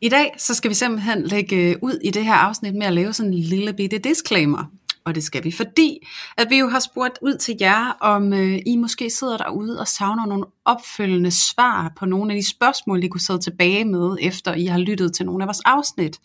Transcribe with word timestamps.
I 0.00 0.08
dag 0.08 0.34
så 0.38 0.54
skal 0.54 0.68
vi 0.68 0.74
simpelthen 0.74 1.22
lægge 1.22 1.56
øh, 1.56 1.76
ud 1.82 1.98
i 2.04 2.10
det 2.10 2.24
her 2.24 2.34
afsnit 2.34 2.74
med 2.74 2.86
at 2.86 2.92
lave 2.92 3.12
sådan 3.12 3.32
en 3.32 3.38
lille 3.38 3.72
bitte 3.72 3.98
disclaimer. 3.98 4.64
Og 5.04 5.14
det 5.14 5.24
skal 5.24 5.44
vi, 5.44 5.52
fordi 5.52 6.06
at 6.36 6.50
vi 6.50 6.58
jo 6.58 6.68
har 6.68 6.78
spurgt 6.78 7.18
ud 7.22 7.36
til 7.38 7.56
jer, 7.60 7.96
om 8.00 8.32
øh, 8.32 8.58
I 8.66 8.76
måske 8.76 9.10
sidder 9.10 9.36
derude 9.36 9.80
og 9.80 9.88
savner 9.88 10.26
nogle 10.26 10.44
opfølgende 10.64 11.30
svar 11.30 11.92
på 11.98 12.06
nogle 12.06 12.32
af 12.32 12.40
de 12.40 12.50
spørgsmål, 12.50 13.04
I 13.04 13.08
kunne 13.08 13.20
sidde 13.20 13.40
tilbage 13.40 13.84
med, 13.84 14.16
efter 14.20 14.54
I 14.54 14.66
har 14.66 14.78
lyttet 14.78 15.14
til 15.14 15.26
nogle 15.26 15.44
af 15.44 15.46
vores 15.46 15.60
afsnit. 15.64 16.20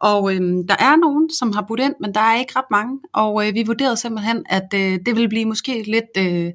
Og 0.00 0.34
øh, 0.34 0.40
der 0.68 0.76
er 0.78 0.96
nogen, 0.96 1.30
som 1.30 1.52
har 1.52 1.64
budt 1.68 1.80
ind, 1.80 1.94
men 2.00 2.14
der 2.14 2.20
er 2.20 2.38
ikke 2.38 2.52
ret 2.56 2.70
mange. 2.70 3.00
Og 3.12 3.48
øh, 3.48 3.54
vi 3.54 3.62
vurderede 3.66 3.96
simpelthen, 3.96 4.44
at 4.48 4.74
øh, 4.74 4.98
det 5.06 5.16
ville 5.16 5.28
blive 5.28 5.44
måske 5.44 5.82
lidt 5.82 6.16
øh, 6.18 6.52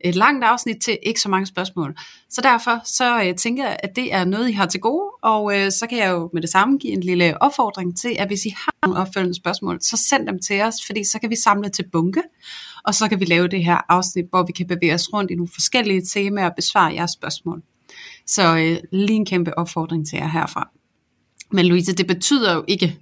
et 0.00 0.14
langt 0.14 0.44
afsnit 0.44 0.76
til 0.82 0.98
ikke 1.02 1.20
så 1.20 1.28
mange 1.28 1.46
spørgsmål. 1.46 1.96
Så 2.30 2.40
derfor 2.40 2.80
så 2.84 3.22
øh, 3.22 3.34
tænker 3.34 3.64
jeg, 3.64 3.76
at 3.82 3.96
det 3.96 4.14
er 4.14 4.24
noget, 4.24 4.48
I 4.48 4.52
har 4.52 4.66
til 4.66 4.80
gode. 4.80 5.10
Og 5.22 5.58
øh, 5.58 5.72
så 5.72 5.86
kan 5.88 5.98
jeg 5.98 6.10
jo 6.10 6.30
med 6.32 6.42
det 6.42 6.50
samme 6.50 6.78
give 6.78 6.92
en 6.92 7.00
lille 7.00 7.42
opfordring 7.42 7.96
til, 7.96 8.16
at 8.18 8.26
hvis 8.26 8.44
I 8.44 8.54
har 8.56 8.74
nogle 8.86 9.00
opfølgende 9.00 9.36
spørgsmål, 9.36 9.78
så 9.80 9.96
send 10.08 10.26
dem 10.26 10.38
til 10.38 10.62
os, 10.62 10.74
fordi 10.86 11.04
så 11.04 11.18
kan 11.18 11.30
vi 11.30 11.36
samle 11.36 11.68
til 11.68 11.84
bunke. 11.92 12.22
Og 12.84 12.94
så 12.94 13.08
kan 13.08 13.20
vi 13.20 13.24
lave 13.24 13.48
det 13.48 13.64
her 13.64 13.78
afsnit, 13.88 14.24
hvor 14.30 14.42
vi 14.42 14.52
kan 14.52 14.66
bevæge 14.66 14.94
os 14.94 15.12
rundt 15.12 15.30
i 15.30 15.34
nogle 15.34 15.50
forskellige 15.54 16.02
temaer 16.12 16.48
og 16.48 16.56
besvare 16.56 16.94
jeres 16.94 17.10
spørgsmål. 17.10 17.62
Så 18.26 18.56
øh, 18.56 18.76
lige 18.92 19.16
en 19.16 19.26
kæmpe 19.26 19.58
opfordring 19.58 20.08
til 20.08 20.16
jer 20.16 20.28
herfra. 20.28 20.70
Men 21.52 21.66
Louise, 21.66 21.92
det 21.92 22.06
betyder 22.06 22.54
jo 22.54 22.64
ikke, 22.68 22.98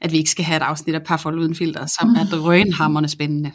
at 0.00 0.12
vi 0.12 0.18
ikke 0.18 0.30
skal 0.30 0.44
have 0.44 0.56
et 0.56 0.62
afsnit 0.62 0.94
af 0.94 1.02
Parforhold 1.02 1.38
Uden 1.40 1.54
Filter, 1.54 1.86
som 1.86 2.08
er 2.08 2.24
drønhammerne 2.36 3.08
spændende. 3.08 3.52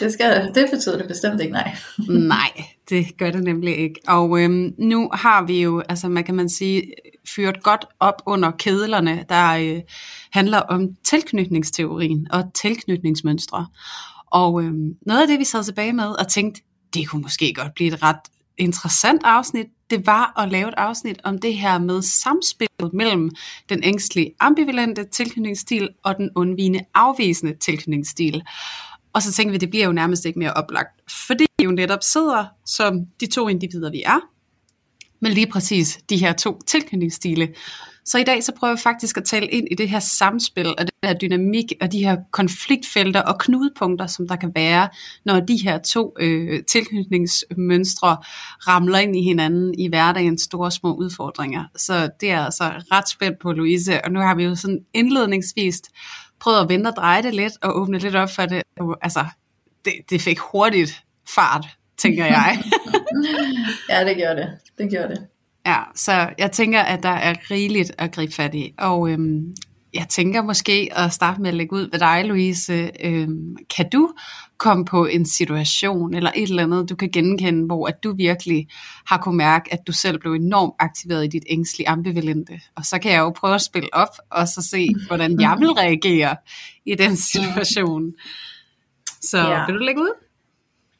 Det, 0.00 0.12
skal, 0.12 0.50
det 0.54 0.66
betyder 0.70 0.98
det 0.98 1.08
bestemt 1.08 1.40
ikke, 1.40 1.52
nej. 1.52 1.76
nej, 2.08 2.64
det 2.88 3.16
gør 3.18 3.30
det 3.30 3.44
nemlig 3.44 3.78
ikke. 3.78 4.00
Og 4.08 4.40
øhm, 4.40 4.74
nu 4.78 5.10
har 5.12 5.46
vi 5.46 5.62
jo, 5.62 5.82
altså 5.88 6.08
man 6.08 6.24
kan 6.24 6.34
man 6.34 6.48
sige, 6.48 6.82
fyret 7.34 7.62
godt 7.62 7.84
op 8.00 8.22
under 8.26 8.50
kedlerne, 8.50 9.24
der 9.28 9.52
øh, 9.52 9.80
handler 10.32 10.58
om 10.58 10.88
tilknytningsteorien 11.04 12.26
og 12.30 12.44
tilknytningsmønstre. 12.54 13.66
Og 14.26 14.62
øhm, 14.62 14.94
noget 15.06 15.22
af 15.22 15.28
det, 15.28 15.38
vi 15.38 15.44
sad 15.44 15.64
tilbage 15.64 15.92
med 15.92 16.08
og 16.08 16.28
tænkte, 16.28 16.62
det 16.94 17.08
kunne 17.08 17.22
måske 17.22 17.54
godt 17.54 17.74
blive 17.74 17.94
et 17.94 18.02
ret 18.02 18.20
interessant 18.58 19.20
afsnit, 19.24 19.66
det 19.90 20.06
var 20.06 20.40
at 20.40 20.48
lave 20.48 20.68
et 20.68 20.74
afsnit 20.76 21.20
om 21.24 21.38
det 21.38 21.56
her 21.56 21.78
med 21.78 22.02
samspillet 22.02 22.92
mellem 22.94 23.30
den 23.68 23.84
ængstlige 23.84 24.34
ambivalente 24.40 25.04
tilknytningsstil 25.04 25.88
og 26.04 26.16
den 26.16 26.30
undvigende 26.34 26.80
afvisende 26.94 27.54
tilknytningsstil. 27.54 28.42
Og 29.12 29.22
så 29.22 29.32
tænker 29.32 29.52
vi, 29.52 29.58
det 29.58 29.70
bliver 29.70 29.86
jo 29.86 29.92
nærmest 29.92 30.24
ikke 30.24 30.38
mere 30.38 30.52
oplagt, 30.52 31.00
fordi 31.26 31.46
vi 31.58 31.64
jo 31.64 31.70
netop 31.70 32.02
sidder 32.02 32.44
som 32.66 33.06
de 33.20 33.26
to 33.26 33.48
individer, 33.48 33.90
vi 33.90 34.02
er, 34.02 34.20
med 35.20 35.30
lige 35.30 35.46
præcis 35.46 35.98
de 36.10 36.16
her 36.16 36.32
to 36.32 36.58
tilknytningsstile. 36.66 37.54
Så 38.06 38.18
i 38.18 38.24
dag 38.24 38.44
så 38.44 38.52
prøver 38.52 38.72
jeg 38.72 38.78
faktisk 38.78 39.16
at 39.16 39.24
tale 39.24 39.46
ind 39.46 39.68
i 39.70 39.74
det 39.74 39.88
her 39.88 39.98
samspil 39.98 40.68
og 40.68 40.78
den 40.78 40.88
her 41.04 41.14
dynamik 41.14 41.72
og 41.80 41.92
de 41.92 42.04
her 42.04 42.16
konfliktfelter 42.30 43.22
og 43.22 43.38
knudepunkter, 43.38 44.06
som 44.06 44.28
der 44.28 44.36
kan 44.36 44.52
være, 44.54 44.88
når 45.24 45.40
de 45.40 45.56
her 45.56 45.78
to 45.78 46.14
øh, 46.20 46.64
tilknytningsmønstre 46.64 48.16
ramler 48.68 48.98
ind 48.98 49.16
i 49.16 49.22
hinanden 49.22 49.74
i 49.78 49.88
hverdagens 49.88 50.42
store 50.42 50.70
små 50.70 50.94
udfordringer. 50.94 51.64
Så 51.76 52.10
det 52.20 52.30
er 52.30 52.44
altså 52.44 52.64
ret 52.64 53.08
spændt 53.08 53.38
på, 53.38 53.52
Louise. 53.52 54.04
Og 54.04 54.12
nu 54.12 54.20
har 54.20 54.34
vi 54.34 54.44
jo 54.44 54.54
sådan 54.54 54.84
indledningsvist 54.94 55.90
prøvet 56.40 56.60
at 56.60 56.68
vente 56.68 56.88
og 56.88 56.96
dreje 56.96 57.22
det 57.22 57.34
lidt 57.34 57.52
og 57.62 57.80
åbne 57.80 57.98
lidt 57.98 58.14
op 58.14 58.30
for 58.30 58.46
det. 58.46 58.62
Altså, 59.02 59.24
det, 59.84 59.92
det 60.10 60.20
fik 60.20 60.38
hurtigt 60.38 61.02
fart, 61.28 61.66
tænker 61.98 62.24
jeg. 62.24 62.62
ja, 63.90 64.04
det 64.04 64.16
gjorde 64.16 64.36
det. 64.36 64.50
Det 64.78 64.90
gjorde 64.90 65.08
det. 65.08 65.26
Ja, 65.66 65.82
så 65.94 66.30
jeg 66.38 66.52
tænker, 66.52 66.80
at 66.80 67.02
der 67.02 67.08
er 67.08 67.34
rigeligt 67.50 67.92
at 67.98 68.12
gribe 68.12 68.32
fat 68.32 68.54
i. 68.54 68.74
Og 68.78 69.10
øhm, 69.10 69.54
jeg 69.94 70.06
tænker 70.08 70.42
måske 70.42 70.88
at 70.92 71.12
starte 71.12 71.42
med 71.42 71.48
at 71.48 71.56
lægge 71.56 71.72
ud 71.72 71.90
ved 71.92 71.98
dig, 71.98 72.24
Louise. 72.24 72.90
Øhm, 73.04 73.56
kan 73.76 73.88
du 73.92 74.12
komme 74.58 74.84
på 74.84 75.06
en 75.06 75.26
situation 75.26 76.14
eller 76.14 76.30
et 76.34 76.48
eller 76.48 76.62
andet, 76.62 76.88
du 76.88 76.96
kan 76.96 77.10
genkende, 77.10 77.66
hvor 77.66 77.86
at 77.86 78.04
du 78.04 78.14
virkelig 78.16 78.68
har 79.06 79.18
kunne 79.18 79.36
mærke, 79.36 79.72
at 79.72 79.86
du 79.86 79.92
selv 79.92 80.18
blev 80.18 80.32
enormt 80.32 80.74
aktiveret 80.78 81.24
i 81.24 81.28
dit 81.28 81.44
ængstlige 81.48 81.88
ambivalente? 81.88 82.60
Og 82.76 82.84
så 82.84 82.98
kan 82.98 83.12
jeg 83.12 83.18
jo 83.18 83.30
prøve 83.30 83.54
at 83.54 83.62
spille 83.62 83.88
op, 83.92 84.16
og 84.30 84.48
så 84.48 84.62
se, 84.62 84.88
hvordan 85.06 85.40
jeg 85.40 85.56
vil 85.58 85.70
reagere 85.70 86.36
i 86.86 86.94
den 86.94 87.16
situation. 87.32 88.12
Så 89.22 89.38
ja. 89.38 89.66
vil 89.66 89.74
du 89.74 89.80
lægge 89.80 90.00
ud? 90.00 90.25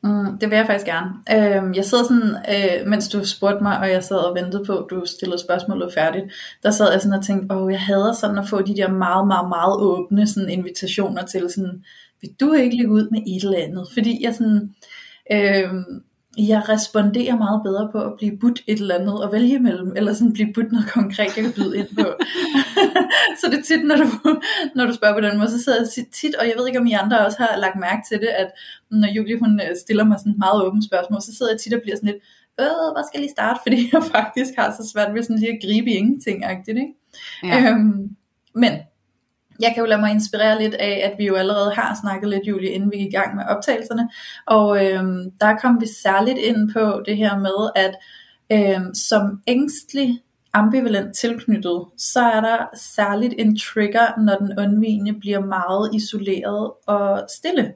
Mm, 0.07 0.39
det 0.39 0.51
vil 0.51 0.57
jeg 0.57 0.67
faktisk 0.67 0.87
gerne. 0.87 1.11
Øh, 1.31 1.77
jeg 1.77 1.85
sidder 1.85 2.05
sådan, 2.05 2.37
øh, 2.55 2.89
mens 2.89 3.09
du 3.09 3.25
spurgte 3.25 3.63
mig, 3.63 3.79
og 3.79 3.91
jeg 3.91 4.05
sad 4.05 4.17
og 4.17 4.35
ventede 4.35 4.65
på, 4.65 4.79
at 4.79 4.87
du 4.91 5.03
stillede 5.07 5.41
spørgsmålet 5.41 5.95
færdigt, 5.95 6.25
der 6.63 6.71
sad 6.71 6.93
jeg 6.93 7.01
sådan 7.01 7.19
og 7.19 7.25
tænkte, 7.25 7.55
åh, 7.55 7.73
jeg 7.73 7.81
hader 7.81 8.13
sådan 8.13 8.39
at 8.39 8.49
få 8.49 8.63
de 8.63 8.77
der 8.77 8.89
meget, 8.89 9.27
meget, 9.27 9.49
meget 9.49 9.77
åbne 9.81 10.27
sådan 10.27 10.49
invitationer 10.49 11.23
til 11.23 11.51
sådan, 11.55 11.85
vil 12.21 12.31
du 12.41 12.53
ikke 12.53 12.77
lige 12.77 12.91
ud 12.91 13.09
med 13.11 13.21
et 13.27 13.45
eller 13.45 13.59
andet? 13.59 13.89
Fordi 13.95 14.25
jeg 14.25 14.35
sådan, 14.35 14.75
øh, 15.33 15.71
jeg 16.39 16.69
responderer 16.69 17.37
meget 17.37 17.61
bedre 17.65 17.89
på 17.93 18.01
at 18.01 18.13
blive 18.17 18.39
budt 18.39 18.63
et 18.67 18.79
eller 18.81 18.95
andet 18.95 19.25
og 19.25 19.33
vælge 19.33 19.59
mellem, 19.59 19.93
eller 19.97 20.13
sådan 20.13 20.33
blive 20.33 20.53
budt 20.55 20.73
noget 20.73 20.89
konkret, 20.89 21.37
jeg 21.37 21.45
kan 21.45 21.53
byde 21.53 21.79
ind 21.79 21.89
på. 21.97 22.07
så 23.41 23.47
det 23.51 23.59
er 23.59 23.63
tit, 23.63 23.85
når 23.85 23.97
du, 23.97 24.07
når 24.75 24.87
du 24.87 24.93
spørger 24.95 25.15
på 25.15 25.21
den 25.21 25.39
måde, 25.39 25.51
så 25.51 25.63
sidder 25.65 25.79
jeg 25.79 26.07
tit, 26.13 26.35
og 26.35 26.47
jeg 26.47 26.55
ved 26.59 26.67
ikke, 26.67 26.81
om 26.81 26.87
I 26.87 26.93
andre 26.93 27.27
også 27.27 27.39
har 27.39 27.57
lagt 27.57 27.79
mærke 27.81 28.03
til 28.09 28.19
det, 28.21 28.29
at 28.29 28.51
når 28.91 29.09
Julie 29.09 29.39
hun 29.39 29.61
øh, 29.61 29.77
stiller 29.83 30.05
mig 30.05 30.19
sådan 30.19 30.39
meget 30.39 30.65
åbent 30.65 30.85
spørgsmål, 30.85 31.23
så 31.23 31.35
sidder 31.37 31.53
jeg 31.53 31.61
tit 31.61 31.75
og 31.75 31.81
bliver 31.83 31.97
sådan 31.97 32.13
lidt, 32.13 32.23
øh, 32.61 32.87
hvad 32.95 33.05
skal 33.05 33.19
jeg 33.19 33.25
lige 33.25 33.37
starte, 33.39 33.61
fordi 33.65 33.79
jeg 33.93 34.03
faktisk 34.17 34.53
har 34.59 34.69
så 34.79 34.91
svært 34.93 35.15
ved 35.15 35.23
sådan 35.23 35.39
lige 35.39 35.53
at 35.53 35.63
gribe 35.65 35.91
i 35.91 35.95
ingenting, 35.95 36.39
ikke? 36.69 36.95
Ja. 37.43 37.71
Øhm, 37.71 38.17
men 38.55 38.73
jeg 39.61 39.73
kan 39.75 39.83
jo 39.83 39.87
lade 39.87 40.01
mig 40.01 40.11
inspirere 40.11 40.63
lidt 40.63 40.75
af, 40.75 41.11
at 41.13 41.19
vi 41.19 41.27
jo 41.27 41.35
allerede 41.35 41.75
har 41.75 41.99
snakket 42.03 42.31
lidt, 42.31 42.47
Julie, 42.47 42.71
inden 42.71 42.93
vi 42.93 42.97
gik 42.97 43.07
i 43.07 43.17
gang 43.17 43.37
med 43.37 43.45
optagelserne. 43.49 44.09
Og 44.47 44.87
øhm, 44.87 45.31
der 45.41 45.57
kom 45.57 45.81
vi 45.81 45.87
særligt 46.03 46.39
ind 46.39 46.73
på 46.73 47.03
det 47.07 47.17
her 47.17 47.39
med, 47.39 47.71
at 47.77 47.95
øhm, 48.53 48.95
som 48.95 49.41
ængstelig 49.47 50.23
ambivalent 50.53 51.17
tilknyttet, 51.17 51.85
så 51.97 52.21
er 52.21 52.41
der 52.41 52.67
særligt 52.77 53.35
en 53.39 53.59
trigger, 53.59 54.21
når 54.21 54.35
den 54.35 54.59
undvigende 54.59 55.13
bliver 55.21 55.41
meget 55.41 55.95
isoleret 55.95 56.73
og 56.87 57.27
stille. 57.37 57.75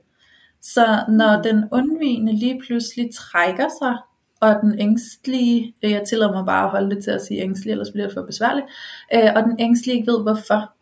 Så 0.63 1.05
når 1.09 1.43
den 1.43 1.65
undvigende 1.73 2.33
lige 2.33 2.61
pludselig 2.67 3.11
trækker 3.15 3.69
sig, 3.81 3.97
og 4.41 4.57
den 4.63 4.79
ængstlige, 4.79 5.75
jeg 5.83 6.03
tillader 6.09 6.33
mig 6.33 6.47
bare 6.47 6.65
at 6.65 6.71
holde 6.71 6.95
det 6.95 7.05
til 7.05 7.11
at 7.11 7.23
sige 7.23 7.41
ængstelig, 7.41 7.73
ellers 7.73 7.91
bliver 7.91 8.07
det 8.07 8.15
for 8.15 8.23
besværligt, 8.23 8.67
øh, 9.15 9.31
og 9.37 9.43
den 9.43 9.57
ængstlige 9.59 9.97
ikke 9.97 10.13
ved 10.13 10.23
hvorfor, 10.23 10.73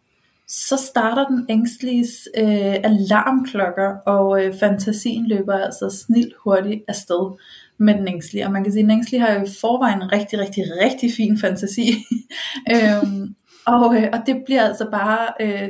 så 0.48 0.76
starter 0.76 1.26
den 1.26 1.46
ængstlige 1.48 2.06
øh, 2.36 2.74
alarmklokker, 2.84 3.96
og 4.06 4.44
øh, 4.44 4.54
fantasien 4.60 5.28
løber 5.28 5.54
altså 5.54 5.90
snilt 6.06 6.34
hurtigt 6.44 6.82
afsted 6.88 7.38
med 7.78 7.94
den 7.94 8.08
ængstlige. 8.08 8.46
Og 8.46 8.52
man 8.52 8.64
kan 8.64 8.72
sige, 8.72 8.80
at 8.80 8.84
den 8.84 8.90
ængstlige 8.90 9.20
har 9.20 9.32
jo 9.32 9.44
i 9.44 9.48
forvejen 9.60 10.02
en 10.02 10.12
rigtig, 10.12 10.38
rigtig, 10.38 10.64
rigtig 10.82 11.12
fin 11.16 11.38
fantasi. 11.38 11.94
øhm, 12.74 13.34
og, 13.66 13.96
øh, 13.96 14.08
og 14.12 14.18
det 14.26 14.42
bliver 14.46 14.62
altså 14.62 14.88
bare 14.90 15.28
øh, 15.40 15.68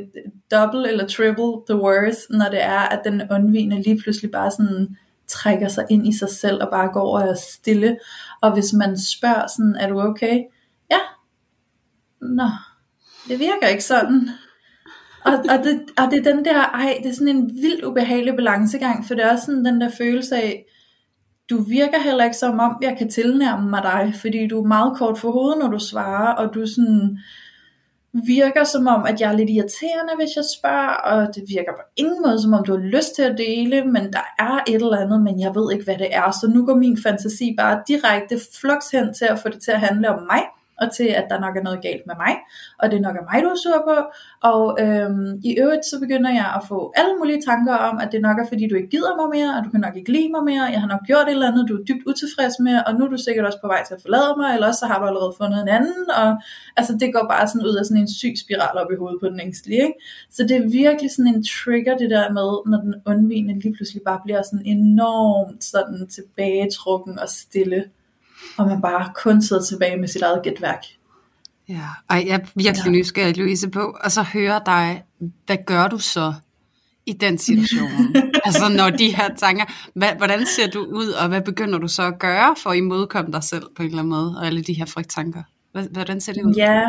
double 0.51 0.89
eller 0.89 1.07
triple 1.07 1.53
the 1.69 1.83
worst, 1.83 2.31
når 2.31 2.49
det 2.51 2.63
er, 2.63 2.81
at 2.81 3.01
den 3.05 3.23
undvigende 3.31 3.83
lige 3.83 4.01
pludselig 4.03 4.31
bare 4.31 4.51
sådan 4.51 4.97
trækker 5.27 5.69
sig 5.69 5.87
ind 5.91 6.09
i 6.09 6.19
sig 6.19 6.29
selv 6.29 6.63
og 6.63 6.69
bare 6.71 6.93
går 6.93 7.19
og 7.19 7.29
er 7.29 7.35
stille. 7.35 7.99
Og 8.43 8.53
hvis 8.53 8.73
man 8.73 8.99
spørger 8.99 9.47
sådan, 9.57 9.77
er 9.81 9.89
du 9.89 10.01
okay? 10.01 10.43
Ja. 10.91 10.99
Nå, 12.21 12.49
det 13.29 13.39
virker 13.39 13.67
ikke 13.67 13.85
sådan 13.85 14.31
og, 15.33 15.59
og, 15.59 15.65
det, 15.65 15.81
og 15.99 16.11
det 16.11 16.27
er 16.27 16.33
den 16.33 16.45
der, 16.45 16.61
ej, 16.61 16.99
det 17.03 17.11
er 17.11 17.15
sådan 17.15 17.37
en 17.37 17.51
vildt 17.63 17.85
ubehagelig 17.85 18.37
balancegang, 18.37 19.07
for 19.07 19.15
det 19.15 19.25
er 19.25 19.33
også 19.33 19.45
sådan 19.45 19.65
den 19.65 19.81
der 19.81 19.91
følelse 19.99 20.37
af, 20.37 20.65
du 21.51 21.63
virker 21.63 22.01
heller 22.01 22.25
ikke 22.25 22.37
som 22.37 22.61
om, 22.61 22.77
jeg 22.83 22.97
kan 22.99 23.11
tilnærme 23.11 23.71
mig 23.71 23.83
dig, 23.83 24.15
fordi 24.21 24.47
du 24.47 24.63
er 24.63 24.67
meget 24.67 24.99
kort 24.99 25.19
for 25.19 25.31
hovedet, 25.31 25.59
når 25.59 25.69
du 25.69 25.79
svarer, 25.79 26.35
og 26.35 26.55
du 26.55 26.67
sådan 26.67 27.19
virker 28.27 28.65
som 28.65 28.87
om, 28.87 29.05
at 29.07 29.21
jeg 29.21 29.33
er 29.33 29.37
lidt 29.37 29.51
irriterende, 29.51 30.15
hvis 30.17 30.37
jeg 30.37 30.45
spørger, 30.59 30.95
og 30.95 31.35
det 31.35 31.45
virker 31.49 31.73
på 31.73 31.83
ingen 31.97 32.23
måde, 32.27 32.43
som 32.43 32.53
om 32.55 32.65
du 32.65 32.73
har 32.73 32.85
lyst 32.97 33.15
til 33.15 33.23
at 33.23 33.39
dele, 33.39 33.85
men 33.85 34.13
der 34.13 34.25
er 34.39 34.59
et 34.69 34.75
eller 34.75 34.99
andet, 34.99 35.23
men 35.23 35.41
jeg 35.41 35.55
ved 35.55 35.73
ikke, 35.73 35.85
hvad 35.85 35.99
det 35.99 36.15
er, 36.15 36.31
så 36.31 36.51
nu 36.55 36.67
går 36.67 36.75
min 36.75 36.99
fantasi 37.03 37.55
bare 37.59 37.83
direkte 37.89 38.39
flux 38.61 38.91
hen 38.91 39.15
til 39.15 39.25
at 39.25 39.39
få 39.39 39.49
det 39.49 39.63
til 39.63 39.71
at 39.71 39.81
handle 39.81 40.09
om 40.09 40.23
mig, 40.23 40.43
og 40.81 40.87
til 40.97 41.09
at 41.21 41.27
der 41.31 41.41
nok 41.41 41.57
er 41.57 41.63
noget 41.63 41.81
galt 41.83 42.05
med 42.07 42.17
mig, 42.25 42.35
og 42.79 42.91
det 42.91 43.01
nok 43.01 43.17
er 43.17 43.25
mig, 43.31 43.39
du 43.43 43.49
er 43.49 43.61
sur 43.65 43.79
på, 43.91 43.97
og 44.51 44.63
øhm, 44.83 45.41
i 45.45 45.51
øvrigt 45.63 45.85
så 45.91 45.97
begynder 46.01 46.31
jeg 46.41 46.49
at 46.59 46.63
få 46.69 46.93
alle 46.97 47.15
mulige 47.19 47.43
tanker 47.49 47.75
om, 47.89 47.99
at 48.03 48.09
det 48.13 48.21
nok 48.21 48.39
er 48.39 48.47
fordi, 48.49 48.69
du 48.69 48.77
ikke 48.81 48.95
gider 48.97 49.15
mig 49.21 49.29
mere, 49.37 49.51
og 49.57 49.61
du 49.65 49.71
kan 49.71 49.81
nok 49.81 49.97
ikke 49.97 50.13
lide 50.13 50.31
mig 50.37 50.45
mere, 50.51 50.65
jeg 50.75 50.81
har 50.85 50.91
nok 50.95 51.05
gjort 51.11 51.27
et 51.27 51.31
eller 51.31 51.51
andet, 51.51 51.69
du 51.69 51.75
er 51.79 51.85
dybt 51.89 52.05
utilfreds 52.11 52.57
med, 52.67 52.77
og 52.87 52.91
nu 52.95 53.01
er 53.05 53.11
du 53.15 53.17
sikkert 53.27 53.47
også 53.47 53.61
på 53.65 53.71
vej 53.73 53.81
til 53.85 53.95
at 53.95 54.03
forlade 54.03 54.35
mig, 54.41 54.49
eller 54.55 54.67
også 54.71 54.81
så 54.81 54.87
har 54.91 54.99
du 55.01 55.07
allerede 55.11 55.35
fundet 55.41 55.59
en 55.63 55.69
anden, 55.79 56.05
og 56.21 56.29
altså 56.79 56.93
det 57.01 57.09
går 57.15 57.25
bare 57.35 57.49
sådan 57.49 57.67
ud 57.69 57.75
af 57.81 57.85
sådan 57.85 58.03
en 58.03 58.15
syg 58.21 58.35
spiral 58.45 58.79
op 58.83 58.91
i 58.93 59.01
hovedet 59.01 59.21
på 59.21 59.29
den 59.29 59.41
ængstlige, 59.41 59.83
ikke? 59.89 59.99
Så 60.31 60.43
det 60.49 60.57
er 60.57 60.69
virkelig 60.83 61.11
sådan 61.11 61.35
en 61.35 61.45
trigger, 61.45 61.97
det 61.97 62.11
der 62.11 62.27
med, 62.39 62.49
når 62.71 62.81
den 62.87 62.95
undvigende 63.07 63.61
lige 63.61 63.75
pludselig 63.75 64.03
bare 64.03 64.21
bliver 64.25 64.43
sådan 64.43 64.67
enormt 64.67 65.65
sådan 65.65 66.07
tilbagetrukken 66.07 67.19
og 67.19 67.29
stille, 67.29 67.85
og 68.57 68.67
man 68.67 68.81
bare 68.83 69.13
kun 69.15 69.43
sidder 69.43 69.63
tilbage 69.63 69.97
med 69.97 70.09
sit 70.09 70.23
eget 70.23 70.41
gætværk. 70.43 70.85
Ja, 71.69 71.89
Ej, 72.11 72.25
jeg 72.27 72.35
er 72.35 72.47
virkelig 72.55 72.85
ja. 72.85 72.91
nysgerrig, 72.91 73.37
Louise, 73.37 73.71
på, 73.71 73.97
og 74.05 74.13
så 74.13 74.23
høre 74.23 74.61
dig, 74.67 75.03
hvad 75.47 75.57
gør 75.67 75.89
du 75.89 75.99
så 75.99 76.35
i 77.07 77.13
den 77.13 77.39
situation? 77.39 78.17
altså 78.47 78.69
når 78.77 78.91
de 78.91 79.17
her 79.17 79.29
tanker, 79.37 79.65
hvad, 79.95 80.09
hvordan 80.17 80.47
ser 80.47 80.71
du 80.71 80.85
ud, 80.85 81.09
og 81.09 81.29
hvad 81.29 81.41
begynder 81.41 81.79
du 81.79 81.89
så 81.89 82.03
at 82.03 82.19
gøre 82.19 82.57
for 82.63 82.71
at 82.71 82.77
imødekomme 82.77 83.33
dig 83.33 83.45
selv 83.45 83.63
på 83.77 83.83
en 83.83 83.89
eller 83.89 83.99
anden 83.99 84.11
måde, 84.11 84.35
og 84.39 84.47
alle 84.47 84.63
de 84.63 84.73
her 84.73 84.87
frygttanker? 84.87 85.43
Hvordan 85.91 86.21
ser 86.21 86.33
det 86.33 86.43
ud? 86.43 86.55
Ja, 86.55 86.83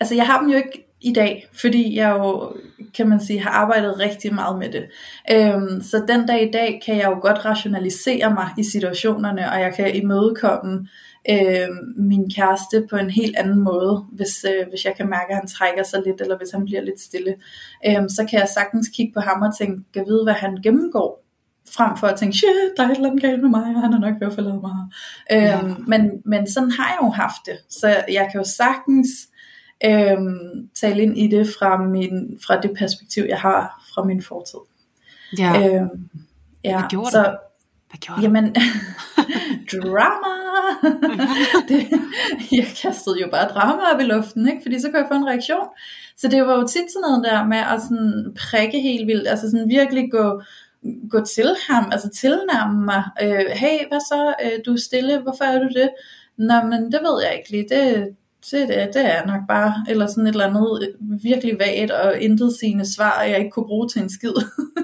altså 0.00 0.14
jeg 0.14 0.26
har 0.26 0.40
dem 0.40 0.50
jo 0.50 0.56
ikke 0.56 0.85
i 1.00 1.12
dag, 1.12 1.48
fordi 1.60 1.96
jeg 1.96 2.10
jo, 2.10 2.52
kan 2.94 3.08
man 3.08 3.20
sige, 3.20 3.40
har 3.40 3.50
arbejdet 3.50 3.98
rigtig 3.98 4.34
meget 4.34 4.58
med 4.58 4.72
det. 4.72 4.84
Øhm, 5.30 5.82
så 5.82 6.04
den 6.08 6.26
dag 6.26 6.48
i 6.48 6.50
dag 6.50 6.80
kan 6.86 6.96
jeg 6.96 7.04
jo 7.04 7.18
godt 7.20 7.44
rationalisere 7.44 8.30
mig 8.34 8.48
i 8.58 8.64
situationerne, 8.64 9.50
og 9.52 9.60
jeg 9.60 9.74
kan 9.74 9.94
imødekomme 9.96 10.88
øh, 11.30 11.68
min 11.96 12.30
kæreste 12.30 12.86
på 12.90 12.96
en 12.96 13.10
helt 13.10 13.36
anden 13.36 13.60
måde, 13.60 14.04
hvis, 14.12 14.44
øh, 14.44 14.68
hvis 14.68 14.84
jeg 14.84 14.94
kan 14.96 15.10
mærke, 15.10 15.30
at 15.30 15.36
han 15.36 15.46
trækker 15.46 15.82
sig 15.82 16.02
lidt, 16.06 16.20
eller 16.20 16.36
hvis 16.36 16.50
han 16.50 16.64
bliver 16.64 16.80
lidt 16.80 17.00
stille. 17.00 17.34
Øh, 17.86 18.08
så 18.08 18.26
kan 18.30 18.40
jeg 18.40 18.48
sagtens 18.54 18.88
kigge 18.94 19.12
på 19.14 19.20
ham 19.20 19.42
og 19.42 19.56
tænke, 19.58 19.82
kan 19.94 20.04
vide, 20.06 20.24
hvad 20.24 20.34
han 20.34 20.56
gennemgår, 20.62 21.24
frem 21.76 21.96
for 21.96 22.06
at 22.06 22.18
tænke, 22.18 22.36
shit, 22.36 22.48
der 22.76 22.82
er 22.82 22.88
et 22.88 22.96
eller 22.96 23.08
andet 23.08 23.22
galt 23.22 23.42
med 23.42 23.50
mig, 23.50 23.62
og 23.76 23.80
han 23.80 23.92
er 23.92 23.98
nok 23.98 24.14
ved 24.20 24.26
at 24.26 24.34
forlade 24.34 24.60
mig. 24.60 24.72
Øh, 25.32 25.42
ja. 25.42 25.62
men, 25.86 26.10
men 26.24 26.50
sådan 26.50 26.70
har 26.70 26.88
jeg 26.88 26.98
jo 27.02 27.08
haft 27.08 27.46
det, 27.46 27.58
så 27.68 27.88
jeg 27.88 28.28
kan 28.32 28.40
jo 28.40 28.44
sagtens 28.56 29.08
øhm, 29.84 30.68
tale 30.74 31.02
ind 31.02 31.18
i 31.18 31.26
det 31.28 31.46
fra, 31.58 31.82
min, 31.82 32.38
fra 32.46 32.60
det 32.60 32.70
perspektiv, 32.78 33.24
jeg 33.28 33.40
har 33.40 33.84
fra 33.94 34.04
min 34.04 34.22
fortid. 34.22 34.58
Ja. 35.38 35.52
Øhm, 35.58 36.08
ja. 36.64 36.78
Hvad 36.78 36.88
gjorde 36.90 37.10
så, 37.10 37.22
du? 37.22 37.36
Hvad 37.90 37.98
gjorde 38.00 38.22
Jamen, 38.22 38.54
drama! 39.72 40.36
det, 41.68 41.88
jeg 42.52 42.66
kastede 42.82 43.20
jo 43.20 43.28
bare 43.30 43.48
drama 43.48 43.82
op 43.94 44.00
i 44.00 44.04
luften, 44.04 44.48
ikke? 44.48 44.62
fordi 44.62 44.80
så 44.80 44.88
kunne 44.88 44.98
jeg 44.98 45.08
få 45.10 45.14
en 45.14 45.28
reaktion. 45.28 45.68
Så 46.16 46.28
det 46.28 46.46
var 46.46 46.54
jo 46.54 46.66
tit 46.66 46.92
sådan 46.92 47.02
noget 47.08 47.24
der 47.24 47.44
med 47.44 47.58
at 47.58 47.82
sådan 47.82 48.36
prikke 48.38 48.80
helt 48.80 49.06
vildt, 49.06 49.28
altså 49.28 49.50
sådan 49.50 49.68
virkelig 49.68 50.10
gå, 50.10 50.42
gå 51.10 51.24
til 51.24 51.56
ham, 51.68 51.88
altså 51.92 52.08
tilnærme 52.08 52.84
mig. 52.84 53.04
Øh, 53.22 53.46
hey, 53.50 53.88
hvad 53.88 54.00
så? 54.00 54.34
Øh, 54.44 54.58
du 54.66 54.72
er 54.72 54.78
stille, 54.78 55.18
hvorfor 55.18 55.44
er 55.44 55.58
du 55.58 55.68
det? 55.68 55.90
Nå, 56.36 56.54
men 56.62 56.92
det 56.92 57.00
ved 57.02 57.22
jeg 57.22 57.34
ikke 57.38 57.50
lige. 57.50 57.66
Det, 57.68 58.16
det, 58.50 58.68
det, 58.68 58.94
det 58.94 59.04
er 59.14 59.26
nok 59.26 59.40
bare, 59.48 59.74
eller 59.88 60.06
sådan 60.06 60.26
et 60.26 60.30
eller 60.30 60.46
andet 60.46 60.82
øh, 60.82 61.22
virkelig 61.22 61.58
vagt 61.58 61.90
og 61.90 62.20
intet 62.20 62.52
sine 62.60 62.86
svar, 62.86 63.22
jeg 63.22 63.38
ikke 63.38 63.50
kunne 63.50 63.66
bruge 63.66 63.88
til 63.88 64.02
en 64.02 64.10
skid. 64.10 64.34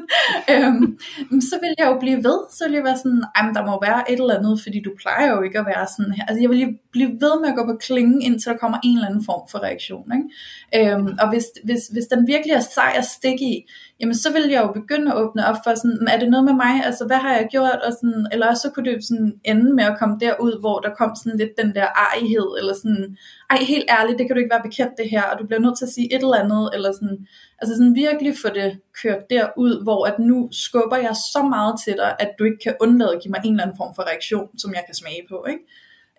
øhm, 0.52 0.98
så 1.40 1.58
vil 1.62 1.74
jeg 1.78 1.86
jo 1.86 1.98
blive 2.00 2.16
ved, 2.16 2.38
så 2.50 2.64
vil 2.64 2.74
jeg 2.74 2.84
være 2.84 2.98
sådan, 2.98 3.24
der 3.56 3.66
må 3.66 3.78
være 3.82 4.12
et 4.12 4.20
eller 4.20 4.38
andet, 4.38 4.62
fordi 4.62 4.80
du 4.80 4.90
plejer 5.02 5.36
jo 5.36 5.42
ikke 5.42 5.58
at 5.58 5.66
være 5.66 5.86
sådan 5.96 6.12
her. 6.12 6.24
Altså 6.28 6.40
jeg 6.40 6.50
vil 6.50 6.78
blive 6.92 7.10
ved 7.10 7.40
med 7.40 7.48
at 7.48 7.56
gå 7.56 7.66
på 7.66 7.76
klingen, 7.80 8.22
indtil 8.22 8.52
der 8.52 8.58
kommer 8.58 8.78
en 8.84 8.96
eller 8.96 9.08
anden 9.08 9.24
form 9.24 9.48
for 9.50 9.58
reaktion. 9.58 10.12
Ikke? 10.16 10.92
Øhm, 10.92 11.08
og 11.20 11.28
hvis, 11.30 11.46
hvis, 11.64 11.82
hvis 11.92 12.06
den 12.06 12.26
virkelig 12.26 12.54
er 12.54 12.60
sej 12.60 12.92
at 12.96 13.04
stikke 13.04 13.44
i, 13.44 13.66
jamen 14.02 14.14
så 14.14 14.32
vil 14.32 14.50
jeg 14.50 14.62
jo 14.62 14.72
begynde 14.72 15.12
at 15.12 15.18
åbne 15.22 15.46
op 15.46 15.56
for 15.64 15.74
sådan, 15.74 16.08
er 16.08 16.18
det 16.18 16.30
noget 16.30 16.44
med 16.44 16.56
mig, 16.64 16.74
altså 16.84 17.06
hvad 17.06 17.16
har 17.16 17.32
jeg 17.34 17.48
gjort, 17.50 17.80
og 17.86 17.92
sådan, 17.92 18.26
eller 18.32 18.46
også 18.48 18.62
så 18.62 18.70
kunne 18.70 18.90
det 18.90 19.04
sådan 19.04 19.32
ende 19.44 19.74
med 19.74 19.84
at 19.84 19.98
komme 19.98 20.16
derud, 20.20 20.60
hvor 20.60 20.78
der 20.78 20.94
kom 21.00 21.12
sådan 21.16 21.38
lidt 21.38 21.50
den 21.60 21.74
der 21.74 21.86
ejhed, 21.86 22.48
eller 22.58 22.74
sådan, 22.74 23.16
ej 23.50 23.58
helt 23.72 23.88
ærligt, 23.98 24.18
det 24.18 24.26
kan 24.26 24.34
du 24.34 24.40
ikke 24.40 24.54
være 24.56 24.68
bekendt 24.68 24.94
det 25.00 25.10
her, 25.10 25.22
og 25.22 25.38
du 25.38 25.46
bliver 25.46 25.60
nødt 25.60 25.78
til 25.78 25.84
at 25.84 25.94
sige 25.96 26.14
et 26.14 26.22
eller 26.22 26.42
andet, 26.44 26.70
eller 26.74 26.92
sådan, 26.92 27.18
altså 27.60 27.72
sådan 27.76 27.94
virkelig 27.94 28.32
få 28.42 28.48
det 28.58 28.70
kørt 29.02 29.22
derud, 29.30 29.82
hvor 29.82 30.00
at 30.10 30.18
nu 30.18 30.48
skubber 30.64 30.96
jeg 30.96 31.14
så 31.34 31.42
meget 31.54 31.74
til 31.84 31.94
dig, 32.02 32.10
at 32.18 32.30
du 32.38 32.44
ikke 32.44 32.62
kan 32.66 32.74
undlade 32.80 33.12
at 33.14 33.22
give 33.22 33.32
mig 33.32 33.40
en 33.44 33.52
eller 33.52 33.64
anden 33.64 33.80
form 33.82 33.92
for 33.94 34.02
reaktion, 34.10 34.48
som 34.58 34.70
jeg 34.76 34.82
kan 34.86 34.94
smage 34.94 35.22
på, 35.32 35.38
ikke? 35.52 35.64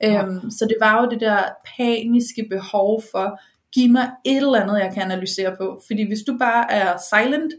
Ja. 0.01 0.25
Øhm, 0.25 0.51
så 0.57 0.65
det 0.69 0.77
var 0.79 1.01
jo 1.01 1.09
det 1.09 1.19
der 1.19 1.39
paniske 1.77 2.47
behov 2.49 3.03
for, 3.11 3.27
giv 3.73 3.89
mig 3.89 4.07
et 4.25 4.37
eller 4.37 4.61
andet, 4.61 4.79
jeg 4.79 4.91
kan 4.93 5.03
analysere 5.03 5.55
på, 5.61 5.81
fordi 5.87 6.07
hvis 6.07 6.23
du 6.27 6.37
bare 6.37 6.71
er 6.71 6.97
silent, 7.09 7.53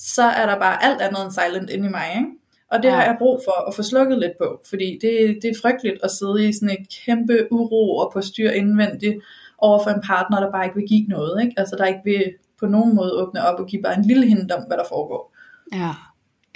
så 0.00 0.22
er 0.22 0.46
der 0.46 0.58
bare 0.58 0.84
alt 0.84 1.00
andet 1.00 1.22
end 1.24 1.32
silent 1.32 1.70
inde 1.70 1.88
i 1.88 1.90
mig, 1.90 2.06
ikke? 2.16 2.28
Og 2.70 2.82
det 2.82 2.88
ja. 2.88 2.94
har 2.94 3.02
jeg 3.02 3.16
brug 3.18 3.40
for 3.44 3.68
at 3.68 3.74
få 3.74 3.82
slukket 3.82 4.18
lidt 4.18 4.32
på, 4.38 4.60
fordi 4.68 4.98
det, 5.02 5.38
det 5.42 5.50
er 5.50 5.60
frygteligt 5.62 5.98
at 6.02 6.10
sidde 6.10 6.48
i 6.48 6.52
sådan 6.52 6.70
et 6.70 6.86
kæmpe 7.04 7.48
uro 7.50 7.96
og 7.96 8.10
på 8.12 8.20
styr 8.20 8.50
indvendigt 8.50 9.16
over 9.58 9.82
for 9.82 9.90
en 9.90 10.02
partner, 10.04 10.40
der 10.40 10.52
bare 10.52 10.64
ikke 10.64 10.76
vil 10.76 10.88
give 10.88 11.06
noget, 11.06 11.42
ikke? 11.42 11.54
Altså 11.56 11.76
der 11.76 11.84
ikke 11.84 12.00
vil 12.04 12.32
på 12.60 12.66
nogen 12.66 12.94
måde 12.94 13.12
åbne 13.12 13.46
op 13.48 13.60
og 13.60 13.66
give 13.66 13.82
bare 13.82 13.98
en 13.98 14.04
lille 14.04 14.26
hint 14.26 14.52
om, 14.52 14.62
hvad 14.66 14.76
der 14.76 14.84
foregår. 14.88 15.34
Ja, 15.72 15.90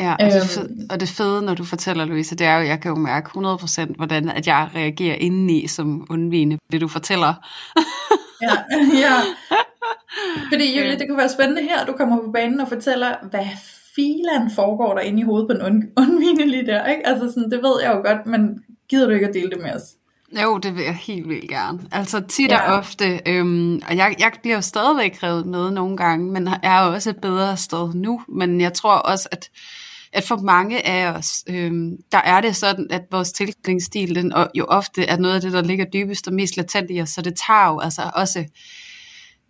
ja 0.01 0.13
og, 0.13 0.33
det 0.33 0.43
fede, 0.43 0.71
øhm. 0.71 0.87
og 0.91 1.01
det 1.01 1.09
fede, 1.09 1.43
når 1.43 1.55
du 1.55 1.65
fortæller, 1.65 2.05
Louise, 2.05 2.37
det 2.37 2.47
er 2.47 2.59
jo, 2.59 2.65
jeg 2.67 2.81
kan 2.81 2.89
jo 2.89 2.97
mærke 2.97 3.31
100% 3.39 3.97
hvordan 3.97 4.29
at 4.29 4.47
jeg 4.47 4.71
reagerer 4.75 5.15
indeni 5.15 5.67
som 5.67 6.07
undvigende, 6.11 6.59
det 6.73 6.81
du 6.81 6.89
fortæller. 6.89 7.35
ja, 8.43 8.55
ja. 9.05 9.17
Fordi 10.53 10.79
Julie, 10.79 10.99
det 10.99 11.09
kunne 11.09 11.19
være 11.19 11.29
spændende 11.29 11.63
her, 11.63 11.87
du 11.87 11.93
kommer 11.93 12.23
på 12.23 12.31
banen 12.31 12.61
og 12.61 12.69
fortæller, 12.69 13.15
hvad 13.31 13.47
filan 13.95 14.51
foregår 14.55 14.95
der 14.95 15.01
inde 15.01 15.21
i 15.21 15.25
hovedet 15.25 15.61
på 15.61 15.67
en 15.67 15.91
undvigende 16.01 16.47
lige 16.47 16.67
der, 16.67 16.87
ikke? 16.87 17.07
Altså 17.07 17.33
sådan, 17.33 17.51
det 17.51 17.63
ved 17.63 17.83
jeg 17.83 17.95
jo 17.95 18.11
godt, 18.11 18.27
men 18.27 18.65
gider 18.89 19.07
du 19.07 19.13
ikke 19.13 19.29
at 19.29 19.35
dele 19.35 19.51
det 19.51 19.63
med 19.63 19.75
os? 19.75 19.83
Jo, 20.43 20.59
det 20.59 20.75
vil 20.75 20.85
jeg 20.85 20.95
helt 20.95 21.29
vildt 21.29 21.49
gerne. 21.49 21.81
Altså 21.93 22.21
tit 22.21 22.53
og 22.53 22.59
ja. 22.59 22.79
ofte, 22.79 23.21
øhm, 23.27 23.83
og 23.89 23.97
jeg, 23.97 24.15
jeg 24.19 24.33
bliver 24.43 24.57
jo 24.57 24.61
stadigvæk 24.63 25.23
revet 25.23 25.47
med 25.47 25.71
nogle 25.71 25.97
gange, 25.97 26.33
men 26.33 26.47
jeg 26.47 26.59
er 26.63 26.81
også 26.81 27.11
et 27.11 27.21
bedre 27.21 27.57
sted 27.57 27.95
nu. 27.95 28.21
Men 28.29 28.61
jeg 28.61 28.73
tror 28.73 28.95
også, 28.95 29.29
at, 29.33 29.51
at 30.15 30.25
for 30.25 30.37
mange 30.37 30.87
af 30.87 31.13
os, 31.13 31.45
øhm, 31.49 31.97
der 32.13 32.19
er 32.19 32.41
det 32.41 32.57
sådan, 32.57 32.87
at 32.91 33.03
vores 33.11 33.33
tilknytningsstil 33.33 34.15
den 34.15 34.33
jo 34.55 34.65
ofte 34.65 35.05
er 35.05 35.17
noget 35.17 35.35
af 35.35 35.41
det, 35.41 35.53
der 35.53 35.63
ligger 35.63 35.85
dybest 35.85 36.29
og 36.29 36.35
mest 36.35 36.57
latent 36.57 36.91
i 36.91 37.01
os, 37.01 37.11
så 37.11 37.23
det 37.23 37.35
tager 37.47 37.69
jo 37.69 37.81
altså 37.81 38.11
også 38.15 38.45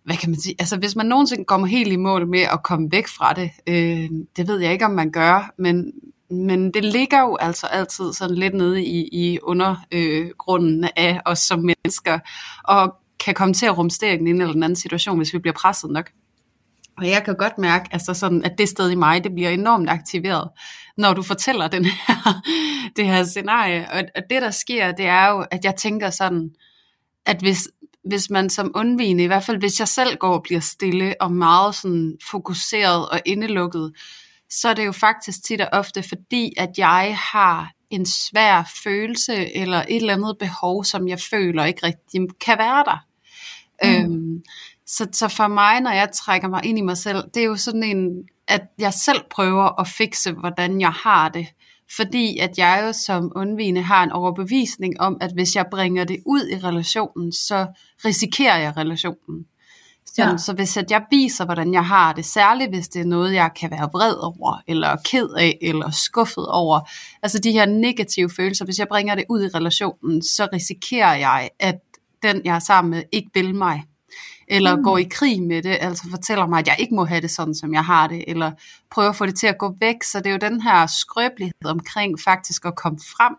hvad 0.05 0.17
kan 0.17 0.29
man 0.29 0.39
sige, 0.39 0.55
altså 0.59 0.77
hvis 0.77 0.95
man 0.95 1.05
nogensinde 1.05 1.45
kommer 1.45 1.67
helt 1.67 1.93
i 1.93 1.95
mål 1.95 2.27
med 2.27 2.39
at 2.39 2.63
komme 2.63 2.91
væk 2.91 3.07
fra 3.07 3.33
det, 3.33 3.51
øh, 3.67 4.09
det 4.35 4.47
ved 4.47 4.59
jeg 4.59 4.71
ikke, 4.71 4.85
om 4.85 4.91
man 4.91 5.11
gør, 5.11 5.53
men, 5.57 5.91
men 6.29 6.73
det 6.73 6.85
ligger 6.85 7.21
jo 7.21 7.35
altså 7.35 7.67
altid 7.67 8.13
sådan 8.13 8.35
lidt 8.35 8.53
nede 8.53 8.83
i, 8.83 9.09
i 9.11 9.39
undergrunden 9.43 10.83
øh, 10.83 10.89
af 10.95 11.21
os 11.25 11.39
som 11.39 11.59
mennesker, 11.59 12.19
og 12.63 12.95
kan 13.25 13.33
komme 13.33 13.53
til 13.53 13.65
at 13.65 13.77
rumstere 13.77 14.13
i 14.13 14.19
en 14.19 14.27
eller 14.27 14.53
anden 14.53 14.75
situation, 14.75 15.17
hvis 15.17 15.33
vi 15.33 15.39
bliver 15.39 15.53
presset 15.53 15.91
nok. 15.91 16.11
Og 16.97 17.09
jeg 17.09 17.23
kan 17.23 17.35
godt 17.35 17.57
mærke, 17.57 17.89
altså 17.91 18.13
sådan, 18.13 18.43
at 18.43 18.57
det 18.57 18.69
sted 18.69 18.91
i 18.91 18.95
mig, 18.95 19.23
det 19.23 19.35
bliver 19.35 19.49
enormt 19.49 19.89
aktiveret, 19.89 20.49
når 20.97 21.13
du 21.13 21.21
fortæller 21.21 21.67
den 21.67 21.85
her, 21.85 22.41
det 22.95 23.05
her 23.05 23.23
scenarie. 23.23 23.91
Og, 23.91 24.03
og 24.15 24.21
det, 24.29 24.41
der 24.41 24.51
sker, 24.51 24.91
det 24.91 25.05
er 25.05 25.27
jo, 25.27 25.45
at 25.51 25.65
jeg 25.65 25.75
tænker 25.75 26.09
sådan, 26.09 26.49
at 27.25 27.39
hvis, 27.39 27.67
hvis 28.09 28.29
man 28.29 28.49
som 28.49 28.71
undvigende, 28.75 29.23
i 29.23 29.27
hvert 29.27 29.43
fald 29.43 29.57
hvis 29.57 29.79
jeg 29.79 29.87
selv 29.87 30.17
går 30.17 30.33
og 30.33 30.43
bliver 30.43 30.59
stille 30.59 31.15
og 31.19 31.31
meget 31.31 31.75
sådan 31.75 32.17
fokuseret 32.31 33.09
og 33.09 33.21
indelukket, 33.25 33.93
så 34.49 34.69
er 34.69 34.73
det 34.73 34.85
jo 34.85 34.91
faktisk 34.91 35.43
tit 35.43 35.61
og 35.61 35.69
ofte 35.71 36.03
fordi, 36.03 36.53
at 36.57 36.69
jeg 36.77 37.17
har 37.33 37.71
en 37.89 38.05
svær 38.05 38.71
følelse 38.83 39.57
eller 39.57 39.77
et 39.77 39.95
eller 39.95 40.13
andet 40.13 40.37
behov, 40.39 40.83
som 40.83 41.07
jeg 41.07 41.19
føler 41.19 41.65
ikke 41.65 41.85
rigtig 41.85 42.21
kan 42.39 42.57
være 42.57 42.83
der. 42.83 43.05
Mm. 43.83 43.89
Øhm, 43.89 44.43
så, 44.87 45.07
så 45.11 45.27
for 45.27 45.47
mig, 45.47 45.81
når 45.81 45.91
jeg 45.91 46.09
trækker 46.11 46.47
mig 46.47 46.65
ind 46.65 46.77
i 46.77 46.81
mig 46.81 46.97
selv, 46.97 47.23
det 47.33 47.41
er 47.41 47.45
jo 47.45 47.55
sådan 47.55 47.83
en, 47.83 48.09
at 48.47 48.61
jeg 48.79 48.93
selv 48.93 49.19
prøver 49.31 49.79
at 49.79 49.87
fikse, 49.87 50.31
hvordan 50.31 50.81
jeg 50.81 50.91
har 50.91 51.29
det. 51.29 51.47
Fordi 51.95 52.37
at 52.37 52.57
jeg 52.57 52.83
jo 52.87 52.93
som 53.05 53.31
undvigende 53.35 53.81
har 53.81 54.03
en 54.03 54.11
overbevisning 54.11 55.01
om, 55.01 55.17
at 55.21 55.31
hvis 55.33 55.55
jeg 55.55 55.65
bringer 55.71 56.03
det 56.03 56.17
ud 56.25 56.47
i 56.47 56.55
relationen, 56.57 57.31
så 57.31 57.67
risikerer 58.05 58.57
jeg 58.57 58.77
relationen. 58.77 59.45
Sådan, 60.05 60.31
ja. 60.31 60.37
Så 60.37 60.53
hvis 60.53 60.77
at 60.77 60.91
jeg 60.91 61.05
viser, 61.11 61.45
hvordan 61.45 61.73
jeg 61.73 61.85
har 61.85 62.13
det, 62.13 62.25
særligt 62.25 62.69
hvis 62.69 62.87
det 62.87 63.01
er 63.01 63.05
noget, 63.05 63.33
jeg 63.33 63.49
kan 63.59 63.71
være 63.71 63.89
vred 63.93 64.15
over, 64.15 64.61
eller 64.67 64.95
ked 65.05 65.29
af, 65.29 65.57
eller 65.61 65.91
skuffet 65.91 66.47
over, 66.47 66.89
altså 67.23 67.39
de 67.39 67.51
her 67.51 67.65
negative 67.65 68.29
følelser, 68.29 68.65
hvis 68.65 68.79
jeg 68.79 68.87
bringer 68.87 69.15
det 69.15 69.23
ud 69.29 69.43
i 69.43 69.47
relationen, 69.47 70.21
så 70.21 70.47
risikerer 70.53 71.15
jeg, 71.15 71.49
at 71.59 71.75
den, 72.23 72.41
jeg 72.45 72.55
er 72.55 72.59
sammen 72.59 72.91
med, 72.91 73.03
ikke 73.11 73.29
vil 73.33 73.55
mig 73.55 73.83
eller 74.47 74.75
mm. 74.75 74.83
går 74.83 74.97
i 74.97 75.03
krig 75.03 75.43
med 75.43 75.63
det, 75.63 75.77
altså 75.81 76.07
fortæller 76.09 76.47
mig, 76.47 76.59
at 76.59 76.67
jeg 76.67 76.75
ikke 76.79 76.95
må 76.95 77.05
have 77.05 77.21
det 77.21 77.31
sådan, 77.31 77.55
som 77.55 77.73
jeg 77.73 77.85
har 77.85 78.07
det, 78.07 78.23
eller 78.27 78.51
prøver 78.91 79.09
at 79.09 79.15
få 79.15 79.25
det 79.25 79.35
til 79.35 79.47
at 79.47 79.57
gå 79.57 79.75
væk. 79.79 80.03
Så 80.03 80.17
det 80.19 80.27
er 80.27 80.31
jo 80.31 80.37
den 80.37 80.61
her 80.61 80.85
skrøbelighed 80.85 81.65
omkring 81.65 82.19
faktisk 82.19 82.65
at 82.65 82.75
komme 82.75 82.99
frem 83.17 83.35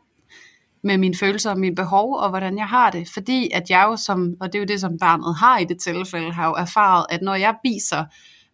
med 0.82 0.98
mine 0.98 1.14
følelser 1.14 1.50
og 1.50 1.58
mine 1.58 1.74
behov, 1.74 2.14
og 2.14 2.30
hvordan 2.30 2.58
jeg 2.58 2.66
har 2.66 2.90
det. 2.90 3.08
Fordi 3.08 3.50
at 3.54 3.70
jeg 3.70 3.84
jo 3.84 3.96
som, 3.96 4.34
og 4.40 4.52
det 4.52 4.58
er 4.58 4.62
jo 4.62 4.66
det, 4.66 4.80
som 4.80 4.98
barnet 4.98 5.36
har 5.36 5.58
i 5.58 5.64
det 5.64 5.78
tilfælde, 5.80 6.32
har 6.32 6.46
jo 6.46 6.52
erfaret, 6.52 7.06
at 7.10 7.22
når 7.22 7.34
jeg 7.34 7.54
viser 7.64 8.04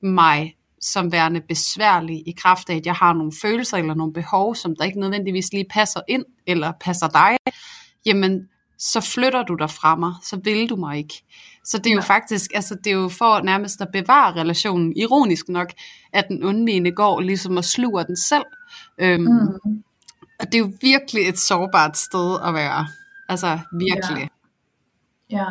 mig 0.03 0.57
som 0.81 1.13
værende 1.13 1.41
besværlig 1.41 2.29
i 2.29 2.35
kraft 2.39 2.71
af, 2.71 2.77
at 2.77 2.87
jeg 2.87 2.95
har 2.95 3.13
nogle 3.13 3.33
følelser 3.43 3.77
eller 3.77 3.95
nogle 3.95 4.13
behov, 4.13 4.55
som 4.55 4.77
der 4.77 4.85
ikke 4.85 5.01
nødvendigvis 5.01 5.53
lige 5.53 5.67
passer 5.71 6.01
ind, 6.09 6.25
eller 6.47 6.73
passer 6.81 7.09
dig, 7.09 7.37
jamen 8.07 8.49
så 8.79 9.01
flytter 9.01 9.43
du 9.43 9.55
dig 9.55 9.71
fra 9.71 9.97
mig, 9.97 10.15
så 10.23 10.41
vil 10.45 10.69
du 10.69 10.77
mig 10.77 10.99
ikke. 10.99 11.25
Så 11.65 11.79
det 11.79 11.87
er 11.87 11.95
jo 11.95 12.01
ja. 12.01 12.15
faktisk, 12.15 12.51
altså 12.55 12.75
det 12.75 12.87
er 12.87 12.95
jo 12.95 13.09
for 13.09 13.41
nærmest 13.41 13.81
at 13.81 13.89
bevare 13.93 14.41
relationen, 14.41 14.97
ironisk 14.97 15.49
nok, 15.49 15.73
at 16.13 16.25
den 16.29 16.45
undvigende 16.45 16.93
går 16.93 17.21
ligesom 17.21 17.57
og 17.57 17.65
sluger 17.65 18.03
den 18.03 18.17
selv. 18.17 18.45
Øhm, 18.99 19.23
mm. 19.23 19.83
Og 20.41 20.47
det 20.47 20.55
er 20.55 20.59
jo 20.59 20.73
virkelig 20.81 21.29
et 21.29 21.39
sårbart 21.39 21.97
sted 21.97 22.39
at 22.47 22.55
være. 22.55 22.87
Altså 23.29 23.59
virkelig. 23.73 24.31
Ja. 25.31 25.37
ja. 25.37 25.47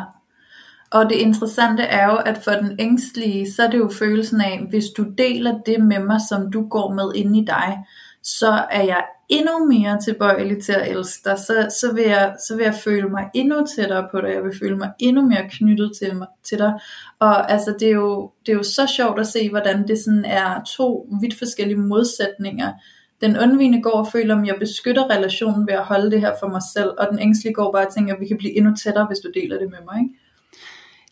Og 0.90 1.10
det 1.10 1.16
interessante 1.16 1.82
er 1.82 2.10
jo, 2.10 2.16
at 2.16 2.40
for 2.44 2.50
den 2.50 2.76
ængstlige, 2.78 3.52
så 3.52 3.62
er 3.62 3.70
det 3.70 3.78
jo 3.78 3.90
følelsen 3.98 4.40
af, 4.40 4.66
hvis 4.70 4.84
du 4.96 5.06
deler 5.18 5.58
det 5.66 5.84
med 5.84 5.98
mig, 5.98 6.20
som 6.28 6.50
du 6.50 6.68
går 6.68 6.94
med 6.94 7.12
inde 7.14 7.38
i 7.38 7.44
dig, 7.44 7.78
så 8.22 8.64
er 8.70 8.82
jeg 8.82 9.04
endnu 9.32 9.66
mere 9.66 10.00
tilbøjelig 10.00 10.62
til 10.62 10.72
at 10.72 10.90
elske 10.90 11.30
dig, 11.30 11.38
så, 11.38 11.76
så, 11.80 11.94
vil 11.94 12.04
jeg, 12.04 12.34
så 12.48 12.56
vil 12.56 12.64
jeg 12.64 12.74
føle 12.74 13.08
mig 13.08 13.30
endnu 13.34 13.66
tættere 13.76 14.08
på 14.10 14.20
dig, 14.20 14.28
jeg 14.28 14.42
vil 14.42 14.58
føle 14.58 14.76
mig 14.76 14.90
endnu 14.98 15.22
mere 15.22 15.48
knyttet 15.50 15.92
til, 15.98 16.16
mig, 16.16 16.26
til 16.44 16.58
dig, 16.58 16.72
og 17.18 17.52
altså 17.52 17.74
det 17.80 17.88
er, 17.88 17.92
jo, 17.92 18.30
det 18.46 18.52
er 18.52 18.56
jo 18.56 18.62
så 18.62 18.86
sjovt 18.96 19.20
at 19.20 19.26
se, 19.26 19.50
hvordan 19.50 19.88
det 19.88 19.98
sådan 20.04 20.24
er 20.24 20.62
to 20.76 21.08
vidt 21.20 21.38
forskellige 21.38 21.78
modsætninger, 21.78 22.72
den 23.20 23.38
undvigende 23.38 23.82
går 23.82 23.90
og 23.90 24.08
føler, 24.12 24.34
om 24.34 24.46
jeg 24.46 24.56
beskytter 24.58 25.10
relationen 25.10 25.66
ved 25.66 25.74
at 25.74 25.84
holde 25.84 26.10
det 26.10 26.20
her 26.20 26.32
for 26.40 26.48
mig 26.48 26.62
selv, 26.74 26.90
og 26.98 27.08
den 27.10 27.18
ængstlige 27.18 27.54
går 27.54 27.72
bare 27.72 27.86
og 27.86 27.94
tænker, 27.94 28.14
at 28.14 28.20
vi 28.20 28.26
kan 28.26 28.38
blive 28.38 28.56
endnu 28.56 28.76
tættere, 28.76 29.06
hvis 29.06 29.18
du 29.18 29.30
deler 29.34 29.58
det 29.58 29.70
med 29.70 29.78
mig, 29.84 30.02
ikke? 30.02 30.14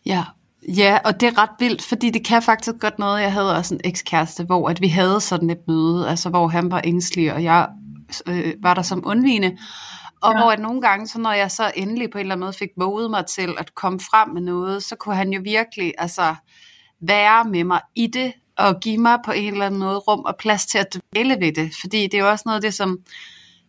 Ja, 0.05 0.23
Ja, 0.67 0.97
og 1.05 1.21
det 1.21 1.27
er 1.27 1.37
ret 1.37 1.49
vildt, 1.59 1.81
fordi 1.81 2.09
det 2.09 2.25
kan 2.25 2.41
faktisk 2.41 2.75
godt 2.79 2.99
noget. 2.99 3.21
Jeg 3.21 3.33
havde 3.33 3.55
også 3.55 3.75
en 3.75 3.81
ekskæreste, 3.83 4.43
hvor 4.43 4.69
at 4.69 4.81
vi 4.81 4.87
havde 4.87 5.21
sådan 5.21 5.49
et 5.49 5.67
møde, 5.67 6.09
altså 6.09 6.29
hvor 6.29 6.47
han 6.47 6.71
var 6.71 6.81
ængstelig, 6.83 7.33
og 7.33 7.43
jeg 7.43 7.67
øh, 8.27 8.53
var 8.59 8.73
der 8.73 8.81
som 8.81 9.03
undvigende. 9.05 9.57
Og 10.21 10.33
ja. 10.33 10.39
hvor 10.39 10.51
at 10.51 10.59
nogle 10.59 10.81
gange, 10.81 11.07
så 11.07 11.19
når 11.19 11.31
jeg 11.31 11.51
så 11.51 11.71
endelig 11.75 12.09
på 12.09 12.17
en 12.17 12.19
eller 12.19 12.35
anden 12.35 12.45
måde 12.45 12.53
fik 12.53 12.69
våget 12.77 13.11
mig 13.11 13.25
til 13.25 13.55
at 13.57 13.75
komme 13.75 13.99
frem 13.99 14.29
med 14.29 14.41
noget, 14.41 14.83
så 14.83 14.95
kunne 14.95 15.15
han 15.15 15.33
jo 15.33 15.41
virkelig 15.43 15.93
altså, 15.97 16.35
være 17.01 17.45
med 17.45 17.63
mig 17.63 17.81
i 17.95 18.07
det, 18.07 18.33
og 18.57 18.79
give 18.79 18.97
mig 18.97 19.17
på 19.25 19.31
en 19.31 19.53
eller 19.53 19.65
anden 19.65 19.79
måde 19.79 19.97
rum 19.97 20.19
og 20.19 20.35
plads 20.39 20.65
til 20.65 20.77
at 20.77 20.97
dvæle 21.13 21.37
ved 21.39 21.53
det. 21.53 21.71
Fordi 21.81 22.03
det 22.03 22.13
er 22.13 22.19
jo 22.19 22.29
også 22.29 22.43
noget 22.45 22.55
af 22.55 22.61
det, 22.61 22.73
som, 22.73 22.99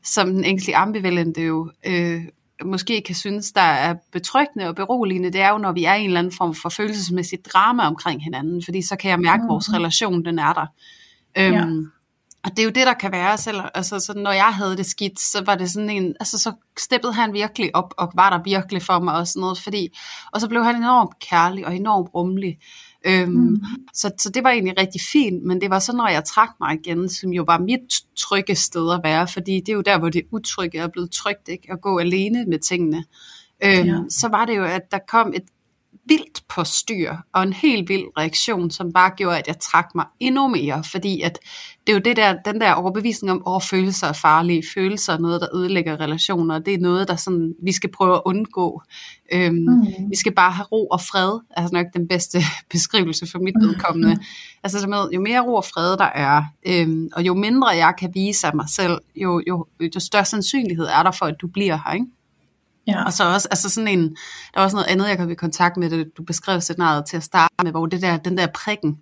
som 0.04 0.30
den 0.30 0.44
ængstlige 0.44 0.76
ambivalente 0.76 1.40
jo 1.42 1.70
øh, 1.86 2.22
måske 2.64 3.02
kan 3.06 3.14
synes, 3.14 3.52
der 3.52 3.60
er 3.60 3.94
betryggende 4.12 4.68
og 4.68 4.74
beroligende, 4.74 5.32
det 5.32 5.40
er 5.40 5.50
jo, 5.50 5.58
når 5.58 5.72
vi 5.72 5.84
er 5.84 5.94
i 5.94 6.00
en 6.00 6.06
eller 6.06 6.18
anden 6.18 6.32
form 6.36 6.54
for 6.54 6.68
følelsesmæssigt 6.68 7.46
drama 7.52 7.86
omkring 7.86 8.22
hinanden, 8.22 8.62
fordi 8.64 8.82
så 8.82 8.96
kan 8.96 9.10
jeg 9.10 9.20
mærke, 9.20 9.42
at 9.42 9.48
vores 9.48 9.68
mm. 9.68 9.74
relation, 9.74 10.24
den 10.24 10.38
er 10.38 10.52
der. 10.52 10.66
Øhm, 11.38 11.54
ja. 11.54 11.66
Og 12.44 12.50
det 12.50 12.58
er 12.58 12.64
jo 12.64 12.70
det, 12.70 12.86
der 12.86 12.94
kan 12.94 13.12
være, 13.12 13.38
selv, 13.38 13.60
altså, 13.74 14.00
så 14.00 14.12
når 14.16 14.32
jeg 14.32 14.54
havde 14.54 14.76
det 14.76 14.86
skidt, 14.86 15.20
så 15.20 15.42
var 15.46 15.54
det 15.54 15.70
sådan 15.70 15.90
en, 15.90 16.14
altså 16.20 16.38
så 16.38 16.52
steppede 16.78 17.12
han 17.12 17.32
virkelig 17.32 17.76
op, 17.76 17.94
og 17.98 18.12
var 18.14 18.30
der 18.30 18.42
virkelig 18.42 18.82
for 18.82 18.98
mig 18.98 19.14
og 19.14 19.26
sådan 19.26 19.40
noget, 19.40 19.58
fordi, 19.58 19.98
og 20.32 20.40
så 20.40 20.48
blev 20.48 20.64
han 20.64 20.76
enormt 20.76 21.18
kærlig 21.18 21.66
og 21.66 21.76
enormt 21.76 22.08
rummelig. 22.14 22.58
Øhm, 23.06 23.30
mm. 23.30 23.64
så, 23.94 24.10
så 24.18 24.30
det 24.30 24.44
var 24.44 24.50
egentlig 24.50 24.78
rigtig 24.78 25.00
fint, 25.12 25.42
men 25.44 25.60
det 25.60 25.70
var 25.70 25.78
så, 25.78 25.92
når 25.92 26.08
jeg 26.08 26.24
trak 26.24 26.50
mig 26.60 26.74
igen, 26.74 27.08
som 27.08 27.32
jo 27.32 27.44
var 27.46 27.58
mit 27.58 28.04
trygge 28.16 28.54
sted 28.54 28.92
at 28.92 29.00
være, 29.04 29.28
fordi 29.28 29.60
det 29.60 29.68
er 29.68 29.72
jo 29.72 29.80
der, 29.80 29.98
hvor 29.98 30.08
det 30.08 30.22
utrygge 30.30 30.78
er 30.78 30.88
blevet 30.88 31.10
trygt, 31.10 31.48
ikke? 31.48 31.72
at 31.72 31.80
gå 31.80 31.98
alene 31.98 32.44
med 32.44 32.58
tingene. 32.58 33.04
Øhm, 33.64 33.86
ja. 33.86 33.98
Så 34.08 34.28
var 34.28 34.44
det 34.44 34.56
jo, 34.56 34.64
at 34.64 34.82
der 34.90 34.98
kom 35.08 35.32
et 35.34 35.44
vildt 36.04 36.42
på 36.48 36.64
styr, 36.64 37.16
og 37.34 37.42
en 37.42 37.52
helt 37.52 37.88
vild 37.88 38.04
reaktion, 38.18 38.70
som 38.70 38.92
bare 38.92 39.10
gjorde, 39.16 39.38
at 39.38 39.46
jeg 39.46 39.58
trak 39.58 39.88
mig 39.94 40.04
endnu 40.20 40.48
mere, 40.48 40.84
fordi 40.84 41.20
at 41.20 41.38
det 41.86 41.92
er 41.92 41.96
jo 41.96 42.00
det 42.04 42.16
der, 42.16 42.36
den 42.44 42.60
der 42.60 42.72
overbevisning 42.72 43.30
om, 43.30 43.54
at 43.54 43.62
følelser 43.62 44.06
er 44.06 44.12
farlige, 44.12 44.62
følelser 44.74 45.12
er 45.12 45.18
noget, 45.18 45.40
der 45.40 45.56
ødelægger 45.56 46.00
relationer, 46.00 46.58
det 46.58 46.74
er 46.74 46.78
noget, 46.78 47.08
der 47.08 47.16
sådan, 47.16 47.54
vi 47.62 47.72
skal 47.72 47.90
prøve 47.90 48.14
at 48.14 48.22
undgå. 48.24 48.82
Øhm, 49.32 49.54
mm. 49.54 49.86
Vi 50.10 50.16
skal 50.16 50.34
bare 50.34 50.52
have 50.52 50.66
ro 50.72 50.86
og 50.86 51.00
fred, 51.00 51.40
altså 51.50 51.74
nok 51.74 51.86
den 51.94 52.08
bedste 52.08 52.38
beskrivelse 52.72 53.26
for 53.26 53.38
mit 53.38 53.54
vedkommende. 53.60 54.14
Mm. 54.14 54.20
Altså 54.64 54.88
med, 54.88 55.10
jo 55.14 55.20
mere 55.20 55.40
ro 55.40 55.54
og 55.54 55.64
fred 55.64 55.96
der 55.96 56.04
er, 56.04 56.42
øhm, 56.66 57.08
og 57.12 57.22
jo 57.22 57.34
mindre 57.34 57.68
jeg 57.68 57.94
kan 57.98 58.10
vise 58.14 58.46
af 58.46 58.54
mig 58.54 58.68
selv, 58.68 58.98
jo, 59.16 59.42
jo, 59.48 59.66
jo 59.80 60.00
større 60.00 60.24
sandsynlighed 60.24 60.86
er 60.86 61.02
der 61.02 61.10
for, 61.10 61.26
at 61.26 61.34
du 61.40 61.46
bliver 61.46 61.78
her, 61.86 61.92
ikke? 61.92 62.06
Ja. 62.86 63.04
Og 63.04 63.12
så 63.12 63.24
også, 63.34 63.48
altså 63.50 63.68
sådan 63.68 63.88
en, 63.88 64.16
der 64.54 64.60
er 64.60 64.64
også 64.64 64.76
noget 64.76 64.88
andet, 64.88 65.08
jeg 65.08 65.16
kan 65.16 65.30
i 65.30 65.34
kontakt 65.34 65.76
med, 65.76 65.90
det 65.90 66.06
du 66.16 66.22
beskrev 66.22 66.60
scenariet 66.60 67.04
til 67.06 67.16
at 67.16 67.22
starte 67.22 67.54
med, 67.62 67.70
hvor 67.70 67.86
det 67.86 68.02
der, 68.02 68.16
den 68.16 68.38
der 68.38 68.46
prikken, 68.46 68.98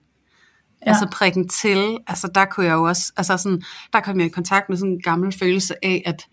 ja. 0.87 0.91
altså 0.91 1.09
prikken 1.13 1.49
til, 1.49 1.99
altså 2.07 2.31
der 2.35 2.45
kunne 2.45 2.67
jeg 2.67 2.73
jo 2.73 2.83
også, 2.83 3.13
altså 3.17 3.37
sådan, 3.37 3.63
der 3.93 4.01
kom 4.01 4.19
jeg 4.19 4.27
i 4.27 4.31
kontakt 4.31 4.69
med 4.69 4.77
sådan 4.77 4.93
en 4.93 5.03
gammel 5.03 5.33
følelse 5.33 5.85
af, 5.85 6.03
at 6.07 6.27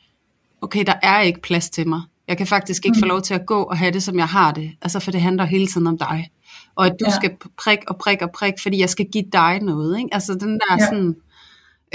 okay, 0.62 0.84
der 0.86 0.94
er 1.02 1.20
ikke 1.20 1.42
plads 1.42 1.70
til 1.70 1.88
mig. 1.88 2.02
Jeg 2.28 2.38
kan 2.38 2.48
faktisk 2.48 2.86
ikke 2.86 2.96
mm. 2.98 3.02
få 3.02 3.06
lov 3.06 3.22
til 3.22 3.34
at 3.34 3.46
gå 3.46 3.64
og 3.64 3.78
have 3.78 3.92
det, 3.92 4.04
som 4.04 4.18
jeg 4.18 4.28
har 4.28 4.52
det, 4.52 4.72
altså 4.82 5.00
for 5.00 5.12
det 5.12 5.22
handler 5.22 5.46
hele 5.46 5.68
tiden 5.68 5.88
om 5.88 5.98
dig. 5.98 6.30
Og 6.76 6.86
at 6.86 6.92
du 7.00 7.06
ja. 7.06 7.16
skal 7.16 7.32
prik 7.58 7.80
og 7.88 7.98
prik 7.98 8.22
og 8.22 8.32
prik, 8.32 8.54
fordi 8.62 8.80
jeg 8.80 8.90
skal 8.90 9.06
give 9.14 9.24
dig 9.32 9.60
noget, 9.60 9.98
ikke? 9.98 10.10
Altså 10.12 10.34
den 10.34 10.60
der 10.60 10.78
ja. 10.80 10.86
sådan, 10.86 11.16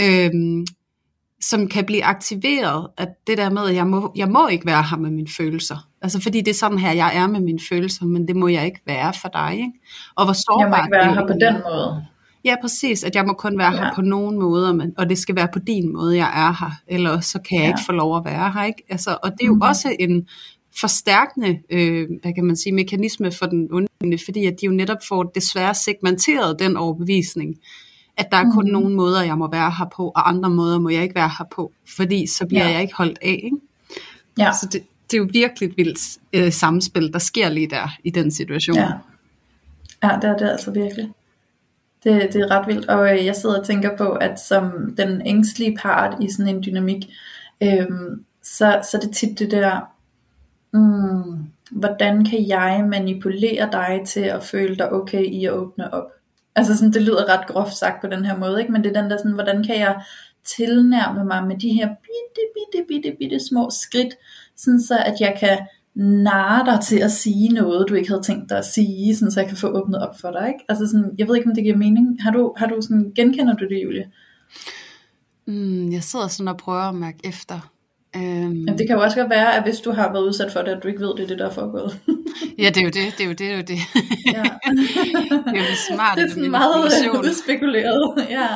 øhm, 0.01 0.67
som 1.43 1.69
kan 1.69 1.87
blive 1.87 2.05
aktiveret, 2.05 2.89
at 2.97 3.09
det 3.27 3.39
der 3.39 3.51
med, 3.51 3.69
at 3.69 3.75
jeg 3.75 3.87
må, 3.87 4.13
jeg 4.17 4.29
må 4.29 4.49
ikke 4.49 4.67
være 4.67 4.83
her 4.83 4.97
med 4.97 5.11
mine 5.11 5.29
følelser. 5.37 5.89
Altså 6.03 6.23
fordi 6.23 6.41
det 6.41 6.49
er 6.49 6.55
sådan 6.55 6.79
her, 6.79 6.93
jeg 6.93 7.17
er 7.17 7.27
med 7.27 7.41
mine 7.41 7.59
følelser, 7.69 8.05
men 8.05 8.29
det 8.29 8.37
må 8.37 8.49
jeg 8.49 8.67
ikke 8.67 8.81
være 8.87 9.13
for 9.23 9.29
dig. 9.29 9.53
Ikke? 9.53 9.73
Og 10.17 10.25
hvor 10.25 10.33
sårbart 10.33 10.61
jeg 10.61 10.69
må 10.69 10.77
ikke 10.77 10.97
være 10.97 11.15
her 11.15 11.27
på 11.27 11.33
den 11.33 11.63
måde. 11.65 12.07
Ja, 12.45 12.57
præcis, 12.61 13.05
at 13.05 13.15
jeg 13.15 13.25
må 13.25 13.33
kun 13.33 13.59
være 13.59 13.73
ja. 13.73 13.79
her 13.79 13.95
på 13.95 14.01
nogen 14.01 14.39
måder, 14.39 14.73
men, 14.73 14.93
og 14.99 15.09
det 15.09 15.19
skal 15.19 15.37
være 15.37 15.49
på 15.53 15.59
din 15.59 15.93
måde, 15.93 16.17
jeg 16.17 16.47
er 16.47 16.65
her, 16.65 16.71
eller 16.87 17.21
så 17.21 17.39
kan 17.49 17.59
jeg 17.59 17.65
ja. 17.65 17.69
ikke 17.69 17.81
få 17.87 17.93
lov 17.93 18.17
at 18.17 18.25
være 18.25 18.53
her. 18.53 18.65
Ikke? 18.65 18.83
Altså, 18.89 19.19
og 19.23 19.33
det 19.33 19.43
er 19.43 19.47
jo 19.47 19.55
mm. 19.55 19.61
også 19.61 19.97
en 20.01 20.29
forstærkende 20.81 21.59
øh, 21.71 22.09
hvad 22.23 22.35
kan 22.35 22.45
man 22.45 22.57
sige, 22.57 22.73
mekanisme 22.73 23.33
for 23.33 23.47
den 23.47 23.69
onde, 23.73 24.19
fordi 24.25 24.47
at 24.47 24.55
de 24.61 24.67
jo 24.67 24.73
netop 24.73 24.99
får 25.09 25.23
desværre 25.23 25.75
segmenteret 25.75 26.59
den 26.59 26.77
overbevisning, 26.77 27.57
at 28.25 28.33
der 28.33 28.37
er 28.37 28.51
kun 28.51 28.65
mm. 28.65 28.73
nogle 28.73 28.95
måder, 28.95 29.23
jeg 29.23 29.39
må 29.39 29.51
være 29.51 29.71
her 29.79 29.87
på, 29.97 30.09
og 30.09 30.29
andre 30.29 30.51
måder 30.51 30.79
må 30.79 30.89
jeg 30.89 31.03
ikke 31.03 31.15
være 31.15 31.31
her 31.39 31.45
på, 31.51 31.73
fordi 31.97 32.27
så 32.27 32.47
bliver 32.47 32.65
ja. 32.65 32.73
jeg 32.73 32.83
ikke 32.83 32.95
holdt 32.95 33.19
af. 33.23 33.41
Ikke? 33.45 33.57
Ja. 34.39 34.53
Så 34.61 34.69
det, 34.73 34.83
det 35.11 35.17
er 35.17 35.19
jo 35.19 35.29
virkelig 35.33 35.69
et 35.69 35.77
vildt 35.77 36.19
øh, 36.33 36.53
samspil, 36.53 37.13
der 37.13 37.19
sker 37.19 37.49
lige 37.49 37.71
der 37.71 37.89
i 38.05 38.11
den 38.11 38.31
situation. 38.31 38.77
Ja, 38.77 38.89
ja 40.03 40.19
det 40.23 40.31
er 40.31 40.37
det 40.37 40.49
altså 40.49 40.71
virkelig. 40.71 41.11
Det, 42.05 42.33
det 42.33 42.41
er 42.41 42.51
ret 42.51 42.67
vildt, 42.67 42.89
og 42.89 43.19
øh, 43.19 43.27
jeg 43.27 43.37
sidder 43.37 43.61
og 43.61 43.67
tænker 43.67 43.97
på, 43.97 44.09
at 44.09 44.41
som 44.41 44.95
den 44.97 45.23
ængstlige 45.27 45.77
part 45.77 46.17
i 46.23 46.31
sådan 46.31 46.55
en 46.55 46.63
dynamik, 46.63 47.11
øh, 47.63 47.87
så, 48.43 48.81
så 48.91 48.99
det 49.03 49.17
tit 49.17 49.39
det 49.39 49.51
der, 49.51 49.81
mm, 50.73 51.47
hvordan 51.71 52.25
kan 52.25 52.49
jeg 52.49 52.87
manipulere 52.91 53.69
dig 53.73 54.03
til 54.07 54.21
at 54.21 54.45
føle 54.45 54.77
dig 54.77 54.93
okay 54.93 55.25
i 55.25 55.45
at 55.45 55.53
åbne 55.53 55.95
op? 55.95 56.11
Altså 56.55 56.77
sådan, 56.77 56.93
det 56.93 57.03
lyder 57.03 57.29
ret 57.29 57.47
groft 57.47 57.75
sagt 57.75 58.01
på 58.01 58.07
den 58.07 58.25
her 58.25 58.39
måde, 58.39 58.61
ikke? 58.61 58.73
men 58.73 58.85
det 58.85 58.97
er 58.97 59.03
den 59.03 59.11
der 59.11 59.17
sådan, 59.17 59.33
hvordan 59.33 59.65
kan 59.65 59.79
jeg 59.79 60.03
tilnærme 60.45 61.25
mig 61.25 61.47
med 61.47 61.59
de 61.59 61.69
her 61.69 61.89
bitte, 61.89 62.43
bitte, 62.55 62.87
bitte, 62.89 63.17
bitte 63.19 63.47
små 63.49 63.71
skridt, 63.71 64.15
sådan 64.57 64.81
så 64.81 64.99
at 64.99 65.21
jeg 65.21 65.37
kan 65.41 65.59
narre 65.95 66.73
dig 66.73 66.81
til 66.81 66.99
at 66.99 67.13
sige 67.13 67.49
noget, 67.49 67.89
du 67.89 67.95
ikke 67.95 68.09
havde 68.09 68.23
tænkt 68.23 68.51
dig 68.51 68.59
at 68.59 68.65
sige, 68.65 69.17
sådan 69.17 69.31
så 69.31 69.41
jeg 69.41 69.49
kan 69.49 69.57
få 69.57 69.69
åbnet 69.69 70.09
op 70.09 70.21
for 70.21 70.31
dig. 70.31 70.49
Ikke? 70.49 70.65
Altså 70.69 70.87
sådan, 70.87 71.15
jeg 71.19 71.29
ved 71.29 71.37
ikke, 71.37 71.49
om 71.49 71.55
det 71.55 71.65
giver 71.65 71.77
mening. 71.77 72.23
Har 72.23 72.31
du, 72.31 72.55
har 72.57 72.67
du 72.67 72.81
sådan, 72.81 73.13
genkender 73.15 73.55
du 73.55 73.65
det, 73.69 73.83
Julie? 73.85 74.11
Mm, 75.47 75.93
jeg 75.93 76.03
sidder 76.03 76.29
sådan 76.29 76.49
og 76.49 76.57
prøver 76.57 76.89
at 76.89 76.95
mærke 76.95 77.19
efter. 77.25 77.73
Men 78.15 78.79
det 78.79 78.87
kan 78.87 78.97
jo 78.97 79.03
også 79.03 79.21
godt 79.21 79.31
være, 79.31 79.57
at 79.57 79.63
hvis 79.63 79.81
du 79.81 79.91
har 79.93 80.13
været 80.13 80.23
udsat 80.23 80.53
for 80.53 80.61
det, 80.61 80.69
at 80.69 80.83
du 80.83 80.89
ikke 80.89 81.01
ved, 81.01 81.15
det 81.17 81.23
er 81.23 81.27
det, 81.27 81.39
der 81.39 81.47
er 81.47 81.51
foregået. 81.51 81.99
ja, 82.59 82.69
det 82.69 82.77
er 82.77 82.83
jo 82.83 82.91
det, 82.91 83.15
det 83.19 83.21
er 83.21 83.25
jo 83.25 83.31
det, 83.31 83.39
det 83.39 83.51
er 83.51 83.57
jo 83.57 83.63
det. 83.63 83.79
ja. 84.37 84.43
det 85.51 85.57
er 85.57 85.63
jo 85.63 85.69
det 85.73 85.79
smarte. 85.89 86.21
Det 86.21 86.27
er 86.27 86.35
sådan 86.35 86.51
meget 86.51 86.75
udspekuleret, 87.29 88.27
ja. 88.31 88.49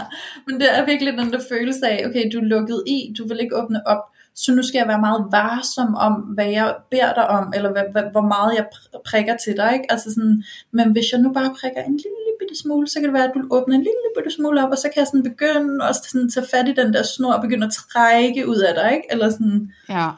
Men 0.47 0.61
det 0.61 0.79
er 0.79 0.87
virkelig 0.87 1.13
den 1.13 1.33
der 1.33 1.41
følelse 1.49 1.87
af, 1.87 2.07
okay, 2.07 2.31
du 2.33 2.39
er 2.39 2.45
lukket 2.45 2.83
i, 2.87 3.15
du 3.19 3.29
vil 3.29 3.41
ikke 3.41 3.57
åbne 3.63 3.87
op, 3.87 4.03
så 4.35 4.55
nu 4.55 4.63
skal 4.63 4.79
jeg 4.79 4.89
være 4.89 5.01
meget 5.01 5.27
varsom 5.31 5.95
om, 5.95 6.13
hvad 6.13 6.47
jeg 6.47 6.75
beder 6.91 7.15
dig 7.15 7.29
om, 7.29 7.53
eller 7.57 7.73
hvad, 7.73 7.83
hvad, 7.93 8.03
hvor 8.13 8.27
meget 8.35 8.53
jeg 8.57 8.67
prikker 9.05 9.37
til 9.45 9.57
dig. 9.57 9.71
Ikke? 9.73 9.93
Altså 9.93 10.15
sådan, 10.15 10.43
men 10.71 10.93
hvis 10.93 11.13
jeg 11.13 11.21
nu 11.21 11.33
bare 11.33 11.55
prikker 11.61 11.83
en 11.83 11.97
lille 12.05 12.26
bitte 12.41 12.63
smule, 12.63 12.89
så 12.89 12.95
kan 13.01 13.05
det 13.09 13.13
være, 13.13 13.29
at 13.29 13.33
du 13.35 13.41
åbner 13.51 13.75
en 13.75 13.87
lille 13.89 14.11
bitte 14.17 14.31
smule 14.37 14.65
op, 14.65 14.71
og 14.71 14.79
så 14.79 14.89
kan 14.93 15.01
jeg 15.01 15.07
sådan 15.07 15.23
begynde 15.23 15.85
at 15.89 15.97
sådan 15.97 16.31
tage 16.31 16.47
fat 16.55 16.69
i 16.69 16.75
den 16.81 16.93
der 16.95 17.03
snor, 17.03 17.33
og 17.33 17.43
begynde 17.43 17.67
at 17.67 17.73
trække 17.73 18.49
ud 18.49 18.61
af 18.69 18.75
dig. 18.75 18.93
Ikke? 18.97 19.07
Eller 19.11 19.31
sådan, 19.31 19.73
ja. 19.89 20.09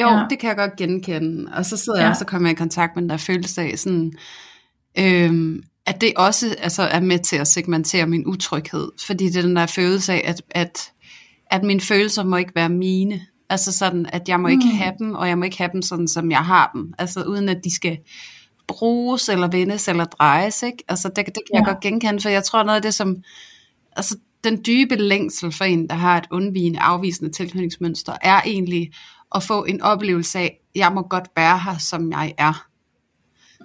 Jo, 0.00 0.08
ja. 0.08 0.26
det 0.30 0.38
kan 0.38 0.48
jeg 0.48 0.56
godt 0.56 0.76
genkende. 0.76 1.52
Og 1.52 1.64
så 1.64 1.76
sidder 1.76 1.98
ja. 1.98 2.02
jeg 2.02 2.10
også 2.10 2.24
og 2.24 2.28
kommer 2.28 2.50
i 2.50 2.54
kontakt 2.54 2.96
med 2.96 3.02
den 3.02 3.10
der 3.10 3.16
følelse 3.16 3.60
af 3.60 3.78
sådan, 3.78 4.12
øhm, 4.98 5.62
at 5.86 6.00
det 6.00 6.12
også 6.16 6.56
altså, 6.58 6.82
er 6.82 7.00
med 7.00 7.18
til 7.18 7.36
at 7.36 7.48
segmentere 7.48 8.06
min 8.06 8.26
utryghed. 8.26 8.88
Fordi 9.06 9.26
det 9.26 9.36
er 9.36 9.42
den 9.42 9.56
der 9.56 9.66
følelse 9.66 10.12
af, 10.12 10.22
at, 10.24 10.42
at, 10.50 10.92
at 11.50 11.62
mine 11.62 11.80
følelser 11.80 12.24
må 12.24 12.36
ikke 12.36 12.52
være 12.54 12.68
mine. 12.68 13.20
Altså 13.50 13.72
sådan, 13.72 14.06
at 14.12 14.28
jeg 14.28 14.40
må 14.40 14.48
ikke 14.48 14.66
have 14.66 14.94
dem, 14.98 15.14
og 15.14 15.28
jeg 15.28 15.38
må 15.38 15.44
ikke 15.44 15.58
have 15.58 15.70
dem 15.72 15.82
sådan, 15.82 16.08
som 16.08 16.30
jeg 16.30 16.44
har 16.44 16.70
dem. 16.74 16.92
Altså 16.98 17.22
uden 17.22 17.48
at 17.48 17.64
de 17.64 17.74
skal 17.74 17.98
bruges, 18.68 19.28
eller 19.28 19.48
vendes, 19.48 19.88
eller 19.88 20.04
drejes, 20.04 20.62
ikke? 20.62 20.84
Altså 20.88 21.08
det, 21.08 21.16
det 21.16 21.34
kan 21.34 21.42
jeg 21.54 21.62
Ja. 21.66 21.72
godt 21.72 21.80
genkende, 21.80 22.20
for 22.20 22.28
jeg 22.28 22.44
tror 22.44 22.62
noget 22.62 22.76
af 22.76 22.82
det, 22.82 22.94
som... 22.94 23.16
Altså 23.96 24.16
den 24.44 24.62
dybe 24.66 24.96
længsel 24.96 25.52
for 25.52 25.64
en, 25.64 25.88
der 25.88 25.94
har 25.94 26.18
et 26.18 26.24
undvigende, 26.30 26.80
afvisende 26.80 27.32
tilknytningsmønster, 27.32 28.12
er 28.22 28.40
egentlig 28.46 28.90
at 29.34 29.42
få 29.42 29.64
en 29.64 29.82
oplevelse 29.82 30.38
af, 30.38 30.60
jeg 30.74 30.92
må 30.92 31.02
godt 31.02 31.28
være 31.36 31.58
her, 31.58 31.78
som 31.78 32.10
jeg 32.12 32.34
er. 32.38 32.66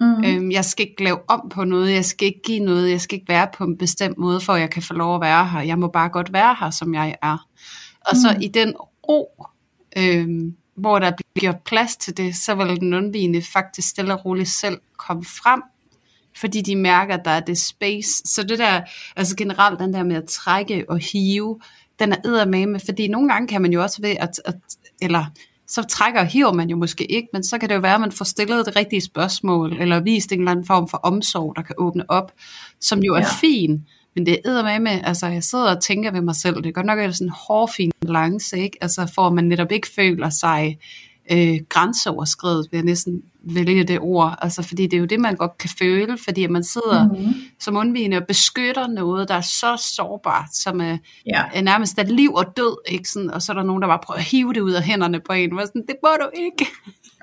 Mm. 0.00 0.24
Øhm, 0.24 0.50
jeg 0.50 0.64
skal 0.64 0.88
ikke 0.88 1.04
lave 1.04 1.18
om 1.30 1.48
på 1.48 1.64
noget, 1.64 1.92
jeg 1.92 2.04
skal 2.04 2.26
ikke 2.28 2.40
give 2.44 2.58
noget, 2.60 2.90
jeg 2.90 3.00
skal 3.00 3.16
ikke 3.16 3.28
være 3.28 3.48
på 3.58 3.64
en 3.64 3.78
bestemt 3.78 4.18
måde, 4.18 4.40
for 4.40 4.54
jeg 4.56 4.70
kan 4.70 4.82
få 4.82 4.94
lov 4.94 5.14
at 5.14 5.20
være 5.20 5.48
her. 5.48 5.60
Jeg 5.60 5.78
må 5.78 5.88
bare 5.88 6.08
godt 6.08 6.32
være 6.32 6.56
her, 6.60 6.70
som 6.70 6.94
jeg 6.94 7.16
er. 7.22 7.46
Og 8.00 8.16
så 8.16 8.32
Mm. 8.36 8.42
i 8.42 8.48
den 8.48 8.74
ro, 9.08 9.46
øhm, 9.98 10.56
hvor 10.82 10.98
der 10.98 11.12
bliver 11.34 11.52
gjort 11.52 11.62
plads 11.64 11.96
til 11.96 12.16
det, 12.16 12.34
så 12.36 12.54
vil 12.54 12.80
den 12.80 12.94
undvigende 12.94 13.42
faktisk 13.42 13.88
stille 13.88 14.14
og 14.14 14.24
roligt 14.24 14.48
selv 14.48 14.78
komme 14.98 15.24
frem, 15.24 15.62
fordi 16.36 16.60
de 16.60 16.76
mærker, 16.76 17.14
at 17.14 17.24
der 17.24 17.30
er 17.30 17.40
det 17.40 17.58
space. 17.58 18.08
Så 18.24 18.42
det 18.42 18.58
der, 18.58 18.80
altså 19.16 19.36
generelt 19.36 19.80
den 19.80 19.94
der 19.94 20.02
med 20.02 20.16
at 20.16 20.24
trække 20.24 20.84
og 20.88 20.98
hive, 20.98 21.60
den 21.98 22.12
er 22.12 22.16
eddermame, 22.24 22.80
fordi 22.80 23.08
nogle 23.08 23.28
gange 23.32 23.48
kan 23.48 23.62
man 23.62 23.72
jo 23.72 23.82
også 23.82 24.02
ved 24.02 24.16
at, 24.20 24.40
at 24.44 24.54
eller 25.02 25.24
så 25.66 25.82
trækker 25.82 26.20
og 26.20 26.26
hiver 26.26 26.52
man 26.52 26.70
jo 26.70 26.76
måske 26.76 27.12
ikke, 27.12 27.28
men 27.32 27.44
så 27.44 27.58
kan 27.58 27.68
det 27.68 27.74
jo 27.74 27.80
være, 27.80 27.94
at 27.94 28.00
man 28.00 28.12
får 28.12 28.24
stillet 28.24 28.66
det 28.66 28.76
rigtige 28.76 29.00
spørgsmål, 29.00 29.76
eller 29.80 30.00
vist 30.00 30.32
en 30.32 30.38
eller 30.38 30.50
anden 30.50 30.66
form 30.66 30.88
for 30.88 30.98
omsorg, 30.98 31.52
der 31.56 31.62
kan 31.62 31.74
åbne 31.78 32.10
op, 32.10 32.32
som 32.80 32.98
jo 33.02 33.14
er 33.14 33.18
Ja. 33.18 33.26
fin, 33.40 33.86
men 34.16 34.26
det 34.26 34.38
er 34.44 34.62
med 34.62 34.78
med, 34.80 35.00
altså 35.04 35.26
jeg 35.26 35.42
sidder 35.44 35.76
og 35.76 35.82
tænker 35.82 36.10
ved 36.10 36.20
mig 36.20 36.34
selv, 36.36 36.56
det 36.56 36.66
er 36.66 36.72
godt 36.72 36.86
nok 36.86 36.98
er 36.98 37.06
det 37.06 37.16
sådan 37.16 37.26
en 37.26 37.34
hårfin 37.48 37.92
balance, 38.00 38.58
ikke? 38.58 38.78
Altså 38.80 39.10
for 39.14 39.26
at 39.26 39.32
man 39.32 39.44
netop 39.44 39.72
ikke 39.72 39.88
føler 39.96 40.30
sig 40.30 40.78
øh, 41.32 41.58
grænseoverskredet, 41.68 42.66
vil 42.70 42.78
jeg 42.78 42.84
næsten 42.84 43.22
vælge 43.44 43.84
det 43.84 43.98
ord, 44.00 44.38
altså 44.42 44.62
fordi 44.62 44.82
det 44.86 44.92
er 44.96 44.98
jo 45.00 45.04
det, 45.04 45.20
man 45.20 45.36
godt 45.36 45.58
kan 45.58 45.70
føle, 45.78 46.18
fordi 46.24 46.44
at 46.44 46.50
man 46.50 46.64
sidder 46.64 47.08
Mhm. 47.08 47.34
som 47.60 47.76
undvigende 47.76 48.16
og 48.16 48.26
beskytter 48.28 48.86
noget, 48.86 49.28
der 49.28 49.34
er 49.34 49.40
så 49.40 49.82
sårbart, 49.96 50.54
som 50.56 50.80
er, 50.80 50.96
Ja. 51.26 51.42
er 51.54 51.62
nærmest 51.62 51.98
er 51.98 52.02
liv 52.02 52.34
og 52.34 52.56
død, 52.56 52.76
ikke? 52.88 53.08
Sådan, 53.08 53.30
og 53.30 53.42
så 53.42 53.52
er 53.52 53.56
der 53.56 53.62
nogen, 53.62 53.82
der 53.82 53.88
bare 53.88 53.98
prøver 54.04 54.18
at 54.18 54.24
hive 54.24 54.52
det 54.52 54.60
ud 54.60 54.72
af 54.72 54.82
hænderne 54.82 55.20
på 55.26 55.32
en, 55.32 55.58
og 55.58 55.66
sådan, 55.66 55.82
det 55.88 55.96
må 56.02 56.08
du 56.20 56.28
ikke. 56.42 56.70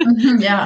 Mhm, 0.06 0.40
ja. 0.42 0.60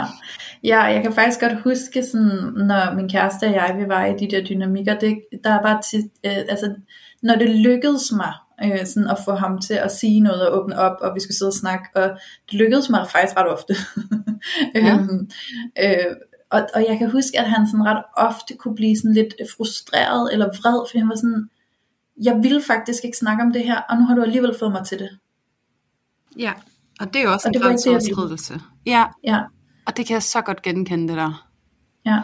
ja, 0.63 0.83
jeg 0.83 1.01
kan 1.03 1.13
faktisk 1.13 1.39
godt 1.39 1.61
huske, 1.61 2.03
sådan, 2.03 2.53
når 2.55 2.95
min 2.95 3.09
kæreste 3.09 3.43
og 3.45 3.53
jeg, 3.53 3.75
vi 3.79 3.87
var 3.87 4.05
i 4.05 4.17
de 4.19 4.31
der 4.31 4.43
dynamikker, 4.43 4.99
det, 4.99 5.19
der 5.43 5.61
var 5.61 5.81
tit, 5.81 6.05
øh, 6.25 6.37
altså, 6.49 6.75
når 7.23 7.35
det 7.35 7.49
lykkedes 7.49 8.11
mig, 8.11 8.33
øh, 8.63 8.85
sådan 8.85 9.09
at 9.09 9.17
få 9.25 9.31
ham 9.31 9.61
til 9.61 9.73
at 9.73 9.91
sige 9.91 10.19
noget 10.19 10.49
og 10.49 10.61
åbne 10.61 10.79
op, 10.79 10.97
og 11.01 11.15
vi 11.15 11.19
skulle 11.19 11.37
sidde 11.37 11.49
og 11.49 11.53
snakke, 11.53 11.85
og 11.95 12.09
det 12.51 12.59
lykkedes 12.59 12.89
mig 12.89 13.07
faktisk 13.11 13.37
ret 13.37 13.47
ofte. 13.47 13.75
Ja. 14.75 14.93
øhm, 14.93 15.29
øh, 15.83 16.15
og, 16.49 16.67
og 16.75 16.85
jeg 16.89 16.97
kan 16.97 17.11
huske, 17.11 17.39
at 17.39 17.49
han 17.49 17.67
sådan 17.67 17.85
ret 17.85 18.03
ofte 18.17 18.55
kunne 18.55 18.75
blive 18.75 18.97
sådan 18.97 19.13
lidt 19.13 19.33
frustreret 19.57 20.33
eller 20.33 20.45
vred, 20.45 20.87
fordi 20.89 20.99
han 20.99 21.09
var 21.09 21.15
sådan, 21.15 21.49
jeg 22.23 22.39
ville 22.43 22.61
faktisk 22.61 23.05
ikke 23.05 23.17
snakke 23.17 23.43
om 23.43 23.53
det 23.53 23.63
her, 23.63 23.81
og 23.89 23.97
nu 23.97 24.05
har 24.05 24.15
du 24.15 24.21
alligevel 24.21 24.55
fået 24.59 24.71
mig 24.71 24.85
til 24.85 24.99
det. 24.99 25.09
Ja, 26.39 26.53
og 26.99 27.13
det 27.13 27.19
er 27.19 27.23
jo 27.23 27.31
også 27.31 27.47
Og 27.47 27.55
en 27.55 27.61
grænseoverskridelse. 27.61 28.53
Ja, 28.85 29.05
Ja, 29.23 29.39
og 29.85 29.97
det 29.97 30.05
kan 30.07 30.13
jeg 30.13 30.23
så 30.23 30.41
godt 30.41 30.61
genkende 30.61 31.07
det 31.07 31.17
der. 31.17 31.47
ja, 32.05 32.21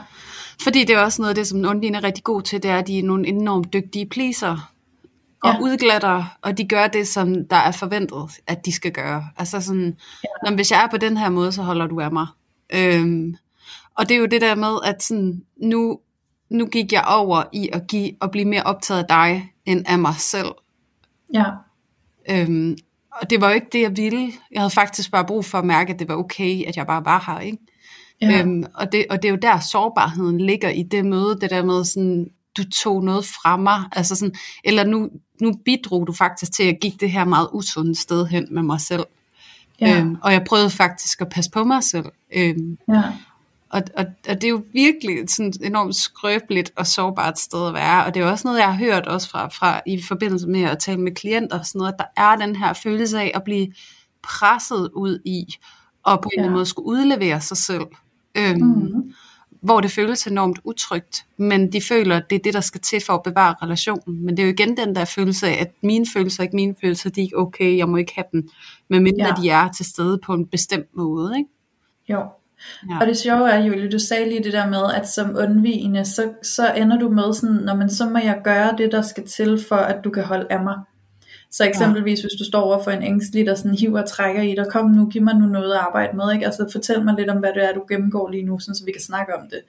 Fordi 0.64 0.84
det 0.84 0.96
er 0.96 1.00
også 1.00 1.22
noget 1.22 1.30
af 1.30 1.36
det, 1.36 1.48
som 1.48 1.66
Undvin 1.66 1.96
er 1.96 2.04
rigtig 2.04 2.24
god 2.24 2.42
til, 2.42 2.64
det 2.64 2.72
er, 2.72 2.78
at 2.78 2.88
de 2.88 3.00
er 3.00 3.04
nogle 3.04 3.28
enormt 3.28 3.74
dygtige 3.74 4.06
pleaser 4.06 4.72
og 5.44 5.54
Ja. 5.54 5.60
udglatter, 5.62 6.38
og 6.42 6.58
de 6.58 6.68
gør 6.68 6.88
det, 6.88 7.08
som 7.08 7.48
der 7.48 7.56
er 7.56 7.72
forventet, 7.72 8.30
at 8.48 8.66
de 8.66 8.72
skal 8.72 8.92
gøre. 8.92 9.28
Altså 9.38 9.62
sådan, 9.62 9.98
ja. 10.48 10.56
hvis 10.56 10.72
jeg 10.72 10.84
er 10.84 10.88
på 10.88 10.98
den 10.98 11.18
her 11.18 11.30
måde, 11.30 11.52
så 11.52 11.62
holder 11.64 11.88
du 11.88 12.00
af 12.00 12.12
mig. 12.12 12.28
Øhm, 12.74 13.36
og 13.96 14.10
det 14.10 14.16
er 14.16 14.20
jo 14.20 14.26
det 14.26 14.42
der 14.42 14.56
med, 14.56 14.78
at 14.86 15.04
sådan, 15.04 15.44
nu, 15.58 16.00
nu 16.50 16.66
gik 16.66 16.92
jeg 16.94 17.04
over 17.08 17.44
i 17.54 17.70
at, 17.74 17.88
give, 17.88 18.12
at 18.24 18.32
blive 18.32 18.46
mere 18.46 18.64
optaget 18.64 19.00
af 19.00 19.06
dig, 19.10 19.54
end 19.66 19.84
af 19.88 20.00
mig 20.00 20.16
selv. 20.16 20.52
ja, 21.34 21.46
Øhm, 22.30 22.78
og 23.12 23.30
det 23.30 23.42
var 23.42 23.50
jo 23.50 23.56
ikke 23.56 23.68
det, 23.72 23.82
jeg 23.82 23.98
ville. 23.98 24.32
Jeg 24.52 24.62
havde 24.62 24.70
faktisk 24.70 25.12
bare 25.12 25.26
brug 25.26 25.46
for 25.46 25.58
at 25.58 25.66
mærke, 25.66 25.94
at 25.94 26.00
det 26.00 26.08
var 26.08 26.16
okay, 26.16 26.64
at 26.68 26.78
jeg 26.78 26.88
bare 26.88 27.06
var 27.06 27.24
her. 27.28 27.40
Ikke? 27.40 27.58
ja, 28.22 28.42
Øhm, 28.42 28.64
og, 28.74 28.92
det, 28.92 29.06
og 29.10 29.22
det 29.22 29.28
er 29.28 29.32
jo 29.32 29.40
der 29.42 29.60
sårbarheden 29.60 30.42
ligger 30.42 30.70
i 30.70 30.84
det 30.84 31.06
møde, 31.06 31.38
det 31.42 31.50
der 31.50 31.64
med 31.64 31.86
sådan, 31.86 32.28
du 32.58 32.70
tog 32.70 33.04
noget 33.04 33.26
fra 33.26 33.58
mig, 33.58 33.84
altså 33.92 34.16
sådan, 34.16 34.36
eller 34.64 34.84
nu, 34.84 35.10
nu 35.42 35.54
bidrog 35.66 36.08
du 36.08 36.14
faktisk 36.14 36.54
til, 36.54 36.64
at 36.64 36.68
jeg 36.68 36.78
gik 36.82 37.02
det 37.02 37.12
her 37.12 37.26
meget 37.26 37.50
usunde 37.54 37.96
sted 37.96 38.26
hen 38.28 38.48
med 38.52 38.64
mig 38.64 38.82
selv. 38.82 39.04
ja, 39.82 40.00
Øhm, 40.00 40.18
og 40.22 40.34
jeg 40.34 40.44
prøvede 40.48 40.70
faktisk 40.70 41.22
at 41.22 41.30
passe 41.30 41.52
på 41.52 41.64
mig 41.64 41.84
selv. 41.84 42.06
Øhm, 42.36 42.78
ja, 42.90 43.04
og, 43.72 43.82
og, 43.98 44.06
og 44.30 44.36
det 44.36 44.44
er 44.44 44.50
jo 44.50 44.64
virkelig 44.74 45.30
sådan 45.30 45.54
enormt 45.64 45.96
skrøbeligt 45.96 46.72
og 46.76 46.88
sårbart 46.88 47.40
sted 47.40 47.68
at 47.68 47.74
være, 47.74 48.06
og 48.06 48.14
det 48.14 48.20
er 48.20 48.26
jo 48.26 48.32
også 48.32 48.48
noget, 48.48 48.60
jeg 48.60 48.74
har 48.74 48.86
hørt 48.86 49.08
også 49.08 49.30
fra, 49.30 49.48
fra 49.48 49.82
i 49.86 50.02
forbindelse 50.02 50.48
med 50.48 50.62
at 50.64 50.80
tale 50.80 51.02
med 51.02 51.12
klienter, 51.12 51.60
og 51.60 51.66
sådan 51.66 51.80
noget, 51.80 51.94
at 51.94 52.00
der 52.00 52.22
er 52.24 52.36
den 52.36 52.56
her 52.56 52.74
følelse 52.74 53.20
af 53.22 53.32
at 53.36 53.44
blive 53.44 53.68
presset 54.24 54.90
ud 54.96 55.20
i, 55.26 55.46
og 56.04 56.22
på 56.22 56.30
en 56.34 56.40
eller 56.40 56.44
anden 56.44 56.54
måde 56.54 56.66
skulle 56.66 56.86
udlevere 56.88 57.42
sig 57.42 57.58
selv. 57.58 57.86
Øhm, 58.38 58.62
Mhm. 58.62 59.14
hvor 59.62 59.82
det 59.82 59.92
føles 59.92 60.28
enormt 60.28 60.60
utrygt, 60.64 61.26
men 61.38 61.72
de 61.72 61.82
føler, 61.82 62.18
at 62.18 62.30
det 62.30 62.36
er 62.36 62.40
det, 62.40 62.54
der 62.54 62.62
skal 62.62 62.82
til 62.82 63.02
for 63.06 63.14
at 63.14 63.24
bevare 63.24 63.56
relationen. 63.64 64.26
Men 64.26 64.38
det 64.38 64.44
er 64.44 64.48
jo 64.48 64.54
igen 64.54 64.78
den 64.78 64.96
der 64.96 65.06
følelse 65.06 65.48
af, 65.48 65.62
at 65.62 65.72
mine 65.84 66.06
følelser 66.14 66.44
er 66.44 66.44
ikke 66.44 66.56
mine 66.56 66.76
følelser, 66.82 67.10
de 67.10 67.20
er 67.22 67.24
ikke 67.24 67.38
okay, 67.38 67.78
jeg 67.78 67.90
må 67.90 67.98
ikke 67.98 68.12
have 68.16 68.26
dem, 68.32 68.50
medmindre 68.88 69.26
ja. 69.28 69.34
de 69.42 69.50
er 69.50 69.72
til 69.72 69.86
stede 69.86 70.20
på 70.26 70.34
en 70.34 70.46
bestemt 70.48 70.96
måde. 70.96 71.38
Ikke? 71.38 71.50
jo. 72.10 72.24
Ja. 72.90 73.00
Og 73.00 73.08
det 73.08 73.18
sjove 73.18 73.50
er, 73.50 73.64
Julie, 73.64 73.92
du 73.92 74.00
sagde 74.00 74.30
lige 74.30 74.44
det 74.44 74.54
der 74.54 74.68
med, 74.68 74.94
at 74.96 75.10
som 75.10 75.36
undvigende, 75.38 76.06
så, 76.06 76.30
så 76.44 76.74
ender 76.74 76.98
du 76.98 77.10
med 77.10 77.34
sådan, 77.34 77.56
når 77.56 77.76
man 77.76 77.90
så 77.90 78.10
må 78.10 78.18
jeg 78.18 78.42
gøre 78.44 78.76
det, 78.78 78.92
der 78.92 79.02
skal 79.02 79.28
til, 79.28 79.60
for 79.68 79.76
at 79.76 80.04
du 80.04 80.10
kan 80.10 80.24
holde 80.24 80.48
af 80.50 80.64
mig. 80.64 80.76
Så 81.52 81.66
eksempelvis, 81.66 82.22
hvis 82.22 82.34
du 82.40 82.46
står 82.46 82.62
over 82.62 82.84
for 82.84 82.92
en 82.92 83.04
ængstelig, 83.04 83.46
der 83.46 83.56
sådan 83.56 83.78
hiver 83.78 84.02
og 84.02 84.10
trækker 84.10 84.42
i 84.42 84.56
dig, 84.56 84.66
kom 84.70 84.90
nu, 84.90 85.10
giv 85.10 85.22
mig 85.22 85.36
nu 85.36 85.46
noget 85.46 85.74
at 85.74 85.80
arbejde 85.80 86.18
med, 86.18 86.34
ikke? 86.34 86.46
Altså 86.46 86.70
fortæl 86.72 87.04
mig 87.04 87.16
lidt 87.18 87.30
om, 87.30 87.38
hvad 87.38 87.50
det 87.56 87.64
er, 87.64 87.74
du 87.74 87.86
gennemgår 87.90 88.30
lige 88.30 88.44
nu, 88.44 88.60
sådan, 88.60 88.76
så 88.76 88.86
vi 88.86 88.92
kan 88.92 89.02
snakke 89.02 89.36
om 89.36 89.50
det. 89.50 89.62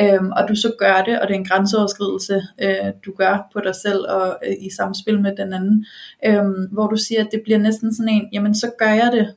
Øhm, 0.00 0.32
og 0.32 0.48
du 0.48 0.54
så 0.54 0.72
gør 0.78 1.02
det, 1.06 1.20
og 1.20 1.28
det 1.28 1.34
er 1.34 1.38
en 1.38 1.48
grænseoverskridelse, 1.48 2.42
øh, 2.62 2.92
du 3.06 3.12
gør 3.12 3.48
på 3.52 3.60
dig 3.60 3.74
selv 3.74 4.00
og 4.08 4.38
øh, 4.46 4.54
i 4.60 4.70
samspil 4.76 5.20
med 5.20 5.36
den 5.36 5.52
anden, 5.52 5.86
øhm, 6.26 6.68
hvor 6.72 6.86
du 6.86 6.96
siger, 6.96 7.24
at 7.24 7.28
det 7.32 7.40
bliver 7.44 7.58
næsten 7.58 7.94
sådan 7.94 8.08
en, 8.08 8.28
jamen 8.32 8.54
så 8.54 8.70
gør 8.78 8.92
jeg 8.92 9.10
det, 9.12 9.34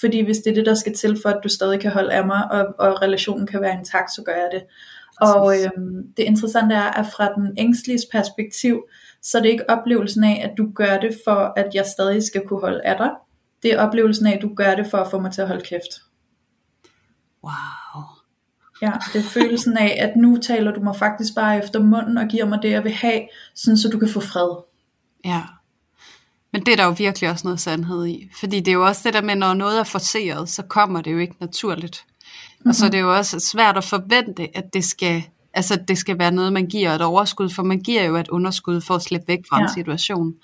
fordi 0.00 0.24
hvis 0.24 0.36
det 0.36 0.50
er 0.50 0.54
det, 0.54 0.66
der 0.66 0.74
skal 0.74 0.94
til 0.94 1.18
for, 1.22 1.28
at 1.28 1.40
du 1.44 1.48
stadig 1.48 1.80
kan 1.80 1.90
holde 1.90 2.12
af 2.12 2.26
mig, 2.26 2.50
og, 2.50 2.66
og 2.78 3.02
relationen 3.02 3.46
kan 3.46 3.60
være 3.60 3.78
intakt, 3.78 4.14
så 4.14 4.22
gør 4.22 4.32
jeg 4.32 4.48
det. 4.52 4.62
Og 5.20 5.54
øhm, 5.54 6.02
det 6.16 6.22
interessante 6.22 6.74
er, 6.74 6.90
at 6.90 7.06
fra 7.16 7.32
den 7.34 7.54
ængstliges 7.58 8.06
perspektiv, 8.12 8.82
så 9.22 9.38
er 9.38 9.42
det 9.42 9.48
ikke 9.48 9.70
oplevelsen 9.70 10.24
af, 10.24 10.48
at 10.50 10.58
du 10.58 10.70
gør 10.74 10.98
det 10.98 11.18
for, 11.24 11.52
at 11.56 11.74
jeg 11.74 11.86
stadig 11.86 12.22
skal 12.22 12.42
kunne 12.48 12.60
holde 12.60 12.80
af 12.84 12.96
dig. 12.96 13.10
Det 13.62 13.72
er 13.72 13.80
oplevelsen 13.80 14.26
af, 14.26 14.36
at 14.36 14.42
du 14.42 14.54
gør 14.54 14.74
det 14.74 14.86
for 14.86 14.98
at 14.98 15.10
få 15.10 15.20
mig 15.20 15.32
til 15.32 15.40
at 15.40 15.48
holde 15.48 15.64
kæft. 15.64 16.02
Wow. 17.44 18.02
Ja, 18.82 18.92
det 19.12 19.18
er 19.18 19.22
følelsen 19.22 19.76
af, 19.76 19.98
at 20.00 20.16
nu 20.16 20.36
taler 20.36 20.72
du 20.72 20.80
mig 20.80 20.96
faktisk 20.96 21.34
bare 21.34 21.58
efter 21.58 21.80
munden 21.80 22.18
og 22.18 22.26
giver 22.26 22.44
mig 22.44 22.58
det, 22.62 22.70
jeg 22.70 22.84
vil 22.84 22.92
have, 22.92 23.28
sådan 23.54 23.76
så 23.76 23.88
du 23.88 23.98
kan 23.98 24.08
få 24.08 24.20
fred. 24.20 24.56
Ja. 25.24 25.42
Men 26.56 26.66
det 26.66 26.72
er 26.72 26.76
der 26.76 26.84
jo 26.84 26.94
virkelig 26.98 27.30
også 27.30 27.46
noget 27.46 27.60
sandhed 27.60 28.06
i. 28.06 28.30
Fordi 28.40 28.60
det 28.60 28.68
er 28.68 28.72
jo 28.72 28.86
også 28.86 29.00
det 29.04 29.14
der 29.14 29.22
med, 29.22 29.34
når 29.36 29.54
noget 29.54 29.78
er 29.80 29.84
forceret, 29.84 30.48
så 30.48 30.62
kommer 30.62 31.00
det 31.00 31.12
jo 31.12 31.18
ikke 31.18 31.34
naturligt. 31.40 32.04
Mm-hmm. 32.06 32.68
Og 32.68 32.74
så 32.74 32.86
er 32.86 32.90
det 32.90 33.00
jo 33.00 33.16
også 33.16 33.40
svært 33.40 33.76
at 33.76 33.84
forvente, 33.84 34.48
at 34.54 34.64
det 34.74 34.84
skal, 34.84 35.22
altså, 35.54 35.78
det 35.88 35.98
skal 35.98 36.18
være 36.18 36.30
noget, 36.30 36.52
man 36.52 36.66
giver 36.66 36.90
et 36.90 37.02
overskud, 37.02 37.50
for 37.50 37.62
man 37.62 37.80
giver 37.80 38.04
jo 38.04 38.16
et 38.16 38.28
underskud 38.28 38.80
for 38.80 38.94
at 38.94 39.02
slippe 39.02 39.28
væk 39.28 39.38
fra 39.48 39.58
ja. 39.58 39.62
En 39.62 39.72
situation. 39.74 40.34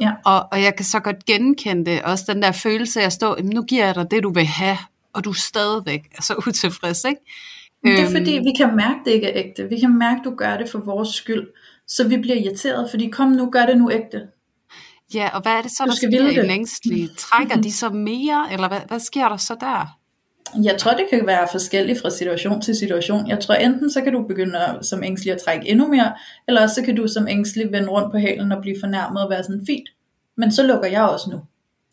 Ja. 0.00 0.12
Og, 0.24 0.48
og 0.52 0.62
jeg 0.62 0.76
kan 0.76 0.84
så 0.84 1.00
godt 1.00 1.24
genkende 1.24 1.90
det, 1.90 2.02
også 2.02 2.24
den 2.28 2.42
der 2.42 2.52
følelse 2.52 3.00
af 3.00 3.06
at 3.06 3.12
stå, 3.12 3.34
"Jamen, 3.38 3.52
nu 3.54 3.62
giver 3.62 3.84
jeg 3.84 3.94
dig 3.94 4.10
det, 4.10 4.22
du 4.22 4.32
vil 4.32 4.46
have, 4.46 4.78
og 5.12 5.24
du 5.24 5.30
er 5.30 5.34
stadigvæk 5.34 6.00
er 6.18 6.22
så 6.28 6.34
utilfreds, 6.48 7.04
ikke? 7.04 7.20
Det 7.84 7.98
er 7.98 8.02
Øhm, 8.02 8.12
fordi, 8.12 8.30
vi 8.30 8.52
kan 8.56 8.76
mærke, 8.76 8.98
det 9.04 9.10
ikke 9.10 9.26
er 9.26 9.44
ægte. 9.44 9.68
Vi 9.68 9.80
kan 9.80 9.98
mærke, 9.98 10.20
du 10.24 10.34
gør 10.36 10.56
det 10.56 10.68
for 10.68 10.78
vores 10.78 11.08
skyld. 11.08 11.46
Så 11.88 12.08
vi 12.08 12.16
bliver 12.16 12.36
irriteret, 12.36 12.90
fordi 12.90 13.08
kom 13.08 13.28
nu, 13.28 13.50
gør 13.50 13.66
det 13.66 13.78
nu 13.78 13.90
ægte. 13.90 14.22
Ja, 15.14 15.28
og 15.34 15.42
hvad 15.42 15.52
er 15.52 15.62
det 15.62 15.70
så, 15.70 15.82
Du 15.84 15.90
der 15.90 15.96
skal 15.96 16.08
sker 16.08 16.18
ville 16.18 16.32
i 16.32 16.36
det. 16.36 16.42
den 16.42 16.50
ængstlige? 16.50 17.08
Trækker 17.18 17.56
de 17.56 17.72
så 17.72 17.90
mere, 17.90 18.46
eller 18.52 18.68
hvad, 18.68 18.80
hvad 18.88 19.00
sker 19.00 19.28
der 19.28 19.36
så 19.36 19.56
der? 19.60 19.98
Jeg 20.62 20.78
tror, 20.78 20.92
det 20.92 21.06
kan 21.10 21.26
være 21.26 21.48
forskelligt 21.52 22.00
fra 22.00 22.10
situation 22.10 22.60
til 22.60 22.76
situation. 22.76 23.28
Jeg 23.28 23.40
tror 23.40 23.54
enten, 23.54 23.90
så 23.90 24.00
kan 24.00 24.12
du 24.12 24.22
begynde 24.28 24.58
at, 24.58 24.86
som 24.86 25.02
ængstelig 25.04 25.34
at 25.34 25.40
trække 25.44 25.68
endnu 25.68 25.88
mere, 25.88 26.12
eller 26.48 26.62
også 26.62 26.74
så 26.74 26.82
kan 26.82 26.96
du 26.96 27.08
som 27.08 27.28
ængstelig 27.28 27.72
vende 27.72 27.88
rundt 27.88 28.12
på 28.12 28.18
hælen 28.18 28.52
og 28.52 28.62
blive 28.62 28.76
fornærmet 28.80 29.24
og 29.24 29.30
være 29.30 29.44
sådan, 29.44 29.66
fint, 29.66 29.88
men 30.36 30.52
så 30.52 30.62
lukker 30.62 30.88
jeg 30.88 31.02
også 31.02 31.30
nu. 31.30 31.40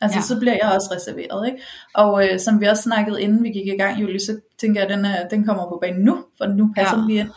Altså, 0.03 0.17
Ja. 0.17 0.21
så 0.23 0.39
bliver 0.39 0.53
jeg 0.61 0.71
også 0.75 0.89
reserveret, 0.95 1.47
ikke? 1.47 1.59
Og 1.93 2.27
øh, 2.27 2.39
som 2.39 2.61
vi 2.61 2.65
også 2.65 2.83
snakkede, 2.83 3.21
inden 3.21 3.43
vi 3.43 3.49
gik 3.49 3.67
i 3.67 3.77
gang, 3.77 4.01
Julie, 4.01 4.19
så 4.19 4.39
tænker 4.59 4.81
jeg, 4.81 4.89
at 4.89 4.97
den, 4.97 5.05
er, 5.05 5.27
den 5.27 5.45
kommer 5.45 5.63
på 5.63 5.77
banen 5.81 6.01
nu, 6.05 6.23
for 6.37 6.45
nu 6.45 6.71
passer 6.75 6.95
Ja. 6.95 7.01
den 7.01 7.07
lige 7.09 7.19
ind. 7.19 7.29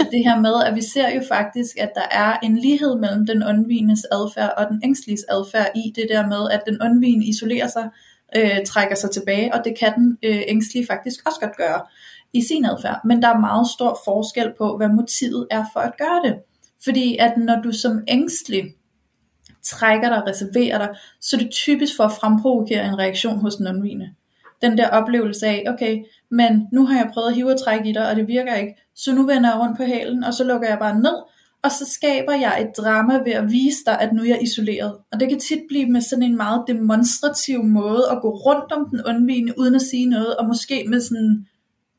At 0.00 0.06
det 0.12 0.24
her 0.24 0.40
med, 0.40 0.54
at 0.66 0.74
vi 0.74 0.82
ser 0.82 1.08
jo 1.14 1.22
faktisk, 1.28 1.76
at 1.78 1.90
der 1.94 2.06
er 2.10 2.36
en 2.42 2.58
lighed 2.58 2.98
mellem 3.00 3.26
den 3.26 3.44
undvigendes 3.50 4.04
adfærd 4.12 4.52
og 4.56 4.66
den 4.70 4.80
ængstliges 4.84 5.24
adfærd 5.28 5.70
i 5.76 5.92
det 5.96 6.06
der 6.10 6.26
med, 6.26 6.50
at 6.50 6.62
den 6.68 6.82
undvigende 6.82 7.26
isolerer 7.26 7.66
sig 7.68 7.88
øh, 8.36 8.58
trækker 8.66 8.94
sig 8.96 9.10
tilbage, 9.10 9.54
og 9.54 9.64
det 9.64 9.78
kan 9.78 9.92
den 9.96 10.18
øh, 10.22 10.42
ængstlige 10.48 10.86
faktisk 10.86 11.26
også 11.26 11.40
godt 11.40 11.56
gøre 11.56 11.80
i 12.32 12.42
sin 12.42 12.64
adfærd. 12.64 13.00
Men 13.04 13.22
der 13.22 13.28
er 13.28 13.38
meget 13.38 13.66
stor 13.76 13.98
forskel 14.04 14.52
på, 14.58 14.76
hvad 14.76 14.88
motivet 14.88 15.46
er 15.50 15.64
for 15.72 15.80
at 15.80 15.92
gøre 15.98 16.20
det. 16.24 16.34
Fordi 16.84 17.16
at 17.20 17.32
når 17.36 17.62
du 17.62 17.72
som 17.72 18.00
ængstelig 18.08 18.64
trækker 19.64 20.08
dig, 20.08 20.22
reserverer 20.26 20.78
dig, 20.78 20.88
så 21.20 21.36
er 21.36 21.40
det 21.40 21.50
typisk 21.50 21.96
for 21.96 22.04
at 22.04 22.12
fremprovokere 22.12 22.86
en 22.86 22.98
reaktion 22.98 23.38
hos 23.38 23.54
den 23.54 23.66
undvigende. 23.66 24.10
Den 24.62 24.78
der 24.78 24.88
oplevelse 24.88 25.46
af, 25.46 25.64
okay, 25.68 26.04
men 26.30 26.68
nu 26.72 26.86
har 26.86 26.96
jeg 26.96 27.10
prøvet 27.14 27.28
at 27.28 27.34
hive 27.34 27.52
og 27.52 27.60
trække 27.64 27.90
i 27.90 27.92
dig, 27.92 28.08
og 28.08 28.16
det 28.16 28.28
virker 28.28 28.54
ikke, 28.54 28.74
så 28.94 29.14
nu 29.14 29.26
vender 29.26 29.50
jeg 29.50 29.60
rundt 29.60 29.76
på 29.76 29.82
hælen, 29.82 30.24
og 30.24 30.34
så 30.34 30.44
lukker 30.44 30.68
jeg 30.68 30.78
bare 30.78 31.00
ned, 31.00 31.16
og 31.64 31.70
så 31.70 31.84
skaber 31.90 32.32
jeg 32.32 32.60
et 32.60 32.76
drama 32.76 33.14
ved 33.14 33.32
at 33.32 33.50
vise 33.50 33.84
dig, 33.86 34.00
at 34.00 34.12
nu 34.12 34.22
er 34.22 34.26
jeg 34.26 34.42
isoleret. 34.42 34.96
Og 35.12 35.20
det 35.20 35.28
kan 35.28 35.40
tit 35.40 35.60
blive 35.68 35.86
med 35.86 36.00
sådan 36.00 36.22
en 36.22 36.36
meget 36.36 36.64
demonstrativ 36.68 37.62
måde 37.62 38.04
at 38.10 38.18
gå 38.22 38.30
rundt 38.30 38.72
om 38.72 38.88
den 38.90 39.00
undvigende, 39.06 39.58
uden 39.58 39.74
at 39.74 39.82
sige 39.82 40.06
noget, 40.06 40.36
og 40.36 40.46
måske 40.46 40.84
med 40.88 41.00
sådan 41.00 41.46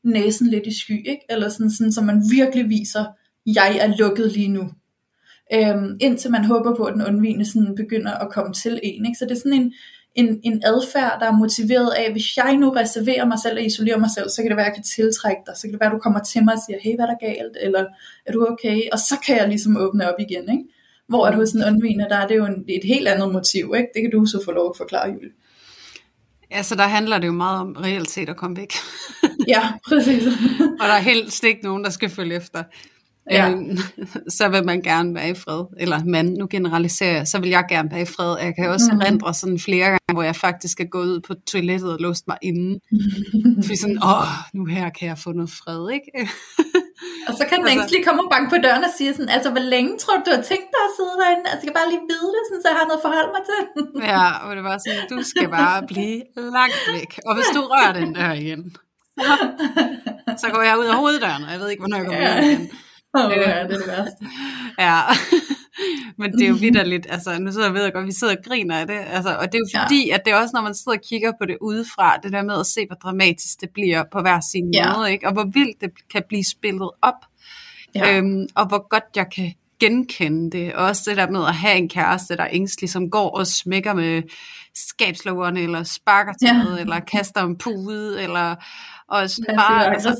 næsen 0.02 0.46
lidt 0.46 0.66
i 0.66 0.80
sky, 0.80 1.08
ikke? 1.08 1.26
eller 1.30 1.48
sådan, 1.48 1.70
sådan, 1.70 1.92
så 1.92 2.00
man 2.00 2.22
virkelig 2.30 2.68
viser, 2.68 3.04
jeg 3.46 3.78
er 3.80 3.96
lukket 3.98 4.32
lige 4.32 4.48
nu. 4.48 4.70
Øhm, 5.54 5.96
indtil 6.00 6.30
man 6.30 6.44
håber 6.44 6.74
på, 6.76 6.84
at 6.84 6.94
den 6.94 7.06
undvigende 7.06 7.52
sådan 7.52 7.74
begynder 7.74 8.12
at 8.12 8.30
komme 8.32 8.52
til 8.52 8.80
en. 8.82 9.06
Ikke? 9.06 9.18
Så 9.18 9.24
det 9.24 9.30
er 9.30 9.36
sådan 9.36 9.52
en, 9.52 9.72
en, 10.14 10.40
en 10.44 10.62
adfærd, 10.64 11.20
der 11.20 11.26
er 11.26 11.36
motiveret 11.36 11.90
af, 11.90 12.12
hvis 12.12 12.36
jeg 12.36 12.56
nu 12.56 12.70
reserverer 12.70 13.26
mig 13.26 13.38
selv 13.42 13.58
og 13.58 13.64
isolerer 13.64 13.98
mig 13.98 14.10
selv, 14.10 14.28
så 14.28 14.42
kan 14.42 14.50
det 14.50 14.56
være, 14.56 14.66
at 14.66 14.70
jeg 14.70 14.74
kan 14.74 14.84
tiltrække 14.96 15.42
dig, 15.46 15.56
så 15.56 15.62
kan 15.62 15.72
det 15.72 15.80
være, 15.80 15.90
at 15.90 15.94
du 15.94 15.98
kommer 15.98 16.20
til 16.20 16.44
mig 16.44 16.54
og 16.54 16.60
siger, 16.66 16.78
hey, 16.82 16.94
hvad 16.96 17.04
er 17.04 17.10
der 17.10 17.26
galt, 17.26 17.56
eller 17.60 17.84
er 18.26 18.32
du 18.32 18.46
okay, 18.50 18.82
og 18.92 18.98
så 18.98 19.14
kan 19.26 19.36
jeg 19.36 19.48
ligesom 19.48 19.76
åbne 19.76 20.10
op 20.10 20.20
igen, 20.20 20.50
ikke? 20.50 20.64
Hvor 21.08 21.26
at 21.26 21.34
hos 21.34 21.52
en 21.52 21.64
undvigende, 21.64 22.06
der 22.10 22.16
er 22.16 22.26
det 22.26 22.36
jo 22.36 22.44
en, 22.46 22.64
et 22.68 22.84
helt 22.84 23.08
andet 23.08 23.32
motiv, 23.32 23.74
ikke? 23.76 23.88
Det 23.94 24.02
kan 24.02 24.10
du 24.10 24.26
så 24.26 24.42
få 24.44 24.52
lov 24.52 24.70
at 24.70 24.76
forklare, 24.76 25.08
Julie. 25.08 25.30
Ja, 26.50 26.62
så 26.62 26.74
der 26.74 26.82
handler 26.82 27.18
det 27.18 27.26
jo 27.26 27.32
meget 27.32 27.60
om 27.60 27.72
reelt 27.72 28.10
set 28.10 28.28
at 28.28 28.36
komme 28.36 28.56
væk. 28.56 28.72
ja, 29.48 29.72
præcis. 29.88 30.26
og 30.80 30.86
der 30.88 30.94
er 30.94 31.00
helst 31.00 31.44
ikke 31.44 31.62
nogen, 31.62 31.84
der 31.84 31.90
skal 31.90 32.10
følge 32.10 32.36
efter. 32.36 32.62
Ja. 33.30 33.50
Øhm, 33.50 33.78
så 34.38 34.48
vil 34.48 34.64
man 34.64 34.82
gerne 34.82 35.14
være 35.14 35.30
i 35.30 35.34
fred. 35.34 35.64
Eller 35.78 36.04
man, 36.04 36.26
nu 36.26 36.46
generaliserer 36.50 37.16
jeg, 37.16 37.28
så 37.28 37.38
vil 37.38 37.50
jeg 37.50 37.64
gerne 37.68 37.90
være 37.90 38.02
i 38.02 38.10
fred. 38.16 38.36
Jeg 38.40 38.54
kan 38.54 38.70
også 38.70 38.90
mm. 38.92 39.00
erindre 39.00 39.34
sådan 39.34 39.58
flere 39.58 39.86
gange, 39.86 40.12
hvor 40.12 40.22
jeg 40.22 40.36
faktisk 40.36 40.80
er 40.80 40.84
gået 40.84 41.08
ud 41.14 41.20
på 41.20 41.34
toilettet 41.52 41.92
og 41.92 41.98
låst 42.00 42.24
mig 42.28 42.38
inde. 42.42 42.80
Fordi 43.64 43.76
sådan, 43.76 43.98
åh, 44.12 44.32
nu 44.54 44.64
her 44.64 44.90
kan 44.90 45.08
jeg 45.08 45.18
få 45.18 45.32
noget 45.32 45.50
fred, 45.50 45.82
ikke? 45.96 46.10
og 47.28 47.32
så 47.38 47.44
kan 47.48 47.56
den 47.58 47.68
altså, 47.68 47.94
lige 47.94 48.04
komme 48.06 48.20
og 48.24 48.30
banke 48.34 48.48
på 48.54 48.58
døren 48.64 48.84
og 48.88 48.92
sige 48.98 49.12
sådan, 49.16 49.32
altså 49.36 49.48
hvor 49.54 49.64
længe 49.74 49.92
tror 50.02 50.14
du, 50.16 50.22
du 50.26 50.32
har 50.38 50.44
tænkt 50.50 50.68
dig 50.74 50.82
at 50.88 50.92
sidde 50.98 51.14
derinde? 51.22 51.46
Altså 51.50 51.62
jeg 51.62 51.68
kan 51.70 51.78
bare 51.80 51.90
lige 51.92 52.04
vide 52.12 52.30
det, 52.36 52.42
sådan, 52.48 52.62
så 52.62 52.68
jeg 52.72 52.78
har 52.80 52.86
noget 52.90 53.00
at 53.02 53.06
forholde 53.08 53.32
mig 53.36 53.42
til. 53.50 53.60
ja, 54.12 54.26
og 54.44 54.50
det 54.56 54.64
var 54.68 54.76
sådan, 54.82 55.02
du 55.14 55.18
skal 55.30 55.46
bare 55.60 55.78
blive 55.92 56.18
langt 56.58 56.82
væk. 56.96 57.10
Og 57.28 57.32
hvis 57.36 57.48
du 57.56 57.60
rører 57.72 57.92
den 58.00 58.08
dør 58.18 58.32
igen, 58.44 58.62
så, 59.26 59.34
så 60.42 60.46
går 60.54 60.62
jeg 60.68 60.74
ud 60.82 60.88
af 60.92 60.96
hoveddøren, 61.02 61.42
og 61.46 61.50
jeg 61.52 61.60
ved 61.60 61.68
ikke, 61.72 61.82
hvornår 61.82 61.98
jeg 62.00 62.06
kommer 62.06 62.28
ja. 62.28 62.40
ud 62.40 62.50
igen. 62.50 62.64
Oh, 63.16 63.32
ja, 63.32 63.36
det 63.36 63.74
er 63.74 63.78
det 63.78 63.86
værste. 63.86 64.26
ja, 64.86 65.00
men 66.18 66.32
det 66.32 66.44
er 66.44 66.48
jo 66.48 66.54
vidderligt, 66.54 67.06
altså 67.10 67.38
nu 67.38 67.52
sidder 67.52 67.66
jeg 67.66 67.74
ved 67.74 67.82
at 67.82 67.92
godt, 67.92 68.06
vi 68.06 68.12
sidder 68.12 68.36
og 68.36 68.44
griner 68.44 68.78
af 68.78 68.86
det, 68.86 68.98
altså, 69.06 69.36
og 69.36 69.52
det 69.52 69.54
er 69.54 69.58
jo 69.58 69.80
fordi, 69.82 70.08
ja. 70.08 70.14
at 70.14 70.24
det 70.24 70.32
er 70.32 70.36
også, 70.36 70.50
når 70.54 70.62
man 70.62 70.74
sidder 70.74 70.98
og 70.98 71.04
kigger 71.08 71.32
på 71.40 71.46
det 71.46 71.56
udefra, 71.60 72.16
det 72.16 72.32
der 72.32 72.42
med 72.42 72.60
at 72.60 72.66
se, 72.66 72.86
hvor 72.86 72.96
dramatisk 72.96 73.60
det 73.60 73.70
bliver 73.70 74.04
på 74.12 74.20
hver 74.20 74.40
sin 74.52 74.70
ja. 74.74 74.96
måde, 74.96 75.12
ikke? 75.12 75.26
og 75.26 75.32
hvor 75.32 75.44
vildt 75.52 75.80
det 75.80 75.90
kan 76.12 76.22
blive 76.28 76.44
spillet 76.44 76.90
op, 77.02 77.20
ja. 77.94 78.16
øhm, 78.16 78.46
og 78.54 78.66
hvor 78.66 78.88
godt 78.88 79.04
jeg 79.16 79.26
kan 79.36 79.52
genkende 79.80 80.50
det, 80.58 80.74
og 80.74 80.84
også 80.84 81.02
det 81.10 81.16
der 81.16 81.30
med 81.30 81.40
at 81.40 81.54
have 81.54 81.76
en 81.76 81.88
kæreste, 81.88 82.36
der 82.36 82.42
er 82.42 82.48
ængstelig, 82.52 82.90
som 82.90 83.10
går 83.10 83.30
og 83.38 83.46
smækker 83.46 83.94
med 83.94 84.22
skabslågerne, 84.74 85.60
eller 85.60 85.82
sparker 85.82 86.32
til 86.32 86.46
ja. 86.46 86.62
noget, 86.62 86.80
eller 86.80 87.00
kaster 87.00 87.42
en 87.42 87.58
pude, 87.58 88.22
eller 88.22 88.54
og 89.08 89.30
sådan 89.30 89.56
bare, 89.56 89.94
altså, 89.94 90.16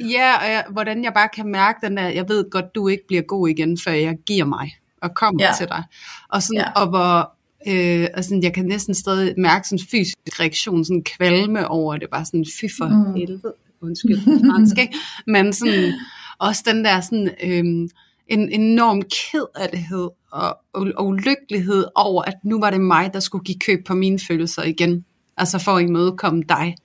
ja, 0.00 0.36
og 0.36 0.50
jeg, 0.50 0.64
hvordan 0.70 1.04
jeg 1.04 1.12
bare 1.14 1.28
kan 1.28 1.46
mærke 1.46 1.86
den 1.86 1.96
der, 1.96 2.08
jeg 2.08 2.28
ved 2.28 2.50
godt, 2.50 2.74
du 2.74 2.88
ikke 2.88 3.06
bliver 3.06 3.22
god 3.22 3.48
igen, 3.48 3.78
før 3.84 3.92
jeg 3.92 4.16
giver 4.26 4.44
mig 4.44 4.70
og 5.02 5.14
kommer 5.14 5.44
ja. 5.44 5.52
til 5.58 5.68
dig. 5.68 5.82
Og, 6.28 6.42
sådan, 6.42 6.60
ja. 6.60 6.70
og 6.70 6.88
hvor 6.88 7.36
øh, 7.68 8.08
og 8.14 8.24
sådan, 8.24 8.42
jeg 8.42 8.54
kan 8.54 8.64
næsten 8.64 8.94
stadig 8.94 9.34
mærke 9.36 9.68
sådan 9.68 9.78
en 9.78 9.86
fysisk 9.90 10.40
reaktion, 10.40 10.84
sådan 10.84 11.02
kvalme 11.02 11.68
over 11.68 11.96
det, 11.96 12.10
bare 12.10 12.24
sådan, 12.24 12.44
fy 12.60 12.64
for 12.78 12.88
mm. 12.88 13.14
helvede, 13.14 13.54
undskyld, 13.80 14.18
fransk, 14.50 14.78
ikke? 14.78 14.94
Men 15.26 15.52
sådan, 15.52 15.92
også 16.38 16.62
den 16.66 16.84
der 16.84 17.00
sådan, 17.00 17.30
øh, 17.42 17.88
en 18.28 18.52
enorm 18.52 19.02
kedærlighed 19.02 20.08
og, 20.32 20.58
og, 20.74 20.86
og 20.96 21.06
ulykkelighed 21.06 21.84
over, 21.94 22.22
at 22.22 22.34
nu 22.44 22.60
var 22.60 22.70
det 22.70 22.80
mig, 22.80 23.12
der 23.12 23.20
skulle 23.20 23.44
give 23.44 23.58
køb 23.58 23.86
på 23.86 23.94
mine 23.94 24.18
følelser 24.18 24.62
igen. 24.62 25.04
Altså 25.36 25.58
for 25.58 25.72
at 25.72 25.82
imødekomme 25.82 26.42
dig 26.48 26.76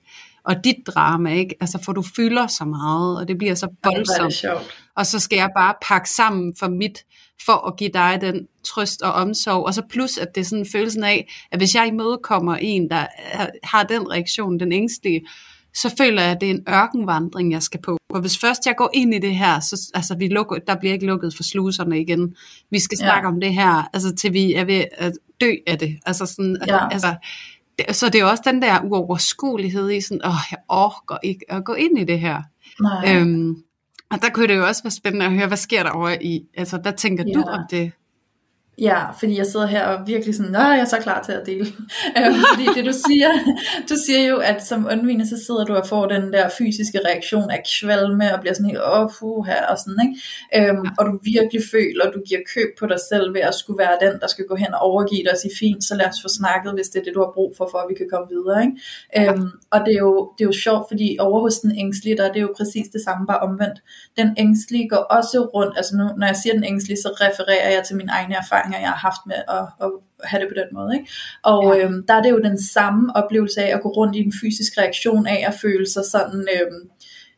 og 0.43 0.63
dit 0.63 0.87
drama, 0.87 1.33
ikke? 1.33 1.55
Altså 1.61 1.79
for 1.83 1.93
du 1.93 2.03
fylder 2.15 2.47
så 2.47 2.65
meget, 2.65 3.17
og 3.17 3.27
det 3.27 3.37
bliver 3.37 3.55
så 3.55 3.67
voldsomt. 3.83 4.43
Ja, 4.43 4.53
og 4.95 5.05
så 5.05 5.19
skal 5.19 5.37
jeg 5.37 5.49
bare 5.55 5.73
pakke 5.81 6.09
sammen 6.09 6.53
for 6.59 6.67
mit, 6.67 7.05
for 7.45 7.67
at 7.67 7.77
give 7.77 7.89
dig 7.93 8.17
den 8.21 8.47
trøst 8.67 9.01
og 9.01 9.13
omsorg. 9.13 9.65
Og 9.65 9.73
så 9.73 9.81
plus, 9.89 10.17
at 10.17 10.35
det 10.35 10.41
er 10.41 10.45
sådan 10.45 10.65
følelsen 10.71 11.03
af, 11.03 11.31
at 11.51 11.59
hvis 11.59 11.75
jeg 11.75 11.87
imødekommer 11.87 12.55
en, 12.55 12.89
der 12.89 13.05
har 13.63 13.83
den 13.83 14.11
reaktion, 14.11 14.59
den 14.59 14.71
ængstlige, 14.71 15.21
så 15.73 15.93
føler 15.97 16.21
jeg, 16.21 16.31
at 16.31 16.41
det 16.41 16.49
er 16.49 16.53
en 16.53 16.63
ørkenvandring, 16.69 17.51
jeg 17.51 17.63
skal 17.63 17.81
på. 17.81 17.97
Og 18.09 18.21
hvis 18.21 18.37
først 18.37 18.65
jeg 18.65 18.75
går 18.77 18.89
ind 18.93 19.13
i 19.13 19.19
det 19.19 19.35
her, 19.35 19.59
så 19.59 19.91
altså, 19.93 20.15
vi 20.15 20.27
lukker, 20.27 20.55
der 20.67 20.75
bliver 20.75 20.93
ikke 20.93 21.05
lukket 21.05 21.35
for 21.35 21.43
sluserne 21.43 22.01
igen. 22.01 22.35
Vi 22.71 22.79
skal 22.79 22.97
snakke 22.97 23.27
ja. 23.27 23.33
om 23.33 23.41
det 23.41 23.53
her, 23.53 23.89
altså, 23.93 24.15
til 24.15 24.33
vi 24.33 24.53
er 24.53 24.65
ved 24.65 24.83
at 24.97 25.13
dø 25.41 25.51
af 25.67 25.79
det. 25.79 25.99
Altså, 26.05 26.25
sådan, 26.25 26.57
ja. 26.67 26.89
altså, 26.91 27.15
så 27.91 28.09
det 28.09 28.21
er 28.21 28.25
også 28.25 28.43
den 28.45 28.61
der 28.61 28.81
uoverskuelighed 28.83 29.89
i 29.89 30.01
sådan, 30.01 30.25
åh, 30.25 30.41
jeg 30.51 30.59
orker 30.69 31.17
ikke 31.23 31.45
at 31.49 31.65
gå 31.65 31.73
ind 31.73 31.99
i 31.99 32.03
det 32.03 32.19
her. 32.19 32.41
Nej. 32.81 33.15
Øhm, 33.15 33.55
og 34.11 34.21
der 34.21 34.29
kunne 34.29 34.47
det 34.47 34.55
jo 34.55 34.67
også 34.67 34.83
være 34.83 34.91
spændende 34.91 35.25
at 35.25 35.31
høre, 35.31 35.47
hvad 35.47 35.57
sker 35.57 35.83
der 35.83 35.89
over 35.89 36.15
i, 36.21 36.41
altså 36.57 36.77
hvad 36.77 36.93
tænker 36.93 37.23
ja. 37.27 37.33
du 37.33 37.41
om 37.41 37.59
det? 37.71 37.91
Ja, 38.77 39.11
fordi 39.19 39.37
jeg 39.37 39.45
sidder 39.45 39.65
her 39.65 39.85
og 39.85 40.07
virkelig 40.07 40.35
sådan, 40.35 40.51
nej, 40.51 40.61
jeg 40.63 40.79
er 40.79 40.85
så 40.85 40.97
klar 41.01 41.23
til 41.23 41.31
at 41.31 41.45
dele. 41.45 41.65
øhm, 42.17 42.35
fordi 42.53 42.65
det 42.75 42.85
du 42.85 42.93
siger, 43.07 43.31
du 43.89 43.95
siger 44.05 44.27
jo, 44.27 44.37
at 44.37 44.65
som 44.65 44.87
undvigende, 44.91 45.29
så 45.29 45.37
sidder 45.45 45.65
du 45.65 45.75
og 45.75 45.87
får 45.87 46.05
den 46.05 46.33
der 46.33 46.49
fysiske 46.57 46.99
reaktion 47.05 47.51
af 47.51 47.63
kvalme, 47.79 48.33
og 48.33 48.39
bliver 48.39 48.53
sådan 48.53 48.69
helt, 48.69 48.81
åh, 48.81 49.09
oh, 49.21 49.45
her 49.45 49.65
og 49.65 49.77
sådan, 49.77 49.99
ikke? 50.05 50.69
Øhm, 50.69 50.87
og 50.99 51.05
du 51.05 51.19
virkelig 51.33 51.61
føler, 51.71 52.03
at 52.05 52.13
du 52.15 52.21
giver 52.27 52.41
køb 52.53 52.69
på 52.79 52.85
dig 52.85 52.99
selv 53.09 53.33
ved 53.33 53.41
at 53.41 53.55
skulle 53.55 53.79
være 53.83 53.97
den, 54.05 54.19
der 54.21 54.27
skal 54.27 54.45
gå 54.45 54.55
hen 54.55 54.73
og 54.73 54.79
overgive 54.79 55.23
dig 55.23 55.31
og 55.31 55.41
sige, 55.43 55.55
fint, 55.59 55.83
så 55.83 55.93
lad 55.95 56.07
os 56.11 56.21
få 56.21 56.29
snakket, 56.39 56.73
hvis 56.73 56.89
det 56.89 56.99
er 56.99 57.03
det, 57.03 57.13
du 57.15 57.23
har 57.25 57.31
brug 57.37 57.53
for, 57.57 57.67
for 57.71 57.77
at 57.77 57.87
vi 57.89 57.95
kan 58.01 58.09
komme 58.13 58.27
videre, 58.35 58.59
ikke? 58.67 58.75
Øhm, 59.19 59.49
og 59.73 59.79
det 59.85 59.93
er, 59.97 60.03
jo, 60.07 60.31
det 60.35 60.43
er 60.43 60.49
jo 60.51 60.57
sjovt, 60.65 60.85
fordi 60.91 61.07
over 61.19 61.39
hos 61.45 61.55
den 61.63 61.71
ængstlige, 61.83 62.17
der 62.17 62.25
er 62.29 62.33
det 62.33 62.41
jo 62.41 62.51
præcis 62.57 62.87
det 62.95 63.01
samme, 63.07 63.27
bare 63.27 63.41
omvendt. 63.47 63.77
Den 64.19 64.29
ængstlige 64.43 64.89
går 64.93 65.03
også 65.17 65.37
rundt, 65.55 65.73
altså 65.79 65.93
nu, 65.97 66.03
når 66.19 66.27
jeg 66.31 66.37
siger 66.41 66.53
den 66.53 66.65
ængstlige, 66.71 67.01
så 67.05 67.09
refererer 67.25 67.69
jeg 67.75 67.83
til 67.87 67.95
min 67.95 68.09
egen 68.09 68.31
erfaring 68.31 68.70
erfaringer, 68.71 68.79
jeg 68.79 68.89
har 68.89 69.09
haft 69.09 69.21
med 69.25 69.35
at, 69.35 69.85
at 69.85 69.91
have 70.23 70.41
det 70.41 70.49
på 70.49 70.59
den 70.61 70.69
måde. 70.73 70.91
Ikke? 70.97 71.11
Og 71.43 71.77
ja. 71.77 71.85
øhm, 71.85 72.05
der 72.07 72.13
er 72.13 72.21
det 72.21 72.29
jo 72.29 72.39
den 72.39 72.61
samme 72.61 73.15
oplevelse 73.15 73.61
af 73.61 73.75
at 73.75 73.81
gå 73.81 73.89
rundt 73.89 74.15
i 74.15 74.19
en 74.19 74.33
fysisk 74.41 74.77
reaktion 74.77 75.27
af 75.27 75.43
at 75.47 75.53
føle 75.61 75.87
sig 75.89 76.03
sådan 76.11 76.47
øhm, 76.55 76.89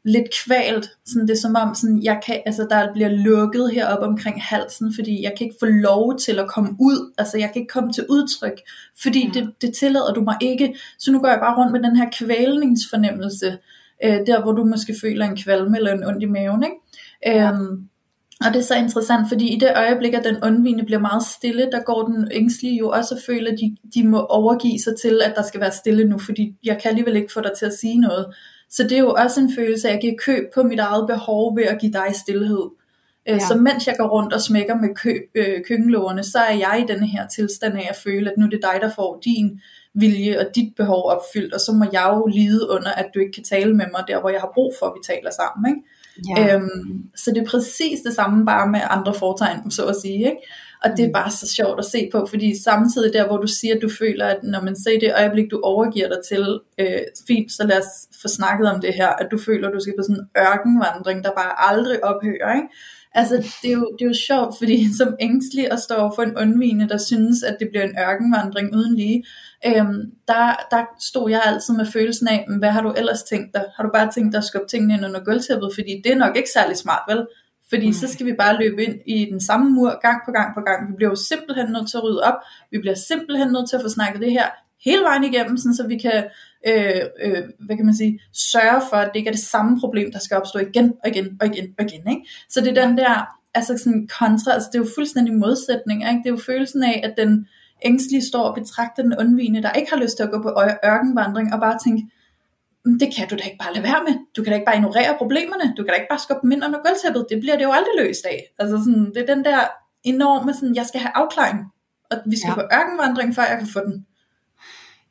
lidt 0.03 0.27
kvalt. 0.45 0.89
Sådan, 1.05 1.27
det 1.27 1.33
er 1.33 1.41
som 1.41 1.55
om, 1.55 1.75
sådan, 1.75 2.03
jeg 2.03 2.21
kan, 2.25 2.41
altså, 2.45 2.67
der 2.69 2.93
bliver 2.93 3.09
lukket 3.09 3.71
heroppe 3.73 4.05
omkring 4.05 4.43
halsen, 4.43 4.93
fordi 4.95 5.23
jeg 5.23 5.33
kan 5.37 5.45
ikke 5.45 5.57
få 5.59 5.65
lov 5.65 6.17
til 6.19 6.39
at 6.39 6.47
komme 6.47 6.71
ud. 6.79 7.13
Altså 7.17 7.37
jeg 7.37 7.49
kan 7.53 7.61
ikke 7.61 7.73
komme 7.73 7.93
til 7.93 8.05
udtryk, 8.09 8.57
fordi 9.03 9.31
ja. 9.35 9.39
det, 9.39 9.53
det 9.61 9.73
tillader 9.73 10.13
du 10.13 10.21
mig 10.21 10.37
ikke. 10.41 10.75
Så 10.99 11.11
nu 11.11 11.19
går 11.19 11.27
jeg 11.27 11.39
bare 11.39 11.57
rundt 11.57 11.71
med 11.71 11.83
den 11.89 11.97
her 11.97 12.09
kvælningsfornemmelse, 12.19 13.57
øh, 14.03 14.19
der 14.27 14.41
hvor 14.41 14.51
du 14.51 14.65
måske 14.65 14.95
føler 15.01 15.25
en 15.25 15.37
kvalme 15.37 15.77
eller 15.77 15.93
en 15.93 16.03
ondt 16.03 16.23
i 16.23 16.25
maven. 16.25 16.63
Ikke? 16.63 16.75
Ja. 17.25 17.51
Øhm, 17.51 17.89
og 18.41 18.53
det 18.53 18.59
er 18.59 18.63
så 18.63 18.75
interessant, 18.75 19.27
fordi 19.29 19.55
i 19.55 19.59
det 19.59 19.71
øjeblik, 19.75 20.13
at 20.13 20.23
den 20.23 20.43
undvigende 20.43 20.83
bliver 20.85 20.99
meget 20.99 21.23
stille, 21.23 21.69
der 21.71 21.83
går 21.83 22.05
den 22.07 22.27
ængstlige 22.31 22.77
jo 22.77 22.89
også 22.89 23.15
og 23.15 23.21
føler, 23.25 23.51
at 23.51 23.57
de, 23.59 23.77
de 23.95 24.07
må 24.07 24.19
overgive 24.19 24.79
sig 24.79 24.93
til, 25.01 25.21
at 25.23 25.33
der 25.35 25.43
skal 25.43 25.59
være 25.59 25.71
stille 25.71 26.03
nu, 26.03 26.17
fordi 26.17 26.55
jeg 26.63 26.79
kan 26.81 26.89
alligevel 26.89 27.15
ikke 27.15 27.33
få 27.33 27.41
dig 27.41 27.51
til 27.59 27.65
at 27.65 27.73
sige 27.73 27.99
noget. 27.99 28.25
Så 28.69 28.83
det 28.83 28.91
er 28.91 28.99
jo 28.99 29.13
også 29.13 29.41
en 29.41 29.55
følelse 29.55 29.87
af, 29.87 29.91
at 29.91 29.95
jeg 29.95 30.01
giver 30.01 30.15
køb 30.25 30.53
på 30.53 30.63
mit 30.63 30.79
eget 30.79 31.07
behov 31.07 31.57
ved 31.57 31.63
at 31.63 31.79
give 31.79 31.93
dig 31.93 32.07
stillhed. 32.13 32.69
Øh, 33.29 33.35
ja. 33.35 33.47
Så 33.47 33.55
mens 33.55 33.87
jeg 33.87 33.95
går 33.99 34.07
rundt 34.07 34.33
og 34.33 34.41
smækker 34.41 34.75
med 34.75 34.95
kø, 34.95 35.17
øh, 35.35 35.63
køkkenlågerne, 35.67 36.23
så 36.23 36.39
er 36.39 36.53
jeg 36.53 36.83
i 36.83 36.91
denne 36.91 37.07
her 37.07 37.27
tilstand 37.27 37.77
af 37.77 37.87
at 37.89 37.95
føle, 37.95 38.31
at 38.31 38.37
nu 38.37 38.45
er 38.45 38.49
det 38.49 38.61
dig, 38.61 38.79
der 38.81 38.91
får 38.95 39.19
din 39.25 39.61
vilje 39.93 40.39
og 40.39 40.45
dit 40.55 40.75
behov 40.75 41.09
opfyldt, 41.09 41.53
og 41.53 41.59
så 41.59 41.71
må 41.71 41.85
jeg 41.93 42.11
jo 42.13 42.25
lide 42.25 42.69
under, 42.69 42.91
at 42.91 43.05
du 43.13 43.19
ikke 43.19 43.31
kan 43.31 43.43
tale 43.43 43.73
med 43.73 43.85
mig 43.91 44.03
der, 44.07 44.19
hvor 44.19 44.29
jeg 44.29 44.41
har 44.41 44.51
brug 44.53 44.73
for, 44.79 44.85
at 44.85 44.93
vi 44.95 45.13
taler 45.13 45.31
sammen. 45.31 45.75
Ikke? 45.75 45.87
Ja. 46.29 46.55
Øhm, 46.55 47.03
så 47.15 47.31
det 47.31 47.41
er 47.41 47.45
præcis 47.45 47.99
det 48.05 48.13
samme, 48.13 48.45
bare 48.45 48.71
med 48.71 48.79
andre 48.89 49.13
fortegn, 49.13 49.71
så 49.71 49.85
at 49.85 49.95
sige. 49.95 50.17
Ikke? 50.17 50.37
Og 50.83 50.89
det 50.97 51.03
er 51.03 51.07
mm. 51.07 51.13
bare 51.13 51.31
så 51.31 51.47
sjovt 51.47 51.79
at 51.79 51.85
se 51.85 52.09
på, 52.11 52.25
fordi 52.29 52.63
samtidig 52.63 53.13
der, 53.13 53.27
hvor 53.27 53.37
du 53.37 53.47
siger, 53.47 53.75
at 53.75 53.81
du 53.81 53.89
føler, 53.89 54.25
at 54.25 54.39
når 54.43 54.61
man 54.61 54.75
ser 54.75 54.99
det 54.99 55.13
øjeblik, 55.17 55.51
du 55.51 55.59
overgiver 55.63 56.07
dig 56.07 56.17
til, 56.29 56.59
øh, 56.79 57.01
fint, 57.27 57.51
så 57.51 57.67
lad 57.67 57.77
os 57.77 57.91
få 58.21 58.27
snakket 58.27 58.71
om 58.71 58.81
det 58.81 58.93
her, 58.93 59.07
at 59.07 59.27
du 59.31 59.37
føler, 59.37 59.67
at 59.67 59.73
du 59.73 59.79
skal 59.79 59.93
på 59.97 60.03
sådan 60.03 60.21
en 60.21 60.27
ørkenvandring, 60.37 61.23
der 61.23 61.31
bare 61.31 61.69
aldrig 61.69 62.03
ophører. 62.03 62.55
Ikke? 62.55 62.67
Altså, 63.15 63.35
det 63.61 63.69
er, 63.69 63.73
jo, 63.73 63.91
det 63.99 64.05
er 64.05 64.09
jo 64.09 64.25
sjovt, 64.27 64.57
fordi 64.57 64.77
som 64.99 65.15
ængstelig 65.19 65.71
at 65.71 65.79
stå 65.79 66.11
for 66.15 66.21
en 66.23 66.37
undvigende, 66.37 66.89
der 66.89 66.97
synes, 66.97 67.43
at 67.43 67.55
det 67.59 67.67
bliver 67.69 67.83
en 67.83 67.97
ørkenvandring 67.99 68.75
uden 68.75 68.95
lige, 68.95 69.23
øhm, 69.65 70.11
der, 70.27 70.65
der 70.71 70.85
stod 70.99 71.29
jeg 71.29 71.41
altid 71.45 71.73
med 71.73 71.85
følelsen 71.85 72.27
af, 72.27 72.45
hvad 72.59 72.69
har 72.69 72.81
du 72.81 72.91
ellers 72.91 73.23
tænkt 73.23 73.53
dig? 73.53 73.65
Har 73.75 73.83
du 73.83 73.89
bare 73.93 74.11
tænkt 74.11 74.31
dig 74.33 74.37
at 74.37 74.43
skubbe 74.43 74.67
tingene 74.67 74.93
ind 74.93 75.05
under 75.05 75.23
gulvtæppet? 75.23 75.71
Fordi 75.73 76.01
det 76.03 76.11
er 76.11 76.15
nok 76.15 76.37
ikke 76.37 76.49
særlig 76.53 76.77
smart, 76.77 77.01
vel? 77.07 77.27
Fordi 77.69 77.87
mm. 77.87 77.93
så 77.93 78.07
skal 78.07 78.25
vi 78.25 78.33
bare 78.33 78.59
løbe 78.59 78.83
ind 78.83 78.95
i 79.07 79.25
den 79.31 79.41
samme 79.41 79.69
mur 79.69 79.99
gang 80.01 80.21
på 80.25 80.31
gang 80.31 80.53
på 80.55 80.61
gang. 80.61 80.89
Vi 80.89 80.93
bliver 80.95 81.09
jo 81.09 81.15
simpelthen 81.15 81.71
nødt 81.71 81.89
til 81.89 81.97
at 81.97 82.03
rydde 82.03 82.23
op. 82.23 82.39
Vi 82.71 82.77
bliver 82.79 82.95
simpelthen 82.95 83.51
nødt 83.51 83.69
til 83.69 83.75
at 83.75 83.81
få 83.81 83.89
snakket 83.89 84.21
det 84.21 84.31
her 84.31 84.47
hele 84.85 85.03
vejen 85.03 85.23
igennem, 85.23 85.57
sådan 85.57 85.75
så 85.75 85.87
vi 85.87 85.97
kan, 85.97 86.23
øh, 86.67 87.01
øh, 87.23 87.43
hvad 87.65 87.75
kan 87.75 87.85
man 87.85 87.95
sige, 87.95 88.19
sørge 88.33 88.81
for, 88.89 88.97
at 88.97 89.09
det 89.13 89.19
ikke 89.19 89.27
er 89.27 89.33
det 89.33 89.43
samme 89.43 89.79
problem, 89.79 90.11
der 90.11 90.19
skal 90.19 90.37
opstå 90.37 90.59
igen 90.59 90.93
og 91.03 91.09
igen 91.09 91.37
og 91.41 91.47
igen 91.47 91.75
og 91.79 91.85
igen. 91.85 92.07
Ikke? 92.09 92.29
Så 92.49 92.61
det 92.61 92.77
er 92.77 92.85
den 92.87 92.97
der, 92.97 93.27
altså 93.53 93.77
sådan 93.77 94.07
kontra, 94.19 94.51
altså 94.51 94.69
det 94.71 94.79
er 94.79 94.83
jo 94.83 94.89
fuldstændig 94.95 95.33
modsætning. 95.33 96.01
Ikke? 96.01 96.19
Det 96.23 96.29
er 96.29 96.37
jo 96.37 96.37
følelsen 96.37 96.83
af, 96.83 97.01
at 97.03 97.13
den 97.17 97.47
ængstlige 97.85 98.27
står 98.31 98.43
og 98.49 98.55
betragter 98.55 99.03
den 99.03 99.13
undvigende, 99.19 99.61
der 99.61 99.71
ikke 99.71 99.91
har 99.93 99.99
lyst 100.03 100.15
til 100.17 100.23
at 100.23 100.31
gå 100.31 100.41
på 100.41 100.49
ørkenvandring, 100.85 101.53
og 101.53 101.59
bare 101.59 101.77
tænke, 101.85 102.01
"Men 102.85 102.99
det 102.99 103.09
kan 103.15 103.27
du 103.29 103.35
da 103.35 103.43
ikke 103.43 103.57
bare 103.63 103.73
lade 103.73 103.83
være 103.83 104.01
med. 104.07 104.15
Du 104.35 104.43
kan 104.43 104.51
da 104.51 104.55
ikke 104.55 104.65
bare 104.65 104.75
ignorere 104.75 105.15
problemerne. 105.17 105.65
Du 105.77 105.81
kan 105.83 105.87
da 105.91 105.93
ikke 105.93 106.11
bare 106.13 106.19
skubbe 106.19 106.41
dem 106.43 106.51
ind 106.51 106.63
under 106.65 106.79
gulvtæppet. 106.85 107.25
Det 107.31 107.39
bliver 107.39 107.55
det 107.57 107.63
jo 107.63 107.71
aldrig 107.71 107.95
løst 108.05 108.25
af. 108.25 108.39
Altså 108.59 108.77
sådan, 108.77 109.05
det 109.13 109.17
er 109.17 109.35
den 109.35 109.45
der 109.45 109.59
enorme, 110.03 110.53
sådan, 110.53 110.75
jeg 110.75 110.85
skal 110.85 110.99
have 111.01 111.11
afklaring. 111.15 111.59
Og 112.11 112.17
vi 112.25 112.37
skal 112.37 112.49
Ja. 112.49 112.55
på 112.55 112.61
ørkenvandring, 112.77 113.35
før 113.35 113.43
jeg 113.51 113.57
kan 113.57 113.67
få 113.67 113.79
den. 113.79 114.05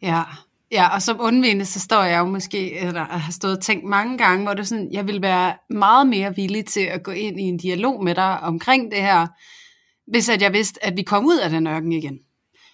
Ja, 0.03 0.23
ja, 0.73 0.95
og 0.95 1.03
som 1.03 1.17
undvigende, 1.21 1.65
så 1.65 1.81
står 1.81 2.03
jeg 2.03 2.19
jo 2.19 2.25
måske, 2.25 2.79
eller 2.81 3.05
har 3.05 3.33
stået 3.33 3.57
og 3.57 3.63
tænkt 3.63 3.85
mange 3.85 4.19
gange, 4.19 4.45
hvor 4.45 4.55
det 4.55 4.69
sådan, 4.69 4.89
jeg 4.93 5.07
vil 5.07 5.23
være 5.23 5.55
meget 5.71 6.07
mere 6.07 6.35
villig 6.37 6.67
til 6.67 6.81
at 6.81 7.03
gå 7.03 7.11
ind 7.11 7.41
i 7.41 7.43
en 7.43 7.57
dialog 7.57 8.05
med 8.05 8.15
dig 8.15 8.41
omkring 8.41 8.91
det 8.91 9.01
her, 9.01 9.27
hvis 10.11 10.29
at 10.29 10.43
jeg 10.43 10.53
vidste, 10.53 10.85
at 10.85 10.97
vi 10.97 11.03
kom 11.03 11.27
ud 11.27 11.39
af 11.39 11.51
den 11.51 11.67
ørken 11.67 11.93
igen. 11.93 12.19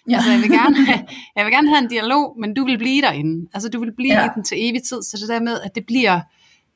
Ja. 0.08 0.14
Altså, 0.14 0.30
jeg 0.30 0.40
vil, 0.40 0.50
gerne 0.50 0.76
have, 0.90 1.00
jeg 1.36 1.44
vil 1.44 1.52
gerne 1.52 1.68
have 1.68 1.78
en 1.78 1.88
dialog, 1.88 2.36
men 2.40 2.54
du 2.54 2.64
vil 2.64 2.78
blive 2.78 3.02
derinde. 3.02 3.48
Altså, 3.54 3.68
du 3.68 3.80
vil 3.80 3.92
blive 3.92 4.14
ja. 4.14 4.26
I 4.26 4.28
den 4.34 4.44
til 4.44 4.68
evig 4.68 4.82
tid, 4.82 5.02
så 5.02 5.16
det 5.20 5.28
der 5.28 5.40
med, 5.40 5.60
at 5.60 5.74
det 5.74 5.86
bliver 5.86 6.20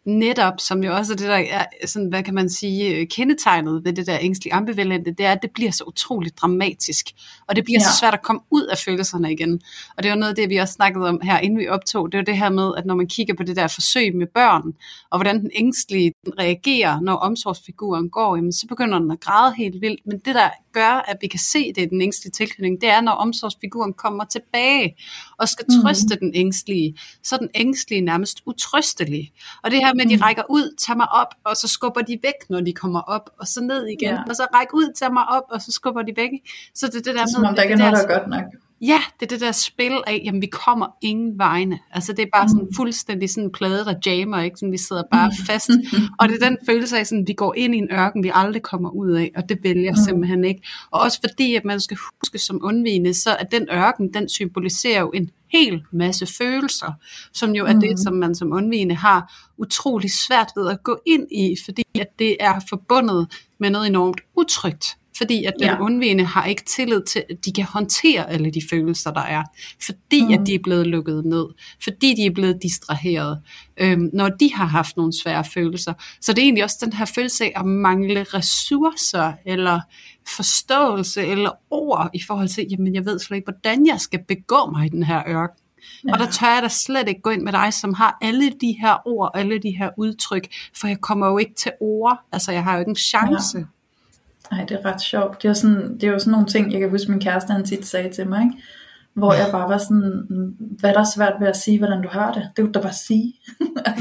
netop, 0.07 0.55
som 0.59 0.85
jo 0.85 0.95
også 0.97 1.13
er 1.13 1.17
det, 1.17 1.29
der 1.29 1.35
er, 1.51 1.65
sådan, 1.87 2.09
hvad 2.09 2.23
kan 2.23 2.35
man 2.35 2.51
sige, 2.51 2.97
øh, 2.97 3.07
kendetegnet 3.07 3.85
ved 3.85 3.93
det 3.93 4.07
der 4.07 4.19
ængstlige 4.21 4.55
ambivalente, 4.55 5.11
det 5.11 5.27
er, 5.27 5.33
at 5.33 5.39
det 5.43 5.51
bliver 5.51 5.71
så 5.71 5.85
utroligt 5.85 6.39
dramatisk, 6.39 7.07
og 7.49 7.57
det 7.57 7.65
bliver 7.65 7.81
ja. 7.81 7.85
så 7.85 7.99
svært 8.01 8.15
at 8.15 8.23
komme 8.23 8.43
ud 8.51 8.63
af 8.67 8.79
følelserne 8.79 9.33
igen. 9.33 9.61
Og 9.97 10.03
det 10.03 10.11
var 10.11 10.17
noget 10.17 10.31
af 10.31 10.37
det, 10.37 10.49
vi 10.51 10.57
også 10.57 10.75
snakkede 10.75 11.09
om 11.09 11.21
her, 11.23 11.39
inden 11.39 11.59
vi 11.59 11.69
optog, 11.69 12.13
det 12.13 12.19
var 12.19 12.25
det 12.25 12.39
her 12.39 12.51
med, 12.51 12.73
at 12.77 12.87
når 12.87 12.95
man 12.95 13.07
kigger 13.07 13.35
på 13.35 13.43
det 13.43 13.57
der 13.57 13.69
forsøg 13.69 14.17
med 14.17 14.27
børn, 14.35 14.73
og 15.11 15.19
hvordan 15.19 15.41
den 15.41 15.51
ængstlige 15.55 16.13
reagerer, 16.39 17.01
når 17.01 17.15
omsorgsfiguren 17.15 18.11
går, 18.11 18.37
jamen, 18.37 18.53
så 18.53 18.67
begynder 18.67 18.99
den 18.99 19.11
at 19.11 19.21
græde 19.21 19.55
helt 19.57 19.81
vildt, 19.81 20.01
men 20.07 20.19
det 20.19 20.35
der 20.35 20.49
gør, 20.73 21.05
at 21.09 21.17
vi 21.21 21.27
kan 21.27 21.41
se 21.41 21.73
det 21.73 21.83
i 21.83 21.87
den 21.87 22.03
ængstlige 22.03 22.33
tilknytning, 22.33 22.81
det 22.81 22.89
er, 22.89 23.01
når 23.01 23.13
omsorgsfiguren 23.13 23.93
kommer 23.93 24.25
tilbage 24.25 24.97
og 25.39 25.49
skal 25.49 25.65
Mhm. 25.69 25.83
trøste 25.83 26.17
den 26.21 26.33
ængstlige, 26.35 26.99
så 27.23 27.35
er 27.35 27.39
den 27.39 27.49
ængstlige 27.55 28.01
nærmest 28.01 28.43
utrøstelig. 28.47 29.33
Og 29.63 29.71
det 29.71 29.79
her 29.79 29.92
med, 29.95 30.05
at 30.05 30.11
de 30.19 30.25
rækker 30.25 30.43
ud, 30.51 30.75
tager 30.79 30.97
mig 30.97 31.09
op, 31.13 31.35
og 31.45 31.57
så 31.57 31.69
skubber 31.69 32.01
de 32.01 32.19
væk, 32.23 32.39
når 32.51 32.61
de 32.61 32.73
kommer 32.73 33.01
op, 33.01 33.31
og 33.41 33.47
så 33.47 33.61
ned 33.61 33.87
igen, 33.87 34.15
Ja. 34.15 34.23
og 34.29 34.37
så 34.37 34.47
ræk 34.55 34.67
ud, 34.75 34.93
tager 34.99 35.13
mig 35.13 35.25
op, 35.29 35.43
og 35.51 35.63
så 35.63 35.73
skubber 35.73 36.03
de 36.03 36.13
væk. 36.17 36.31
Så 36.75 36.87
det 36.87 36.95
er 36.95 36.99
det 36.99 37.05
der 37.07 37.13
Det 37.13 37.19
er 37.21 37.23
med, 37.25 37.29
som 37.29 37.45
om, 37.45 37.55
der 37.55 37.63
ikke 37.63 37.73
er 37.73 37.79
noget, 37.79 37.93
der- 37.93 38.07
der 38.07 38.15
er 38.15 38.19
godt 38.19 38.29
nok. 38.31 38.45
Ja, 38.87 39.01
det 39.21 39.27
er 39.27 39.29
det 39.29 39.41
der 39.41 39.53
spil 39.53 40.03
af, 40.07 40.23
jamen 40.25 40.43
vi 40.43 40.47
kommer 40.47 40.87
ingen 41.01 41.39
vegne. 41.39 41.79
Altså 41.91 42.13
det 42.13 42.23
er 42.23 42.27
bare 42.33 42.49
sådan 42.49 42.69
fuldstændig 42.77 43.31
sådan 43.31 43.45
en 43.45 43.53
plade, 43.53 43.85
der 43.85 43.95
jammer, 44.07 44.41
ikke? 44.41 44.57
Sådan, 44.57 44.73
vi 44.73 44.79
sidder 44.79 45.03
bare 45.13 45.33
fast. 45.47 45.71
Og 46.21 46.29
det 46.29 46.43
er 46.43 46.49
den 46.49 46.59
følelse 46.67 46.99
af, 46.99 47.07
sådan, 47.07 47.27
vi 47.27 47.33
går 47.33 47.55
ind 47.55 47.75
i 47.75 47.79
en 47.79 47.89
ørken, 47.93 48.25
vi 48.25 48.31
aldrig 48.35 48.63
kommer 48.63 48.91
ud 48.91 49.11
af, 49.11 49.33
og 49.37 49.49
det 49.49 49.59
vælger 49.63 49.85
jeg 49.85 49.97
simpelthen 49.97 50.45
ikke. 50.45 50.63
Og 50.91 51.01
også 51.01 51.21
fordi, 51.29 51.55
at 51.55 51.65
man 51.65 51.81
skal 51.81 51.97
huske 51.97 52.39
som 52.39 52.61
undvigende, 52.63 53.15
så 53.15 53.37
at 53.37 53.53
den 53.53 53.69
ørken, 53.73 54.15
den 54.15 54.29
symboliserer 54.29 55.01
jo 55.01 55.11
en 55.11 55.31
hel 55.53 55.83
masse 55.93 56.27
følelser, 56.27 56.93
som 57.33 57.51
jo 57.51 57.67
er 57.67 57.73
det, 57.73 58.01
som 58.01 58.15
man 58.15 58.35
som 58.35 58.53
undvigende 58.53 58.95
har 58.95 59.49
utrolig 59.59 60.11
svært 60.11 60.49
ved 60.57 60.71
at 60.71 60.83
gå 60.83 61.01
ind 61.07 61.27
i, 61.33 61.57
fordi 61.65 61.85
at 62.01 62.19
det 62.19 62.37
er 62.41 62.61
forbundet 62.69 63.27
med 63.59 63.71
noget 63.71 63.87
enormt 63.87 64.21
utrygt. 64.37 64.97
Fordi 65.17 65.45
at 65.45 65.53
den 65.59 65.69
ja. 65.69 65.81
Undvigende 65.81 66.25
har 66.25 66.45
ikke 66.45 66.65
tillid 66.65 67.03
til, 67.03 67.25
at 67.31 67.37
de 67.45 67.53
kan 67.53 67.65
håndtere 67.65 68.31
alle 68.31 68.51
de 68.51 68.61
følelser, 68.71 69.13
der 69.13 69.21
er. 69.21 69.43
Fordi 69.85 70.25
mm. 70.25 70.33
at 70.33 70.47
de 70.47 70.55
er 70.55 70.59
blevet 70.63 70.87
lukket 70.87 71.25
ned. 71.25 71.47
Fordi 71.83 72.15
de 72.15 72.27
er 72.27 72.31
blevet 72.31 72.59
distraheret. 72.63 73.41
Øhm, 73.77 74.11
når 74.13 74.29
de 74.29 74.55
har 74.55 74.67
haft 74.67 74.97
nogle 74.97 75.13
svære 75.23 75.45
følelser. 75.45 75.93
Så 76.21 76.33
det 76.33 76.39
er 76.39 76.43
egentlig 76.43 76.65
også 76.65 76.77
den 76.85 76.93
her 76.93 77.05
følelse 77.05 77.45
af 77.45 77.53
at 77.57 77.67
mangle 77.67 78.23
ressourcer, 78.23 79.33
eller 79.47 79.81
forståelse, 80.37 81.27
eller 81.27 81.51
ord 81.71 82.11
i 82.15 82.23
forhold 82.27 82.49
til, 82.49 82.67
jamen 82.71 82.95
jeg 82.95 83.05
ved 83.05 83.19
slet 83.19 83.37
ikke, 83.37 83.53
hvordan 83.53 83.87
jeg 83.87 84.01
skal 84.01 84.21
begå 84.29 84.71
mig 84.71 84.87
i 84.87 84.89
den 84.89 85.03
her 85.03 85.23
ørken. 85.29 85.63
Ja. 86.07 86.13
Og 86.13 86.19
der 86.19 86.31
tør 86.31 86.55
jeg 86.55 86.63
da 86.63 86.69
slet 86.69 87.09
ikke 87.09 87.21
gå 87.21 87.31
ind 87.31 87.43
med 87.43 87.53
dig, 87.53 87.75
som 87.75 87.95
har 87.95 88.19
alle 88.21 88.51
de 88.61 88.77
her 88.81 89.09
ord, 89.09 89.31
alle 89.35 89.59
de 89.59 89.71
her 89.71 89.91
udtryk, 89.99 90.49
for 90.81 90.87
jeg 90.87 91.01
kommer 91.01 91.27
jo 91.27 91.39
ikke 91.39 91.55
til 91.55 91.73
ord. 91.81 92.19
Altså 92.33 92.53
jeg 92.53 92.65
har 92.65 92.75
jo 92.75 92.79
ikke 92.79 92.89
en 92.89 92.97
chance. 92.97 93.59
Ja. 93.59 93.65
Nej, 94.53 94.65
det 94.65 94.79
er 94.81 94.85
ret 94.85 95.01
sjovt. 95.01 95.43
Det 95.43 95.49
er, 95.49 95.53
sådan, 95.53 95.95
det 95.95 96.05
er 96.05 96.13
jo 96.13 96.19
sådan 96.19 96.31
nogle 96.31 96.47
ting, 96.47 96.73
jeg 96.73 96.81
kan 96.81 96.91
huske, 96.91 97.11
min 97.11 97.21
kæreste 97.21 97.53
han 97.53 97.65
tit 97.65 97.87
sagde 97.87 98.11
til 98.13 98.29
mig, 98.29 98.43
ikke? 98.43 98.63
hvor 99.15 99.33
jeg 99.33 99.49
bare 99.53 99.69
var 99.69 99.79
sådan, 99.79 100.13
"Mm, 100.31 100.51
hvad 100.81 100.91
er 100.91 100.95
der 100.95 101.05
svært 101.17 101.37
ved 101.41 101.49
at 101.49 101.57
sige, 101.57 101.79
hvordan 101.79 102.03
du 102.03 102.09
har 102.09 102.33
det? 102.33 102.45
Det 102.57 102.63
jo 102.63 102.71
da 102.75 102.81
bare 102.81 103.01
sige. 103.09 103.35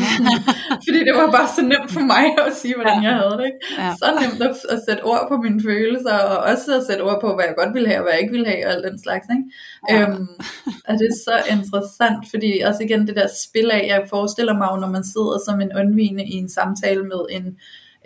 fordi 0.86 1.00
det 1.08 1.14
var 1.22 1.32
bare 1.38 1.50
så 1.56 1.62
nemt 1.62 1.92
for 1.92 2.00
mig 2.14 2.26
at 2.48 2.54
sige, 2.62 2.76
hvordan 2.76 3.04
jeg 3.04 3.14
havde 3.14 3.36
det. 3.40 3.46
Ikke? 3.46 3.62
Ja. 3.82 3.90
Så 4.00 4.06
nemt 4.22 4.42
at, 4.50 4.56
at 4.74 4.80
sætte 4.88 5.04
ord 5.04 5.26
på 5.32 5.36
mine 5.38 5.62
følelser, 5.62 6.18
og 6.32 6.38
også 6.52 6.78
at 6.78 6.84
sætte 6.90 7.02
ord 7.02 7.22
på, 7.22 7.36
hvad 7.36 7.46
jeg 7.46 7.56
godt 7.58 7.74
ville 7.74 7.88
have, 7.90 8.00
og 8.00 8.04
hvad 8.04 8.14
jeg 8.14 8.22
ikke 8.22 8.36
ville 8.38 8.50
have, 8.54 8.66
og 8.68 8.72
alt 8.74 8.86
den 8.92 9.00
slags. 9.06 9.26
Ikke? 9.36 9.46
Ja. 9.90 10.02
Øhm, 10.02 10.28
og 10.88 10.94
det 11.00 11.08
er 11.14 11.18
så 11.30 11.36
interessant, 11.56 12.22
fordi 12.32 12.50
også 12.70 12.84
igen 12.84 13.08
det 13.08 13.16
der 13.16 13.28
spil 13.48 13.68
af, 13.72 13.82
jeg 13.88 14.00
forestiller 14.10 14.54
mig 14.62 14.70
når 14.84 14.90
man 14.98 15.04
sidder 15.14 15.38
som 15.46 15.62
en 15.62 15.72
undvigende 15.80 16.26
i 16.34 16.36
en 16.44 16.50
samtale 16.50 17.04
med 17.04 17.22
en 17.38 17.46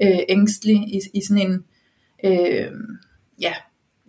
øh, 0.03 0.19
ængstelig, 0.29 0.77
i, 0.95 0.99
i 1.13 1.21
sådan 1.27 1.43
en, 1.47 1.63
øh, 2.25 2.71
ja, 3.41 3.53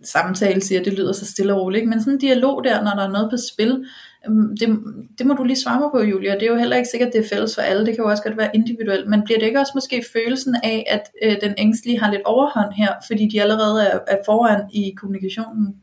samtale 0.03 0.61
siger, 0.61 0.83
det 0.83 0.93
lyder 0.93 1.13
så 1.13 1.25
stille 1.25 1.53
og 1.53 1.61
roligt, 1.61 1.79
ikke? 1.79 1.89
men 1.89 1.99
sådan 1.99 2.13
en 2.13 2.19
dialog 2.19 2.63
der, 2.63 2.83
når 2.83 2.91
der 2.91 3.07
er 3.07 3.11
noget 3.11 3.29
på 3.29 3.37
spil, 3.53 3.85
øhm, 4.27 4.57
det, 4.57 4.79
det 5.17 5.25
må 5.25 5.33
du 5.33 5.43
lige 5.43 5.57
svare 5.57 5.79
mig 5.79 5.89
på, 5.93 6.01
Julia. 6.01 6.33
Det 6.33 6.43
er 6.43 6.51
jo 6.51 6.57
heller 6.57 6.77
ikke 6.77 6.89
sikkert, 6.89 7.13
det 7.13 7.25
er 7.25 7.29
fælles 7.29 7.55
for 7.55 7.61
alle. 7.61 7.85
Det 7.85 7.95
kan 7.95 8.03
jo 8.03 8.09
også 8.09 8.23
godt 8.23 8.37
være 8.37 8.49
individuelt. 8.53 9.09
Men 9.09 9.23
bliver 9.25 9.39
det 9.39 9.45
ikke 9.45 9.59
også 9.59 9.71
måske 9.75 10.05
følelsen 10.13 10.55
af, 10.63 10.85
at 10.89 11.03
øh, 11.23 11.35
den 11.41 11.53
ængstlige 11.57 11.99
har 11.99 12.11
lidt 12.11 12.21
overhånd 12.25 12.73
her, 12.73 12.93
fordi 13.07 13.27
de 13.27 13.41
allerede 13.41 13.83
er, 13.83 13.99
er 14.07 14.17
foran 14.25 14.61
i 14.73 14.93
kommunikationen? 14.97 15.75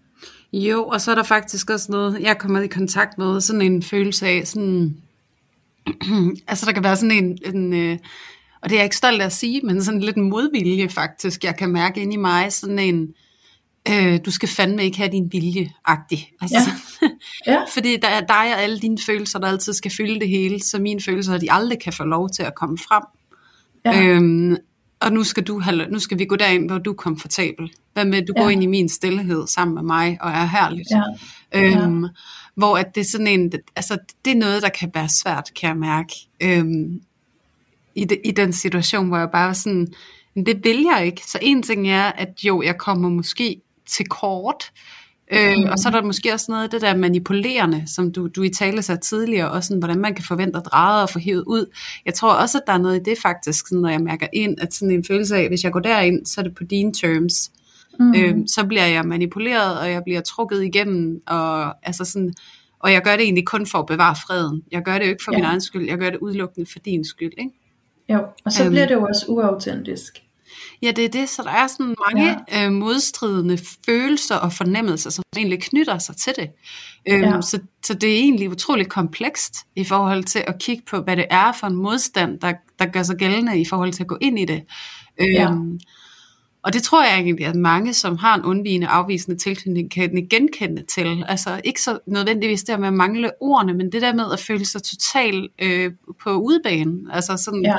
Jo, 0.53 0.85
og 0.85 1.01
så 1.01 1.11
er 1.11 1.15
der 1.15 1.23
faktisk 1.23 1.71
også 1.71 1.93
noget, 1.93 2.21
jeg 2.21 2.31
er 2.31 2.35
kommet 2.35 2.65
i 2.65 2.67
kontakt 2.67 3.19
med, 3.19 3.41
sådan 3.41 3.63
en 3.63 3.83
følelse 3.83 4.27
af 4.27 4.47
sådan, 4.47 4.97
altså 6.49 6.67
der 6.67 6.73
kan 6.73 6.85
være 6.85 6.97
sådan 6.97 7.25
en, 7.25 7.39
en 7.55 7.73
øh, 7.73 7.99
og 8.65 8.71
det 8.71 8.77
er 8.77 8.81
jeg 8.81 8.85
ikke 8.85 8.97
stolt 8.97 9.21
af 9.21 9.27
at 9.27 9.33
sige, 9.33 9.61
men 9.65 9.85
sådan 9.85 10.01
lidt 10.01 10.17
modvilje 10.17 10.89
faktisk, 10.89 11.45
jeg 11.45 11.57
kan 11.57 11.69
mærke 11.71 12.01
ind 12.03 12.13
i 12.13 12.17
mig, 12.17 12.53
sådan 12.53 12.79
en, 12.79 13.09
øh, 13.89 14.19
du 14.25 14.31
skal 14.31 14.49
fandme 14.49 14.85
ikke 14.85 14.97
have 14.99 15.13
din 15.13 15.33
vilje-agtig. 15.33 16.33
Altså, 16.41 16.57
Ja. 17.03 17.09
Ja. 17.53 17.59
Fordi 17.75 17.97
der 17.97 18.09
er 18.09 18.21
dig 18.21 18.55
og 18.55 18.63
alle 18.63 18.79
dine 18.79 18.99
følelser, 19.07 19.39
der 19.39 19.49
altid 19.49 19.73
skal 19.73 19.91
fylde 19.91 20.21
det 20.21 20.29
hele, 20.29 20.63
så 20.63 20.79
mine 20.79 21.01
følelser, 21.01 21.39
de 21.39 21.53
aldrig 21.53 21.79
kan 21.81 21.93
få 21.93 22.05
lov 22.05 22.29
til 22.31 22.43
at 22.43 22.55
komme 22.55 22.79
frem. 22.79 23.03
Ja. 23.85 24.03
Øhm, 24.03 24.57
og 25.01 25.13
nu 25.13 25.25
skal, 25.25 25.43
du 25.43 25.61
have, 25.61 25.87
nu 25.91 25.99
skal 25.99 26.19
vi 26.19 26.25
gå 26.25 26.37
derind, 26.37 26.71
hvor 26.71 26.79
du 26.79 26.91
er 26.91 26.95
komfortabel. 26.95 27.73
Hvad 27.93 28.05
med, 28.05 28.23
du 28.27 28.33
ja. 28.37 28.41
Ja. 28.41 28.45
går 28.45 28.51
ind 28.51 28.63
i 28.63 28.67
min 28.67 28.89
stillhed 28.89 29.47
sammen 29.47 29.75
med 29.75 29.83
mig, 29.83 30.19
og 30.21 30.31
er 30.31 30.45
herligt. 30.45 30.89
Ja. 30.91 31.03
Øhm, 31.61 32.07
Hvor 32.55 32.77
at 32.77 32.95
det 32.95 33.01
er 33.01 33.05
sådan 33.05 33.27
en, 33.27 33.53
altså 33.77 33.99
det 34.25 34.31
er 34.31 34.37
noget, 34.37 34.63
der 34.63 34.69
kan 34.69 34.91
være 34.95 35.09
svært, 35.09 35.51
kan 35.61 35.69
jeg 35.69 35.77
mærke. 35.77 36.13
Øhm, 36.43 37.01
i, 37.95 38.05
de, 38.05 38.17
I 38.25 38.31
den 38.31 38.53
situation, 38.53 39.09
hvor 39.09 39.19
jeg 39.19 39.29
bare 39.33 39.47
var 39.47 39.53
sådan, 39.53 39.89
"Men 40.35 40.47
det 40.47 40.65
vil 40.65 40.87
jeg 40.95 41.07
ikke. 41.07 41.23
Så 41.27 41.39
en 41.43 41.63
ting 41.63 41.91
er, 41.91 42.03
at 42.05 42.29
jo, 42.43 42.63
jeg 42.63 42.79
kommer 42.79 43.09
måske 43.09 43.61
til 43.87 44.07
kort, 44.07 44.73
Øh, 45.33 45.57
mm. 45.57 45.65
Og 45.65 45.79
så 45.79 45.89
er 45.89 45.93
der 45.93 46.03
måske 46.03 46.33
også 46.33 46.47
noget 46.49 46.65
af 46.65 46.71
det 46.71 46.81
der 46.81 46.97
manipulerende, 46.97 47.85
som 47.87 48.13
du, 48.13 48.27
du 48.29 48.43
i 48.43 48.49
tale 48.49 48.83
sagde 48.83 49.01
tidligere, 49.01 49.51
også 49.51 49.67
sådan, 49.67 49.79
hvordan 49.79 49.99
man 50.01 50.15
kan 50.15 50.25
forvente 50.25 50.59
at 50.59 50.65
dreje 50.65 51.03
og 51.03 51.11
få 51.11 51.19
hævet 51.19 51.45
ud. 51.47 51.67
Jeg 52.07 52.15
tror 52.15 52.33
også, 52.33 52.59
at 52.59 52.65
der 52.67 52.73
er 52.73 52.79
noget 52.79 53.01
i 53.01 53.03
det 53.03 53.19
faktisk, 53.23 53.69
sådan, 53.69 53.83
når 53.83 53.89
jeg 53.89 54.01
mærker 54.01 54.27
ind, 54.33 54.57
at 54.61 54.75
sådan 54.75 54.95
en 54.95 55.05
følelse 55.05 55.37
af, 55.37 55.49
hvis 55.49 55.65
jeg 55.65 55.73
går 55.73 55.81
derind, 55.81 56.27
så 56.27 56.41
er 56.41 56.43
det 56.43 56.55
på 56.55 56.65
dine 56.65 56.93
terms. 56.93 57.51
Mm. 58.01 58.15
Øh, 58.15 58.37
så 58.47 58.67
bliver 58.67 58.87
jeg 58.87 59.05
manipuleret, 59.05 59.81
og 59.81 59.91
jeg 59.91 60.03
bliver 60.05 60.21
trukket 60.21 60.65
igennem, 60.65 61.23
og, 61.27 61.87
altså 61.87 62.05
sådan, 62.05 62.35
og 62.79 62.93
jeg 62.93 63.03
gør 63.03 63.17
det 63.17 63.23
egentlig 63.23 63.47
kun 63.47 63.67
for 63.67 63.79
at 63.79 63.87
bevare 63.87 64.17
freden. 64.27 64.63
Jeg 64.73 64.83
gør 64.83 64.99
det 64.99 65.05
jo 65.05 65.11
ikke 65.11 65.25
for. 65.25 65.33
Ja. 65.33 65.39
min 65.39 65.45
egen 65.45 65.61
skyld, 65.61 65.87
jeg 65.89 65.99
gør 65.99 66.11
det 66.11 66.19
udelukkende 66.19 66.71
for 66.73 66.79
din 66.79 67.05
skyld. 67.05 67.33
Ikke? 67.39 67.51
Jo, 68.09 68.21
og 68.45 68.53
så 68.53 68.63
Øhm. 68.63 68.73
bliver 68.73 68.87
det 68.87 68.95
jo 68.95 69.03
også 69.07 69.27
uautentisk. 69.29 70.21
Ja, 70.83 70.91
det 70.91 71.05
er 71.05 71.09
det, 71.09 71.29
så 71.29 71.43
der 71.43 71.51
er 71.51 71.67
sådan 71.67 71.95
mange 72.13 72.37
ja. 72.53 72.67
øh, 72.67 72.73
modstridende 72.73 73.59
følelser 73.87 74.37
og 74.37 74.53
fornemmelser, 74.53 75.11
som 75.11 75.25
egentlig 75.37 75.63
knytter 75.63 75.99
sig 75.99 76.17
til 76.17 76.33
det. 76.37 76.51
Øhm. 77.09 77.23
Ja. 77.23 77.41
så, 77.41 77.59
så 77.87 77.95
det 77.95 78.11
er 78.13 78.17
egentlig 78.19 78.51
utroligt 78.51 78.89
komplekst 78.89 79.55
i 79.77 79.85
forhold 79.85 80.25
til 80.25 80.45
at 80.47 80.59
kigge 80.61 80.83
på, 80.91 81.01
hvad 81.01 81.17
det 81.17 81.27
er 81.31 81.53
for 81.53 81.67
en 81.67 81.77
modstand, 81.77 82.41
der, 82.41 82.53
der 82.79 82.87
gør 82.87 83.03
sig 83.03 83.17
gældende 83.17 83.61
i 83.61 83.65
forhold 83.65 83.93
til 83.93 84.03
at 84.03 84.07
gå 84.09 84.19
ind 84.21 84.39
i 84.39 84.45
det. 84.45 84.63
Øhm, 85.21 85.29
Ja. 85.33 85.49
Og 86.65 86.73
det 86.73 86.83
tror 86.83 87.05
jeg 87.05 87.15
egentlig, 87.15 87.47
at 87.47 87.57
mange, 87.57 87.95
som 87.95 88.17
har 88.17 88.35
en 88.35 88.43
undvigende 88.43 88.87
afvisende 88.87 89.39
tilknytning, 89.39 89.91
kan 89.91 90.27
genkende 90.31 90.83
til. 90.95 91.25
Altså 91.29 91.61
ikke 91.65 91.83
så 91.83 91.99
nødvendigvis 92.07 92.63
der 92.63 92.77
med 92.77 92.89
at 92.89 92.95
mangle 92.95 93.31
ordene, 93.41 93.75
men 93.75 93.93
det 93.93 94.03
der 94.03 94.15
med 94.15 94.25
at 94.33 94.41
føle 94.41 94.65
sig 94.65 94.83
totalt 94.83 95.53
øh, 95.59 95.93
på 96.23 96.31
udbanen. 96.31 97.11
Altså 97.13 97.37
sådan, 97.37 97.63
ja. 97.63 97.77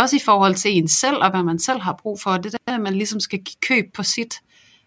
også 0.00 0.16
i 0.16 0.20
forhold 0.24 0.54
til 0.54 0.78
en 0.78 0.88
selv, 0.88 1.16
og 1.16 1.30
hvad 1.30 1.42
man 1.42 1.58
selv 1.58 1.80
har 1.80 1.98
brug 2.02 2.20
for. 2.20 2.36
Det 2.36 2.52
der, 2.52 2.74
at 2.74 2.80
man 2.80 2.94
ligesom 2.94 3.20
skal 3.20 3.38
give 3.38 3.60
køb 3.60 3.94
på 3.94 4.02
sit 4.02 4.34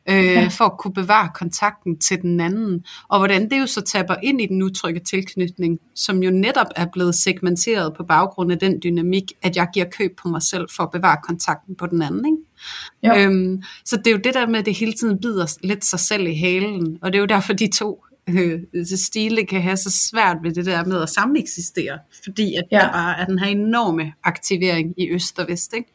øh, 0.09 0.25
ja. 0.25 0.47
for 0.47 0.65
at 0.65 0.77
kunne 0.79 0.93
bevare 0.93 1.29
kontakten 1.35 1.99
til 1.99 2.21
den 2.21 2.39
anden. 2.39 2.85
Og 3.07 3.19
hvordan 3.19 3.49
det 3.49 3.59
jo 3.59 3.65
så 3.65 3.81
taber 3.81 4.15
ind 4.23 4.41
i 4.41 4.45
den 4.45 4.61
utrygge 4.61 4.99
tilknytning, 4.99 5.79
som 5.95 6.23
jo 6.23 6.31
netop 6.31 6.67
er 6.75 6.85
blevet 6.93 7.15
segmenteret 7.15 7.93
på 7.97 8.03
baggrund 8.03 8.51
af 8.51 8.59
den 8.59 8.79
dynamik, 8.83 9.33
at 9.41 9.55
jeg 9.55 9.67
giver 9.73 9.85
køb 9.85 10.17
på 10.17 10.27
mig 10.27 10.41
selv 10.41 10.67
for 10.75 10.83
at 10.83 10.91
bevare 10.91 11.17
kontakten 11.23 11.75
på 11.75 11.85
den 11.85 12.01
anden. 12.01 12.25
Ikke? 12.25 13.23
Øhm, 13.23 13.63
så 13.85 13.97
det 13.97 14.07
er 14.07 14.11
jo 14.11 14.17
det 14.23 14.33
der 14.33 14.47
med, 14.47 14.59
at 14.59 14.65
det 14.65 14.77
hele 14.77 14.93
tiden 14.93 15.21
bider 15.21 15.57
lidt 15.63 15.85
sig 15.85 15.99
selv 15.99 16.27
i 16.27 16.35
halen, 16.35 16.97
og 17.01 17.13
det 17.13 17.17
er 17.17 17.21
jo 17.21 17.25
derfor 17.25 17.53
de 17.53 17.67
to 17.67 18.03
øh, 18.29 18.59
stile 18.95 19.45
kan 19.45 19.61
have 19.61 19.77
så 19.77 19.91
svært 20.11 20.37
ved 20.43 20.51
det 20.51 20.65
der 20.65 20.85
med 20.85 21.01
at 21.01 21.09
sameksistere, 21.09 21.99
fordi 22.23 22.55
at 22.55 22.63
ja. 22.71 22.79
der 22.79 22.91
bare 22.91 23.19
er 23.19 23.25
den 23.25 23.39
her 23.39 23.47
enorme 23.47 24.13
aktivering 24.23 24.93
i 24.97 25.09
øst 25.11 25.39
og 25.39 25.45
vest. 25.47 25.73
Ikke? 25.73 25.93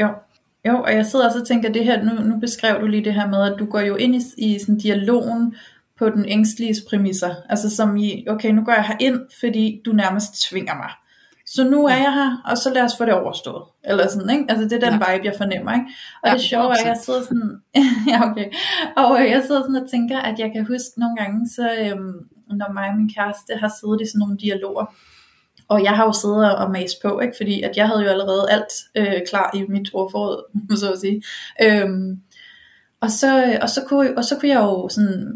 Jo. 0.00 0.08
Jo, 0.68 0.82
og 0.82 0.94
jeg 0.94 1.06
sidder 1.06 1.26
også 1.26 1.40
og 1.40 1.46
tænker 1.46 1.72
det 1.72 1.84
her, 1.84 2.02
nu, 2.02 2.22
nu 2.22 2.40
beskrev 2.40 2.80
du 2.80 2.86
lige 2.86 3.04
det 3.04 3.14
her 3.14 3.28
med, 3.28 3.52
at 3.52 3.58
du 3.58 3.66
går 3.66 3.80
jo 3.80 3.96
ind 3.96 4.14
i, 4.14 4.22
i 4.38 4.58
sådan 4.58 4.78
dialogen 4.78 5.54
på 5.98 6.10
den 6.10 6.24
ængstlige 6.28 6.74
præmisser. 6.88 7.34
Altså 7.48 7.76
som 7.76 7.96
i, 7.96 8.26
okay, 8.28 8.50
nu 8.50 8.64
går 8.64 8.72
jeg 8.72 8.84
her 8.84 8.96
ind, 9.00 9.20
fordi 9.40 9.82
du 9.86 9.92
nærmest 9.92 10.48
tvinger 10.48 10.74
mig. 10.74 10.90
Så 11.46 11.64
nu 11.64 11.86
er 11.86 11.96
jeg 11.96 12.12
her, 12.14 12.42
og 12.44 12.58
så 12.58 12.74
lad 12.74 12.82
os 12.82 12.92
få 12.98 13.04
det 13.04 13.14
overstået. 13.14 13.62
Eller 13.84 14.08
sådan, 14.08 14.30
ikke? 14.30 14.44
Altså 14.48 14.64
det 14.64 14.72
er 14.72 14.90
den 14.90 15.00
ja. 15.00 15.12
vibe, 15.12 15.26
jeg 15.26 15.34
fornemmer, 15.36 15.72
ikke? 15.72 15.86
Og 16.22 16.28
ja, 16.28 16.34
det 16.34 16.42
sjove 16.42 16.64
er, 16.64 16.80
at 16.80 16.86
jeg 16.86 16.98
sidder 17.04 17.22
sådan, 17.22 17.50
ja 18.10 18.30
okay, 18.30 18.46
og 18.96 19.20
øh, 19.20 19.30
jeg 19.30 19.42
sidder 19.46 19.62
sådan 19.62 19.82
og 19.82 19.90
tænker, 19.90 20.18
at 20.18 20.38
jeg 20.38 20.50
kan 20.54 20.66
huske 20.66 20.92
nogle 20.96 21.16
gange, 21.16 21.48
så 21.48 21.64
øhm, 21.82 22.14
når 22.58 22.72
mig 22.72 22.88
og 22.88 22.96
min 22.96 23.10
kæreste 23.16 23.52
har 23.62 23.72
siddet 23.80 24.00
i 24.02 24.06
sådan 24.06 24.18
nogle 24.18 24.38
dialoger, 24.38 24.86
og 25.72 25.84
jeg 25.84 25.92
har 25.92 26.04
jo 26.04 26.12
siddet 26.12 26.56
og 26.56 26.70
mast 26.70 27.02
på, 27.02 27.20
ikke? 27.20 27.34
fordi 27.36 27.62
at 27.62 27.76
jeg 27.76 27.86
havde 27.88 28.02
jo 28.02 28.08
allerede 28.08 28.50
alt 28.50 28.72
øh, 28.94 29.20
klar 29.28 29.50
i 29.54 29.64
mit 29.68 29.90
ordforråd, 29.92 30.44
så 30.80 30.92
at 30.92 30.98
sige. 31.00 31.22
Øhm, 31.62 32.20
og, 33.00 33.10
så, 33.10 33.58
og, 33.62 33.68
så 33.68 33.84
kunne, 33.88 34.16
og 34.16 34.24
så 34.24 34.36
kunne 34.38 34.48
jeg 34.48 34.60
jo 34.60 34.88
sådan 34.88 35.32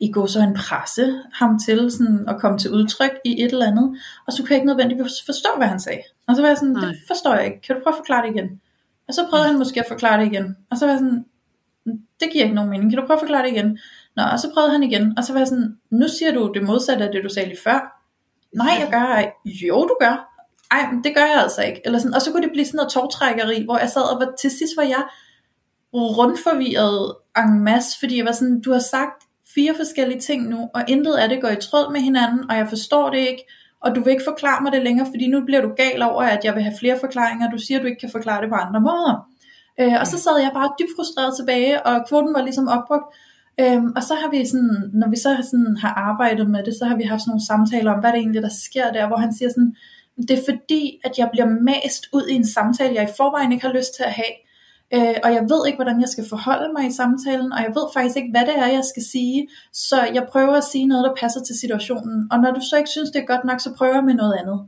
i 0.00 0.12
går 0.12 0.26
så 0.26 0.40
en 0.40 0.54
presse 0.54 1.22
ham 1.32 1.58
til 1.58 1.90
sådan 1.90 2.24
at 2.28 2.40
komme 2.40 2.58
til 2.58 2.70
udtryk 2.70 3.10
i 3.24 3.42
et 3.42 3.52
eller 3.52 3.66
andet, 3.66 3.96
og 4.26 4.32
så 4.32 4.42
kunne 4.42 4.50
jeg 4.50 4.56
ikke 4.56 4.66
nødvendigvis 4.66 5.22
forstå, 5.26 5.48
hvad 5.56 5.66
han 5.66 5.80
sagde. 5.80 6.02
Og 6.28 6.36
så 6.36 6.42
var 6.42 6.48
jeg 6.48 6.58
sådan, 6.58 6.74
Nej. 6.74 6.84
det 6.84 6.96
forstår 7.06 7.34
jeg 7.34 7.44
ikke, 7.46 7.60
kan 7.60 7.76
du 7.76 7.82
prøve 7.82 7.94
at 7.94 7.98
forklare 7.98 8.26
det 8.26 8.34
igen? 8.34 8.60
Og 9.08 9.14
så 9.14 9.26
prøvede 9.30 9.48
han 9.48 9.58
måske 9.58 9.80
at 9.80 9.86
forklare 9.88 10.20
det 10.20 10.32
igen, 10.32 10.56
og 10.70 10.78
så 10.78 10.86
var 10.86 10.92
jeg 10.92 10.98
sådan, 10.98 11.24
det 12.20 12.28
giver 12.32 12.44
ikke 12.44 12.54
nogen 12.54 12.70
mening, 12.70 12.90
kan 12.90 13.00
du 13.00 13.06
prøve 13.06 13.16
at 13.16 13.20
forklare 13.20 13.42
det 13.42 13.52
igen? 13.52 13.78
Nå, 14.16 14.22
og 14.22 14.38
så 14.38 14.50
prøvede 14.54 14.72
han 14.72 14.82
igen, 14.82 15.18
og 15.18 15.24
så 15.24 15.32
var 15.32 15.40
jeg 15.40 15.48
sådan, 15.48 15.78
nu 15.90 16.08
siger 16.08 16.32
du 16.32 16.52
det 16.54 16.62
modsatte 16.62 17.04
af 17.04 17.12
det, 17.12 17.24
du 17.24 17.28
sagde 17.28 17.48
lige 17.48 17.60
før, 17.64 18.03
nej, 18.54 18.76
jeg 18.80 18.88
gør 18.90 18.98
ej. 18.98 19.32
Jo, 19.46 19.76
du 19.76 19.96
gør. 20.00 20.30
Ej, 20.70 20.92
men 20.92 21.04
det 21.04 21.14
gør 21.14 21.24
jeg 21.24 21.40
altså 21.42 21.62
ikke. 21.62 21.80
Eller 21.84 21.98
sådan, 21.98 22.14
og 22.14 22.22
så 22.22 22.32
kunne 22.32 22.42
det 22.42 22.52
blive 22.52 22.66
sådan 22.66 22.76
noget 22.76 22.92
tårtrækkeri, 22.92 23.64
hvor 23.64 23.78
jeg 23.78 23.90
sad 23.90 24.02
og 24.02 24.20
var, 24.20 24.32
til 24.40 24.50
sidst 24.50 24.76
var 24.76 24.82
jeg 24.82 25.02
rundforvirret 25.94 27.14
en 27.38 27.60
masse, 27.64 27.98
fordi 27.98 28.16
jeg 28.16 28.26
var 28.26 28.32
sådan, 28.32 28.60
du 28.60 28.72
har 28.72 28.78
sagt 28.78 29.22
fire 29.54 29.74
forskellige 29.76 30.20
ting 30.20 30.48
nu, 30.48 30.68
og 30.74 30.84
intet 30.88 31.14
af 31.14 31.28
det 31.28 31.40
går 31.40 31.48
i 31.48 31.56
tråd 31.56 31.92
med 31.92 32.00
hinanden, 32.00 32.50
og 32.50 32.56
jeg 32.56 32.68
forstår 32.68 33.10
det 33.10 33.18
ikke, 33.18 33.44
og 33.80 33.94
du 33.94 34.00
vil 34.00 34.10
ikke 34.10 34.24
forklare 34.24 34.62
mig 34.62 34.72
det 34.72 34.82
længere, 34.82 35.06
fordi 35.06 35.26
nu 35.26 35.44
bliver 35.44 35.62
du 35.62 35.70
gal 35.76 36.02
over, 36.02 36.22
at 36.22 36.44
jeg 36.44 36.54
vil 36.54 36.62
have 36.62 36.76
flere 36.78 36.98
forklaringer, 37.00 37.50
du 37.50 37.58
siger, 37.58 37.78
at 37.78 37.82
du 37.82 37.88
ikke 37.88 38.00
kan 38.00 38.10
forklare 38.10 38.42
det 38.42 38.50
på 38.50 38.54
andre 38.54 38.80
måder. 38.80 39.28
Øh, 39.80 39.94
og 40.00 40.06
så 40.06 40.18
sad 40.18 40.36
jeg 40.40 40.50
bare 40.54 40.70
dybt 40.78 40.90
frustreret 40.96 41.36
tilbage, 41.36 41.86
og 41.86 42.08
kvoten 42.08 42.34
var 42.34 42.42
ligesom 42.42 42.68
opbrugt, 42.68 43.16
Øhm, 43.60 43.92
og 43.96 44.02
så 44.02 44.14
har 44.14 44.30
vi 44.30 44.46
sådan, 44.46 44.90
når 44.92 45.08
vi 45.10 45.16
så 45.16 45.48
sådan 45.50 45.76
har 45.76 45.94
arbejdet 45.94 46.50
med 46.50 46.64
det, 46.64 46.74
så 46.74 46.84
har 46.84 46.96
vi 46.96 47.02
haft 47.02 47.22
sådan 47.22 47.30
nogle 47.30 47.46
samtaler 47.46 47.92
om, 47.92 48.00
hvad 48.00 48.12
det 48.12 48.18
egentlig 48.18 48.42
der 48.42 48.48
sker 48.66 48.92
der, 48.92 49.06
hvor 49.06 49.16
han 49.16 49.34
siger 49.34 49.48
sådan, 49.48 49.76
det 50.28 50.30
er 50.30 50.42
fordi, 50.50 51.00
at 51.04 51.18
jeg 51.18 51.28
bliver 51.32 51.48
mast 51.70 52.08
ud 52.12 52.26
i 52.26 52.34
en 52.34 52.46
samtale, 52.46 52.94
jeg 52.94 53.04
i 53.04 53.16
forvejen 53.16 53.52
ikke 53.52 53.66
har 53.66 53.72
lyst 53.72 53.94
til 53.96 54.02
at 54.02 54.12
have, 54.12 54.34
øh, 54.94 55.16
og 55.24 55.30
jeg 55.34 55.42
ved 55.42 55.66
ikke, 55.66 55.76
hvordan 55.76 56.00
jeg 56.00 56.08
skal 56.08 56.28
forholde 56.28 56.72
mig 56.72 56.86
i 56.86 56.92
samtalen, 56.92 57.52
og 57.52 57.60
jeg 57.66 57.72
ved 57.78 57.86
faktisk 57.94 58.16
ikke, 58.16 58.30
hvad 58.30 58.46
det 58.46 58.58
er, 58.58 58.66
jeg 58.66 58.84
skal 58.84 59.02
sige, 59.02 59.48
så 59.72 59.96
jeg 60.14 60.26
prøver 60.32 60.56
at 60.56 60.64
sige 60.64 60.86
noget, 60.86 61.04
der 61.04 61.14
passer 61.22 61.40
til 61.40 61.58
situationen, 61.58 62.28
og 62.32 62.38
når 62.38 62.50
du 62.52 62.60
så 62.70 62.76
ikke 62.76 62.90
synes, 62.90 63.10
det 63.10 63.20
er 63.22 63.26
godt 63.26 63.44
nok, 63.44 63.60
så 63.60 63.74
prøver 63.78 63.94
jeg 63.94 64.04
med 64.04 64.14
noget 64.14 64.34
andet. 64.40 64.60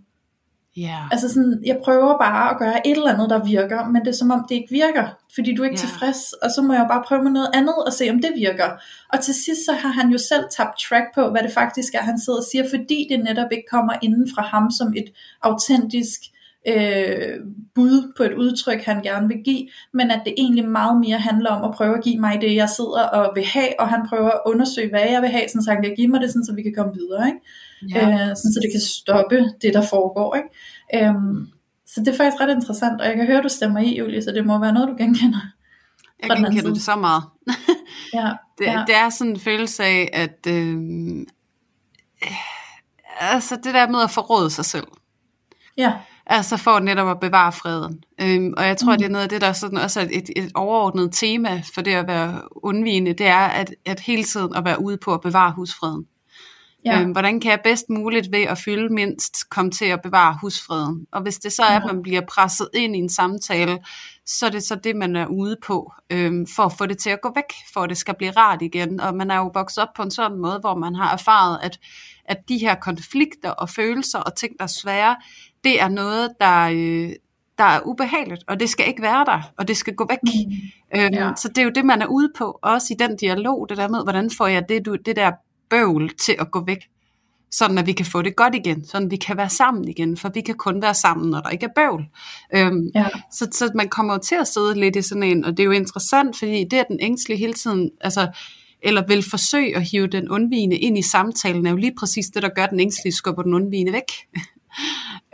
Yeah. 0.78 1.12
Altså 1.12 1.28
sådan, 1.28 1.62
jeg 1.66 1.78
prøver 1.84 2.18
bare 2.18 2.50
at 2.50 2.58
gøre 2.58 2.86
et 2.86 2.96
eller 2.96 3.14
andet, 3.14 3.30
der 3.30 3.44
virker, 3.44 3.88
men 3.88 4.00
det 4.02 4.08
er 4.08 4.20
som 4.22 4.30
om 4.30 4.46
det 4.48 4.54
ikke 4.54 4.70
virker, 4.70 5.06
fordi 5.34 5.54
du 5.54 5.62
er 5.62 5.66
ikke 5.66 5.80
yeah. 5.80 5.88
tilfreds, 5.88 6.32
og 6.32 6.50
så 6.50 6.62
må 6.62 6.72
jeg 6.72 6.86
bare 6.90 7.04
prøve 7.06 7.22
med 7.22 7.30
noget 7.30 7.50
andet 7.54 7.74
og 7.86 7.92
se, 7.92 8.10
om 8.10 8.20
det 8.20 8.32
virker. 8.36 8.70
Og 9.12 9.20
til 9.20 9.34
sidst 9.34 9.60
så 9.66 9.72
har 9.72 9.88
han 9.88 10.08
jo 10.08 10.18
selv 10.18 10.44
tabt 10.56 10.78
track 10.78 11.06
på, 11.14 11.30
hvad 11.30 11.42
det 11.42 11.52
faktisk 11.52 11.94
er, 11.94 12.02
han 12.02 12.20
sidder 12.20 12.38
og 12.38 12.44
siger, 12.52 12.64
fordi 12.70 13.06
det 13.10 13.24
netop 13.24 13.52
ikke 13.52 13.68
kommer 13.70 13.94
inden 14.02 14.28
fra 14.34 14.42
ham 14.42 14.70
som 14.70 14.94
et 14.96 15.08
autentisk 15.42 16.20
øh, 16.68 17.40
bud 17.74 18.12
på 18.16 18.22
et 18.22 18.32
udtryk, 18.32 18.82
han 18.82 19.02
gerne 19.02 19.28
vil 19.28 19.42
give, 19.44 19.68
men 19.92 20.10
at 20.10 20.22
det 20.24 20.34
egentlig 20.36 20.68
meget 20.68 21.00
mere 21.00 21.18
handler 21.18 21.50
om 21.50 21.70
at 21.70 21.76
prøve 21.76 21.96
at 21.96 22.04
give 22.04 22.20
mig 22.20 22.40
det, 22.40 22.54
jeg 22.54 22.68
sidder 22.68 23.02
og 23.02 23.32
vil 23.34 23.44
have, 23.44 23.80
og 23.80 23.88
han 23.88 24.06
prøver 24.08 24.30
at 24.30 24.40
undersøge, 24.46 24.90
hvad 24.90 25.08
jeg 25.10 25.22
vil 25.22 25.30
have, 25.30 25.48
sådan, 25.48 25.62
så 25.62 25.70
han 25.70 25.82
kan 25.82 25.94
give 25.96 26.08
mig 26.08 26.20
det, 26.20 26.30
sådan, 26.30 26.44
så 26.44 26.54
vi 26.54 26.62
kan 26.62 26.74
komme 26.76 26.94
videre. 26.94 27.26
Ikke? 27.26 27.40
Ja. 27.94 28.08
øh, 28.08 28.18
sådan, 28.18 28.52
så 28.52 28.60
det 28.62 28.70
kan 28.72 28.80
stoppe 28.80 29.36
det, 29.62 29.74
der 29.74 29.82
foregår. 29.82 30.34
Ikke? 30.34 31.06
Øhm, 31.06 31.48
så 31.86 32.00
det 32.00 32.08
er 32.08 32.16
faktisk 32.16 32.40
ret 32.40 32.50
interessant, 32.50 33.00
og 33.00 33.06
jeg 33.06 33.16
kan 33.16 33.26
høre, 33.26 33.42
du 33.42 33.48
stemmer 33.48 33.80
i, 33.80 33.98
Julie, 33.98 34.22
så 34.22 34.32
det 34.32 34.46
må 34.46 34.58
være 34.58 34.72
noget, 34.72 34.88
du 34.88 34.94
genkender. 34.98 35.40
Jeg 36.22 36.36
genkender 36.36 36.72
det 36.72 36.82
så 36.82 36.96
meget. 36.96 37.22
ja, 38.14 38.32
det, 38.58 38.64
ja. 38.64 38.84
det 38.86 38.96
er 38.96 39.10
sådan 39.10 39.32
en 39.32 39.40
følelse 39.40 39.84
af, 39.84 40.10
at 40.12 40.46
øh, 40.48 40.76
altså 43.20 43.56
det 43.56 43.74
der 43.74 43.88
med 43.88 44.00
at 44.02 44.10
forråde 44.10 44.50
sig 44.50 44.64
selv. 44.64 44.86
Ja. 45.76 45.92
Altså 46.26 46.56
for 46.56 46.78
netop 46.78 47.08
at 47.08 47.20
bevare 47.20 47.52
freden. 47.52 48.02
Øhm, 48.20 48.54
og 48.56 48.66
jeg 48.66 48.76
tror, 48.76 48.92
mm. 48.92 48.98
det 48.98 49.04
er 49.04 49.10
noget 49.10 49.22
af 49.22 49.28
det, 49.28 49.40
der 49.40 49.52
sådan 49.52 49.78
også 49.78 50.00
er 50.00 50.06
et, 50.10 50.30
et 50.36 50.52
overordnet 50.54 51.12
tema 51.12 51.62
for 51.74 51.82
det 51.82 51.94
at 51.94 52.06
være 52.06 52.42
undvigende, 52.56 53.12
det 53.12 53.26
er 53.26 53.46
at, 53.46 53.74
at 53.84 54.00
hele 54.00 54.24
tiden 54.24 54.56
at 54.56 54.64
være 54.64 54.82
ude 54.82 54.96
på 54.96 55.14
at 55.14 55.20
bevare 55.20 55.52
husfreden. 55.52 56.06
Ja. 56.86 57.00
Øhm, 57.00 57.10
hvordan 57.10 57.40
kan 57.40 57.50
jeg 57.50 57.60
bedst 57.64 57.90
muligt 57.90 58.32
ved 58.32 58.42
at 58.42 58.58
fylde 58.58 58.94
mindst 58.94 59.50
komme 59.50 59.70
til 59.70 59.84
at 59.84 60.02
bevare 60.02 60.38
husfreden? 60.40 61.06
Og 61.12 61.22
hvis 61.22 61.38
det 61.38 61.52
så 61.52 61.62
er, 61.62 61.80
at 61.80 61.86
man 61.86 62.02
bliver 62.02 62.20
presset 62.28 62.68
ind 62.74 62.96
i 62.96 62.98
en 62.98 63.08
samtale, 63.08 63.78
så 64.26 64.46
er 64.46 64.50
det 64.50 64.62
så 64.62 64.74
det, 64.74 64.96
man 64.96 65.16
er 65.16 65.26
ude 65.26 65.56
på, 65.66 65.92
øhm, 66.10 66.46
for 66.56 66.62
at 66.62 66.72
få 66.72 66.86
det 66.86 66.98
til 66.98 67.10
at 67.10 67.20
gå 67.20 67.32
væk, 67.34 67.54
for 67.72 67.80
at 67.80 67.88
det 67.88 67.98
skal 67.98 68.14
blive 68.14 68.30
rart 68.30 68.62
igen. 68.62 69.00
Og 69.00 69.14
man 69.14 69.30
er 69.30 69.36
jo 69.36 69.50
vokset 69.54 69.82
op 69.82 69.88
på 69.96 70.02
en 70.02 70.10
sådan 70.10 70.38
måde, 70.38 70.58
hvor 70.58 70.74
man 70.74 70.94
har 70.94 71.12
erfaret, 71.12 71.58
at, 71.62 71.78
at 72.24 72.36
de 72.48 72.58
her 72.58 72.74
konflikter 72.74 73.50
og 73.50 73.70
følelser 73.70 74.18
og 74.18 74.36
ting, 74.36 74.52
der 74.58 74.64
er 74.64 74.68
svære, 74.82 75.16
det 75.64 75.80
er 75.80 75.88
noget, 75.88 76.30
der, 76.40 76.62
øh, 76.62 77.10
der 77.58 77.64
er 77.64 77.80
ubehageligt, 77.84 78.44
og 78.48 78.60
det 78.60 78.70
skal 78.70 78.88
ikke 78.88 79.02
være 79.02 79.24
der, 79.24 79.52
og 79.58 79.68
det 79.68 79.76
skal 79.76 79.94
gå 79.94 80.06
væk. 80.10 80.18
Mm. 80.22 81.00
Øhm, 81.00 81.14
ja. 81.14 81.32
Så 81.36 81.48
det 81.48 81.58
er 81.58 81.62
jo 81.62 81.70
det, 81.70 81.84
man 81.84 82.02
er 82.02 82.06
ude 82.06 82.32
på, 82.38 82.58
også 82.62 82.94
i 82.94 82.96
den 82.98 83.16
dialog, 83.16 83.66
det 83.68 83.76
der 83.76 83.88
med, 83.88 84.02
hvordan 84.02 84.30
får 84.38 84.46
jeg 84.46 84.68
det, 84.68 84.86
du, 84.86 84.96
det 85.06 85.16
der 85.16 85.32
bøvl 85.70 86.10
til 86.16 86.36
at 86.38 86.50
gå 86.50 86.64
væk, 86.64 86.78
sådan 87.50 87.78
at 87.78 87.86
vi 87.86 87.92
kan 87.92 88.06
få 88.06 88.22
det 88.22 88.36
godt 88.36 88.54
igen, 88.54 88.84
sådan 88.84 89.06
at 89.06 89.10
vi 89.10 89.16
kan 89.16 89.36
være 89.36 89.50
sammen 89.50 89.88
igen, 89.88 90.16
for 90.16 90.28
vi 90.28 90.40
kan 90.40 90.54
kun 90.54 90.82
være 90.82 90.94
sammen, 90.94 91.30
når 91.30 91.40
der 91.40 91.50
ikke 91.50 91.66
er 91.66 91.72
bøvl. 91.76 92.06
Øhm, 92.54 92.90
ja. 92.94 93.08
så, 93.32 93.48
så 93.52 93.70
man 93.74 93.88
kommer 93.88 94.14
jo 94.14 94.20
til 94.20 94.34
at 94.34 94.48
sidde 94.48 94.80
lidt 94.80 94.96
i 94.96 95.02
sådan 95.02 95.22
en, 95.22 95.44
og 95.44 95.50
det 95.50 95.60
er 95.60 95.64
jo 95.64 95.70
interessant, 95.70 96.38
fordi 96.38 96.64
det 96.64 96.78
er 96.78 96.82
den 96.82 96.98
ængstlige 97.00 97.38
hele 97.38 97.52
tiden, 97.52 97.90
altså, 98.00 98.28
eller 98.82 99.06
vil 99.06 99.24
forsøge 99.30 99.76
at 99.76 99.82
hive 99.90 100.06
den 100.06 100.28
undvigende 100.28 100.76
ind 100.76 100.98
i 100.98 101.02
samtalen, 101.02 101.66
er 101.66 101.70
jo 101.70 101.76
lige 101.76 101.94
præcis 101.98 102.26
det, 102.26 102.42
der 102.42 102.48
gør 102.48 102.66
den 102.66 102.80
ængstlige 102.80 103.14
skubber 103.14 103.42
den 103.42 103.54
undvigende 103.54 103.92
væk. 103.92 104.12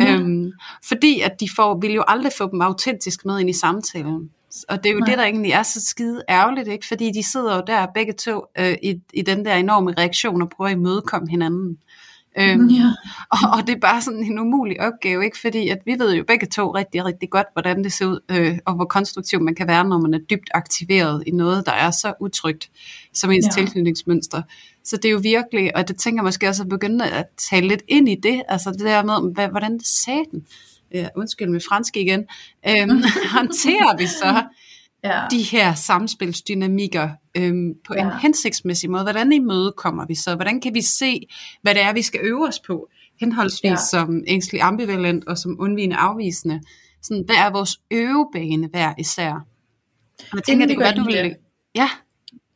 Ja. 0.00 0.04
øhm, 0.14 0.52
fordi 0.88 1.20
at 1.20 1.40
de 1.40 1.48
får, 1.56 1.78
vil 1.80 1.92
jo 1.92 2.04
aldrig 2.08 2.32
få 2.38 2.50
dem 2.50 2.60
autentisk 2.60 3.24
med 3.24 3.40
ind 3.40 3.50
i 3.50 3.52
samtalen. 3.52 4.30
Og 4.68 4.84
det 4.84 4.90
er 4.90 4.92
jo 4.92 4.98
Nej. 4.98 5.08
det, 5.08 5.18
der 5.18 5.24
egentlig 5.24 5.52
er 5.52 5.62
så 5.62 5.80
skide 5.86 6.22
ærgerligt, 6.28 6.68
ikke? 6.68 6.86
fordi 6.86 7.10
de 7.12 7.22
sidder 7.32 7.56
jo 7.56 7.62
der 7.66 7.86
begge 7.94 8.12
to 8.12 8.44
øh, 8.58 8.76
i, 8.82 9.00
i 9.12 9.22
den 9.22 9.44
der 9.44 9.54
enorme 9.54 9.94
reaktion 9.98 10.42
og 10.42 10.50
prøver 10.50 10.70
at 10.70 10.76
imødekomme 10.76 11.30
hinanden. 11.30 11.78
Øhm, 12.38 12.68
ja. 12.68 12.92
og, 13.35 13.38
og 13.58 13.66
det 13.66 13.74
er 13.74 13.81
bare 13.81 14.02
sådan 14.02 14.24
en 14.24 14.38
umulig 14.38 14.81
opgave, 14.81 15.24
ikke? 15.24 15.38
fordi 15.40 15.68
at 15.68 15.79
vi 15.87 15.98
ved 15.98 16.14
jo 16.14 16.24
begge 16.27 16.46
to 16.46 16.74
rigtig, 16.74 17.04
rigtig 17.04 17.31
godt, 17.31 17.46
hvordan 17.52 17.85
det 17.85 17.92
ser 17.92 18.06
ud, 18.06 18.20
øh, 18.31 18.58
og 18.64 18.74
hvor 18.74 18.85
konstruktiv 18.85 19.40
man 19.40 19.54
kan 19.54 19.68
være, 19.68 19.85
når 19.85 19.98
man 19.98 20.14
er 20.14 20.18
dybt 20.18 20.50
aktiveret 20.54 21.24
i 21.27 21.31
noget, 21.31 21.66
der 21.66 21.72
er 21.72 21.90
så 21.90 22.14
utrygt 22.20 22.70
som 23.14 23.31
ens 23.31 23.46
ja. 23.46 23.50
tilknytningsmønster. 23.50 24.42
Så 24.85 24.96
det 24.96 25.04
er 25.04 25.12
jo 25.12 25.20
virkelig, 25.22 25.77
og 25.77 25.88
det 25.88 25.96
tænker 25.96 26.18
jeg 26.18 26.24
måske 26.24 26.48
også 26.48 26.62
at 26.62 26.68
begynde 26.68 27.10
at 27.10 27.27
tale 27.50 27.68
lidt 27.68 27.83
ind 27.88 28.08
i 28.08 28.14
det, 28.14 28.42
altså 28.48 28.70
det 28.70 28.81
der 28.81 29.04
med, 29.04 29.33
hvad, 29.35 29.48
hvordan 29.48 29.72
det 29.72 29.87
sagde 29.87 30.24
den 30.31 30.46
øh, 30.94 31.06
undskyld 31.16 31.48
med 31.48 31.60
fransk 31.68 31.96
igen, 31.96 32.20
øh, 32.68 32.88
håndterer 33.36 33.96
vi 33.96 34.06
så 34.06 34.42
ja. 35.04 35.22
de 35.30 35.42
her 35.42 35.74
samspilsdynamikker 35.74 37.10
øh, 37.36 37.54
på 37.86 37.94
ja. 37.94 38.04
en 38.04 38.18
hensigtsmæssig 38.20 38.90
måde? 38.90 39.02
Hvordan 39.02 39.32
imødekommer 39.32 40.06
vi 40.06 40.14
så? 40.14 40.34
Hvordan 40.34 40.60
kan 40.60 40.74
vi 40.74 40.82
se, 40.82 41.20
hvad 41.62 41.74
det 41.74 41.82
er, 41.82 41.92
vi 41.92 42.02
skal 42.02 42.20
øve 42.22 42.48
os 42.48 42.60
på? 42.66 42.88
Henholdsvis 43.20 43.70
ja. 43.70 43.76
som 43.76 44.24
ængstelig 44.26 44.62
ambivalent 44.62 45.24
og 45.26 45.38
som 45.38 45.56
undvigende 45.58 45.96
afvisende. 45.96 46.60
Sådan, 47.02 47.22
hvad 47.26 47.36
er 47.36 47.50
vores 47.50 47.80
øvebane 47.90 48.68
hver 48.68 48.94
især? 48.98 49.46
Jeg 50.34 50.42
tænker, 50.42 50.66
det 50.66 50.76
kunne 50.76 50.84
være, 50.84 50.96
du 50.96 51.04
ville... 51.04 51.36
Ja, 51.74 51.90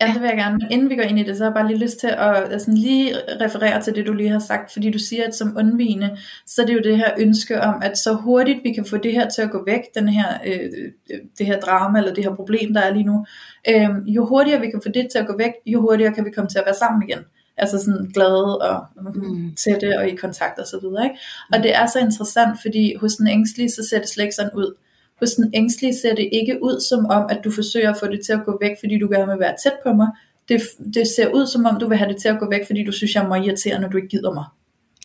Ja, 0.01 0.07
det 0.07 0.21
vil 0.23 0.29
jeg 0.29 0.37
gerne. 0.37 0.59
Men 0.59 0.71
inden 0.71 0.91
vi 0.91 0.97
går 0.97 1.03
ind 1.03 1.19
i 1.19 1.23
det, 1.23 1.37
så 1.37 1.45
har 1.45 1.51
jeg 1.51 1.55
bare 1.55 1.69
lige 1.69 1.79
lyst 1.79 1.99
til 1.99 2.07
at 2.07 2.53
altså, 2.53 2.71
lige 2.71 3.15
referere 3.41 3.83
til 3.83 3.95
det, 3.95 4.07
du 4.07 4.13
lige 4.13 4.29
har 4.29 4.39
sagt. 4.39 4.73
Fordi 4.73 4.91
du 4.91 4.99
siger, 4.99 5.27
at 5.27 5.35
som 5.35 5.57
undvigende, 5.59 6.17
så 6.47 6.63
er 6.63 6.67
det 6.67 6.75
jo 6.75 6.81
det 6.85 6.97
her 6.97 7.11
ønske 7.19 7.61
om, 7.61 7.75
at 7.83 7.99
så 7.99 8.13
hurtigt 8.15 8.65
vi 8.65 8.73
kan 8.73 8.85
få 8.85 8.97
det 8.97 9.13
her 9.13 9.29
til 9.29 9.43
at 9.43 9.51
gå 9.51 9.65
væk, 9.67 9.81
den 9.95 10.09
her, 10.09 10.39
øh, 10.47 11.19
det 11.39 11.47
her 11.47 11.61
drama 11.61 11.99
eller 11.99 12.15
det 12.15 12.25
her 12.25 12.35
problem, 12.35 12.75
der 12.75 12.81
er 12.81 12.95
lige 12.95 13.05
nu. 13.05 13.27
Øh, 13.69 13.89
jo 14.07 14.27
hurtigere 14.27 14.61
vi 14.61 14.71
kan 14.71 14.81
få 14.85 14.89
det 14.89 15.09
til 15.11 15.19
at 15.19 15.27
gå 15.27 15.37
væk, 15.39 15.53
jo 15.67 15.81
hurtigere 15.81 16.15
kan 16.15 16.25
vi 16.25 16.31
komme 16.31 16.49
til 16.49 16.59
at 16.59 16.65
være 16.67 16.75
sammen 16.75 17.09
igen. 17.09 17.19
Altså 17.57 17.79
sådan 17.79 18.11
glade 18.15 18.59
og 18.59 18.87
mm. 19.15 19.55
tætte 19.55 19.99
og 19.99 20.09
i 20.09 20.17
kontakt 20.17 20.59
og 20.59 20.67
så 20.67 20.79
videre. 20.81 21.05
Ikke? 21.05 21.17
Og 21.53 21.63
det 21.63 21.77
er 21.77 21.87
så 21.87 21.99
interessant, 21.99 22.59
fordi 22.63 22.95
hos 22.95 23.15
den 23.15 23.29
ængstlige, 23.29 23.71
så 23.71 23.89
ser 23.91 23.99
det 23.99 24.09
slet 24.09 24.25
ikke 24.25 24.35
sådan 24.35 24.55
ud. 24.55 24.75
Hos 25.21 25.31
den 25.31 25.51
ængstlige 25.55 25.95
ser 26.03 26.15
det 26.15 26.29
ikke 26.33 26.59
ud 26.63 26.81
som 26.81 27.07
om, 27.07 27.27
at 27.31 27.41
du 27.45 27.51
forsøger 27.51 27.91
at 27.91 27.97
få 28.01 28.07
det 28.07 28.21
til 28.27 28.33
at 28.33 28.45
gå 28.45 28.59
væk, 28.61 28.71
fordi 28.81 28.99
du 28.99 29.09
gerne 29.09 29.33
vil 29.33 29.41
være 29.41 29.55
tæt 29.65 29.73
på 29.87 29.93
mig. 29.93 30.09
Det, 30.49 30.61
det 30.95 31.07
ser 31.17 31.29
ud 31.35 31.47
som 31.47 31.67
om, 31.67 31.81
du 31.81 31.89
vil 31.89 31.99
have 31.99 32.13
det 32.13 32.23
til 32.23 32.29
at 32.29 32.39
gå 32.39 32.51
væk, 32.51 32.67
fordi 32.67 32.85
du 32.85 32.93
synes, 32.93 33.15
jeg 33.15 33.25
er 33.25 33.29
meget 33.29 33.47
irriterende, 33.47 33.81
når 33.81 33.89
du 33.89 33.97
ikke 33.97 34.09
gider 34.09 34.33
mig. 34.35 34.45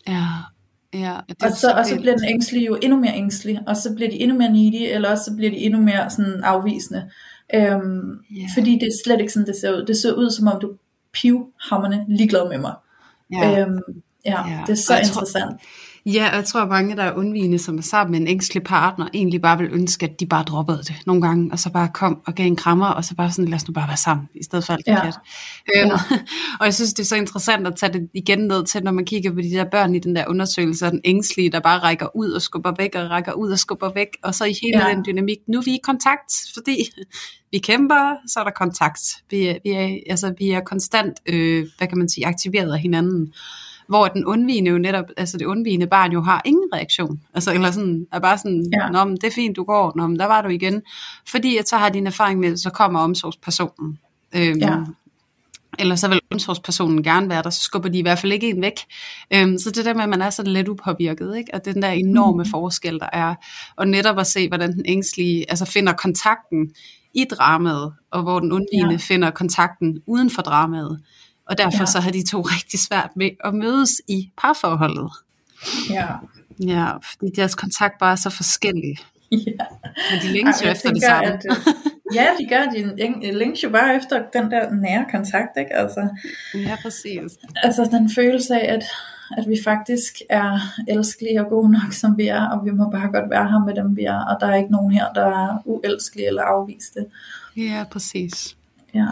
Ja, 0.07 0.28
ja. 0.93 1.18
Det 1.30 1.43
og, 1.43 1.51
så, 1.51 1.72
og 1.72 1.86
så 1.86 1.95
bliver 1.95 2.16
den 2.16 2.26
ængstlige 2.26 2.66
jo 2.66 2.78
endnu 2.82 2.99
mere 2.99 3.16
ængstelig, 3.16 3.59
og 3.68 3.78
så 3.78 3.95
bliver 3.95 4.12
de 4.12 4.20
endnu 4.20 4.38
mere 4.38 4.51
needy, 4.51 4.95
eller 4.95 5.09
også 5.09 5.24
så 5.24 5.36
bliver 5.36 5.51
de 5.51 5.57
endnu 5.57 5.82
mere 5.82 6.09
sådan 6.09 6.43
afvisende. 6.43 7.09
Øhm, 7.53 8.20
yeah. 8.32 8.49
Fordi 8.55 8.72
det 8.72 8.84
er 8.84 9.01
slet 9.03 9.20
ikke 9.20 9.34
sådan, 9.34 9.47
det 9.47 9.55
ser 9.55 9.72
ud. 9.72 9.86
Det 9.86 9.97
ser 9.97 10.14
ud 10.14 10.30
som 10.30 10.47
om, 10.47 10.59
du 10.62 10.74
pivhammerne 11.14 12.05
ligeglad 12.07 12.49
med 12.49 12.57
mig. 12.57 12.74
Yeah. 13.34 13.62
Øhm, 13.62 13.80
ja, 14.26 14.47
yeah. 14.49 14.68
det 14.68 14.72
er 14.72 14.76
så 14.76 14.97
interessant. 14.97 15.49
Tror, 15.49 15.59
Ja, 16.06 16.30
jeg 16.36 16.45
tror, 16.45 16.62
at 16.62 16.70
mange, 16.70 16.95
der 16.95 17.04
er 17.04 17.14
undvigende, 17.14 17.60
som 17.60 17.78
er 17.78 17.82
sammen 17.82 18.12
med 18.12 18.20
en 18.20 18.28
ængstelig 18.28 18.64
partner, 18.64 19.08
egentlig 19.14 19.41
bare 19.41 19.58
vil 19.58 19.70
ønske, 19.72 20.06
at 20.06 20.20
de 20.20 20.26
bare 20.26 20.43
droppede 20.43 20.78
det 20.78 20.95
nogle 21.06 21.22
gange, 21.22 21.52
og 21.52 21.60
så 21.60 21.72
bare 21.72 21.89
kom 21.93 22.22
og 22.26 22.36
gav 22.36 22.47
en 22.47 22.56
krammer, 22.56 22.88
og 22.88 23.06
så 23.06 23.16
bare 23.16 23.32
sådan, 23.32 23.45
lad 23.45 23.56
os 23.56 23.68
nu 23.68 23.74
bare 23.74 23.88
være 23.88 23.97
sammen, 23.97 24.30
i 24.36 24.43
stedet 24.43 24.66
for 24.66 24.74
alt 24.74 24.86
det 24.86 24.91
ja. 24.91 25.02
kat. 25.02 25.16
Øhm, 25.76 25.89
ja. 25.89 26.16
og 26.60 26.66
jeg 26.66 26.74
synes, 26.74 26.93
det 26.93 27.04
er 27.04 27.08
så 27.08 27.16
interessant 27.16 27.68
at 27.68 27.76
tage 27.76 27.93
det 27.93 28.10
igen 28.14 28.39
ned 28.39 28.66
til, 28.66 28.84
når 28.84 28.91
man 28.91 29.06
kigger 29.06 29.32
på 29.32 29.41
de 29.41 29.52
der 29.52 29.66
børn 29.72 29.95
i 29.95 29.99
den 29.99 30.16
der 30.16 30.26
undersøgelse, 30.28 30.86
og 30.86 30.91
den 30.91 31.02
ængstlige, 31.04 31.52
der 31.52 31.60
bare 31.60 31.80
rækker 31.80 32.16
ud 32.16 32.32
og 32.32 32.41
skubber 32.41 32.74
væk, 32.78 32.95
og 32.95 33.10
rækker 33.10 33.34
ud 33.34 33.52
og 33.52 33.60
skubber 33.60 33.91
væk, 33.93 34.08
og 34.24 34.36
så 34.36 34.45
i 34.45 34.54
hele 34.62 34.88
ja. 34.88 34.93
den 34.93 35.06
dynamik, 35.06 35.38
nu 35.47 35.58
er 35.58 35.64
vi 35.64 35.72
i 35.72 35.80
kontakt, 35.84 36.34
fordi 36.54 36.76
vi 37.52 37.58
kæmper, 37.58 38.16
så 38.28 38.39
er 38.39 38.43
der 38.43 38.52
kontakt. 38.52 39.02
Vi 39.30 39.47
er, 39.47 39.58
vi 39.64 39.70
er, 39.70 39.99
altså, 40.10 40.34
vi 40.38 40.49
er 40.49 40.60
konstant, 40.60 41.14
øh, 41.26 41.68
hvad 41.78 41.88
kan 41.88 41.97
man 41.97 42.10
sige, 42.10 42.28
aktiveret 42.28 42.74
af 42.74 42.80
hinanden 42.80 43.34
hvor 43.92 44.08
den 44.08 44.26
undvigende 44.26 44.72
jo 44.72 44.78
netop, 44.78 45.06
altså 45.18 45.38
det 45.38 45.46
undvigende 45.46 45.88
barn 45.88 46.12
jo 46.12 46.22
har 46.22 46.42
ingen 46.46 46.70
reaktion, 46.74 47.22
altså 47.34 47.54
eller 47.54 47.72
sådan, 47.72 48.08
er 48.12 48.20
bare 48.20 48.38
sådan, 48.38 48.66
ja. 48.74 48.89
Nå, 48.89 49.04
men 49.04 49.16
det 49.16 49.24
er 49.24 49.32
fint, 49.32 49.56
du 49.56 49.64
går, 49.64 49.94
Nå, 49.96 50.08
men 50.08 50.20
der 50.20 50.26
var 50.26 50.42
du 50.42 50.50
igen, 50.50 50.82
fordi 51.28 51.58
at 51.58 51.70
så 51.70 51.78
har 51.78 51.89
din 51.89 52.08
erfaring 52.08 52.39
med, 52.39 52.58
så 52.58 52.70
kommer 52.70 53.00
omsorgspersonen, 53.00 54.00
øhm, 54.36 54.60
ja. 54.60 54.78
eller 55.80 55.96
så 55.96 56.08
vil 56.08 56.20
omsorgspersonen 56.32 57.04
gerne 57.04 57.30
være 57.30 57.44
der, 57.44 57.50
så 57.50 57.62
skubber 57.62 57.89
de 57.89 58.00
i 58.00 58.02
hvert 58.02 58.20
fald 58.20 58.32
ikke 58.32 58.50
en 58.50 58.62
væk, 58.62 58.80
øhm, 59.34 59.58
så 59.58 59.72
det 59.72 59.86
der 59.86 59.94
med, 59.94 60.04
at 60.04 60.10
man 60.10 60.22
er 60.22 60.30
så 60.30 60.44
lidt 60.44 60.68
upåvirket, 60.68 61.38
ikke? 61.38 61.54
og 61.54 61.66
den 61.66 61.82
der 61.82 61.89
enorme 61.89 62.44
mm. 62.44 62.50
forskel, 62.50 63.00
der 63.00 63.10
er, 63.14 63.36
og 63.76 63.88
netop 63.88 64.20
at 64.20 64.28
se, 64.28 64.48
hvordan 64.48 64.74
den 64.74 64.84
ængstlige, 64.86 65.46
altså 65.50 65.66
finder 65.66 65.94
kontakten 65.94 66.72
i 67.14 67.26
dramaet, 67.32 67.94
og 68.12 68.24
hvor 68.24 68.39
den 68.39 68.52
undvigende 68.52 68.92
ja. 68.92 68.98
finder 68.98 69.32
kontakten 69.32 70.02
uden 70.08 70.30
for 70.30 70.42
dramaet, 70.42 71.00
og 71.52 71.58
derfor 71.58 71.80
ja. 71.80 71.86
så 71.86 71.99
har 71.99 72.12
de 72.12 72.24
to 72.24 72.41
rigtig 72.41 72.80
svært 72.80 73.10
med 73.16 73.30
at 73.43 73.54
mødes 73.54 74.02
i 74.08 74.32
parforholdet. 74.38 75.12
Ja. 75.89 76.08
Ja, 76.60 76.91
fordi 76.97 77.32
deres 77.36 77.56
kontakt 77.56 77.99
bare 77.99 78.12
er 78.12 78.16
så 78.16 78.30
forskellig. 78.30 78.97
Ja. 79.32 79.66
Men 80.12 80.22
de 80.22 80.28
længes 80.28 80.64
jo 80.64 80.70
efter 80.70 80.89
tænker, 80.89 80.93
det 80.93 81.04
samme. 81.04 81.28
At, 81.28 81.45
øh, 81.52 82.16
ja, 82.16 82.28
de 82.39 82.47
gør. 82.49 82.64
De 83.22 83.32
længes 83.32 83.64
jo 83.64 83.70
bare 83.70 83.95
efter 83.95 84.24
den 84.34 84.52
der 84.52 84.72
nære 84.72 85.06
kontakt, 85.12 85.49
ikke? 85.58 85.76
Altså, 85.76 86.10
ja, 86.54 86.78
præcis. 86.82 87.32
Altså 87.64 87.89
den 87.91 88.12
følelse 88.16 88.56
af, 88.56 88.74
at, 88.74 88.84
at 89.38 89.49
vi 89.49 89.58
faktisk 89.64 90.14
er 90.30 90.60
elskelige 90.88 91.41
og 91.41 91.49
gode 91.49 91.72
nok, 91.72 91.93
som 91.93 92.18
vi 92.18 92.28
er, 92.28 92.47
og 92.47 92.66
vi 92.66 92.72
må 92.72 92.89
bare 92.89 93.12
godt 93.12 93.30
være 93.30 93.49
her 93.52 93.66
med 93.66 93.76
dem, 93.76 93.97
vi 93.97 94.04
er, 94.04 94.20
og 94.26 94.38
der 94.39 94.47
er 94.47 94.56
ikke 94.56 94.72
nogen 94.72 94.91
her, 94.91 95.14
der 95.14 95.26
er 95.26 95.62
uelskelige 95.66 96.28
eller 96.28 96.43
afviste. 96.43 97.06
Ja, 97.58 97.86
præcis. 97.91 98.58
Ja. 98.93 99.08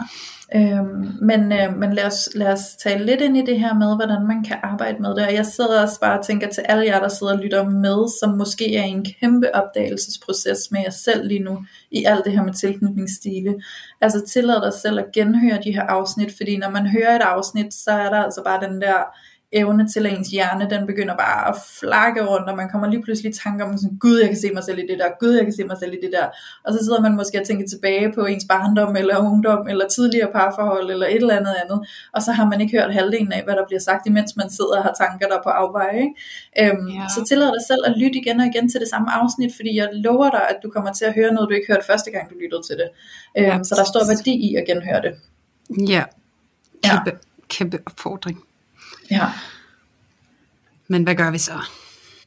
Øhm, 0.54 1.18
men 1.20 1.52
øh, 1.52 1.76
men 1.76 1.92
lad, 1.92 2.04
os, 2.04 2.28
lad 2.34 2.52
os 2.52 2.76
tale 2.76 3.06
lidt 3.06 3.20
ind 3.20 3.36
i 3.36 3.46
det 3.46 3.60
her 3.60 3.74
med, 3.74 3.96
hvordan 3.96 4.26
man 4.26 4.44
kan 4.44 4.56
arbejde 4.62 5.02
med 5.02 5.10
det. 5.10 5.26
Og 5.26 5.34
jeg 5.34 5.46
sidder 5.46 5.82
også 5.82 6.00
bare 6.00 6.18
og 6.18 6.26
tænker 6.26 6.48
til 6.48 6.64
alle 6.68 6.86
jer, 6.86 7.00
der 7.00 7.08
sidder 7.08 7.32
og 7.32 7.38
lytter 7.38 7.64
med, 7.68 8.08
som 8.20 8.38
måske 8.38 8.76
er 8.76 8.84
i 8.84 8.88
en 8.88 9.04
kæmpe 9.04 9.54
opdagelsesproces 9.54 10.70
med 10.70 10.80
jer 10.80 10.90
selv 10.90 11.28
lige 11.28 11.42
nu, 11.42 11.64
i 11.90 12.04
alt 12.04 12.24
det 12.24 12.32
her 12.32 12.42
med 12.42 12.54
tilknytningsstile. 12.54 13.54
Altså 14.00 14.26
tillad 14.26 14.62
dig 14.62 14.72
selv 14.72 14.98
at 14.98 15.12
genhøre 15.12 15.58
de 15.64 15.72
her 15.72 15.82
afsnit, 15.82 16.32
fordi 16.36 16.56
når 16.56 16.70
man 16.70 16.86
hører 16.86 17.16
et 17.16 17.22
afsnit, 17.22 17.74
så 17.74 17.90
er 17.90 18.10
der 18.10 18.22
altså 18.22 18.42
bare 18.44 18.68
den 18.68 18.80
der 18.80 18.96
evne 19.52 19.88
til, 19.88 20.06
at 20.06 20.12
ens 20.12 20.28
hjerne, 20.28 20.70
den 20.70 20.86
begynder 20.86 21.16
bare 21.16 21.48
at 21.48 21.56
flakke 21.80 22.26
rundt, 22.26 22.48
og 22.50 22.56
man 22.56 22.68
kommer 22.68 22.88
lige 22.88 23.02
pludselig 23.02 23.30
i 23.30 23.34
tanker 23.34 23.64
om 23.64 23.76
sådan, 23.76 23.98
gud, 23.98 24.18
jeg 24.18 24.28
kan 24.28 24.38
se 24.38 24.50
mig 24.54 24.64
selv 24.64 24.78
i 24.78 24.86
det 24.90 24.98
der, 24.98 25.08
gud, 25.20 25.32
jeg 25.32 25.44
kan 25.44 25.52
se 25.52 25.64
mig 25.64 25.76
selv 25.78 25.92
i 25.92 26.00
det 26.04 26.12
der, 26.12 26.26
og 26.64 26.72
så 26.72 26.78
sidder 26.84 27.00
man 27.00 27.14
måske 27.16 27.40
og 27.40 27.46
tænker 27.46 27.66
tilbage 27.68 28.12
på 28.12 28.24
ens 28.24 28.44
barndom, 28.48 28.96
eller 28.96 29.18
ungdom, 29.18 29.68
eller 29.68 29.88
tidligere 29.88 30.32
parforhold, 30.32 30.90
eller 30.90 31.06
et 31.06 31.14
eller 31.14 31.36
andet 31.36 31.54
andet, 31.64 31.88
og 32.14 32.22
så 32.22 32.32
har 32.32 32.46
man 32.50 32.60
ikke 32.60 32.78
hørt 32.78 32.92
halvdelen 32.92 33.32
af, 33.32 33.42
hvad 33.44 33.54
der 33.54 33.64
bliver 33.66 33.80
sagt, 33.80 34.06
imens 34.06 34.36
man 34.36 34.50
sidder 34.50 34.76
og 34.76 34.82
har 34.82 34.94
tanker 35.02 35.26
der 35.28 35.38
på 35.42 35.48
afveje, 35.48 35.98
ikke? 36.04 36.14
Øhm, 36.60 36.88
ja. 36.88 37.04
Så 37.14 37.24
tillad 37.28 37.48
dig 37.56 37.64
selv 37.66 37.82
at 37.86 37.94
lytte 37.96 38.18
igen 38.18 38.40
og 38.40 38.46
igen 38.46 38.68
til 38.68 38.80
det 38.80 38.88
samme 38.88 39.08
afsnit, 39.12 39.52
fordi 39.56 39.76
jeg 39.76 39.88
lover 39.92 40.30
dig, 40.30 40.44
at 40.50 40.56
du 40.62 40.70
kommer 40.70 40.92
til 40.92 41.04
at 41.04 41.14
høre 41.14 41.32
noget, 41.34 41.48
du 41.48 41.54
ikke 41.54 41.72
hørte 41.72 41.86
første 41.86 42.10
gang, 42.10 42.30
du 42.30 42.34
lyttede 42.42 42.62
til 42.68 42.76
det. 42.76 42.88
Øhm, 43.38 43.46
ja. 43.46 43.62
Så 43.62 43.74
der 43.78 43.84
står 43.84 44.02
værdi 44.12 44.32
i 44.48 44.54
at 44.54 44.64
genhøre 44.66 45.02
det. 45.02 45.12
Ja, 45.94 46.04
kæmpe, 46.84 47.10
ja. 47.10 47.16
kæmpe 47.48 47.78
opfordring. 47.86 48.38
Ja. 49.10 49.26
Men 50.88 51.02
hvad 51.02 51.14
gør 51.14 51.30
vi 51.30 51.38
så? 51.38 51.52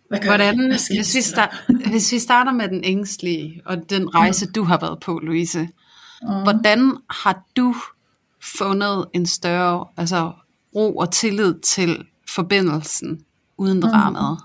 Hvad 0.07 0.19
gør 0.19 0.27
Hvordan, 0.27 0.59
vi? 0.59 0.67
hvis, 0.67 1.15
vi 1.15 1.21
start, 1.21 1.63
hvis 1.91 2.11
vi 2.11 2.19
starter 2.19 2.51
med 2.51 2.67
den 2.67 2.83
ængstlige, 2.83 3.61
og 3.65 3.89
den 3.89 4.15
rejse, 4.15 4.45
mm. 4.45 4.53
du 4.53 4.63
har 4.63 4.79
været 4.79 4.99
på, 4.99 5.19
Louise. 5.23 5.69
Mm. 6.21 6.43
Hvordan 6.43 6.97
har 7.09 7.43
du 7.57 7.75
fundet 8.57 9.05
en 9.13 9.25
større 9.25 9.85
altså, 9.97 10.31
ro 10.75 10.95
og 10.97 11.11
tillid 11.11 11.59
til 11.59 12.05
forbindelsen 12.35 13.25
uden 13.57 13.77
mm. 13.77 13.81
dramaet? 13.81 14.37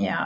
Ja, 0.00 0.18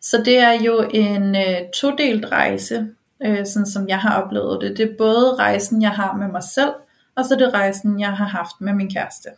så 0.00 0.22
det 0.24 0.38
er 0.38 0.52
jo 0.52 0.88
en 0.94 1.36
øh, 1.36 1.56
todelt 1.80 2.24
rejse, 2.24 2.88
øh, 3.26 3.46
sådan 3.46 3.66
som 3.66 3.88
jeg 3.88 3.98
har 3.98 4.22
oplevet 4.22 4.58
det. 4.60 4.76
Det 4.76 4.90
er 4.90 4.94
både 4.98 5.34
rejsen, 5.38 5.82
jeg 5.82 5.90
har 5.90 6.16
med 6.16 6.28
mig 6.28 6.42
selv, 6.54 6.72
og 7.16 7.24
så 7.24 7.34
det 7.34 7.54
rejsen, 7.54 8.00
jeg 8.00 8.12
har 8.12 8.28
haft 8.28 8.60
med 8.60 8.72
min 8.72 8.90
kæreste. 8.90 9.28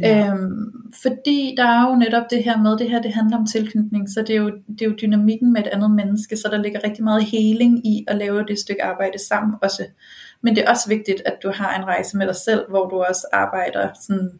Ja. 0.00 0.28
Øhm, 0.28 0.72
fordi 1.02 1.54
der 1.56 1.64
er 1.64 1.90
jo 1.90 1.96
netop 1.96 2.22
det 2.30 2.44
her 2.44 2.62
med, 2.62 2.78
det 2.78 2.90
her 2.90 3.02
det 3.02 3.12
handler 3.12 3.36
om 3.38 3.46
tilknytning, 3.46 4.10
så 4.10 4.22
det 4.22 4.30
er, 4.30 4.40
jo, 4.40 4.50
det 4.68 4.82
er 4.82 4.86
jo 4.86 4.96
dynamikken 5.02 5.52
med 5.52 5.60
et 5.60 5.66
andet 5.66 5.90
menneske, 5.90 6.36
så 6.36 6.48
der 6.50 6.62
ligger 6.62 6.84
rigtig 6.84 7.04
meget 7.04 7.24
heling 7.24 7.86
i 7.86 8.04
at 8.08 8.16
lave 8.16 8.44
det 8.48 8.58
stykke 8.58 8.84
arbejde 8.84 9.26
sammen 9.28 9.54
også. 9.62 9.84
Men 10.42 10.56
det 10.56 10.64
er 10.64 10.70
også 10.70 10.88
vigtigt, 10.88 11.22
at 11.26 11.36
du 11.42 11.52
har 11.54 11.78
en 11.78 11.84
rejse 11.84 12.16
med 12.16 12.26
dig 12.26 12.36
selv, 12.36 12.64
hvor 12.68 12.88
du 12.88 12.96
også 13.02 13.26
arbejder 13.32 13.88
sådan 14.00 14.30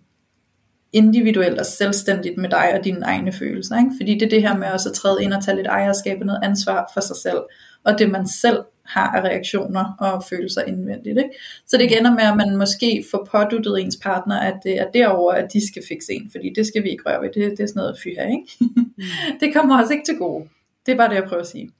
individuelt 0.93 1.59
og 1.59 1.67
selvstændigt 1.67 2.39
med 2.39 2.49
dig 2.49 2.75
og 2.79 2.85
dine 2.85 3.05
egne 3.05 3.33
følelser. 3.33 3.79
Ikke? 3.79 3.91
Fordi 4.01 4.15
det 4.15 4.23
er 4.23 4.29
det 4.31 4.43
her 4.43 4.57
med 4.57 4.69
også 4.69 4.89
at 4.89 4.95
træde 4.95 5.23
ind 5.23 5.33
og 5.33 5.45
tage 5.45 5.57
lidt 5.57 5.67
ejerskab 5.67 6.21
og 6.21 6.27
noget 6.27 6.41
ansvar 6.43 6.91
for 6.95 7.01
sig 7.01 7.17
selv, 7.23 7.39
og 7.85 7.99
det 7.99 8.11
man 8.11 8.27
selv 8.27 8.59
har 8.89 9.09
af 9.09 9.21
reaktioner 9.21 9.97
og 9.99 10.25
følelser 10.25 10.63
indvendigt. 10.63 11.19
Ikke? 11.19 11.31
Så 11.67 11.77
det 11.77 11.99
ender 11.99 12.11
med, 12.11 12.23
at 12.23 12.37
man 12.37 12.57
måske 12.57 13.05
får 13.11 13.29
påduttet 13.33 13.81
ens 13.81 13.97
partner, 14.03 14.41
at 14.41 14.55
det 14.65 14.81
er 14.81 14.91
derover 14.91 15.33
at 15.33 15.53
de 15.53 15.69
skal 15.69 15.83
fikse 15.89 16.13
en, 16.13 16.31
fordi 16.31 16.53
det 16.57 16.67
skal 16.67 16.83
vi 16.83 16.91
ikke 16.91 17.03
røre 17.07 17.23
ved, 17.23 17.29
det, 17.35 17.51
det 17.51 17.61
er 17.61 17.67
sådan 17.67 17.81
noget 17.81 17.99
fyr, 18.03 18.23
ikke? 18.23 18.47
Mm. 18.61 18.93
det 19.41 19.55
kommer 19.55 19.81
også 19.81 19.93
ikke 19.93 20.05
til 20.05 20.19
gode. 20.19 20.49
Det 20.87 20.93
er 20.93 20.97
bare 20.97 21.09
det, 21.09 21.15
jeg 21.15 21.25
prøver 21.25 21.43
at 21.43 21.49
sige. 21.49 21.71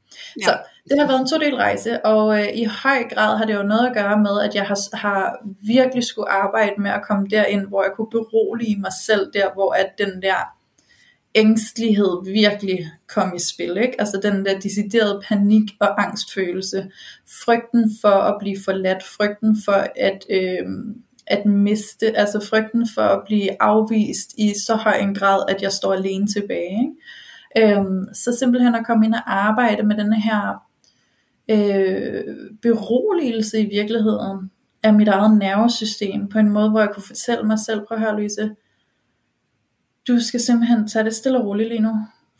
Ja. 0.41 0.45
Så 0.45 0.59
det 0.89 1.01
har 1.01 1.07
været 1.07 1.21
en 1.21 1.29
to-del 1.29 1.55
rejse, 1.55 2.05
og 2.05 2.41
øh, 2.41 2.49
i 2.55 2.65
høj 2.65 3.03
grad 3.15 3.39
har 3.39 3.45
det 3.45 3.55
jo 3.55 3.63
noget 3.63 3.87
at 3.87 3.95
gøre 3.95 4.19
med, 4.19 4.41
at 4.41 4.55
jeg 4.55 4.67
har, 4.67 4.97
har 4.97 5.47
virkelig 5.67 6.05
skulle 6.05 6.29
arbejde 6.29 6.75
med 6.79 6.91
at 6.91 7.03
komme 7.03 7.29
derind, 7.29 7.67
hvor 7.67 7.83
jeg 7.83 7.93
kunne 7.97 8.11
berolige 8.11 8.81
mig 8.81 8.93
selv 9.07 9.33
der, 9.35 9.53
hvor 9.55 9.73
at 9.73 9.91
den 9.99 10.23
der 10.23 10.58
ængstlighed 11.39 12.25
virkelig 12.25 12.91
kom 13.07 13.33
i 13.37 13.39
spil. 13.39 13.77
Ikke? 13.77 14.01
Altså 14.01 14.21
den 14.23 14.45
der 14.45 14.61
deciderede 14.61 15.23
panik 15.29 15.71
og 15.81 16.03
angstfølelse. 16.03 16.91
Frygten 17.45 17.91
for 18.01 18.09
at 18.09 18.37
blive 18.41 18.57
forladt. 18.65 19.03
Frygten 19.03 19.57
for 19.65 19.87
at, 19.97 20.27
øh, 20.31 20.67
at 21.27 21.47
miste. 21.47 22.17
Altså 22.17 22.47
frygten 22.51 22.89
for 22.95 23.03
at 23.03 23.23
blive 23.27 23.63
afvist 23.63 24.35
i 24.39 24.55
så 24.67 24.75
høj 24.75 24.97
en 24.97 25.15
grad, 25.15 25.45
at 25.49 25.63
jeg 25.63 25.73
står 25.73 25.93
alene 25.93 26.27
tilbage. 26.27 26.93
Ikke? 27.57 27.77
Øh, 27.77 27.85
så 28.13 28.37
simpelthen 28.39 28.75
at 28.75 28.87
komme 28.87 29.07
ind 29.07 29.15
og 29.15 29.47
arbejde 29.47 29.83
med 29.83 29.97
den 29.97 30.13
her 30.13 30.69
øh, 31.49 32.25
beroligelse 32.63 33.61
i 33.61 33.67
virkeligheden 33.67 34.51
af 34.83 34.95
mit 34.95 35.09
eget 35.09 35.39
nervesystem 35.39 36.29
på 36.29 36.39
en 36.39 36.49
måde, 36.49 36.71
hvor 36.71 36.81
jeg 36.81 36.91
kunne 36.95 37.03
fortælle 37.03 37.45
mig 37.45 37.59
selv, 37.59 37.87
prøv 37.87 37.97
at 37.97 38.03
høre 38.05 38.17
Louise, 38.17 38.51
du 40.09 40.21
skal 40.21 40.41
simpelthen 40.41 40.89
tage 40.89 41.05
det 41.05 41.15
stille 41.15 41.39
og 41.39 41.47
roligt 41.47 41.69
lige 41.69 41.81
nu. 41.81 41.95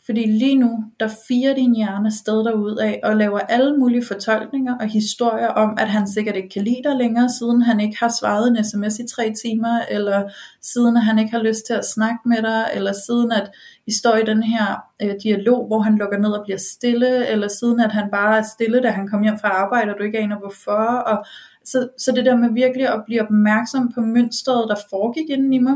Fordi 0.05 0.25
lige 0.25 0.55
nu, 0.55 0.83
der 0.99 1.09
firer 1.27 1.53
din 1.55 1.75
hjerne 1.75 2.11
sted 2.11 2.43
derud 2.45 2.77
af, 2.77 2.99
og 3.03 3.15
laver 3.15 3.39
alle 3.39 3.77
mulige 3.77 4.05
fortolkninger 4.05 4.77
og 4.77 4.87
historier 4.87 5.47
om, 5.47 5.77
at 5.77 5.89
han 5.89 6.07
sikkert 6.07 6.35
ikke 6.35 6.49
kan 6.49 6.63
lide 6.63 6.81
dig 6.83 6.95
længere, 6.95 7.29
siden 7.29 7.61
han 7.61 7.79
ikke 7.79 7.97
har 7.99 8.13
svaret 8.19 8.47
en 8.47 8.63
sms 8.63 8.99
i 8.99 9.07
tre 9.07 9.33
timer, 9.43 9.79
eller 9.91 10.29
siden 10.61 10.97
at 10.97 11.03
han 11.03 11.19
ikke 11.19 11.31
har 11.31 11.43
lyst 11.43 11.65
til 11.65 11.73
at 11.73 11.85
snakke 11.85 12.19
med 12.25 12.41
dig, 12.41 12.65
eller 12.73 12.93
siden 13.07 13.31
at 13.31 13.51
I 13.87 13.91
står 13.91 14.15
i 14.15 14.25
den 14.25 14.43
her 14.43 14.65
øh, 15.01 15.15
dialog, 15.23 15.67
hvor 15.67 15.79
han 15.79 15.97
lukker 15.97 16.17
ned 16.17 16.31
og 16.31 16.43
bliver 16.45 16.59
stille, 16.59 17.27
eller 17.27 17.47
siden 17.47 17.79
at 17.79 17.91
han 17.91 18.09
bare 18.11 18.37
er 18.37 18.43
stille, 18.43 18.81
da 18.81 18.89
han 18.89 19.07
kommer 19.07 19.27
hjem 19.27 19.39
fra 19.39 19.49
arbejde, 19.49 19.91
og 19.91 19.97
du 19.99 20.03
ikke 20.03 20.19
aner 20.19 20.39
hvorfor, 20.39 20.85
og 21.11 21.25
så, 21.65 21.87
så 21.97 22.11
det 22.11 22.25
der 22.25 22.35
med 22.35 22.53
virkelig 22.53 22.87
at 22.87 23.03
blive 23.05 23.21
opmærksom 23.21 23.91
på 23.95 24.01
mønstret, 24.01 24.69
der 24.69 24.75
foregik 24.89 25.29
inden 25.29 25.53
i 25.53 25.59
mig, 25.59 25.75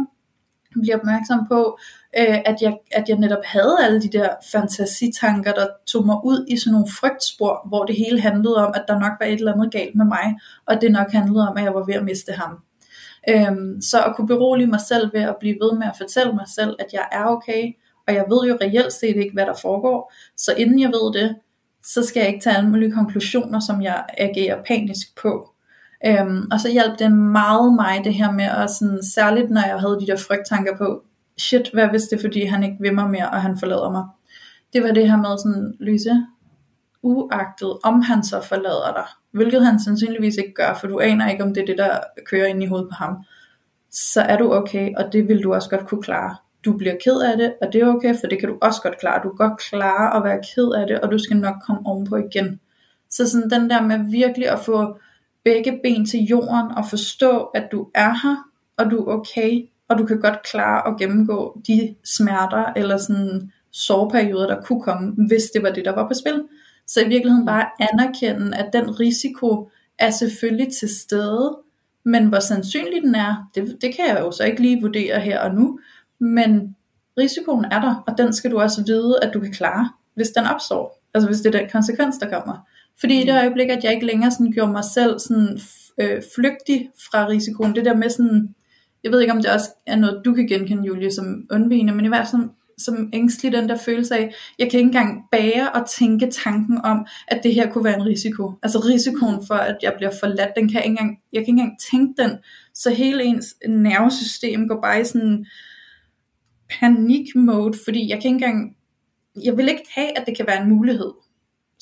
blive 0.81 0.95
opmærksom 0.95 1.47
på, 1.47 1.77
øh, 2.17 2.37
at, 2.45 2.55
jeg, 2.61 2.77
at 2.91 3.09
jeg 3.09 3.17
netop 3.17 3.45
havde 3.45 3.77
alle 3.83 4.01
de 4.01 4.11
der 4.17 4.29
fantasitanker, 4.51 5.53
der 5.53 5.67
tog 5.87 6.05
mig 6.05 6.17
ud 6.23 6.45
i 6.47 6.57
sådan 6.57 6.71
nogle 6.71 6.87
frygtspor, 6.99 7.67
hvor 7.67 7.85
det 7.85 7.95
hele 7.95 8.21
handlede 8.21 8.67
om, 8.67 8.73
at 8.75 8.85
der 8.87 8.99
nok 8.99 9.11
var 9.19 9.25
et 9.25 9.33
eller 9.33 9.53
andet 9.53 9.71
galt 9.71 9.95
med 9.95 10.05
mig, 10.05 10.39
og 10.67 10.81
det 10.81 10.91
nok 10.91 11.11
handlede 11.11 11.47
om, 11.49 11.57
at 11.57 11.63
jeg 11.63 11.73
var 11.73 11.83
ved 11.83 11.93
at 11.93 12.03
miste 12.03 12.31
ham. 12.31 12.59
Øhm, 13.29 13.81
så 13.81 14.03
at 14.03 14.15
kunne 14.15 14.27
berolige 14.27 14.67
mig 14.67 14.81
selv 14.81 15.13
ved 15.13 15.21
at 15.21 15.35
blive 15.39 15.57
ved 15.61 15.77
med 15.77 15.87
at 15.87 15.97
fortælle 15.97 16.33
mig 16.33 16.45
selv, 16.55 16.75
at 16.79 16.87
jeg 16.93 17.07
er 17.11 17.25
okay, 17.25 17.73
og 18.07 18.13
jeg 18.13 18.25
ved 18.29 18.47
jo 18.49 18.57
reelt 18.61 18.93
set 18.93 19.15
ikke, 19.15 19.33
hvad 19.33 19.45
der 19.45 19.53
foregår, 19.61 20.13
så 20.37 20.53
inden 20.57 20.79
jeg 20.79 20.89
ved 20.89 21.21
det, 21.21 21.35
så 21.83 22.03
skal 22.03 22.19
jeg 22.19 22.29
ikke 22.29 22.43
tage 22.43 22.57
alle 22.57 22.69
mulige 22.69 22.91
konklusioner, 22.91 23.59
som 23.59 23.81
jeg 23.81 24.05
agerer 24.17 24.63
panisk 24.63 25.17
på. 25.21 25.52
Øhm, 26.05 26.47
og 26.51 26.59
så 26.59 26.71
hjalp 26.71 26.99
det 26.99 27.11
meget 27.11 27.73
mig 27.73 28.01
det 28.03 28.13
her 28.13 28.31
med, 28.31 28.45
at 28.45 28.69
sådan, 28.69 29.03
særligt 29.03 29.49
når 29.49 29.61
jeg 29.67 29.79
havde 29.79 29.99
de 30.01 30.07
der 30.07 30.17
frygttanker 30.17 30.77
på, 30.77 31.03
shit, 31.37 31.69
hvad 31.73 31.87
hvis 31.87 32.01
det 32.01 32.17
er 32.17 32.21
fordi 32.21 32.45
han 32.45 32.63
ikke 32.63 32.77
vil 32.79 32.95
mig 32.95 33.09
mere, 33.09 33.29
og 33.29 33.41
han 33.41 33.57
forlader 33.57 33.91
mig. 33.91 34.03
Det 34.73 34.83
var 34.83 34.91
det 34.91 35.09
her 35.09 35.17
med 35.17 35.37
sådan, 35.37 35.73
Lyse, 35.79 36.25
uagtet 37.01 37.77
om 37.83 38.01
han 38.01 38.23
så 38.23 38.41
forlader 38.41 38.93
dig, 38.93 39.05
hvilket 39.31 39.65
han 39.65 39.79
sandsynligvis 39.79 40.37
ikke 40.37 40.53
gør, 40.53 40.73
for 40.73 40.87
du 40.87 40.99
aner 40.99 41.29
ikke 41.29 41.43
om 41.43 41.53
det 41.53 41.61
er 41.61 41.65
det 41.65 41.77
der 41.77 41.99
kører 42.25 42.45
ind 42.45 42.63
i 42.63 42.65
hovedet 42.65 42.89
på 42.89 42.95
ham, 42.95 43.23
så 43.91 44.21
er 44.21 44.37
du 44.37 44.53
okay, 44.53 44.91
og 44.97 45.13
det 45.13 45.27
vil 45.27 45.43
du 45.43 45.53
også 45.53 45.69
godt 45.69 45.87
kunne 45.87 46.03
klare. 46.03 46.35
Du 46.65 46.77
bliver 46.77 46.95
ked 47.03 47.21
af 47.21 47.37
det, 47.37 47.53
og 47.61 47.73
det 47.73 47.81
er 47.81 47.87
okay, 47.87 48.15
for 48.19 48.27
det 48.27 48.39
kan 48.39 48.49
du 48.49 48.57
også 48.61 48.81
godt 48.81 48.99
klare. 48.99 49.21
Du 49.23 49.29
kan 49.29 49.49
godt 49.49 49.59
klare 49.59 50.17
at 50.17 50.23
være 50.23 50.41
ked 50.55 50.71
af 50.71 50.87
det, 50.87 50.99
og 50.99 51.11
du 51.11 51.17
skal 51.17 51.37
nok 51.37 51.55
komme 51.65 51.81
ovenpå 51.85 52.15
igen. 52.15 52.59
Så 53.09 53.29
sådan 53.29 53.49
den 53.49 53.69
der 53.69 53.81
med 53.81 54.11
virkelig 54.11 54.49
at 54.49 54.59
få 54.59 54.97
begge 55.43 55.79
ben 55.83 56.05
til 56.05 56.19
jorden 56.19 56.71
og 56.77 56.85
forstå, 56.89 57.39
at 57.39 57.69
du 57.71 57.87
er 57.95 58.13
her, 58.23 58.49
og 58.77 58.91
du 58.91 58.97
er 58.97 59.13
okay, 59.13 59.61
og 59.87 59.97
du 59.97 60.05
kan 60.05 60.19
godt 60.19 60.43
klare 60.43 60.87
at 60.87 60.99
gennemgå 60.99 61.61
de 61.67 61.95
smerter 62.17 62.73
eller 62.75 62.97
sådan 62.97 63.51
sårperioder, 63.71 64.47
der 64.47 64.61
kunne 64.61 64.81
komme, 64.81 65.13
hvis 65.27 65.43
det 65.53 65.63
var 65.63 65.69
det, 65.69 65.85
der 65.85 65.91
var 65.91 66.07
på 66.07 66.13
spil. 66.13 66.43
Så 66.87 67.01
i 67.01 67.07
virkeligheden 67.07 67.45
bare 67.45 67.69
anerkende, 67.79 68.57
at 68.57 68.73
den 68.73 68.99
risiko 68.99 69.69
er 69.99 70.09
selvfølgelig 70.09 70.73
til 70.79 70.89
stede, 70.95 71.57
men 72.05 72.25
hvor 72.27 72.39
sandsynlig 72.39 73.01
den 73.01 73.15
er, 73.15 73.49
det, 73.55 73.77
det 73.81 73.95
kan 73.95 74.07
jeg 74.07 74.19
jo 74.19 74.31
så 74.31 74.43
ikke 74.43 74.61
lige 74.61 74.81
vurdere 74.81 75.19
her 75.19 75.39
og 75.39 75.55
nu, 75.55 75.79
men 76.19 76.75
risikoen 77.17 77.65
er 77.65 77.81
der, 77.81 78.03
og 78.07 78.17
den 78.17 78.33
skal 78.33 78.51
du 78.51 78.59
også 78.59 78.83
vide, 78.85 79.19
at 79.21 79.33
du 79.33 79.39
kan 79.39 79.53
klare, 79.53 79.89
hvis 80.15 80.29
den 80.29 80.45
opstår. 80.45 81.03
Altså 81.13 81.27
hvis 81.27 81.41
det 81.41 81.55
er 81.55 81.59
den 81.59 81.69
konsekvens, 81.69 82.17
der 82.17 82.29
kommer. 82.29 82.67
Fordi 82.99 83.21
i 83.21 83.25
det 83.25 83.35
øjeblik, 83.35 83.69
at 83.69 83.83
jeg 83.83 83.93
ikke 83.93 84.05
længere 84.05 84.31
sådan 84.31 84.51
gjorde 84.51 84.71
mig 84.71 84.83
selv 84.93 85.19
sådan, 85.19 85.59
øh, 85.97 86.21
flygtig 86.35 86.89
fra 87.11 87.27
risikoen, 87.27 87.75
det 87.75 87.85
der 87.85 87.95
med 87.95 88.09
sådan, 88.09 88.55
jeg 89.03 89.11
ved 89.11 89.21
ikke 89.21 89.33
om 89.33 89.41
det 89.41 89.51
også 89.51 89.69
er 89.87 89.95
noget, 89.95 90.21
du 90.25 90.33
kan 90.33 90.47
genkende, 90.47 90.83
Julie, 90.87 91.11
som 91.11 91.47
undvigende, 91.51 91.95
men 91.95 92.05
i 92.05 92.07
hvert 92.07 92.27
fald 92.31 92.49
som 92.77 93.09
ængstelig 93.13 93.51
den 93.51 93.69
der 93.69 93.77
følelse 93.77 94.15
af, 94.15 94.33
jeg 94.59 94.71
kan 94.71 94.79
ikke 94.79 94.87
engang 94.87 95.23
bære 95.31 95.71
og 95.71 95.89
tænke 95.89 96.31
tanken 96.31 96.77
om, 96.83 97.05
at 97.27 97.39
det 97.43 97.53
her 97.53 97.71
kunne 97.71 97.83
være 97.83 97.95
en 97.95 98.05
risiko. 98.05 98.51
Altså 98.63 98.79
risikoen 98.79 99.47
for, 99.47 99.55
at 99.55 99.77
jeg 99.81 99.93
bliver 99.97 100.11
forladt, 100.19 100.55
den 100.55 100.67
kan 100.67 100.75
jeg 100.75 100.85
ikke 100.85 100.91
engang, 100.91 101.19
jeg 101.33 101.39
kan 101.39 101.41
ikke 101.41 101.61
engang 101.61 101.79
tænke 101.91 102.21
den. 102.21 102.31
Så 102.73 102.89
hele 102.89 103.23
ens 103.23 103.55
nervesystem 103.67 104.67
går 104.67 104.81
bare 104.81 105.01
i 105.01 105.03
sådan 105.03 105.45
panik 106.79 107.35
mode, 107.35 107.77
fordi 107.83 108.09
jeg 108.09 108.21
kan 108.21 108.33
ikke 108.33 108.45
engang, 108.45 108.75
jeg 109.43 109.57
vil 109.57 109.69
ikke 109.69 109.85
have, 109.95 110.17
at 110.17 110.23
det 110.27 110.37
kan 110.37 110.47
være 110.47 110.61
en 110.61 110.69
mulighed. 110.69 111.11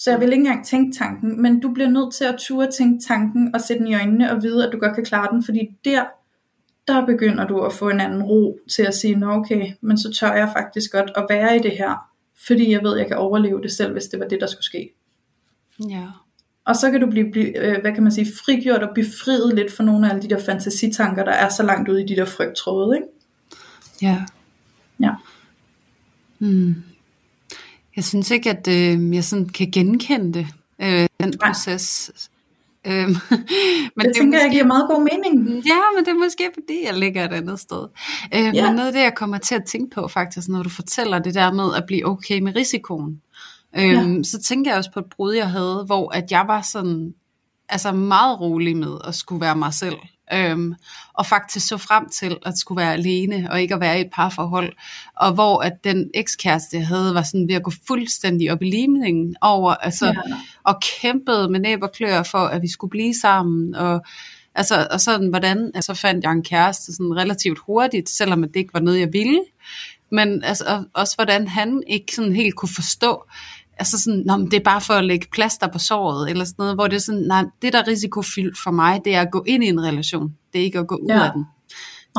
Så 0.01 0.11
jeg 0.11 0.19
vil 0.19 0.31
ikke 0.31 0.41
engang 0.41 0.65
tænke 0.65 0.97
tanken, 0.97 1.41
men 1.41 1.59
du 1.59 1.73
bliver 1.73 1.89
nødt 1.89 2.13
til 2.13 2.23
at 2.23 2.35
ture 2.39 2.71
tænke 2.71 3.03
tanken 3.07 3.55
og 3.55 3.61
sætte 3.61 3.79
den 3.79 3.91
i 3.91 3.95
øjnene 3.95 4.31
og 4.31 4.43
vide, 4.43 4.67
at 4.67 4.73
du 4.73 4.77
godt 4.77 4.95
kan 4.95 5.05
klare 5.05 5.31
den, 5.31 5.43
fordi 5.43 5.69
der, 5.85 6.05
der 6.87 7.05
begynder 7.05 7.47
du 7.47 7.59
at 7.59 7.73
få 7.73 7.89
en 7.89 7.99
anden 7.99 8.23
ro 8.23 8.59
til 8.75 8.83
at 8.83 8.95
sige, 8.95 9.15
nå 9.15 9.31
okay, 9.31 9.71
men 9.81 9.97
så 9.97 10.13
tør 10.13 10.33
jeg 10.33 10.49
faktisk 10.57 10.91
godt 10.91 11.11
at 11.15 11.25
være 11.29 11.55
i 11.55 11.59
det 11.59 11.71
her, 11.71 12.09
fordi 12.47 12.71
jeg 12.71 12.83
ved, 12.83 12.93
at 12.93 12.99
jeg 12.99 13.07
kan 13.07 13.17
overleve 13.17 13.61
det 13.61 13.71
selv, 13.71 13.91
hvis 13.91 14.05
det 14.05 14.19
var 14.19 14.27
det, 14.27 14.41
der 14.41 14.47
skulle 14.47 14.65
ske. 14.65 14.93
Ja. 15.89 16.05
Og 16.65 16.75
så 16.75 16.91
kan 16.91 17.01
du 17.01 17.09
blive, 17.09 17.57
øh, 17.57 17.81
hvad 17.81 17.93
kan 17.93 18.03
man 18.03 18.11
sige, 18.11 18.27
frigjort 18.45 18.83
og 18.83 18.95
befriet 18.95 19.55
lidt 19.55 19.71
for 19.71 19.83
nogle 19.83 20.05
af 20.05 20.09
alle 20.09 20.21
de 20.21 20.29
der 20.29 20.39
fantasitanker, 20.39 21.23
der 21.23 21.31
er 21.31 21.49
så 21.49 21.63
langt 21.63 21.89
ude 21.89 22.03
i 22.03 22.07
de 22.07 22.15
der 22.15 22.25
frygttråde, 22.25 22.97
ikke? 22.97 23.07
Ja. 24.01 24.25
Ja. 24.99 25.11
Hmm. 26.37 26.75
Jeg 27.95 28.03
synes 28.03 28.31
ikke, 28.31 28.49
at 28.49 28.67
øh, 28.67 29.15
jeg 29.15 29.23
sådan 29.23 29.49
kan 29.49 29.71
genkende 29.71 30.33
det, 30.33 30.47
øh, 30.81 31.07
den 31.19 31.33
proces. 31.43 32.11
Øh, 32.87 32.93
men 33.07 33.09
det, 33.09 33.15
det 33.97 34.15
tænker 34.15 34.25
måske, 34.25 34.43
jeg 34.43 34.51
giver 34.51 34.65
meget 34.65 34.87
god 34.89 35.01
mening. 35.03 35.65
Ja, 35.65 35.79
men 35.95 36.05
det 36.05 36.11
er 36.11 36.19
måske 36.19 36.49
fordi, 36.53 36.85
jeg 36.85 36.93
ligger 36.93 37.25
et 37.25 37.33
andet 37.33 37.59
sted. 37.59 37.87
Øh, 38.35 38.55
ja. 38.55 38.67
Men 38.67 38.75
noget 38.75 38.87
af 38.87 38.93
det, 38.93 38.99
jeg 38.99 39.15
kommer 39.15 39.37
til 39.37 39.55
at 39.55 39.63
tænke 39.65 39.95
på 39.95 40.07
faktisk, 40.07 40.49
når 40.49 40.63
du 40.63 40.69
fortæller 40.69 41.19
det 41.19 41.33
der 41.33 41.53
med 41.53 41.75
at 41.75 41.83
blive 41.87 42.07
okay 42.07 42.39
med 42.39 42.55
risikoen, 42.55 43.21
øh, 43.77 43.83
ja. 43.83 44.23
så 44.23 44.41
tænker 44.41 44.71
jeg 44.71 44.77
også 44.77 44.91
på 44.91 44.99
et 44.99 45.05
brud, 45.15 45.33
jeg 45.33 45.49
havde, 45.49 45.83
hvor 45.85 46.15
at 46.15 46.31
jeg 46.31 46.43
var 46.47 46.61
sådan 46.61 47.13
altså 47.69 47.91
meget 47.91 48.39
rolig 48.39 48.77
med 48.77 48.97
at 49.07 49.15
skulle 49.15 49.41
være 49.41 49.55
mig 49.55 49.73
selv 49.73 49.95
øhm, 50.33 50.73
og 51.13 51.25
faktisk 51.25 51.67
så 51.67 51.77
frem 51.77 52.09
til 52.09 52.37
at 52.45 52.57
skulle 52.57 52.81
være 52.81 52.93
alene, 52.93 53.47
og 53.51 53.61
ikke 53.61 53.73
at 53.73 53.81
være 53.81 53.97
i 53.97 54.01
et 54.01 54.09
parforhold, 54.13 54.73
og 55.15 55.33
hvor 55.33 55.61
at 55.61 55.83
den 55.83 56.09
ekskæreste, 56.13 56.77
jeg 56.77 56.87
havde, 56.87 57.13
var 57.13 57.23
sådan 57.23 57.47
ved 57.47 57.55
at 57.55 57.63
gå 57.63 57.71
fuldstændig 57.87 58.51
op 58.51 58.61
i 58.61 58.69
limningen 58.69 59.35
over, 59.41 59.73
altså, 59.73 60.05
ja. 60.05 60.13
og 60.63 60.81
kæmpede 60.81 61.49
med 61.49 61.59
næb 61.59 61.83
og 61.83 61.91
klør 61.91 62.23
for, 62.23 62.37
at 62.37 62.61
vi 62.61 62.67
skulle 62.71 62.91
blive 62.91 63.13
sammen, 63.21 63.75
og 63.75 64.05
Altså, 64.55 64.87
og 64.91 65.01
sådan, 65.01 65.27
hvordan, 65.27 65.71
altså 65.75 65.93
fandt 65.93 66.23
jeg 66.23 66.31
en 66.31 66.43
kæreste 66.43 66.93
sådan 66.93 67.15
relativt 67.15 67.59
hurtigt, 67.59 68.09
selvom 68.09 68.41
det 68.41 68.55
ikke 68.55 68.73
var 68.73 68.79
noget, 68.79 68.99
jeg 68.99 69.13
ville. 69.13 69.41
Men 70.11 70.43
altså, 70.43 70.83
også 70.93 71.15
hvordan 71.15 71.47
han 71.47 71.83
ikke 71.87 72.15
sådan 72.15 72.35
helt 72.35 72.55
kunne 72.55 72.69
forstå, 72.75 73.23
altså 73.81 74.01
sådan, 74.01 74.23
Nå, 74.25 74.37
det 74.37 74.53
er 74.53 74.63
bare 74.63 74.81
for 74.81 74.93
at 74.93 75.05
lægge 75.05 75.27
plaster 75.31 75.67
på 75.67 75.79
såret, 75.79 76.29
eller 76.29 76.45
sådan 76.45 76.55
noget, 76.57 76.75
hvor 76.75 76.87
det 76.87 76.95
er 76.95 76.99
sådan, 76.99 77.21
nej, 77.21 77.45
det 77.61 77.73
der 77.73 77.79
er 77.79 77.87
risikofyldt 77.87 78.57
for 78.63 78.71
mig, 78.71 79.01
det 79.05 79.15
er 79.15 79.21
at 79.21 79.31
gå 79.31 79.43
ind 79.47 79.63
i 79.63 79.67
en 79.67 79.83
relation, 79.83 80.33
det 80.53 80.61
er 80.61 80.65
ikke 80.65 80.79
at 80.79 80.87
gå 80.87 80.95
ud 80.95 81.09
ja. 81.09 81.25
af 81.25 81.31
den. 81.31 81.45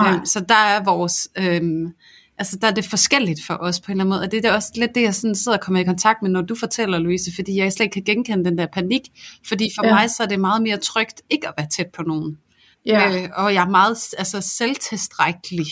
Øhm, 0.07 0.27
så 0.27 0.41
der 0.49 0.55
er 0.55 0.85
vores, 0.85 1.29
øhm, 1.39 1.93
altså 2.39 2.59
der 2.61 2.67
er 2.67 2.71
det 2.71 2.85
forskelligt 2.85 3.45
for 3.47 3.55
os 3.61 3.81
på 3.81 3.93
en 3.93 3.93
eller 3.93 4.05
anden 4.05 4.09
måde, 4.11 4.21
og 4.21 4.33
det 4.33 4.45
er 4.45 4.53
også 4.53 4.73
lidt 4.77 4.95
det, 4.95 5.03
jeg 5.03 5.15
sådan 5.15 5.35
sidder 5.35 5.59
og 5.59 5.65
kommer 5.65 5.81
i 5.81 5.85
kontakt 5.85 6.23
med, 6.23 6.31
når 6.31 6.43
du 6.43 6.55
fortæller, 6.55 6.99
Louise, 6.99 7.35
fordi 7.35 7.57
jeg 7.57 7.73
slet 7.73 7.85
ikke 7.85 7.95
kan 7.95 8.03
genkende 8.15 8.45
den 8.45 8.59
der 8.59 8.67
panik, 8.67 9.03
fordi 9.49 9.71
for 9.79 9.87
ja. 9.87 9.95
mig 9.95 10.11
så 10.11 10.23
er 10.23 10.27
det 10.27 10.41
meget 10.41 10.63
mere 10.63 10.77
trygt 10.77 11.23
ikke 11.31 11.49
at 11.49 11.55
være 11.59 11.69
tæt 11.77 11.87
på 11.97 12.03
nogen. 12.03 12.39
Ja. 12.87 13.23
Øh, 13.23 13.29
og 13.35 13.55
jeg 13.55 13.65
er 13.65 13.71
meget 13.71 14.15
altså, 14.19 14.41
selvtilstrækkelig. 14.41 15.67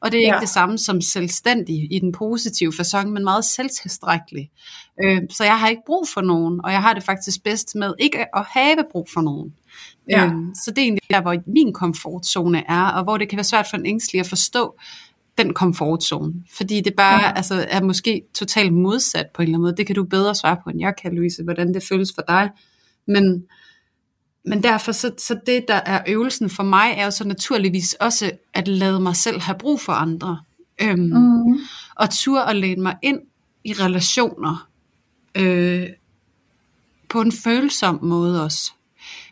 Og 0.00 0.12
det 0.12 0.18
er 0.18 0.22
ja. 0.22 0.34
ikke 0.34 0.40
det 0.40 0.48
samme 0.48 0.78
som 0.78 1.00
selvstændig 1.00 1.92
i 1.92 1.98
den 1.98 2.12
positive 2.12 2.72
fasong, 2.76 3.12
men 3.12 3.24
meget 3.24 3.44
selvtilstrækkelig. 3.44 4.50
Øh, 5.04 5.22
så 5.30 5.44
jeg 5.44 5.60
har 5.60 5.68
ikke 5.68 5.82
brug 5.86 6.08
for 6.14 6.20
nogen, 6.20 6.60
og 6.64 6.72
jeg 6.72 6.82
har 6.82 6.94
det 6.94 7.02
faktisk 7.02 7.42
bedst 7.44 7.74
med 7.74 7.94
ikke 7.98 8.36
at 8.36 8.46
have 8.50 8.84
brug 8.92 9.08
for 9.14 9.20
nogen. 9.20 9.54
Ja. 10.10 10.26
Øh, 10.26 10.32
så 10.64 10.70
det 10.70 10.78
er 10.78 10.82
egentlig 10.82 11.10
der, 11.10 11.20
hvor 11.20 11.36
min 11.46 11.72
komfortzone 11.72 12.64
er, 12.68 12.84
og 12.84 13.04
hvor 13.04 13.18
det 13.18 13.28
kan 13.28 13.36
være 13.36 13.44
svært 13.44 13.66
for 13.70 13.76
en 13.76 13.86
ængstelig 13.86 14.20
at 14.20 14.26
forstå 14.26 14.78
den 15.38 15.54
komfortzone. 15.54 16.34
Fordi 16.56 16.80
det 16.80 16.94
bare 16.96 17.22
ja. 17.22 17.32
altså, 17.36 17.66
er 17.68 17.82
måske 17.82 18.22
totalt 18.34 18.72
modsat 18.72 19.26
på 19.34 19.42
en 19.42 19.48
eller 19.48 19.54
anden 19.54 19.62
måde. 19.62 19.76
Det 19.76 19.86
kan 19.86 19.94
du 19.94 20.04
bedre 20.04 20.34
svare 20.34 20.56
på, 20.64 20.70
end 20.70 20.80
jeg 20.80 20.94
kan, 21.02 21.14
Louise, 21.14 21.42
hvordan 21.42 21.74
det 21.74 21.82
føles 21.82 22.12
for 22.14 22.22
dig. 22.28 22.50
Men 23.06 23.44
men 24.44 24.62
derfor 24.62 24.92
så, 24.92 25.12
så 25.18 25.40
det, 25.46 25.64
der 25.68 25.74
er 25.74 26.02
øvelsen 26.08 26.50
for 26.50 26.62
mig, 26.62 26.94
er 26.96 27.04
jo 27.04 27.10
så 27.10 27.24
naturligvis 27.24 27.92
også 27.92 28.30
at 28.54 28.68
lade 28.68 29.00
mig 29.00 29.16
selv 29.16 29.40
have 29.40 29.58
brug 29.58 29.80
for 29.80 29.92
andre. 29.92 30.40
Øhm, 30.82 31.00
mm. 31.00 31.58
Og 31.96 32.10
tur 32.10 32.40
at 32.40 32.56
læne 32.56 32.82
mig 32.82 32.96
ind 33.02 33.20
i 33.64 33.72
relationer 33.72 34.68
øh, 35.34 35.86
på 37.08 37.20
en 37.20 37.32
følsom 37.32 37.98
måde 38.02 38.44
også. 38.44 38.72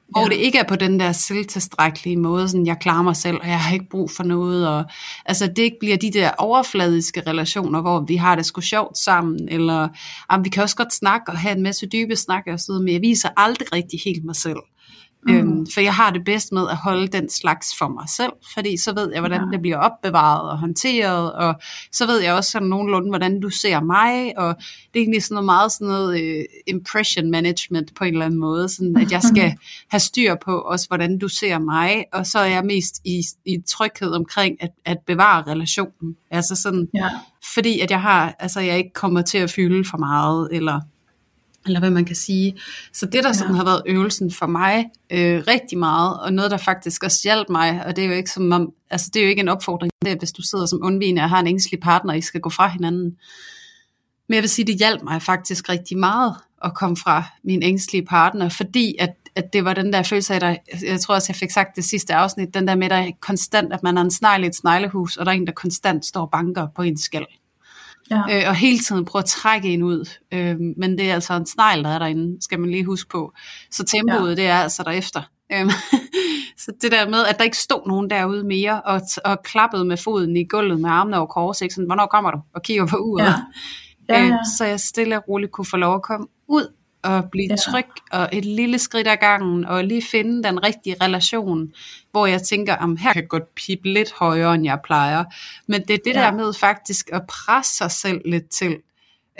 Hvor 0.08 0.20
ja. 0.20 0.28
det 0.28 0.34
ikke 0.34 0.58
er 0.58 0.68
på 0.68 0.76
den 0.76 1.00
der 1.00 1.12
selvtilstrækkelige 1.12 2.16
måde, 2.16 2.48
sådan 2.48 2.66
jeg 2.66 2.78
klarer 2.80 3.02
mig 3.02 3.16
selv, 3.16 3.36
og 3.40 3.48
jeg 3.48 3.60
har 3.60 3.74
ikke 3.74 3.88
brug 3.90 4.10
for 4.10 4.24
noget. 4.24 4.68
Og, 4.68 4.84
altså 5.24 5.46
det 5.46 5.58
ikke 5.58 5.76
bliver 5.80 5.96
de 5.96 6.12
der 6.12 6.30
overfladiske 6.38 7.22
relationer, 7.26 7.80
hvor 7.80 8.00
vi 8.00 8.16
har 8.16 8.34
det 8.34 8.46
sgu 8.46 8.60
sjovt 8.60 8.98
sammen, 8.98 9.48
eller 9.48 9.88
jamen, 10.32 10.44
vi 10.44 10.50
kan 10.50 10.62
også 10.62 10.76
godt 10.76 10.94
snakke 10.94 11.32
og 11.32 11.38
have 11.38 11.56
en 11.56 11.62
masse 11.62 11.86
dybe 11.86 12.16
snakke 12.16 12.52
og 12.52 12.60
sådan 12.60 12.84
men 12.84 12.94
jeg 12.94 13.02
viser 13.02 13.28
aldrig 13.36 13.72
rigtig 13.72 14.00
helt 14.04 14.24
mig 14.24 14.36
selv. 14.36 14.58
Mm. 15.26 15.34
Øhm, 15.34 15.66
for 15.74 15.80
jeg 15.80 15.94
har 15.94 16.10
det 16.10 16.24
bedst 16.24 16.52
med 16.52 16.68
at 16.70 16.76
holde 16.76 17.08
den 17.08 17.28
slags 17.28 17.78
for 17.78 17.88
mig 17.88 18.08
selv, 18.08 18.32
fordi 18.54 18.76
så 18.76 18.94
ved 18.94 19.12
jeg, 19.12 19.20
hvordan 19.20 19.40
ja. 19.40 19.50
det 19.52 19.60
bliver 19.60 19.78
opbevaret 19.78 20.50
og 20.50 20.58
håndteret, 20.58 21.32
og 21.32 21.54
så 21.92 22.06
ved 22.06 22.20
jeg 22.20 22.34
også 22.34 22.50
sådan 22.50 22.68
nogenlunde, 22.68 23.08
hvordan 23.08 23.40
du 23.40 23.50
ser 23.50 23.80
mig, 23.80 24.38
og 24.38 24.56
det 24.94 25.00
er 25.00 25.02
egentlig 25.02 25.22
sådan 25.22 25.34
noget 25.34 25.44
meget 25.44 25.72
sådan 25.72 25.86
noget 25.86 26.20
uh, 26.20 26.44
impression 26.66 27.30
management 27.30 27.94
på 27.94 28.04
en 28.04 28.12
eller 28.12 28.26
anden 28.26 28.40
måde, 28.40 28.68
sådan 28.68 28.96
at 28.96 29.12
jeg 29.12 29.22
skal 29.22 29.54
have 29.92 30.00
styr 30.00 30.34
på 30.44 30.58
også, 30.58 30.88
hvordan 30.88 31.18
du 31.18 31.28
ser 31.28 31.58
mig, 31.58 32.04
og 32.12 32.26
så 32.26 32.38
er 32.38 32.46
jeg 32.46 32.64
mest 32.64 33.00
i, 33.04 33.22
i 33.44 33.58
tryghed 33.66 34.10
omkring 34.10 34.62
at, 34.62 34.70
at 34.84 34.98
bevare 35.06 35.42
relationen. 35.42 36.16
Altså 36.30 36.56
sådan, 36.56 36.88
ja. 36.94 37.08
fordi 37.54 37.80
at 37.80 37.90
jeg 37.90 38.00
har, 38.00 38.34
altså 38.38 38.60
jeg 38.60 38.78
ikke 38.78 38.92
kommer 38.94 39.22
til 39.22 39.38
at 39.38 39.50
fylde 39.50 39.84
for 39.90 39.98
meget, 39.98 40.48
eller 40.52 40.80
eller 41.66 41.80
hvad 41.80 41.90
man 41.90 42.04
kan 42.04 42.16
sige. 42.16 42.56
Så 42.92 43.06
det 43.06 43.24
der 43.24 43.32
sådan 43.32 43.54
har 43.54 43.64
været 43.64 43.82
øvelsen 43.86 44.30
for 44.30 44.46
mig 44.46 44.84
øh, 45.10 45.42
rigtig 45.48 45.78
meget, 45.78 46.20
og 46.20 46.32
noget 46.32 46.50
der 46.50 46.56
faktisk 46.56 47.04
også 47.04 47.20
hjalp 47.24 47.48
mig, 47.48 47.86
og 47.86 47.96
det 47.96 48.04
er 48.04 48.08
jo 48.08 48.14
ikke 48.14 48.30
som 48.30 48.52
om, 48.52 48.72
altså 48.90 49.10
det 49.14 49.20
er 49.20 49.24
jo 49.24 49.30
ikke 49.30 49.40
en 49.40 49.48
opfordring, 49.48 49.92
det 50.04 50.12
er, 50.12 50.16
hvis 50.16 50.32
du 50.32 50.42
sidder 50.42 50.66
som 50.66 50.78
undvigende 50.82 51.22
og 51.22 51.30
har 51.30 51.40
en 51.40 51.46
ængstelig 51.46 51.80
partner, 51.80 52.12
og 52.12 52.18
I 52.18 52.20
skal 52.20 52.40
gå 52.40 52.50
fra 52.50 52.68
hinanden. 52.68 53.16
Men 54.28 54.34
jeg 54.34 54.42
vil 54.42 54.50
sige, 54.50 54.66
det 54.66 54.78
hjalp 54.78 55.02
mig 55.02 55.22
faktisk 55.22 55.68
rigtig 55.68 55.98
meget 55.98 56.34
at 56.64 56.74
komme 56.74 56.96
fra 56.96 57.24
min 57.44 57.62
ængstlige 57.62 58.04
partner, 58.04 58.48
fordi 58.48 58.96
at, 58.98 59.14
at 59.34 59.52
det 59.52 59.64
var 59.64 59.74
den 59.74 59.92
der 59.92 60.02
følelse 60.02 60.34
af, 60.34 60.40
der, 60.40 60.56
jeg 60.82 61.00
tror 61.00 61.14
også, 61.14 61.26
jeg 61.28 61.36
fik 61.36 61.50
sagt 61.50 61.76
det 61.76 61.84
sidste 61.84 62.14
afsnit, 62.14 62.54
den 62.54 62.68
der 62.68 62.74
med, 62.74 62.90
der 62.90 63.10
konstant, 63.20 63.72
at 63.72 63.82
man 63.82 63.98
er 63.98 64.02
en 64.02 64.10
snegl 64.10 64.44
i 64.44 64.46
et 64.46 64.56
sneglehus, 64.56 65.16
og 65.16 65.26
der 65.26 65.32
er 65.32 65.36
en, 65.36 65.46
der 65.46 65.52
konstant 65.52 66.06
står 66.06 66.20
og 66.20 66.30
banker 66.30 66.66
på 66.76 66.82
en 66.82 66.98
skæld. 66.98 67.26
Ja. 68.10 68.22
Øh, 68.30 68.48
og 68.48 68.54
hele 68.54 68.78
tiden 68.78 69.04
prøve 69.04 69.20
at 69.20 69.26
trække 69.26 69.68
en 69.68 69.82
ud. 69.82 70.10
Øh, 70.34 70.56
men 70.76 70.98
det 70.98 71.10
er 71.10 71.14
altså 71.14 71.34
en 71.34 71.46
snegl, 71.46 71.84
der 71.84 71.90
er 71.90 71.98
derinde, 71.98 72.44
skal 72.44 72.60
man 72.60 72.70
lige 72.70 72.84
huske 72.84 73.10
på. 73.10 73.32
Så 73.70 73.84
tempoet, 73.84 74.30
ja. 74.30 74.34
det 74.34 74.46
er 74.46 74.56
altså 74.56 74.82
derefter. 74.82 75.22
Øh, 75.52 75.70
så 76.64 76.72
det 76.82 76.92
der 76.92 77.08
med, 77.08 77.24
at 77.24 77.38
der 77.38 77.44
ikke 77.44 77.58
stod 77.58 77.88
nogen 77.88 78.10
derude 78.10 78.44
mere, 78.44 78.82
og, 78.82 79.00
og 79.24 79.42
klappede 79.42 79.84
med 79.84 79.96
foden 79.96 80.36
i 80.36 80.44
gulvet 80.44 80.80
med 80.80 80.90
armene 80.90 81.16
over 81.18 81.26
kors, 81.26 81.62
ikke? 81.62 81.74
Sådan, 81.74 81.86
hvornår 81.86 82.06
kommer 82.06 82.30
du? 82.30 82.38
Og 82.54 82.62
kigger 82.62 82.86
på 82.86 82.96
uret. 82.96 83.24
Ja. 83.24 83.34
Ja, 84.08 84.20
ja. 84.20 84.26
Øh, 84.26 84.34
så 84.58 84.64
jeg 84.64 84.80
stille 84.80 85.16
og 85.16 85.28
roligt 85.28 85.52
kunne 85.52 85.64
få 85.64 85.76
lov 85.76 85.94
at 85.94 86.02
komme 86.02 86.26
ud 86.48 86.75
og 87.06 87.30
blive 87.30 87.46
ja. 87.50 87.56
tryg, 87.56 87.86
og 88.12 88.28
et 88.32 88.44
lille 88.44 88.78
skridt 88.78 89.08
ad 89.08 89.16
gangen, 89.16 89.64
og 89.64 89.84
lige 89.84 90.02
finde 90.10 90.42
den 90.42 90.64
rigtige 90.64 90.96
relation, 91.00 91.72
hvor 92.10 92.26
jeg 92.26 92.42
tænker, 92.42 92.76
om 92.76 92.96
her 92.96 93.12
kan 93.12 93.22
jeg 93.22 93.28
godt 93.28 93.54
pipe 93.54 93.88
lidt 93.88 94.12
højere, 94.12 94.54
end 94.54 94.64
jeg 94.64 94.78
plejer. 94.84 95.24
Men 95.66 95.82
det 95.82 95.94
er 95.94 95.98
det 96.04 96.14
ja. 96.14 96.20
der 96.20 96.32
med 96.32 96.52
faktisk 96.52 97.10
at 97.12 97.22
presse 97.28 97.76
sig 97.76 97.90
selv 97.90 98.20
lidt 98.24 98.50
til, 98.50 98.76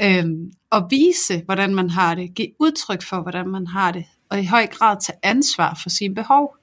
øhm, 0.01 0.53
og 0.71 0.87
vise, 0.91 1.43
hvordan 1.45 1.75
man 1.75 1.91
har 1.91 2.14
det, 2.14 2.35
give 2.35 2.49
udtryk 2.59 3.03
for, 3.03 3.21
hvordan 3.21 3.49
man 3.49 3.67
har 3.67 3.93
det, 3.93 4.05
og 4.31 4.41
i 4.41 4.45
høj 4.45 4.67
grad 4.67 4.97
tage 5.07 5.19
ansvar 5.23 5.79
for 5.83 5.89
sine 5.89 6.14
behov. 6.14 6.57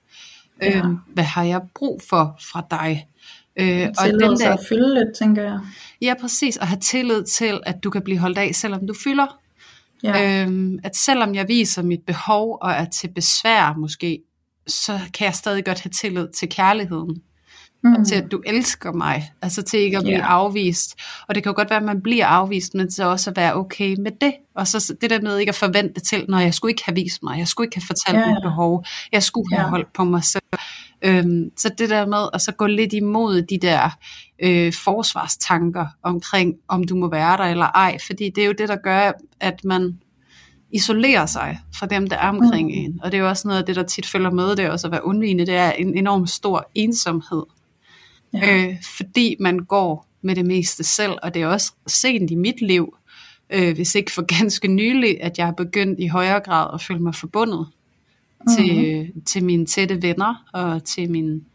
Ja. 0.62 0.78
Øhm, 0.78 0.98
hvad 1.08 1.24
har 1.24 1.44
jeg 1.44 1.62
brug 1.76 2.02
for 2.10 2.40
fra 2.52 2.66
dig? 2.72 3.08
Øh, 3.60 3.90
og 4.00 4.08
den 4.08 4.20
der, 4.40 4.54
at 4.54 4.60
fylde 4.70 4.94
lidt, 4.94 5.18
tænker 5.20 5.44
jeg. 5.44 5.60
Ja, 6.02 6.14
præcis, 6.22 6.58
og 6.58 6.68
have 6.68 6.80
tillid 6.80 7.24
til, 7.24 7.60
at 7.66 7.84
du 7.84 7.90
kan 7.90 8.02
blive 8.02 8.18
holdt 8.18 8.38
af, 8.38 8.56
selvom 8.56 8.88
du 8.88 8.94
fylder. 9.04 9.43
Ja. 10.04 10.44
Øhm, 10.44 10.80
at 10.84 10.96
selvom 10.96 11.36
jeg 11.36 11.48
viser 11.48 11.82
mit 11.82 12.02
behov 12.08 12.58
og 12.62 12.72
er 12.72 12.86
til 12.86 13.08
besvær 13.16 13.76
måske, 13.78 14.20
så 14.68 15.00
kan 15.14 15.26
jeg 15.26 15.36
stadig 15.36 15.66
godt 15.66 15.82
have 15.82 15.92
tillid 15.92 16.28
til 16.28 16.50
kærligheden. 16.50 17.22
Mm. 17.84 17.94
Og 17.94 18.08
til 18.08 18.16
at 18.16 18.32
du 18.32 18.42
elsker 18.46 18.92
mig. 18.92 19.32
Altså 19.42 19.62
til 19.62 19.80
ikke 19.80 19.98
at 19.98 20.04
blive 20.04 20.18
yeah. 20.18 20.32
afvist. 20.32 20.96
Og 21.28 21.36
det 21.36 21.44
kan 21.44 21.50
jo 21.50 21.56
godt 21.56 21.70
være, 21.70 21.80
at 21.80 21.86
man 21.86 22.02
bliver 22.02 22.26
afvist, 22.26 22.74
men 22.74 22.92
så 22.92 23.10
også 23.10 23.30
at 23.30 23.36
være 23.36 23.56
okay 23.56 23.96
med 24.00 24.12
det. 24.22 24.34
Og 24.56 24.68
så 24.68 24.96
det 25.02 25.10
der 25.10 25.22
med 25.22 25.38
ikke 25.38 25.50
at 25.50 25.56
forvente 25.56 26.02
til, 26.02 26.26
når 26.30 26.40
jeg 26.40 26.54
skulle 26.54 26.72
ikke 26.72 26.86
have 26.86 26.96
vist 26.96 27.24
mig, 27.24 27.40
jeg 27.40 27.48
skulle 27.48 27.68
ikke 27.68 27.76
have 27.76 27.88
fortalt 27.88 28.18
yeah. 28.18 28.28
mit 28.28 28.44
behov, 28.44 28.86
jeg 29.12 29.24
skulle 29.24 29.56
have 29.56 29.62
yeah. 29.62 29.70
holdt 29.70 29.94
på 29.94 30.04
mig 30.04 30.24
selv. 30.24 30.44
Øhm, 31.06 31.52
så 31.58 31.70
det 31.78 31.90
der 31.90 32.06
med 32.06 32.28
at 32.34 32.42
så 32.42 32.52
gå 32.52 32.66
lidt 32.66 32.94
imod 32.94 33.42
de 33.42 33.58
der 33.58 33.90
øh, 34.44 34.74
forsvarstanker 34.74 35.86
omkring, 36.04 36.56
om 36.68 36.84
du 36.84 36.96
må 36.96 37.10
være 37.10 37.38
der 37.38 37.44
eller 37.44 37.66
ej, 37.66 37.98
fordi 38.08 38.30
det 38.30 38.42
er 38.42 38.46
jo 38.46 38.54
det, 38.58 38.70
der 38.70 38.76
gør, 38.76 39.12
at 39.40 39.64
man 39.64 40.00
isolerer 40.72 41.26
sig 41.26 41.60
fra 41.80 41.86
dem, 41.86 42.08
der 42.10 42.18
er 42.18 42.30
omkring 42.30 42.68
mm. 42.68 42.74
en. 42.74 43.00
Og 43.04 43.12
det 43.12 43.18
er 43.18 43.22
jo 43.22 43.30
også 43.30 43.48
noget 43.48 43.60
af 43.60 43.66
det, 43.66 43.76
der 43.76 43.84
tit 43.84 44.06
følger 44.06 44.32
med, 44.32 44.56
det 44.56 44.70
også 44.70 44.88
at 44.88 44.92
være 44.92 45.06
undvigende, 45.06 45.46
det 45.46 45.56
er 45.56 45.72
en 45.72 45.98
enorm 45.98 46.28
stor 46.28 46.70
ensomhed. 46.76 47.44
Ja. 48.34 48.68
Øh, 48.68 48.76
fordi 48.98 49.36
man 49.40 49.60
går 49.60 50.08
med 50.22 50.36
det 50.36 50.46
meste 50.46 50.84
selv, 50.84 51.14
og 51.24 51.34
det 51.34 51.42
er 51.42 51.48
også 51.48 51.74
sent 51.88 52.32
i 52.32 52.36
mit 52.36 52.62
liv, 52.62 52.98
øh, 53.50 53.76
hvis 53.76 53.96
ikke 53.96 54.12
for 54.12 54.22
ganske 54.40 54.68
nylig, 54.68 55.24
at 55.24 55.38
jeg 55.38 55.46
har 55.46 55.54
begyndt 55.54 56.00
i 56.00 56.08
højere 56.08 56.40
grad 56.40 56.70
at 56.74 56.82
føle 56.82 57.00
mig 57.00 57.16
forbundet. 57.16 57.68
Til, 58.58 59.00
mm-hmm. 59.00 59.22
til 59.22 59.44
mine 59.44 59.66
tætte 59.66 60.02
venner 60.02 60.44
og 60.54 60.84
til 60.84 61.12
min 61.12 61.46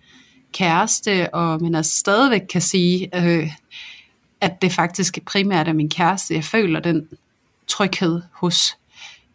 kæreste, 0.53 1.35
og 1.35 1.63
men 1.63 1.75
altså 1.75 1.97
stadigvæk 1.97 2.43
kan 2.49 2.61
sige, 2.61 3.09
øh, 3.17 3.51
at 4.41 4.63
det 4.63 4.73
faktisk 4.73 5.19
primært 5.27 5.69
er 5.69 5.73
min 5.73 5.89
kæreste, 5.89 6.35
jeg 6.35 6.45
føler 6.45 6.81
den 6.81 7.09
tryghed 7.67 8.23
hos, 8.33 8.77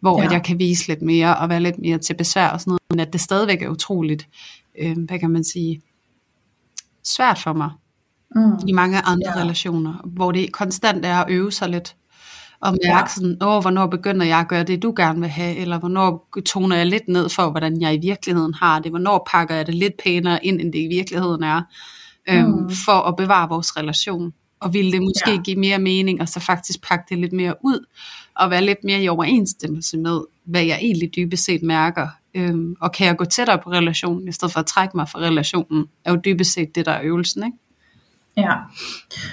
hvor 0.00 0.20
ja. 0.20 0.26
at 0.26 0.32
jeg 0.32 0.42
kan 0.42 0.58
vise 0.58 0.88
lidt 0.88 1.02
mere 1.02 1.36
og 1.36 1.48
være 1.48 1.60
lidt 1.60 1.78
mere 1.78 1.98
til 1.98 2.14
besvær 2.14 2.48
og 2.48 2.60
sådan 2.60 2.70
noget, 2.70 2.82
men 2.90 3.00
at 3.00 3.12
det 3.12 3.20
stadigvæk 3.20 3.62
er 3.62 3.68
utroligt, 3.68 4.28
øh, 4.78 4.98
hvad 4.98 5.18
kan 5.18 5.30
man 5.30 5.44
sige, 5.44 5.82
svært 7.02 7.38
for 7.38 7.52
mig 7.52 7.70
mm. 8.36 8.68
i 8.68 8.72
mange 8.72 9.00
andre 9.00 9.32
ja. 9.36 9.40
relationer, 9.40 9.94
hvor 10.04 10.32
det 10.32 10.52
konstant 10.52 11.06
er 11.06 11.16
at 11.16 11.30
øve 11.30 11.52
sig 11.52 11.68
lidt 11.68 11.96
og 12.64 12.78
mærke 12.84 13.10
ja. 13.10 13.14
sådan, 13.14 13.36
åh, 13.42 13.60
hvornår 13.60 13.86
begynder 13.86 14.26
jeg 14.26 14.38
at 14.38 14.48
gøre 14.48 14.64
det, 14.64 14.82
du 14.82 14.94
gerne 14.96 15.20
vil 15.20 15.28
have, 15.28 15.56
eller 15.56 15.78
hvornår 15.78 16.28
toner 16.46 16.76
jeg 16.76 16.86
lidt 16.86 17.08
ned 17.08 17.28
for, 17.28 17.50
hvordan 17.50 17.80
jeg 17.80 17.94
i 17.94 17.98
virkeligheden 17.98 18.54
har 18.54 18.78
det, 18.78 18.92
hvornår 18.92 19.28
pakker 19.30 19.54
jeg 19.54 19.66
det 19.66 19.74
lidt 19.74 19.92
pænere 20.04 20.44
ind, 20.44 20.60
end 20.60 20.72
det 20.72 20.78
i 20.78 20.86
virkeligheden 20.86 21.42
er, 21.42 21.62
øhm, 22.28 22.48
mm. 22.48 22.70
for 22.84 23.08
at 23.08 23.16
bevare 23.16 23.48
vores 23.48 23.76
relation. 23.76 24.32
Og 24.60 24.72
ville 24.72 24.92
det 24.92 25.02
måske 25.02 25.30
ja. 25.30 25.42
give 25.42 25.56
mere 25.56 25.78
mening, 25.78 26.20
og 26.20 26.28
så 26.28 26.40
faktisk 26.40 26.88
pakke 26.88 27.04
det 27.08 27.18
lidt 27.18 27.32
mere 27.32 27.54
ud, 27.64 27.86
og 28.36 28.50
være 28.50 28.64
lidt 28.64 28.84
mere 28.84 29.02
i 29.02 29.08
overensstemmelse 29.08 29.98
med, 29.98 30.20
hvad 30.44 30.64
jeg 30.64 30.78
egentlig 30.82 31.10
dybest 31.16 31.44
set 31.44 31.62
mærker. 31.62 32.08
Øhm, 32.34 32.76
og 32.80 32.92
kan 32.92 33.06
jeg 33.06 33.16
gå 33.16 33.24
tættere 33.24 33.58
på 33.58 33.70
relationen, 33.70 34.28
i 34.28 34.32
stedet 34.32 34.52
for 34.52 34.60
at 34.60 34.66
trække 34.66 34.96
mig 34.96 35.08
fra 35.08 35.18
relationen, 35.18 35.86
er 36.04 36.12
jo 36.12 36.20
dybest 36.24 36.52
set 36.52 36.74
det, 36.74 36.86
der 36.86 36.92
er 36.92 37.00
øvelsen, 37.02 37.44
ikke? 37.44 37.58
Ja, 38.36 38.52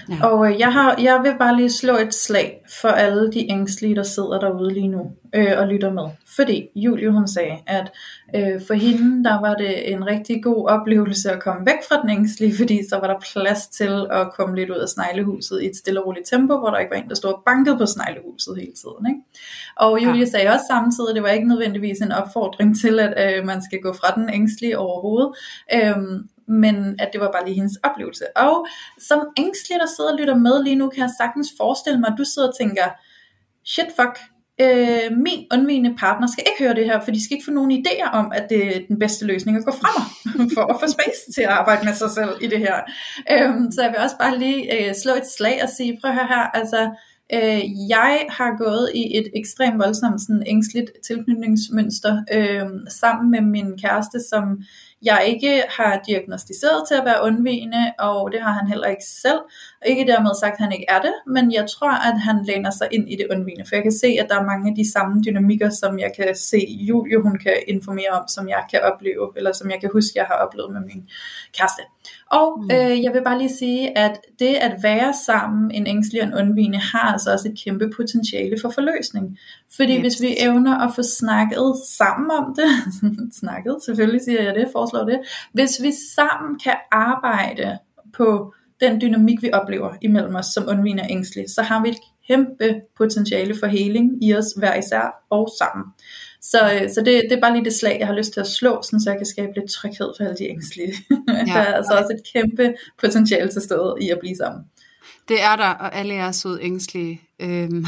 ja. 0.10 0.26
og 0.26 0.52
øh, 0.52 0.60
jeg, 0.60 0.74
har, 0.74 0.96
jeg 1.02 1.20
vil 1.24 1.34
bare 1.40 1.56
lige 1.56 1.72
slå 1.72 1.98
et 1.98 2.14
slag 2.14 2.62
for 2.82 2.88
alle 2.88 3.32
de 3.32 3.52
ængstlige, 3.52 3.96
der 3.96 4.04
sidder 4.04 4.40
derude 4.40 4.74
lige 4.74 4.88
nu 4.88 5.12
øh, 5.36 5.54
og 5.58 5.68
lytter 5.68 5.94
med. 5.94 6.10
Fordi 6.36 6.68
Julie 6.76 7.12
hun 7.12 7.28
sagde, 7.28 7.58
at 7.68 7.92
øh, 8.36 8.62
for 8.68 8.74
hende 8.74 9.24
der 9.24 9.42
var 9.42 9.54
det 9.54 9.94
en 9.94 10.08
rigtig 10.08 10.44
god 10.44 10.70
oplevelse 10.70 11.32
at 11.32 11.44
komme 11.44 11.66
væk 11.66 11.80
fra 11.90 12.02
den 12.02 12.10
ængstlige, 12.10 12.58
fordi 12.58 12.80
så 12.90 12.96
var 12.96 13.08
der 13.08 13.20
plads 13.34 13.68
til 13.68 14.08
at 14.12 14.34
komme 14.34 14.56
lidt 14.56 14.70
ud 14.70 14.76
af 14.76 14.90
sneglehuset 14.90 15.62
i 15.62 15.66
et 15.66 15.76
stille 15.76 16.02
og 16.02 16.08
roligt 16.08 16.28
tempo, 16.30 16.58
hvor 16.58 16.70
der 16.70 16.78
ikke 16.78 16.92
var 16.92 17.02
en, 17.02 17.10
der 17.10 17.16
stod 17.16 17.34
og 17.34 17.42
bankede 17.46 17.78
på 17.78 17.86
sneglehuset 17.86 18.58
hele 18.58 18.74
tiden. 18.82 19.08
Ikke? 19.08 19.22
Og 19.76 20.04
Julie 20.04 20.20
ja. 20.20 20.26
sagde 20.26 20.50
også 20.50 20.66
samtidig, 20.70 21.10
at 21.10 21.16
det 21.16 21.24
var 21.24 21.30
ikke 21.30 21.48
nødvendigvis 21.48 22.00
en 22.00 22.12
opfordring 22.12 22.80
til, 22.82 23.00
at 23.00 23.14
øh, 23.38 23.46
man 23.46 23.62
skal 23.62 23.82
gå 23.82 23.94
fra 23.94 24.16
den 24.16 24.30
ængstlige 24.30 24.78
overhovedet. 24.78 25.30
Øh, 25.74 25.96
men 26.48 26.76
at 27.00 27.10
det 27.14 27.22
var 27.22 27.32
bare 27.32 27.46
lige 27.46 27.56
hendes 27.56 27.78
oplevelse. 27.84 28.38
Og 28.38 28.68
som 29.00 29.20
ængstelig, 29.38 29.80
der 29.80 29.88
sidder 29.96 30.12
og 30.12 30.20
lytter 30.20 30.36
med 30.36 30.64
lige 30.64 30.76
nu, 30.76 30.90
kan 30.90 31.02
jeg 31.02 31.12
sagtens 31.22 31.50
forestille 31.58 32.00
mig, 32.00 32.08
at 32.08 32.18
du 32.18 32.24
sidder 32.24 32.48
og 32.48 32.58
tænker, 32.58 32.88
shit 33.66 33.88
fuck, 34.00 34.16
øh, 34.62 35.18
min 35.26 35.48
undvigende 35.54 35.96
partner 35.98 36.28
skal 36.28 36.44
ikke 36.48 36.64
høre 36.64 36.76
det 36.76 36.86
her, 36.86 37.00
for 37.02 37.12
de 37.12 37.24
skal 37.24 37.36
ikke 37.36 37.46
få 37.46 37.52
nogen 37.52 37.72
idéer 37.72 38.10
om, 38.12 38.32
at 38.36 38.46
det 38.50 38.78
er 38.78 38.80
den 38.88 39.00
bedste 39.00 39.26
løsning 39.26 39.58
at 39.58 39.66
gå 39.66 39.72
frem 39.72 39.98
for 40.56 40.74
at 40.74 40.80
få 40.80 40.88
space 40.88 41.24
til 41.36 41.42
at 41.42 41.50
arbejde 41.60 41.86
med 41.86 41.94
sig 41.94 42.12
selv 42.12 42.32
i 42.42 42.48
det 42.48 42.60
her. 42.60 42.78
Øh, 43.32 43.54
så 43.72 43.82
jeg 43.82 43.92
vil 43.92 44.00
også 44.00 44.18
bare 44.20 44.38
lige 44.38 44.60
øh, 44.76 44.96
slå 45.04 45.14
et 45.14 45.28
slag 45.38 45.60
og 45.64 45.70
sige, 45.70 45.98
prøv 46.02 46.12
at 46.12 46.18
høre 46.18 46.28
her, 46.28 46.44
altså, 46.60 46.90
Øh, 47.34 47.62
jeg 47.90 48.26
har 48.30 48.58
gået 48.58 48.90
i 48.96 49.18
et 49.18 49.28
ekstremt 49.36 49.80
voldsomt 49.80 50.22
sådan, 50.22 50.44
ængstligt 50.48 50.92
tilknytningsmønster 51.08 52.24
øh, 52.34 52.70
sammen 52.90 53.32
med 53.32 53.42
min 53.42 53.78
kæreste, 53.78 54.20
som 54.30 54.44
jeg 55.04 55.24
ikke 55.28 55.64
har 55.78 56.02
diagnostiseret 56.08 56.88
til 56.88 56.96
at 56.96 57.06
være 57.06 57.24
undvigende, 57.24 57.94
og 58.00 58.32
det 58.32 58.42
har 58.42 58.52
han 58.52 58.68
heller 58.68 58.88
ikke 58.88 59.06
selv. 59.06 59.40
Ikke 59.86 60.08
dermed 60.08 60.32
sagt, 60.40 60.54
at 60.54 60.60
han 60.60 60.72
ikke 60.72 60.86
er 60.90 61.02
det, 61.02 61.14
men 61.28 61.54
jeg 61.54 61.66
tror, 61.70 61.92
at 61.92 62.20
han 62.20 62.46
læner 62.46 62.72
sig 62.72 62.88
ind 62.92 63.10
i 63.10 63.16
det 63.16 63.28
undvigende, 63.32 63.66
for 63.68 63.76
jeg 63.76 63.84
kan 63.84 63.92
se, 63.92 64.08
at 64.08 64.30
der 64.30 64.40
er 64.40 64.46
mange 64.46 64.70
af 64.70 64.76
de 64.76 64.92
samme 64.92 65.22
dynamikker, 65.28 65.70
som 65.70 66.00
jeg 66.00 66.12
kan 66.16 66.36
se 66.36 66.60
Julie, 66.70 67.22
hun 67.22 67.38
kan 67.38 67.56
informere 67.68 68.10
om, 68.10 68.28
som 68.28 68.50
jeg 68.50 68.64
kan 68.72 68.82
opleve, 68.82 69.34
eller 69.36 69.54
som 69.54 69.70
jeg 69.72 69.80
kan 69.82 69.90
huske, 69.94 70.12
jeg 70.16 70.26
har 70.26 70.36
oplevet 70.36 70.72
med 70.74 70.82
min 70.82 71.10
kæreste. 71.58 71.84
Og 72.32 72.64
mm. 72.64 72.70
øh, 72.72 73.04
jeg 73.04 73.14
vil 73.14 73.24
bare 73.24 73.38
lige 73.38 73.56
sige, 73.58 73.98
at 73.98 74.20
det 74.40 74.56
at 74.56 74.84
være 74.84 75.14
sammen, 75.26 75.72
en 75.72 75.88
ængstelig 75.88 76.22
og 76.22 76.28
en 76.28 76.34
undvigende, 76.34 76.78
har 76.78 77.12
altså 77.14 77.34
også 77.34 77.50
et 77.50 77.60
kæmpe 77.64 77.90
potentiale 77.96 78.58
for 78.62 78.70
forløsning. 78.70 79.38
Fordi 79.76 79.94
yes. 79.94 80.02
hvis 80.02 80.22
vi 80.22 80.36
evner 80.38 80.78
at 80.88 80.96
få 80.96 81.02
snakket 81.04 81.74
sammen 81.98 82.32
om 82.32 82.56
det, 82.56 82.70
snakket, 83.42 83.78
selvfølgelig 83.86 84.22
siger 84.22 84.44
jeg 84.44 84.56
det, 84.56 84.68
foreslår 84.72 85.04
det, 85.04 85.20
hvis 85.54 85.82
vi 85.82 85.92
sammen 86.16 86.60
kan 86.60 86.76
arbejde 86.92 87.78
på 88.14 88.54
den 88.82 89.02
dynamik, 89.02 89.42
vi 89.42 89.50
oplever 89.54 89.94
imellem 90.02 90.36
os 90.36 90.46
som 90.46 90.64
undvigende 90.68 91.04
og 91.04 91.12
ængstlige, 91.12 91.50
så 91.50 91.62
har 91.62 91.84
vi 91.84 91.90
et 91.90 91.98
kæmpe 92.28 92.82
potentiale 92.98 93.56
for 93.60 93.68
heling 93.68 94.24
i 94.24 94.36
os 94.36 94.54
hver 94.58 94.76
især 94.76 95.26
og 95.30 95.50
sammen. 95.60 95.86
Så, 96.42 96.74
øh, 96.74 96.90
så 96.90 97.02
det, 97.06 97.24
det 97.30 97.32
er 97.32 97.42
bare 97.42 97.54
lige 97.54 97.66
det 97.66 97.74
slag, 97.74 97.98
jeg 98.00 98.08
har 98.08 98.16
lyst 98.16 98.34
til 98.34 98.40
at 98.40 98.48
slå, 98.48 98.82
sådan, 98.84 99.02
så 99.02 99.10
jeg 99.10 99.20
kan 99.20 99.26
skabe 99.26 99.52
lidt 99.56 99.72
tryghed 99.72 100.14
for 100.18 100.24
alle 100.24 100.38
de 100.38 100.50
ængstlige. 100.50 100.94
Ja. 101.48 101.54
der 101.54 101.60
er 101.60 101.74
altså 101.74 101.94
også 101.94 102.14
et 102.14 102.34
kæmpe 102.34 102.74
potentiale 103.00 103.52
til 103.52 103.62
stede 103.62 103.96
i 104.02 104.10
at 104.10 104.18
blive 104.20 104.36
sammen. 104.36 104.64
Det 105.28 105.44
er 105.44 105.56
der, 105.56 105.70
og 105.70 105.96
alle 105.96 106.14
er 106.14 106.32
så 106.32 106.58
ængstlige. 106.62 107.22
Øhm. 107.40 107.86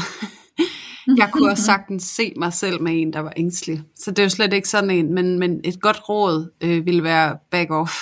Jeg 1.18 1.28
kunne 1.32 1.50
også 1.52 1.64
sagtens 1.64 2.02
se 2.02 2.32
mig 2.36 2.52
selv 2.52 2.82
med 2.82 3.00
en, 3.00 3.12
der 3.12 3.20
var 3.20 3.32
ængstelig. 3.36 3.82
Så 3.96 4.10
det 4.10 4.18
er 4.18 4.22
jo 4.22 4.28
slet 4.28 4.52
ikke 4.52 4.68
sådan 4.68 4.90
en, 4.90 5.14
men, 5.14 5.38
men 5.38 5.60
et 5.64 5.80
godt 5.80 6.08
råd 6.08 6.52
øh, 6.60 6.86
ville 6.86 7.02
være 7.02 7.36
back 7.50 7.70
off. 7.70 7.92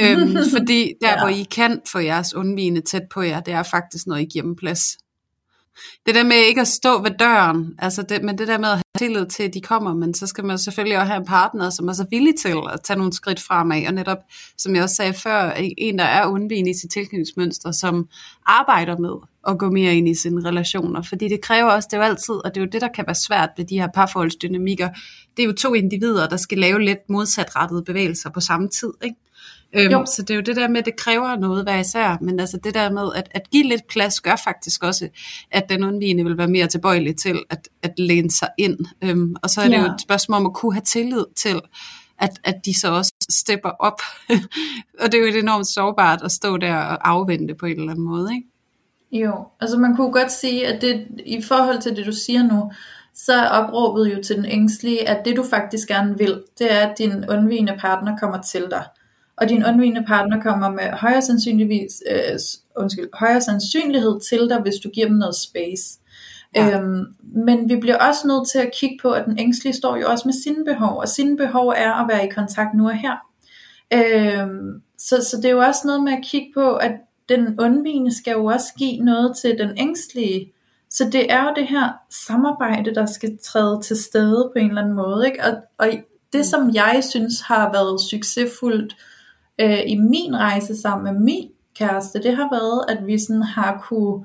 øhm, 0.00 0.36
fordi 0.52 0.92
der, 1.00 1.08
ja. 1.08 1.18
hvor 1.20 1.28
I 1.28 1.46
kan 1.50 1.80
få 1.92 1.98
jeres 1.98 2.34
undvigende 2.34 2.80
tæt 2.80 3.02
på 3.10 3.22
jer, 3.22 3.40
det 3.40 3.54
er 3.54 3.62
faktisk, 3.62 4.06
når 4.06 4.16
I 4.16 4.24
giver 4.24 4.42
dem 4.42 4.56
plads. 4.56 4.82
Det 6.06 6.14
der 6.14 6.24
med 6.24 6.36
ikke 6.36 6.60
at 6.60 6.68
stå 6.68 7.02
ved 7.02 7.10
døren, 7.18 7.74
altså 7.78 8.02
det, 8.02 8.22
men 8.22 8.38
det 8.38 8.48
der 8.48 8.58
med 8.58 8.68
at 8.68 8.74
have 8.74 8.82
tillid 8.98 9.26
til, 9.26 9.42
at 9.42 9.54
de 9.54 9.60
kommer, 9.60 9.94
men 9.94 10.14
så 10.14 10.26
skal 10.26 10.44
man 10.44 10.58
selvfølgelig 10.58 10.98
også 10.98 11.06
have 11.06 11.20
en 11.20 11.26
partner, 11.26 11.70
som 11.70 11.88
er 11.88 11.92
så 11.92 12.06
villig 12.10 12.34
til 12.42 12.54
at 12.72 12.80
tage 12.84 12.96
nogle 12.98 13.12
skridt 13.12 13.40
fremad, 13.42 13.86
og 13.86 13.94
netop, 13.94 14.18
som 14.58 14.74
jeg 14.74 14.82
også 14.82 14.94
sagde 14.94 15.12
før, 15.12 15.52
en, 15.78 15.98
der 15.98 16.04
er 16.04 16.26
undvigende 16.26 16.70
i 16.70 16.74
sit 16.80 16.90
tilknytningsmønster, 16.90 17.72
som 17.72 18.08
arbejder 18.46 18.98
med 18.98 19.14
at 19.48 19.58
gå 19.58 19.70
mere 19.70 19.94
ind 19.94 20.08
i 20.08 20.14
sine 20.14 20.48
relationer, 20.48 21.02
fordi 21.02 21.28
det 21.28 21.40
kræver 21.40 21.70
også, 21.70 21.88
det 21.90 21.96
er 21.96 22.00
jo 22.00 22.10
altid, 22.10 22.34
og 22.34 22.54
det 22.54 22.60
er 22.60 22.64
jo 22.64 22.70
det, 22.72 22.80
der 22.80 22.88
kan 22.88 23.04
være 23.06 23.14
svært 23.14 23.50
ved 23.56 23.64
de 23.64 23.80
her 23.80 23.88
parforholdsdynamikker, 23.94 24.88
det 25.36 25.42
er 25.42 25.46
jo 25.46 25.52
to 25.52 25.74
individer, 25.74 26.28
der 26.28 26.36
skal 26.36 26.58
lave 26.58 26.82
lidt 26.82 26.98
modsatrettede 27.08 27.82
bevægelser 27.82 28.30
på 28.30 28.40
samme 28.40 28.68
tid, 28.68 28.92
ikke? 29.04 29.16
Øhm, 29.78 30.06
så 30.06 30.22
det 30.22 30.30
er 30.30 30.34
jo 30.34 30.40
det 30.40 30.56
der 30.56 30.68
med, 30.68 30.78
at 30.78 30.84
det 30.84 30.96
kræver 30.96 31.36
noget 31.36 31.64
hver 31.64 31.78
især, 31.78 32.16
men 32.20 32.40
altså 32.40 32.58
det 32.64 32.74
der 32.74 32.90
med 32.90 33.08
at, 33.14 33.28
at 33.30 33.50
give 33.50 33.68
lidt 33.68 33.86
plads, 33.88 34.20
gør 34.20 34.36
faktisk 34.36 34.82
også, 34.82 35.08
at 35.50 35.68
den 35.68 35.84
undvigende 35.84 36.24
vil 36.24 36.38
være 36.38 36.48
mere 36.48 36.66
tilbøjelig 36.66 37.16
til 37.16 37.42
at, 37.50 37.68
at 37.82 37.92
læne 37.98 38.30
sig 38.30 38.48
ind. 38.58 38.78
Øhm, 39.04 39.36
og 39.42 39.50
så 39.50 39.60
er 39.60 39.64
det 39.64 39.72
ja. 39.72 39.80
jo 39.80 39.86
et 39.86 40.00
spørgsmål 40.00 40.40
om 40.40 40.46
at 40.46 40.54
kunne 40.54 40.74
have 40.74 40.84
tillid 40.84 41.24
til, 41.36 41.60
at, 42.18 42.30
at 42.44 42.54
de 42.64 42.80
så 42.80 42.92
også 42.92 43.12
stepper 43.30 43.70
op. 43.70 44.00
og 45.00 45.12
det 45.12 45.14
er 45.14 45.18
jo 45.18 45.26
et 45.26 45.38
enormt 45.38 45.66
sårbart 45.66 46.22
at 46.22 46.32
stå 46.32 46.56
der 46.56 46.74
og 46.74 47.08
afvente 47.08 47.54
på 47.54 47.66
en 47.66 47.78
eller 47.78 47.90
anden 47.90 48.04
måde, 48.04 48.34
ikke? 48.34 48.48
Jo, 49.12 49.46
altså 49.60 49.78
man 49.78 49.96
kunne 49.96 50.12
godt 50.12 50.32
sige, 50.32 50.66
at 50.66 50.82
det, 50.82 51.06
i 51.26 51.42
forhold 51.42 51.82
til 51.82 51.96
det 51.96 52.06
du 52.06 52.12
siger 52.12 52.42
nu, 52.42 52.72
så 53.14 53.32
er 53.32 53.48
opråbet 53.48 54.14
jo 54.16 54.22
til 54.22 54.36
den 54.36 54.44
ængstlige, 54.44 55.08
at 55.08 55.24
det 55.24 55.36
du 55.36 55.44
faktisk 55.50 55.88
gerne 55.88 56.18
vil, 56.18 56.42
det 56.58 56.72
er, 56.72 56.86
at 56.86 56.98
din 56.98 57.24
undvigende 57.30 57.76
partner 57.80 58.18
kommer 58.18 58.42
til 58.42 58.66
dig 58.70 58.84
og 59.36 59.48
din 59.48 59.64
undvigende 59.64 60.04
partner 60.06 60.40
kommer 60.40 60.70
med 60.70 60.90
højere, 60.92 61.22
sandsynligvis, 61.22 62.02
øh, 62.10 62.38
undskyld, 62.76 63.08
højere 63.14 63.40
sandsynlighed 63.40 64.20
til 64.20 64.48
dig, 64.48 64.60
hvis 64.60 64.74
du 64.84 64.88
giver 64.88 65.06
dem 65.06 65.16
noget 65.16 65.36
space. 65.36 65.98
Ja. 66.54 66.80
Øhm, 66.80 67.04
men 67.22 67.68
vi 67.68 67.76
bliver 67.76 67.96
også 67.96 68.26
nødt 68.26 68.48
til 68.48 68.58
at 68.58 68.70
kigge 68.80 68.98
på, 69.02 69.10
at 69.10 69.24
den 69.26 69.38
ængstlige 69.38 69.74
står 69.74 69.96
jo 69.96 70.06
også 70.10 70.22
med 70.28 70.34
sine 70.44 70.64
behov, 70.64 70.98
og 70.98 71.08
sine 71.08 71.36
behov 71.36 71.68
er 71.68 71.92
at 71.92 72.08
være 72.08 72.26
i 72.26 72.30
kontakt 72.30 72.74
nu 72.74 72.88
og 72.88 72.96
her. 72.96 73.16
Øhm, 73.92 74.82
så, 74.98 75.24
så 75.30 75.36
det 75.36 75.44
er 75.44 75.50
jo 75.50 75.60
også 75.60 75.80
noget 75.84 76.02
med 76.02 76.12
at 76.12 76.24
kigge 76.24 76.48
på, 76.54 76.76
at 76.76 76.92
den 77.28 77.60
undvigende 77.60 78.16
skal 78.16 78.32
jo 78.32 78.44
også 78.44 78.74
give 78.78 79.04
noget 79.04 79.36
til 79.36 79.58
den 79.58 79.78
ængstlige. 79.78 80.52
Så 80.90 81.04
det 81.12 81.32
er 81.32 81.44
jo 81.44 81.52
det 81.56 81.66
her 81.68 81.92
samarbejde, 82.26 82.94
der 82.94 83.06
skal 83.06 83.38
træde 83.44 83.80
til 83.82 83.96
stede 83.96 84.50
på 84.54 84.58
en 84.58 84.68
eller 84.68 84.82
anden 84.82 84.96
måde. 84.96 85.26
Ikke? 85.26 85.44
Og, 85.44 85.52
og 85.78 85.88
det, 86.32 86.46
som 86.46 86.74
jeg 86.74 87.02
synes 87.10 87.40
har 87.40 87.72
været 87.72 88.00
succesfuldt, 88.00 88.96
øh, 89.60 89.80
i 89.86 89.96
min 89.96 90.36
rejse 90.36 90.80
sammen 90.80 91.14
med 91.14 91.22
min 91.22 91.50
kæreste, 91.78 92.22
det 92.22 92.36
har 92.36 92.48
været, 92.50 92.84
at 92.88 93.06
vi 93.06 93.18
sådan 93.18 93.42
har 93.42 93.84
kunne 93.88 94.24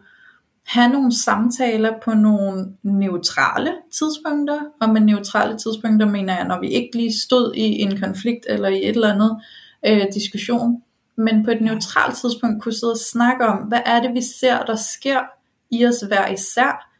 have 0.67 0.89
nogle 0.89 1.15
samtaler 1.23 1.93
på 2.03 2.13
nogle 2.13 2.65
neutrale 2.83 3.73
tidspunkter, 3.93 4.59
og 4.81 4.89
med 4.89 5.01
neutrale 5.01 5.57
tidspunkter 5.57 6.05
mener 6.07 6.35
jeg, 6.35 6.47
når 6.47 6.59
vi 6.59 6.67
ikke 6.67 6.89
lige 6.95 7.19
stod 7.19 7.53
i 7.55 7.61
en 7.61 7.99
konflikt 7.99 8.45
eller 8.49 8.69
i 8.69 8.83
et 8.83 8.89
eller 8.89 9.13
andet 9.13 9.41
øh, 9.85 10.07
diskussion, 10.13 10.81
men 11.15 11.45
på 11.45 11.51
et 11.51 11.61
neutralt 11.61 12.17
tidspunkt 12.17 12.63
kunne 12.63 12.73
sidde 12.73 12.93
og 12.93 12.97
snakke 12.97 13.45
om, 13.45 13.57
hvad 13.57 13.81
er 13.85 14.01
det 14.01 14.13
vi 14.13 14.21
ser, 14.39 14.63
der 14.63 14.75
sker 14.75 15.19
i 15.71 15.85
os 15.85 16.01
hver 16.07 16.27
især, 16.27 16.90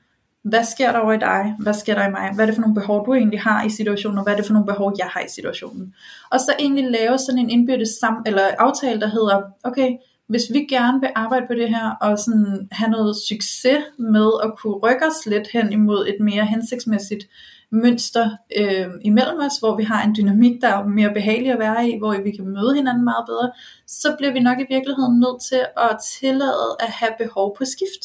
hvad 0.43 0.63
sker 0.63 0.91
der 0.91 0.99
over 0.99 1.13
i 1.13 1.17
dig, 1.17 1.55
hvad 1.59 1.73
sker 1.73 1.95
der 1.95 2.07
i 2.07 2.11
mig, 2.11 2.31
hvad 2.33 2.45
er 2.45 2.45
det 2.45 2.55
for 2.55 2.61
nogle 2.61 2.75
behov, 2.75 3.05
du 3.05 3.13
egentlig 3.13 3.41
har 3.41 3.63
i 3.63 3.69
situationen, 3.69 4.17
og 4.17 4.23
hvad 4.23 4.33
er 4.33 4.37
det 4.37 4.45
for 4.45 4.53
nogle 4.53 4.65
behov, 4.65 4.93
jeg 4.97 5.07
har 5.07 5.19
i 5.19 5.29
situationen. 5.29 5.93
Og 6.31 6.39
så 6.39 6.55
egentlig 6.59 6.91
lave 6.91 7.17
sådan 7.17 7.39
en 7.39 7.49
indbyrdes 7.49 7.89
sam- 7.89 8.23
eller 8.25 8.41
aftale, 8.59 9.01
der 9.01 9.07
hedder, 9.07 9.41
okay, 9.63 9.97
hvis 10.27 10.43
vi 10.53 10.59
gerne 10.69 10.99
vil 10.99 11.09
arbejde 11.15 11.45
på 11.47 11.53
det 11.53 11.69
her, 11.69 11.89
og 12.01 12.19
sådan 12.19 12.67
have 12.71 12.91
noget 12.91 13.15
succes 13.15 13.83
med 13.99 14.31
at 14.43 14.51
kunne 14.57 14.73
rykke 14.73 15.05
os 15.05 15.25
lidt 15.25 15.47
hen 15.53 15.71
imod 15.71 16.07
et 16.07 16.17
mere 16.19 16.45
hensigtsmæssigt 16.45 17.23
mønster 17.71 18.29
øh, 18.57 18.87
imellem 19.01 19.39
os, 19.39 19.57
hvor 19.59 19.75
vi 19.75 19.83
har 19.83 20.03
en 20.03 20.15
dynamik, 20.15 20.61
der 20.61 20.67
er 20.67 20.85
mere 20.85 21.13
behagelig 21.13 21.51
at 21.51 21.59
være 21.59 21.89
i, 21.89 21.97
hvor 21.97 22.23
vi 22.23 22.31
kan 22.31 22.47
møde 22.47 22.75
hinanden 22.75 23.03
meget 23.03 23.25
bedre, 23.27 23.51
så 23.87 24.15
bliver 24.17 24.33
vi 24.33 24.39
nok 24.39 24.59
i 24.59 24.65
virkeligheden 24.69 25.19
nødt 25.19 25.41
til 25.41 25.65
at 25.77 25.97
tillade 26.19 26.77
at 26.79 26.89
have 26.89 27.11
behov 27.19 27.55
på 27.57 27.65
skift. 27.65 28.03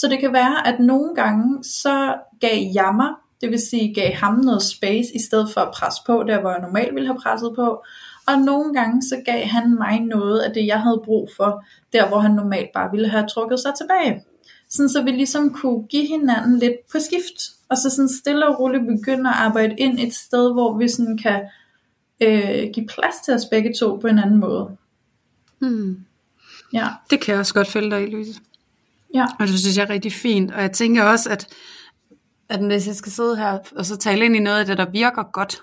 Så 0.00 0.08
det 0.08 0.20
kan 0.20 0.32
være, 0.32 0.66
at 0.66 0.80
nogle 0.80 1.14
gange 1.14 1.64
så 1.64 2.14
gav 2.40 2.58
jeg 2.74 2.92
mig, 2.96 3.08
det 3.40 3.50
vil 3.50 3.60
sige 3.60 3.94
gav 3.94 4.12
ham 4.12 4.34
noget 4.34 4.62
space, 4.62 5.14
i 5.14 5.18
stedet 5.28 5.50
for 5.54 5.60
at 5.60 5.72
presse 5.74 6.02
på, 6.06 6.24
der 6.28 6.40
hvor 6.40 6.50
jeg 6.50 6.60
normalt 6.60 6.94
ville 6.94 7.06
have 7.06 7.20
presset 7.22 7.52
på. 7.56 7.84
Og 8.26 8.38
nogle 8.38 8.74
gange 8.74 9.02
så 9.02 9.22
gav 9.24 9.44
han 9.44 9.74
mig 9.78 10.00
noget 10.00 10.40
af 10.40 10.52
det, 10.54 10.66
jeg 10.66 10.80
havde 10.80 11.02
brug 11.04 11.30
for, 11.36 11.64
der 11.92 12.08
hvor 12.08 12.18
han 12.18 12.30
normalt 12.30 12.68
bare 12.74 12.90
ville 12.90 13.08
have 13.08 13.26
trukket 13.26 13.60
sig 13.60 13.72
tilbage. 13.78 14.24
Sådan 14.68 14.88
så 14.88 15.02
vi 15.02 15.10
ligesom 15.10 15.52
kunne 15.52 15.82
give 15.82 16.06
hinanden 16.06 16.58
lidt 16.58 16.74
på 16.92 16.98
skift, 16.98 17.38
og 17.68 17.76
så 17.76 17.90
sådan 17.90 18.08
stille 18.08 18.48
og 18.48 18.60
roligt 18.60 18.86
begynde 18.86 19.30
at 19.30 19.36
arbejde 19.36 19.74
ind 19.78 19.98
et 19.98 20.14
sted, 20.14 20.52
hvor 20.52 20.78
vi 20.78 20.88
sådan 20.88 21.18
kan 21.18 21.42
øh, 22.20 22.70
give 22.74 22.86
plads 22.86 23.14
til 23.24 23.34
os 23.34 23.46
begge 23.50 23.74
to 23.80 23.96
på 23.96 24.06
en 24.06 24.18
anden 24.18 24.40
måde. 24.40 24.76
Hmm. 25.58 26.04
Ja. 26.72 26.88
Det 27.10 27.20
kan 27.20 27.32
jeg 27.32 27.40
også 27.40 27.54
godt 27.54 27.68
følge 27.68 27.90
dig 27.90 28.02
i, 28.02 28.10
Louise. 28.10 28.40
Ja. 29.16 29.24
Og 29.40 29.46
det 29.46 29.60
synes 29.60 29.76
jeg 29.76 29.84
er 29.84 29.90
rigtig 29.90 30.12
fint. 30.12 30.50
Og 30.52 30.62
jeg 30.62 30.72
tænker 30.72 31.04
også, 31.04 31.30
at, 31.30 31.48
at 32.48 32.60
hvis 32.60 32.86
jeg 32.86 32.94
skal 32.94 33.12
sidde 33.12 33.36
her 33.36 33.58
og 33.76 33.86
så 33.86 33.96
tale 33.96 34.24
ind 34.24 34.36
i 34.36 34.40
noget 34.40 34.60
af 34.60 34.66
det, 34.66 34.78
der 34.78 34.90
virker 34.90 35.22
godt, 35.32 35.62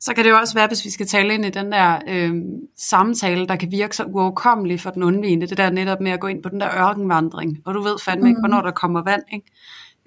så 0.00 0.14
kan 0.14 0.24
det 0.24 0.30
jo 0.30 0.36
også 0.36 0.54
være, 0.54 0.66
hvis 0.66 0.84
vi 0.84 0.90
skal 0.90 1.06
tale 1.06 1.34
ind 1.34 1.44
i 1.44 1.50
den 1.50 1.72
der 1.72 1.98
øh, 2.08 2.34
samtale, 2.76 3.46
der 3.46 3.56
kan 3.56 3.70
virke 3.70 3.96
så 3.96 4.04
uoverkommelig 4.04 4.80
for 4.80 4.90
den 4.90 5.02
undvigende, 5.02 5.46
det 5.46 5.56
der 5.56 5.70
netop 5.70 6.00
med 6.00 6.12
at 6.12 6.20
gå 6.20 6.26
ind 6.26 6.42
på 6.42 6.48
den 6.48 6.60
der 6.60 6.88
ørkenvandring, 6.88 7.58
og 7.64 7.74
du 7.74 7.82
ved 7.82 7.98
fandme 8.04 8.22
mm. 8.22 8.28
ikke, 8.28 8.40
hvornår 8.40 8.60
der 8.60 8.70
kommer 8.70 9.02
vand, 9.02 9.22
ikke? 9.32 9.46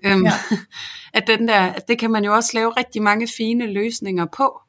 Øhm, 0.06 0.26
ja. 0.26 0.32
at, 1.18 1.28
den 1.28 1.48
der, 1.48 1.60
at 1.60 1.88
det 1.88 2.00
kan 2.00 2.12
man 2.12 2.26
jo 2.26 2.36
også 2.36 2.52
lave 2.54 2.70
rigtig 2.70 3.02
mange 3.02 3.28
fine 3.38 3.74
løsninger 3.74 4.26
på. 4.26 4.60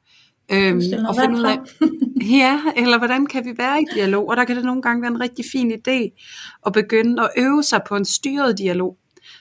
Øhm, 0.52 0.80
og 1.08 1.16
finde 1.20 1.38
ud 1.38 1.44
af, 1.44 1.58
ja, 2.38 2.60
eller 2.76 2.98
hvordan 2.98 3.26
kan 3.26 3.44
vi 3.44 3.54
være 3.58 3.82
i 3.82 3.84
dialog? 3.94 4.28
Og 4.28 4.36
der 4.36 4.44
kan 4.44 4.56
det 4.56 4.64
nogle 4.64 4.82
gange 4.82 5.02
være 5.02 5.10
en 5.10 5.20
rigtig 5.20 5.44
fin 5.52 5.72
idé 5.72 6.20
at 6.66 6.72
begynde 6.72 7.22
at 7.22 7.30
øve 7.36 7.62
sig 7.62 7.80
på 7.88 7.96
en 7.96 8.04
styret 8.04 8.58
dialog. 8.58 8.96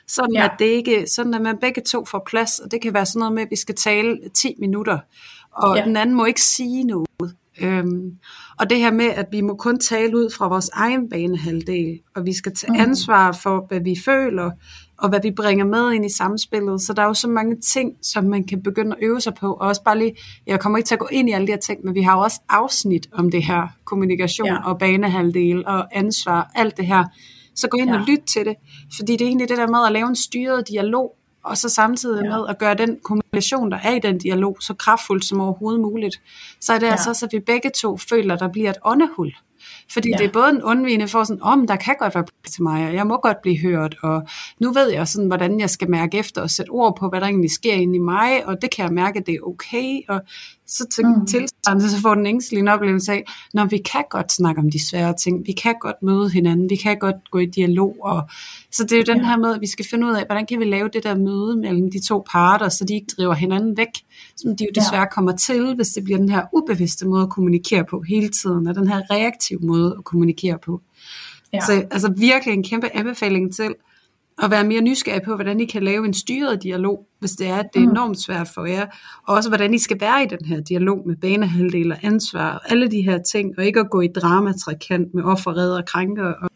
Sådan, 0.08 0.34
ja. 0.34 0.43
at 0.43 0.51
det 0.60 0.66
ikke, 0.66 1.06
sådan 1.08 1.34
at 1.34 1.41
man 1.41 1.58
begge 1.62 1.82
to 1.82 2.06
får 2.06 2.24
plads, 2.28 2.60
og 2.60 2.72
det 2.72 2.82
kan 2.82 2.93
være 2.93 3.06
sådan 3.06 3.20
noget 3.20 3.34
med, 3.34 3.41
at 3.43 3.51
vi 3.51 3.56
skal 3.56 3.76
tale 3.76 4.20
10 4.34 4.56
minutter, 4.60 4.99
og 5.51 5.78
ja. 5.78 5.86
den 5.86 5.97
anden 5.97 6.16
må 6.16 6.26
ikke 6.26 6.41
sige 6.41 6.84
noget. 6.84 7.36
Øhm, 7.62 8.18
og 8.60 8.70
det 8.70 8.78
her 8.78 8.91
med, 8.91 9.06
at 9.06 9.26
vi 9.32 9.41
må 9.41 9.56
kun 9.56 9.80
tale 9.80 10.18
ud 10.18 10.30
fra 10.30 10.47
vores 10.47 10.70
egen 10.74 11.10
banehalvdel, 11.10 11.99
og 12.16 12.26
vi 12.26 12.34
skal 12.34 12.56
tage 12.56 12.74
mm. 12.74 12.80
ansvar 12.80 13.32
for, 13.32 13.66
hvad 13.68 13.80
vi 13.80 13.95
føler, 14.06 14.51
og 14.97 15.10
hvad 15.10 15.20
vi 15.24 15.32
bringer 15.32 15.66
med 15.66 15.93
ind 15.93 16.06
i 16.06 16.14
samspillet. 16.14 16.82
Så 16.82 16.93
der 16.93 17.01
er 17.01 17.06
jo 17.06 17.14
så 17.14 17.28
mange 17.28 17.56
ting, 17.74 17.93
som 18.01 18.24
man 18.24 18.43
kan 18.43 18.64
begynde 18.64 18.91
at 18.91 18.97
øve 19.01 19.22
sig 19.22 19.34
på. 19.34 19.54
Og 19.54 19.68
også 19.68 19.84
bare 19.84 19.97
lige, 19.99 20.16
jeg 20.47 20.60
kommer 20.60 20.78
ikke 20.78 20.88
til 20.88 20.95
at 20.95 20.99
gå 20.99 21.08
ind 21.12 21.30
i 21.30 21.32
alle 21.32 21.47
de 21.47 21.51
her 21.51 21.60
ting, 21.60 21.80
men 21.86 21.95
vi 21.95 22.01
har 22.01 22.16
jo 22.16 22.20
også 22.20 22.41
afsnit 22.49 23.08
om 23.12 23.32
det 23.32 23.43
her, 23.43 23.68
kommunikation 23.86 24.47
ja. 24.47 24.70
og 24.70 24.80
banehalvdel 24.80 25.68
og 25.68 25.97
ansvar, 25.97 26.51
alt 26.56 26.78
det 26.78 26.86
her. 26.86 27.04
Så 27.56 27.68
gå 27.68 27.78
ind 27.78 27.89
ja. 27.89 27.99
og 27.99 28.06
lyt 28.08 28.22
til 28.34 28.45
det, 28.45 28.56
fordi 28.97 29.12
det 29.12 29.22
er 29.22 29.26
egentlig 29.26 29.49
det 29.49 29.58
der 29.58 29.68
med 29.68 29.80
at 29.88 29.91
lave 29.91 30.08
en 30.08 30.16
styret 30.16 30.68
dialog, 30.68 31.16
og 31.44 31.58
så 31.58 31.70
samtidig 31.70 32.24
ja. 32.24 32.30
med 32.30 32.48
at 32.50 32.58
gøre 32.58 32.74
den 32.74 33.00
kommunikation, 33.04 33.72
der 33.72 33.78
er 33.84 33.91
i 33.91 34.00
den 34.00 34.18
dialog, 34.18 34.58
så 34.60 34.74
kraftfuldt 34.74 35.26
som 35.26 35.41
overhovedet 35.41 35.82
muligt. 35.82 36.22
Så 36.62 36.74
er 36.74 36.80
det 36.80 36.86
ja. 36.86 36.91
altså 36.91 37.14
så, 37.14 37.26
at 37.26 37.34
vi 37.34 37.39
begge 37.39 37.72
to 37.76 37.98
føler, 37.98 38.34
at 38.34 38.39
der 38.39 38.48
bliver 38.48 38.70
et 38.70 38.78
åndehul. 38.86 39.34
Fordi 39.91 40.10
ja. 40.10 40.18
det 40.18 40.26
er 40.26 40.32
både 40.32 40.50
en 40.50 40.64
undvigende 40.64 41.08
for 41.08 41.24
sådan, 41.24 41.41
om 41.41 41.62
oh, 41.62 41.68
der 41.68 41.76
kan 41.76 41.96
godt 42.00 42.16
være 42.16 42.24
plads 42.24 42.56
til 42.56 42.64
mig, 42.64 42.88
og 42.88 42.94
jeg 42.94 43.08
må 43.08 43.18
godt 43.18 43.41
blive 43.41 43.60
hørt, 43.60 43.96
og 44.02 44.28
nu 44.60 44.72
ved 44.72 44.91
jeg 44.91 45.08
sådan, 45.08 45.28
hvordan 45.28 45.60
jeg 45.60 45.70
skal 45.70 45.89
mærke 45.89 46.18
efter 46.18 46.41
og 46.41 46.50
sætte 46.50 46.70
ord 46.70 46.98
på, 47.00 47.10
hvad 47.10 47.22
der 47.22 47.28
egentlig 47.28 47.52
sker 47.52 47.74
inde 47.74 47.96
i 47.96 48.00
mig, 48.00 48.46
og 48.46 48.62
det 48.62 48.76
kan 48.76 48.86
jeg 48.86 48.94
mærke, 48.94 49.20
at 49.20 49.26
det 49.26 49.36
er 49.36 49.48
okay, 49.48 50.00
og 50.10 50.22
så 50.74 50.88
til, 50.95 51.05
mm. 51.05 51.26
tilsvarende, 51.26 51.89
så 51.89 52.01
får 52.01 52.15
den 52.15 52.26
ængstlige 52.26 52.59
en 52.59 52.67
oplevelse 52.67 53.11
af, 53.11 53.24
når 53.53 53.65
vi 53.65 53.78
kan 53.78 54.03
godt 54.09 54.32
snakke 54.32 54.61
om 54.61 54.71
de 54.71 54.88
svære 54.89 55.13
ting, 55.24 55.47
vi 55.47 55.51
kan 55.51 55.76
godt 55.82 55.95
møde 56.01 56.30
hinanden, 56.30 56.69
vi 56.69 56.76
kan 56.76 56.97
godt 56.99 57.15
gå 57.32 57.39
i 57.39 57.45
dialog, 57.45 57.97
og 58.01 58.30
så 58.71 58.84
det 58.84 58.91
er 58.91 58.97
jo 58.97 59.13
den 59.13 59.17
ja. 59.17 59.30
her 59.30 59.38
med, 59.38 59.55
at 59.55 59.61
vi 59.61 59.67
skal 59.67 59.86
finde 59.89 60.07
ud 60.07 60.11
af, 60.11 60.26
hvordan 60.26 60.45
kan 60.45 60.59
vi 60.59 60.65
lave 60.65 60.89
det 60.93 61.03
der 61.03 61.15
møde 61.15 61.57
mellem 61.57 61.91
de 61.91 62.07
to 62.07 62.24
parter, 62.32 62.69
så 62.69 62.86
de 62.86 62.93
ikke 62.93 63.07
driver 63.17 63.34
hinanden 63.34 63.78
væk, 63.78 63.93
som 64.38 64.57
de 64.57 64.63
jo 64.63 64.69
desværre 64.76 65.01
ja. 65.01 65.09
kommer 65.09 65.36
til, 65.36 65.76
hvis 65.76 65.88
det 65.88 66.03
bliver 66.03 66.19
den 66.19 66.30
her 66.30 66.45
ubevidste 66.53 67.07
måde 67.07 67.24
at 67.24 67.30
kommunikere 67.30 67.86
på 67.89 68.01
hele 68.07 68.30
tiden, 68.30 68.67
og 68.67 68.76
den 68.76 68.88
her 68.88 69.01
reaktive 69.11 69.59
måde 69.59 69.95
at 69.97 70.03
kommunikere 70.03 70.57
på. 70.65 70.82
Ja. 71.53 71.59
Så 71.59 71.71
altså 71.91 72.13
virkelig 72.17 72.53
en 72.53 72.63
kæmpe 72.63 72.95
anbefaling 72.95 73.55
til, 73.55 73.76
og 74.38 74.51
være 74.51 74.63
mere 74.63 74.81
nysgerrig 74.81 75.21
på, 75.21 75.36
hvordan 75.36 75.59
I 75.59 75.65
kan 75.65 75.84
lave 75.84 76.05
en 76.05 76.13
styret 76.13 76.63
dialog, 76.63 77.07
hvis 77.19 77.31
det 77.31 77.47
er, 77.47 77.55
at 77.55 77.65
det 77.73 77.81
er 77.81 77.86
Mm. 77.86 77.91
enormt 77.91 78.21
svært 78.21 78.47
for 78.53 78.65
jer. 78.65 78.86
Og 79.27 79.36
også, 79.36 79.49
hvordan 79.49 79.73
I 79.73 79.77
skal 79.77 80.01
være 80.01 80.23
i 80.23 80.27
den 80.27 80.45
her 80.45 80.59
dialog 80.61 81.07
med 81.07 81.15
banehalvdel 81.15 81.91
og 81.91 81.97
ansvar, 82.01 82.53
og 82.53 82.71
alle 82.71 82.88
de 82.91 83.01
her 83.01 83.19
ting, 83.31 83.53
og 83.57 83.65
ikke 83.65 83.79
at 83.79 83.89
gå 83.89 84.01
i 84.01 84.07
dramatrækant 84.15 85.13
med 85.13 85.23
offerredder 85.23 85.77
og 85.77 85.86
krænker. 85.86 86.25
Og 86.25 86.49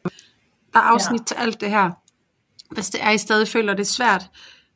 der 0.73 0.79
er 0.79 0.83
afsnit 0.83 1.19
ja. 1.19 1.25
til 1.25 1.35
alt 1.35 1.61
det 1.61 1.69
her. 1.69 1.91
Hvis 2.73 2.89
det 2.89 3.03
er, 3.03 3.11
I 3.11 3.17
stadig 3.17 3.47
føler 3.47 3.73
det 3.73 3.81
er 3.81 3.85
svært, 3.85 4.25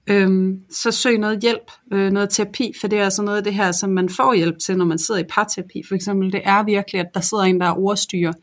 øhm, 0.07 0.59
så 0.71 0.91
søg 0.91 1.17
noget 1.17 1.39
hjælp, 1.41 1.71
øh, 1.93 2.11
noget 2.11 2.29
terapi, 2.29 2.73
for 2.81 2.87
det 2.87 2.99
er 2.99 3.03
altså 3.03 3.21
noget 3.21 3.37
af 3.37 3.43
det 3.43 3.53
her, 3.53 3.71
som 3.71 3.89
man 3.89 4.09
får 4.09 4.33
hjælp 4.33 4.59
til, 4.59 4.77
når 4.77 4.85
man 4.85 4.99
sidder 4.99 5.21
i 5.21 5.25
parterapi. 5.29 5.81
For 5.87 5.95
eksempel, 5.95 6.31
det 6.31 6.41
er 6.43 6.63
virkelig, 6.63 7.01
at 7.01 7.07
der 7.13 7.21
sidder 7.21 7.43
en, 7.43 7.59
der 7.59 7.67
er 7.67 7.77
ordstyrer, 7.79 8.33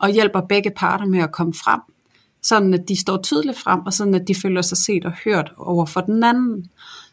og 0.00 0.10
hjælper 0.10 0.40
begge 0.48 0.70
parter 0.76 1.06
med 1.06 1.18
at 1.18 1.32
komme 1.32 1.54
frem 1.54 1.80
sådan 2.42 2.74
at 2.74 2.88
de 2.88 3.00
står 3.00 3.16
tydeligt 3.22 3.58
frem, 3.58 3.80
og 3.86 3.92
sådan 3.92 4.14
at 4.14 4.28
de 4.28 4.34
føler 4.34 4.62
sig 4.62 4.78
set 4.78 5.04
og 5.04 5.12
hørt 5.24 5.52
over 5.56 5.86
for 5.86 6.00
den 6.00 6.24
anden. 6.24 6.70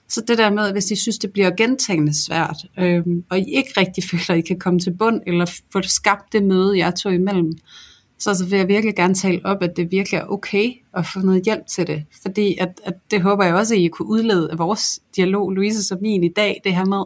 Så 0.07 0.21
det 0.27 0.37
der 0.37 0.49
med, 0.49 0.65
at 0.65 0.71
hvis 0.71 0.91
I 0.91 0.95
synes, 0.95 1.17
det 1.17 1.33
bliver 1.33 1.51
gentagende 1.51 2.25
svært, 2.25 2.57
øhm, 2.79 3.23
og 3.29 3.39
I 3.39 3.53
ikke 3.53 3.73
rigtig 3.77 4.03
føler, 4.11 4.29
at 4.29 4.37
I 4.37 4.47
kan 4.47 4.59
komme 4.59 4.79
til 4.79 4.93
bund, 4.93 5.21
eller 5.27 5.45
få 5.71 5.81
skabt 5.81 6.33
det 6.33 6.43
møde, 6.43 6.77
jeg 6.77 6.95
to 6.95 7.09
imellem, 7.09 7.53
så, 8.19 8.33
så 8.33 8.45
vil 8.45 8.57
jeg 8.57 8.67
virkelig 8.67 8.95
gerne 8.95 9.13
tale 9.13 9.41
op, 9.45 9.63
at 9.63 9.77
det 9.77 9.91
virkelig 9.91 10.17
er 10.17 10.25
okay 10.25 10.73
at 10.93 11.05
få 11.05 11.19
noget 11.19 11.43
hjælp 11.45 11.67
til 11.67 11.87
det. 11.87 12.03
Fordi 12.21 12.57
at, 12.59 12.81
at 12.83 12.93
det 13.11 13.21
håber 13.21 13.45
jeg 13.45 13.55
også, 13.55 13.75
at 13.75 13.79
I 13.79 13.87
kunne 13.87 14.07
udlede 14.07 14.51
af 14.51 14.57
vores 14.57 14.99
dialog, 15.15 15.51
Louise 15.51 15.95
og 15.95 16.01
min 16.01 16.23
i 16.23 16.33
dag, 16.35 16.61
det 16.63 16.75
her 16.75 16.85
med, 16.85 17.03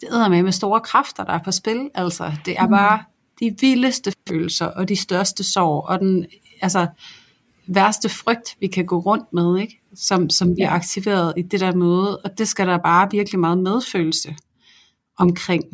det 0.00 0.08
æder 0.12 0.28
med 0.28 0.42
med 0.42 0.52
store 0.52 0.80
kræfter, 0.80 1.24
der 1.24 1.32
er 1.32 1.42
på 1.44 1.50
spil. 1.50 1.90
Altså, 1.94 2.32
det 2.44 2.56
er 2.58 2.66
bare 2.66 3.02
de 3.40 3.56
vildeste 3.60 4.12
følelser, 4.28 4.66
og 4.66 4.88
de 4.88 4.96
største 4.96 5.44
sorg, 5.44 5.84
og 5.88 6.00
den, 6.00 6.26
altså, 6.62 6.86
værste 7.66 8.08
frygt, 8.08 8.56
vi 8.60 8.66
kan 8.66 8.86
gå 8.86 8.98
rundt 8.98 9.32
med, 9.32 9.58
ikke? 9.58 9.80
Som, 9.94 10.30
som 10.30 10.54
bliver 10.54 10.68
Ja. 10.68 10.74
aktiveret 10.74 11.34
i 11.36 11.42
det 11.42 11.60
der 11.60 11.74
møde, 11.74 12.18
og 12.18 12.38
det 12.38 12.48
skal 12.48 12.66
der 12.66 12.78
bare 12.78 13.08
virkelig 13.10 13.40
meget 13.40 13.58
medfølelse 13.58 14.34
omkring. 15.18 15.64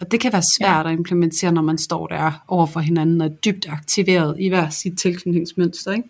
Og 0.00 0.10
det 0.10 0.20
kan 0.20 0.32
være 0.32 0.42
svært 0.60 0.86
at 0.86 0.92
implementere, 0.92 1.52
når 1.52 1.62
man 1.62 1.78
står 1.78 2.06
der 2.06 2.44
over 2.48 2.66
for 2.66 2.80
hinanden 2.80 3.20
og 3.20 3.26
er 3.26 3.30
dybt 3.30 3.66
aktiveret 3.68 4.36
i 4.38 4.48
hver 4.48 4.68
sit 4.70 4.98
tilknytningsmønster, 4.98 5.92
ikke? 5.92 6.08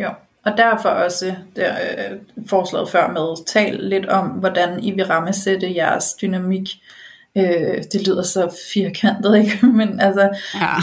Jo, 0.00 0.10
og 0.44 0.52
derfor 0.56 0.88
også 0.88 1.34
der, 1.56 1.74
øh, 1.74 2.18
forslaget 2.46 2.88
før 2.90 3.08
med, 3.12 3.46
tal 3.46 3.88
lidt 3.88 4.06
om, 4.06 4.26
hvordan 4.26 4.84
I 4.84 4.90
vil 4.90 5.06
rammesætte 5.06 5.74
jeres 5.74 6.04
dynamik. 6.22 6.68
Øh, 7.36 7.44
det 7.92 8.06
lyder 8.08 8.22
så 8.22 8.54
firkantet, 8.74 9.36
ikke? 9.38 9.66
Men 9.78 10.00
altså, 10.00 10.38
Ja. 10.54 10.74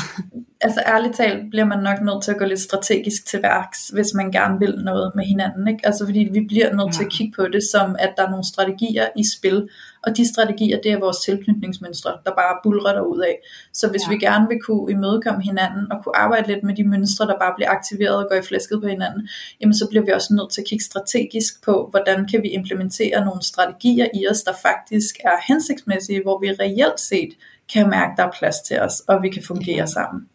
Altså 0.61 0.81
ærligt 0.85 1.15
talt 1.15 1.49
bliver 1.49 1.65
man 1.65 1.79
nok 1.79 2.01
nødt 2.01 2.23
til 2.23 2.31
at 2.31 2.37
gå 2.37 2.45
lidt 2.45 2.59
strategisk 2.59 3.25
til 3.25 3.41
værks, 3.43 3.87
hvis 3.87 4.13
man 4.13 4.31
gerne 4.31 4.59
vil 4.59 4.75
noget 4.83 5.11
med 5.15 5.23
hinanden. 5.23 5.67
Ikke? 5.67 5.85
Altså 5.85 6.05
fordi 6.05 6.29
vi 6.33 6.45
bliver 6.47 6.73
nødt 6.73 6.87
ja. 6.87 6.91
til 6.91 7.03
at 7.03 7.11
kigge 7.11 7.33
på 7.35 7.47
det 7.47 7.63
som, 7.71 7.95
at 7.99 8.13
der 8.17 8.23
er 8.25 8.29
nogle 8.29 8.47
strategier 8.47 9.07
i 9.15 9.23
spil, 9.37 9.69
og 10.03 10.17
de 10.17 10.27
strategier, 10.33 10.77
det 10.83 10.91
er 10.91 10.99
vores 10.99 11.17
tilknytningsmønstre, 11.17 12.11
der 12.25 12.31
bare 12.31 12.59
bulrer 12.63 12.93
derud 12.93 13.19
af. 13.19 13.35
Så 13.73 13.89
hvis 13.89 14.01
Ja. 14.05 14.09
vi 14.09 14.17
gerne 14.17 14.47
vil 14.47 14.59
kunne 14.65 14.91
imødekomme 14.91 15.41
hinanden, 15.43 15.91
og 15.91 16.03
kunne 16.03 16.17
arbejde 16.17 16.47
lidt 16.47 16.63
med 16.63 16.75
de 16.75 16.83
mønstre, 16.83 17.25
der 17.27 17.37
bare 17.39 17.53
bliver 17.57 17.69
aktiveret 17.69 18.15
og 18.17 18.27
går 18.29 18.35
i 18.35 18.41
flæsket 18.41 18.81
på 18.81 18.87
hinanden, 18.87 19.29
jamen 19.61 19.73
så 19.73 19.87
bliver 19.89 20.05
vi 20.05 20.11
også 20.11 20.33
nødt 20.33 20.51
til 20.51 20.61
at 20.61 20.67
kigge 20.67 20.85
strategisk 20.85 21.63
på, 21.63 21.87
hvordan 21.91 22.27
kan 22.27 22.43
vi 22.43 22.47
implementere 22.47 23.25
nogle 23.25 23.43
strategier 23.43 24.07
i 24.13 24.27
os, 24.27 24.41
der 24.41 24.53
faktisk 24.61 25.15
er 25.25 25.37
hensigtsmæssige, 25.47 26.21
hvor 26.21 26.39
vi 26.39 26.51
reelt 26.51 26.99
set 26.99 27.29
kan 27.73 27.89
mærke, 27.89 28.13
der 28.17 28.23
er 28.23 28.31
plads 28.39 28.59
til 28.67 28.79
os, 28.79 28.99
og 29.07 29.23
vi 29.23 29.29
kan 29.29 29.43
fungere 29.43 29.87
sammen. 29.87 30.27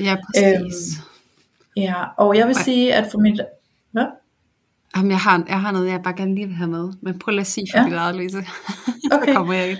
Ja, 0.00 0.16
præcis. 0.26 0.98
Ja, 1.76 1.94
og 2.16 2.36
jeg 2.36 2.46
vil 2.46 2.56
Ej. 2.56 2.62
sige, 2.62 2.94
at 2.94 3.08
for 3.10 3.18
mit... 3.18 3.40
Hvad? 3.92 4.06
Jamen, 4.96 5.10
jeg, 5.10 5.18
har, 5.20 5.44
jeg 5.48 5.60
har 5.60 5.72
noget, 5.72 5.90
jeg 5.90 6.02
bare 6.02 6.14
gerne 6.16 6.34
lige 6.34 6.46
vil 6.46 6.56
have 6.56 6.70
med, 6.70 6.92
men 7.02 7.18
prøv 7.18 7.38
at 7.38 7.46
sige 7.46 7.66
for 7.72 7.78
Ja. 7.78 7.84
dit 7.84 7.92
eget, 7.94 8.14
Louise. 8.14 8.38
Okay. 9.12 9.26
Så 9.26 9.34
kommer 9.34 9.54
jeg 9.54 9.70
ind. 9.70 9.78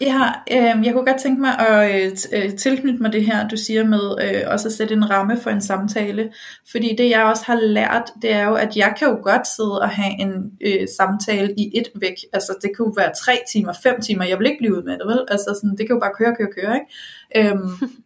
Ja, 0.00 0.32
øh, 0.52 0.84
jeg 0.86 0.92
kunne 0.92 1.06
godt 1.06 1.20
tænke 1.22 1.40
mig 1.40 1.58
at 1.58 2.26
øh, 2.32 2.44
øh, 2.44 2.56
tilknytte 2.56 3.02
mig 3.02 3.12
det 3.12 3.24
her, 3.26 3.48
du 3.48 3.56
siger 3.56 3.84
med 3.84 4.14
øh, 4.22 4.42
også 4.46 4.68
at 4.68 4.72
sætte 4.72 4.94
en 4.94 5.10
ramme 5.10 5.40
for 5.40 5.50
en 5.50 5.60
samtale. 5.60 6.32
Fordi 6.70 6.94
det 6.98 7.10
jeg 7.10 7.24
også 7.24 7.42
har 7.46 7.54
lært, 7.60 8.10
det 8.22 8.32
er 8.32 8.44
jo, 8.44 8.54
at 8.54 8.76
jeg 8.76 8.94
kan 8.98 9.08
jo 9.08 9.18
godt 9.22 9.46
sidde 9.56 9.80
og 9.80 9.90
have 9.90 10.20
en 10.20 10.32
øh, 10.66 10.88
samtale 10.96 11.54
i 11.58 11.70
et 11.78 11.88
væk. 12.00 12.14
Altså 12.32 12.54
det 12.62 12.70
kunne 12.76 12.92
være 12.96 13.12
tre 13.24 13.38
timer, 13.52 13.72
fem 13.82 14.00
timer, 14.00 14.24
jeg 14.24 14.38
vil 14.38 14.46
ikke 14.46 14.58
blive 14.60 14.76
ud 14.76 14.82
med 14.82 14.92
det, 14.92 15.06
vel? 15.06 15.20
Altså 15.28 15.60
sådan, 15.62 15.76
det 15.78 15.86
kan 15.86 15.96
jo 15.96 16.00
bare 16.00 16.12
køre, 16.18 16.34
køre, 16.36 16.52
køre, 16.60 16.80
ikke? 16.80 17.50
Øhm, 17.50 17.70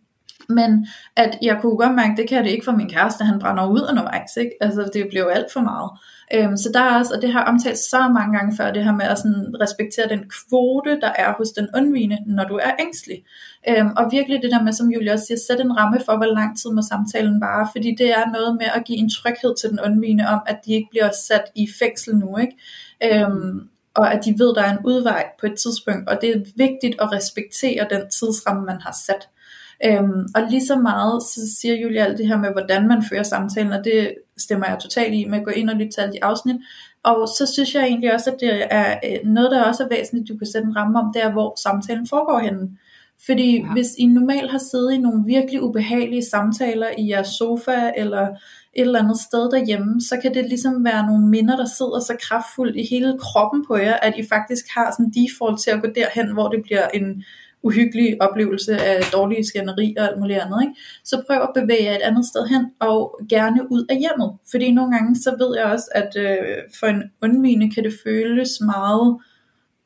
men 0.50 0.86
at 1.16 1.38
jeg 1.42 1.58
kunne 1.60 1.76
godt 1.76 1.94
mærke, 1.94 2.16
det 2.16 2.28
kan 2.28 2.44
det 2.44 2.50
ikke 2.50 2.64
for 2.64 2.72
min 2.72 2.90
kæreste, 2.90 3.24
han 3.24 3.38
brænder 3.38 3.66
ud 3.66 3.86
undervejs, 3.90 4.36
ikke? 4.36 4.52
Altså 4.60 4.90
det 4.92 5.06
bliver 5.08 5.24
jo 5.24 5.28
alt 5.28 5.52
for 5.52 5.60
meget. 5.60 5.90
Øhm, 6.34 6.56
så 6.56 6.70
der 6.74 6.80
er 6.80 6.98
også, 6.98 7.14
og 7.14 7.22
det 7.22 7.32
har 7.32 7.40
jeg 7.40 7.48
omtalt 7.48 7.78
så 7.78 8.08
mange 8.14 8.38
gange 8.38 8.56
før, 8.56 8.70
det 8.70 8.84
her 8.84 8.92
med 8.92 9.04
at 9.04 9.18
sådan 9.18 9.54
respektere 9.60 10.08
den 10.08 10.24
kvote, 10.36 11.00
der 11.00 11.12
er 11.18 11.32
hos 11.38 11.48
den 11.48 11.68
undvigende, 11.76 12.18
når 12.26 12.44
du 12.44 12.54
er 12.54 12.70
ængstelig. 12.80 13.24
Øhm, 13.68 13.90
og 13.96 14.12
virkelig 14.12 14.42
det 14.42 14.52
der 14.52 14.62
med, 14.62 14.72
som 14.72 14.90
Julia 14.90 15.12
også 15.12 15.26
siger, 15.26 15.38
sæt 15.46 15.60
en 15.60 15.76
ramme 15.76 16.00
for, 16.06 16.16
hvor 16.16 16.34
lang 16.38 16.58
tid 16.58 16.70
må 16.70 16.82
samtalen 16.82 17.40
vare, 17.40 17.68
fordi 17.74 17.94
det 17.98 18.10
er 18.10 18.32
noget 18.32 18.56
med 18.60 18.66
at 18.74 18.84
give 18.84 18.98
en 18.98 19.10
tryghed 19.10 19.54
til 19.60 19.70
den 19.70 19.80
undvigende 19.86 20.26
om, 20.26 20.40
at 20.46 20.58
de 20.66 20.72
ikke 20.72 20.88
bliver 20.90 21.10
sat 21.28 21.44
i 21.54 21.68
fængsel 21.78 22.16
nu, 22.16 22.36
ikke? 22.36 22.56
Øhm, 23.04 23.68
og 23.94 24.12
at 24.14 24.24
de 24.24 24.34
ved, 24.38 24.54
der 24.54 24.62
er 24.62 24.72
en 24.72 24.84
udvej 24.84 25.24
på 25.40 25.46
et 25.46 25.58
tidspunkt, 25.58 26.08
og 26.08 26.18
det 26.20 26.30
er 26.30 26.40
vigtigt 26.56 27.00
at 27.00 27.12
respektere 27.12 27.86
den 27.90 28.10
tidsramme, 28.10 28.62
man 28.66 28.80
har 28.80 28.96
sat. 29.06 29.28
Øhm, 29.84 30.26
og 30.34 30.42
lige 30.50 30.66
så 30.66 30.76
meget, 30.76 31.22
så 31.22 31.40
siger 31.60 31.74
Julia 31.74 32.04
alt 32.04 32.18
det 32.18 32.26
her 32.28 32.38
med, 32.38 32.50
hvordan 32.52 32.88
man 32.88 33.02
fører 33.10 33.22
samtalen, 33.22 33.72
og 33.72 33.84
det 33.84 34.14
stemmer 34.38 34.66
jeg 34.68 34.78
totalt 34.78 35.14
i 35.14 35.24
med 35.24 35.38
at 35.38 35.44
gå 35.44 35.50
ind 35.50 35.70
og 35.70 35.76
lytte 35.76 35.92
til 35.92 36.00
alle 36.00 36.12
de 36.12 36.24
afsnit. 36.24 36.56
Og 37.02 37.28
så 37.28 37.52
synes 37.54 37.74
jeg 37.74 37.82
egentlig 37.84 38.14
også, 38.14 38.30
at 38.30 38.36
det 38.40 38.66
er 38.70 38.98
øh, 39.04 39.30
noget, 39.30 39.50
der 39.50 39.64
også 39.64 39.84
er 39.84 39.88
væsentligt, 39.88 40.28
du 40.28 40.38
kan 40.38 40.46
sætte 40.46 40.66
en 40.66 40.76
ramme 40.76 40.98
om, 40.98 41.10
det 41.14 41.24
er, 41.24 41.32
hvor 41.32 41.54
samtalen 41.62 42.06
foregår 42.06 42.38
henne. 42.38 42.68
Fordi 43.26 43.56
Ja. 43.56 43.72
hvis 43.72 43.86
I 43.98 44.06
normalt 44.06 44.50
har 44.50 44.58
siddet 44.58 44.92
i 44.92 44.98
nogle 44.98 45.24
virkelig 45.26 45.62
ubehagelige 45.62 46.24
samtaler 46.24 46.86
i 46.98 47.10
jeres 47.10 47.28
sofa, 47.28 47.92
eller 47.96 48.22
et 48.74 48.86
eller 48.86 48.98
andet 49.02 49.18
sted 49.20 49.50
derhjemme, 49.50 50.00
så 50.00 50.16
kan 50.22 50.34
det 50.34 50.44
ligesom 50.48 50.84
være 50.84 51.06
nogle 51.06 51.26
minder, 51.26 51.56
der 51.56 51.66
sidder 51.66 52.00
så 52.00 52.16
kraftfuldt 52.22 52.76
i 52.76 52.86
hele 52.90 53.18
kroppen 53.20 53.64
på 53.66 53.76
jer, 53.76 53.94
at 53.94 54.14
I 54.18 54.28
faktisk 54.28 54.64
har 54.74 54.90
sådan 54.90 55.12
default 55.18 55.60
til 55.60 55.70
at 55.70 55.82
gå 55.82 55.88
derhen, 55.94 56.32
hvor 56.32 56.48
det 56.48 56.62
bliver 56.62 56.88
en 56.88 57.24
uhyggelig 57.62 58.22
oplevelse 58.22 58.78
af 58.78 59.02
dårlige 59.12 59.46
skænderi 59.46 59.94
og 59.98 60.04
alt 60.04 60.20
muligt 60.20 60.38
andet. 60.38 60.62
Ikke? 60.62 60.74
Så 61.04 61.22
prøv 61.26 61.36
at 61.42 61.50
bevæge 61.54 61.84
jer 61.84 61.94
et 61.96 62.02
andet 62.02 62.26
sted 62.26 62.46
hen, 62.46 62.64
og 62.80 63.20
gerne 63.28 63.72
ud 63.72 63.86
af 63.90 63.96
hjemmet. 63.98 64.30
Fordi 64.50 64.72
nogle 64.72 64.92
gange, 64.92 65.16
så 65.16 65.36
ved 65.38 65.56
jeg 65.56 65.64
også, 65.64 65.88
at 65.94 66.16
øh, 66.16 66.56
for 66.78 66.86
en 66.86 67.02
undvigende 67.22 67.70
kan 67.74 67.84
det 67.84 67.94
føles 68.04 68.50
meget 68.60 69.18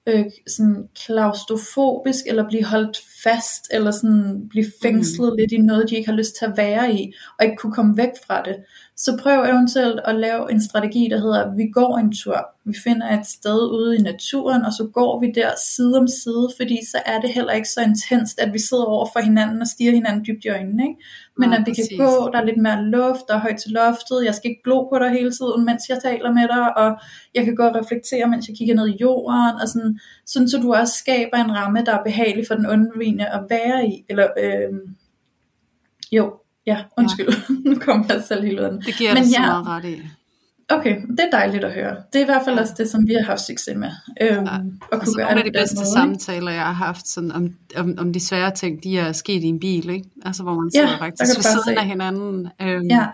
øh, 0.06 0.24
sådan 0.46 0.88
klaustrofobisk, 1.06 2.26
eller 2.26 2.48
blive 2.48 2.64
holdt 2.64 2.98
fast, 3.24 3.68
eller 3.70 3.90
sådan 3.90 4.48
blive 4.50 4.66
fængslet 4.82 5.32
mm. 5.32 5.36
lidt 5.36 5.52
i 5.52 5.58
noget, 5.58 5.90
de 5.90 5.96
ikke 5.96 6.10
har 6.10 6.16
lyst 6.16 6.36
til 6.38 6.44
at 6.44 6.56
være 6.56 6.94
i, 6.94 7.12
og 7.38 7.44
ikke 7.44 7.56
kunne 7.56 7.72
komme 7.72 7.96
væk 7.96 8.10
fra 8.26 8.42
det. 8.42 8.56
Så 8.96 9.18
prøv 9.22 9.44
eventuelt 9.44 10.00
at 10.04 10.14
lave 10.14 10.52
en 10.52 10.62
strategi, 10.62 11.08
der 11.10 11.18
hedder, 11.20 11.54
vi 11.54 11.66
går 11.72 11.98
en 11.98 12.12
tur, 12.12 12.46
vi 12.64 12.74
finder 12.84 13.18
et 13.18 13.26
sted 13.26 13.70
ude 13.70 13.96
i 13.96 14.02
naturen, 14.02 14.64
og 14.64 14.72
så 14.72 14.90
går 14.94 15.20
vi 15.20 15.32
der 15.34 15.50
side 15.74 15.98
om 15.98 16.08
side, 16.08 16.48
fordi 16.56 16.78
så 16.90 16.98
er 17.06 17.20
det 17.20 17.30
heller 17.30 17.52
ikke 17.52 17.68
så 17.68 17.80
intenst, 17.82 18.40
at 18.40 18.52
vi 18.52 18.58
sidder 18.58 18.84
over 18.84 19.06
for 19.12 19.20
hinanden 19.20 19.60
og 19.60 19.66
stiger 19.66 19.92
hinanden 19.92 20.24
dybt 20.26 20.44
i 20.44 20.48
øjnene, 20.48 20.82
ikke? 20.82 21.02
Men 21.38 21.48
Nej, 21.48 21.58
at 21.58 21.66
vi 21.66 21.70
præcis. 21.70 21.88
kan 21.88 21.98
gå, 21.98 22.30
der 22.32 22.38
er 22.40 22.44
lidt 22.44 22.62
mere 22.62 22.82
luft, 22.82 23.22
der 23.28 23.34
er 23.34 23.38
højt 23.38 23.56
til 23.56 23.70
loftet, 23.70 24.24
jeg 24.24 24.34
skal 24.34 24.50
ikke 24.50 24.62
glo 24.64 24.88
på 24.88 24.98
dig 24.98 25.10
hele 25.10 25.32
tiden, 25.32 25.64
mens 25.64 25.82
jeg 25.88 25.98
taler 26.02 26.32
med 26.32 26.48
dig, 26.48 26.76
og 26.76 26.98
jeg 27.34 27.44
kan 27.44 27.56
gå 27.56 27.62
og 27.62 27.76
reflektere, 27.76 28.28
mens 28.28 28.48
jeg 28.48 28.56
kigger 28.56 28.74
ned 28.74 28.88
i 28.88 28.96
jorden, 29.00 29.54
og 29.62 29.68
sådan, 29.68 29.98
sådan 30.26 30.48
så 30.48 30.58
du 30.58 30.74
også 30.74 30.94
skaber 30.94 31.36
en 31.36 31.52
ramme, 31.52 31.84
der 31.86 31.92
er 31.92 32.02
behagelig 32.04 32.46
for 32.46 32.54
den 32.54 32.66
undvigende 32.66 33.26
at 33.26 33.40
være 33.50 33.88
i, 33.88 34.04
eller 34.08 34.28
øh, 34.38 34.72
jo, 36.12 36.32
ja, 36.66 36.78
undskyld, 36.98 37.28
ja. 37.28 37.34
nu 37.70 37.78
kommer 37.78 38.04
jeg 38.08 38.22
selv 38.28 38.44
helt 38.44 38.58
ud 38.60 38.64
af 38.64 38.70
den. 38.70 38.80
Det 38.80 38.94
giver 38.94 39.14
Men 39.14 39.22
dig 39.22 39.30
så 39.32 39.40
ja. 39.40 39.46
meget 39.46 39.66
ret 39.66 39.84
i. 39.84 40.02
Okay, 40.68 40.96
det 41.10 41.20
er 41.20 41.30
dejligt 41.38 41.64
at 41.64 41.72
høre. 41.72 41.96
Det 42.12 42.18
er 42.18 42.22
i 42.22 42.24
hvert 42.24 42.42
fald 42.44 42.56
Ja. 42.56 42.62
også 42.62 42.74
det, 42.78 42.90
som 42.90 43.06
vi 43.06 43.12
har 43.14 43.22
haft 43.24 43.40
succes 43.40 43.76
med. 43.76 43.88
Øhm, 44.20 44.30
Ja. 44.30 44.38
at 44.38 44.40
kunne 44.90 45.00
Altså, 45.00 45.14
gøre 45.16 45.26
nogle 45.26 45.38
af 45.38 45.44
de 45.52 45.58
bedste 45.58 45.76
måde, 45.76 45.86
samtaler, 45.92 46.50
jeg 46.52 46.62
har 46.66 46.72
haft 46.72 47.08
sådan 47.08 47.32
om, 47.32 47.54
om, 47.76 47.94
om 47.98 48.12
de 48.12 48.20
svære 48.26 48.50
ting, 48.50 48.82
de 48.84 48.98
er 48.98 49.12
sket 49.12 49.42
i 49.42 49.46
en 49.46 49.60
bil, 49.60 49.90
ikke? 49.90 50.08
Altså, 50.24 50.42
hvor 50.42 50.54
man 50.54 50.70
Ja, 50.74 50.78
sidder 50.78 50.90
der 50.92 50.98
faktisk 50.98 51.36
ved 51.36 51.42
siden 51.42 51.64
se. 51.76 51.78
af 51.80 51.86
hinanden, 51.86 52.48
øhm, 52.62 52.86
Ja. 52.90 53.06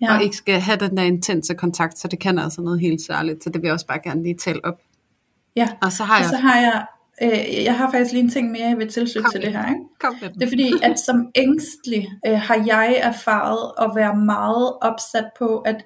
Ja. 0.00 0.14
og 0.16 0.22
ikke 0.22 0.36
skal 0.36 0.60
have 0.60 0.76
den 0.78 0.96
der 0.96 1.02
intense 1.02 1.54
kontakt, 1.54 1.98
så 1.98 2.08
det 2.08 2.18
kan 2.18 2.38
altså 2.38 2.60
noget 2.62 2.80
helt 2.80 3.02
særligt, 3.02 3.44
så 3.44 3.50
det 3.50 3.62
vil 3.62 3.66
jeg 3.66 3.72
også 3.74 3.86
bare 3.86 4.00
gerne 4.04 4.22
lige 4.22 4.36
tale 4.36 4.64
op. 4.64 4.78
ja. 5.56 5.68
Og 5.82 5.92
så 5.92 6.04
har 6.04 6.14
Og 6.14 6.20
jeg... 6.20 6.28
så 6.30 6.36
har 6.36 6.56
jeg, 6.60 6.86
øh, 7.22 7.64
jeg 7.64 7.78
har 7.78 7.90
faktisk 7.90 8.12
lige 8.12 8.24
en 8.24 8.30
ting 8.30 8.50
mere, 8.50 8.68
jeg 8.68 8.78
vil 8.78 8.92
Kom 8.94 9.32
til 9.32 9.42
det 9.42 9.52
her. 9.52 9.68
Ikke? 9.68 9.80
Kom 10.00 10.16
med. 10.20 10.28
Det 10.30 10.42
er 10.42 10.48
fordi, 10.48 10.72
at 10.82 10.98
som 10.98 11.30
ængstelig 11.34 12.08
øh, 12.26 12.38
har 12.38 12.64
jeg 12.66 12.96
erfaret 13.02 13.72
at 13.82 13.96
være 13.96 14.16
meget 14.16 14.72
opsat 14.80 15.24
på, 15.38 15.58
at 15.58 15.84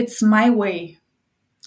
it's 0.00 0.26
my 0.26 0.50
way. 0.56 0.96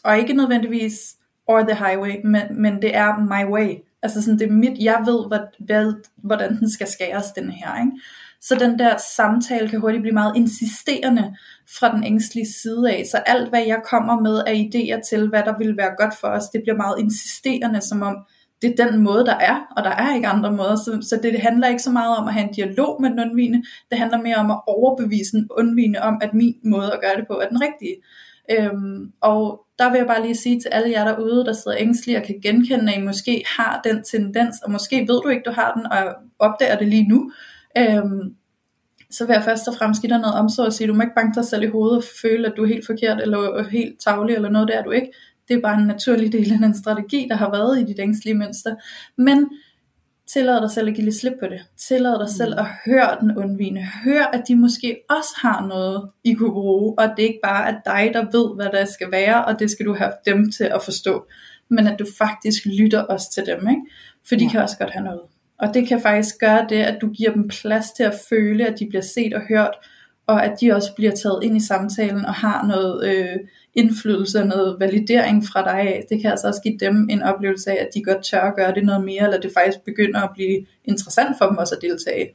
Og 0.03 0.17
ikke 0.17 0.33
nødvendigvis 0.33 1.15
or 1.47 1.61
the 1.61 1.85
highway, 1.85 2.15
men, 2.23 2.61
men 2.61 2.81
det 2.81 2.95
er 2.95 3.19
my 3.19 3.51
way. 3.51 3.75
Altså 4.01 4.21
sådan, 4.21 4.39
det 4.39 4.47
er 4.47 4.51
mit, 4.51 4.79
jeg 4.79 5.03
ved, 5.05 5.27
hvad, 5.27 5.39
hvad, 5.59 5.93
hvordan 6.17 6.59
den 6.59 6.71
skal 6.71 6.87
skæres, 6.87 7.31
den 7.31 7.51
her. 7.51 7.79
Ikke? 7.79 7.91
Så 8.41 8.55
den 8.55 8.79
der 8.79 8.97
samtale 9.15 9.69
kan 9.69 9.79
hurtigt 9.79 10.01
blive 10.01 10.13
meget 10.13 10.35
insisterende 10.35 11.35
fra 11.79 11.95
den 11.95 12.03
ængstlige 12.03 12.53
side 12.61 12.91
af. 12.91 13.05
Så 13.11 13.17
alt, 13.17 13.49
hvad 13.49 13.63
jeg 13.67 13.81
kommer 13.89 14.19
med 14.19 14.43
af 14.47 14.53
idéer 14.53 15.09
til, 15.09 15.29
hvad 15.29 15.43
der 15.43 15.57
vil 15.57 15.77
være 15.77 15.95
godt 15.97 16.17
for 16.21 16.27
os, 16.27 16.49
det 16.49 16.61
bliver 16.63 16.77
meget 16.77 16.99
insisterende, 16.99 17.81
som 17.81 18.01
om 18.01 18.17
det 18.61 18.79
er 18.79 18.85
den 18.85 19.01
måde, 19.01 19.25
der 19.25 19.35
er, 19.35 19.59
og 19.77 19.83
der 19.83 19.89
er 19.89 20.15
ikke 20.15 20.27
andre 20.27 20.51
måder. 20.51 20.75
Så, 20.75 21.07
så 21.09 21.19
det, 21.23 21.39
handler 21.39 21.67
ikke 21.67 21.81
så 21.81 21.91
meget 21.91 22.17
om 22.17 22.27
at 22.27 22.33
have 22.33 22.47
en 22.47 22.53
dialog 22.53 23.01
med 23.01 23.09
den 23.09 23.19
undvigende, 23.19 23.63
det 23.89 23.97
handler 23.97 24.21
mere 24.21 24.35
om 24.35 24.51
at 24.51 24.61
overbevise 24.67 25.37
den 25.37 25.47
undvigende 25.51 25.99
om, 25.99 26.17
at 26.21 26.33
min 26.33 26.55
måde 26.63 26.93
at 26.93 27.01
gøre 27.01 27.15
det 27.17 27.27
på 27.27 27.33
er 27.33 27.47
den 27.47 27.61
rigtige. 27.61 27.95
Øhm, 28.51 29.11
og 29.21 29.65
der 29.79 29.91
vil 29.91 29.97
jeg 29.97 30.07
bare 30.07 30.21
lige 30.21 30.35
sige 30.35 30.59
til 30.59 30.69
alle 30.69 30.91
jer 30.91 31.05
derude, 31.05 31.45
der 31.45 31.53
sidder 31.53 31.77
ængstelige 31.79 32.17
og 32.17 32.23
kan 32.23 32.39
genkende, 32.43 32.93
at 32.93 32.99
I 32.99 33.05
måske 33.05 33.43
har 33.57 33.81
den 33.83 34.03
tendens, 34.03 34.55
og 34.63 34.71
måske 34.71 34.99
ved 34.99 35.21
du 35.21 35.27
ikke, 35.27 35.43
du 35.45 35.51
har 35.51 35.73
den, 35.73 35.91
og 35.91 36.15
opdager 36.39 36.77
det 36.77 36.87
lige 36.87 37.07
nu, 37.07 37.31
øhm, 37.77 38.35
så 39.11 39.25
vil 39.25 39.33
jeg 39.33 39.43
først 39.43 39.67
og 39.67 39.73
fremmest 39.75 40.01
give 40.01 40.09
dig 40.09 40.19
noget 40.19 40.35
omsorg 40.35 40.65
og 40.65 40.73
sige, 40.73 40.87
du 40.87 40.93
må 40.93 41.01
ikke 41.01 41.15
banke 41.15 41.35
dig 41.35 41.45
selv 41.45 41.63
i 41.63 41.67
hovedet 41.67 41.97
og 41.97 42.03
føle, 42.21 42.47
at 42.47 42.53
du 42.57 42.63
er 42.63 42.67
helt 42.67 42.85
forkert, 42.85 43.21
eller 43.21 43.69
helt 43.69 43.99
tavlig, 43.99 44.35
eller 44.35 44.49
noget, 44.49 44.67
der 44.67 44.79
er 44.79 44.83
du 44.83 44.91
ikke. 44.91 45.11
Det 45.49 45.57
er 45.57 45.61
bare 45.61 45.79
en 45.81 45.87
naturlig 45.87 46.31
del 46.31 46.53
af 46.53 46.59
den 46.59 46.77
strategi, 46.77 47.27
der 47.29 47.35
har 47.35 47.51
været 47.51 47.79
i 47.79 47.83
dit 47.83 47.99
ængstlige 47.99 48.33
mønster. 48.35 48.75
Men 49.17 49.47
tillad 50.27 50.61
dig 50.61 50.71
selv 50.71 50.87
at 50.87 50.95
give 50.95 51.05
lidt 51.05 51.15
slip 51.15 51.33
på 51.39 51.47
det. 51.47 51.61
Tillad 51.77 52.11
dig 52.11 52.27
mm. 52.31 52.37
selv 52.37 52.59
at 52.59 52.65
høre 52.85 53.17
den 53.21 53.37
undvigende. 53.37 53.87
Hør, 54.03 54.23
at 54.23 54.43
de 54.47 54.55
måske 54.55 54.97
også 55.09 55.35
har 55.37 55.67
noget, 55.67 56.09
I 56.23 56.33
kunne 56.33 56.51
bruge, 56.51 56.99
og 56.99 57.09
det 57.17 57.23
er 57.23 57.27
ikke 57.27 57.39
bare 57.43 57.67
at 57.67 57.75
dig, 57.85 58.11
der 58.13 58.25
ved, 58.37 58.55
hvad 58.55 58.79
der 58.79 58.85
skal 58.85 59.11
være, 59.11 59.45
og 59.45 59.59
det 59.59 59.71
skal 59.71 59.85
du 59.85 59.95
have 59.95 60.11
dem 60.25 60.51
til 60.51 60.63
at 60.63 60.83
forstå. 60.83 61.25
Men 61.69 61.87
at 61.87 61.99
du 61.99 62.05
faktisk 62.17 62.65
lytter 62.65 63.01
også 63.01 63.31
til 63.31 63.45
dem, 63.45 63.69
ikke? 63.69 63.81
For 64.27 64.35
de 64.35 64.43
ja. 64.43 64.51
kan 64.51 64.61
også 64.61 64.77
godt 64.77 64.91
have 64.91 65.05
noget. 65.05 65.21
Og 65.59 65.73
det 65.73 65.87
kan 65.87 66.01
faktisk 66.01 66.39
gøre 66.39 66.65
det, 66.69 66.75
at 66.75 66.97
du 67.01 67.09
giver 67.09 67.33
dem 67.33 67.47
plads 67.47 67.91
til 67.91 68.03
at 68.03 68.19
føle, 68.29 68.67
at 68.67 68.79
de 68.79 68.87
bliver 68.89 69.01
set 69.01 69.33
og 69.33 69.41
hørt, 69.49 69.73
og 70.29 70.45
at 70.45 70.57
de 70.61 70.71
også 70.71 70.93
bliver 70.95 71.11
taget 71.11 71.39
ind 71.43 71.57
i 71.57 71.65
samtalen 71.65 72.25
og 72.25 72.33
har 72.33 72.65
noget 72.67 73.05
øh, 73.09 73.35
indflydelse 73.75 74.39
og 74.39 74.47
noget 74.47 74.79
validering 74.79 75.47
fra 75.47 75.63
dig 75.63 75.79
af. 75.79 76.05
Det 76.09 76.21
kan 76.21 76.31
altså 76.31 76.47
også 76.47 76.61
give 76.61 76.77
dem 76.77 77.07
en 77.09 77.21
oplevelse 77.21 77.71
af, 77.71 77.75
at 77.75 77.89
de 77.93 78.03
godt 78.03 78.23
tør 78.23 78.41
at 78.41 78.55
gøre 78.55 78.73
det 78.75 78.83
noget 78.83 79.05
mere, 79.05 79.23
eller 79.23 79.39
det 79.39 79.51
faktisk 79.57 79.85
begynder 79.85 80.21
at 80.21 80.29
blive 80.33 80.65
interessant 80.85 81.37
for 81.37 81.45
dem 81.45 81.57
også 81.57 81.75
at 81.75 81.81
deltage. 81.81 82.29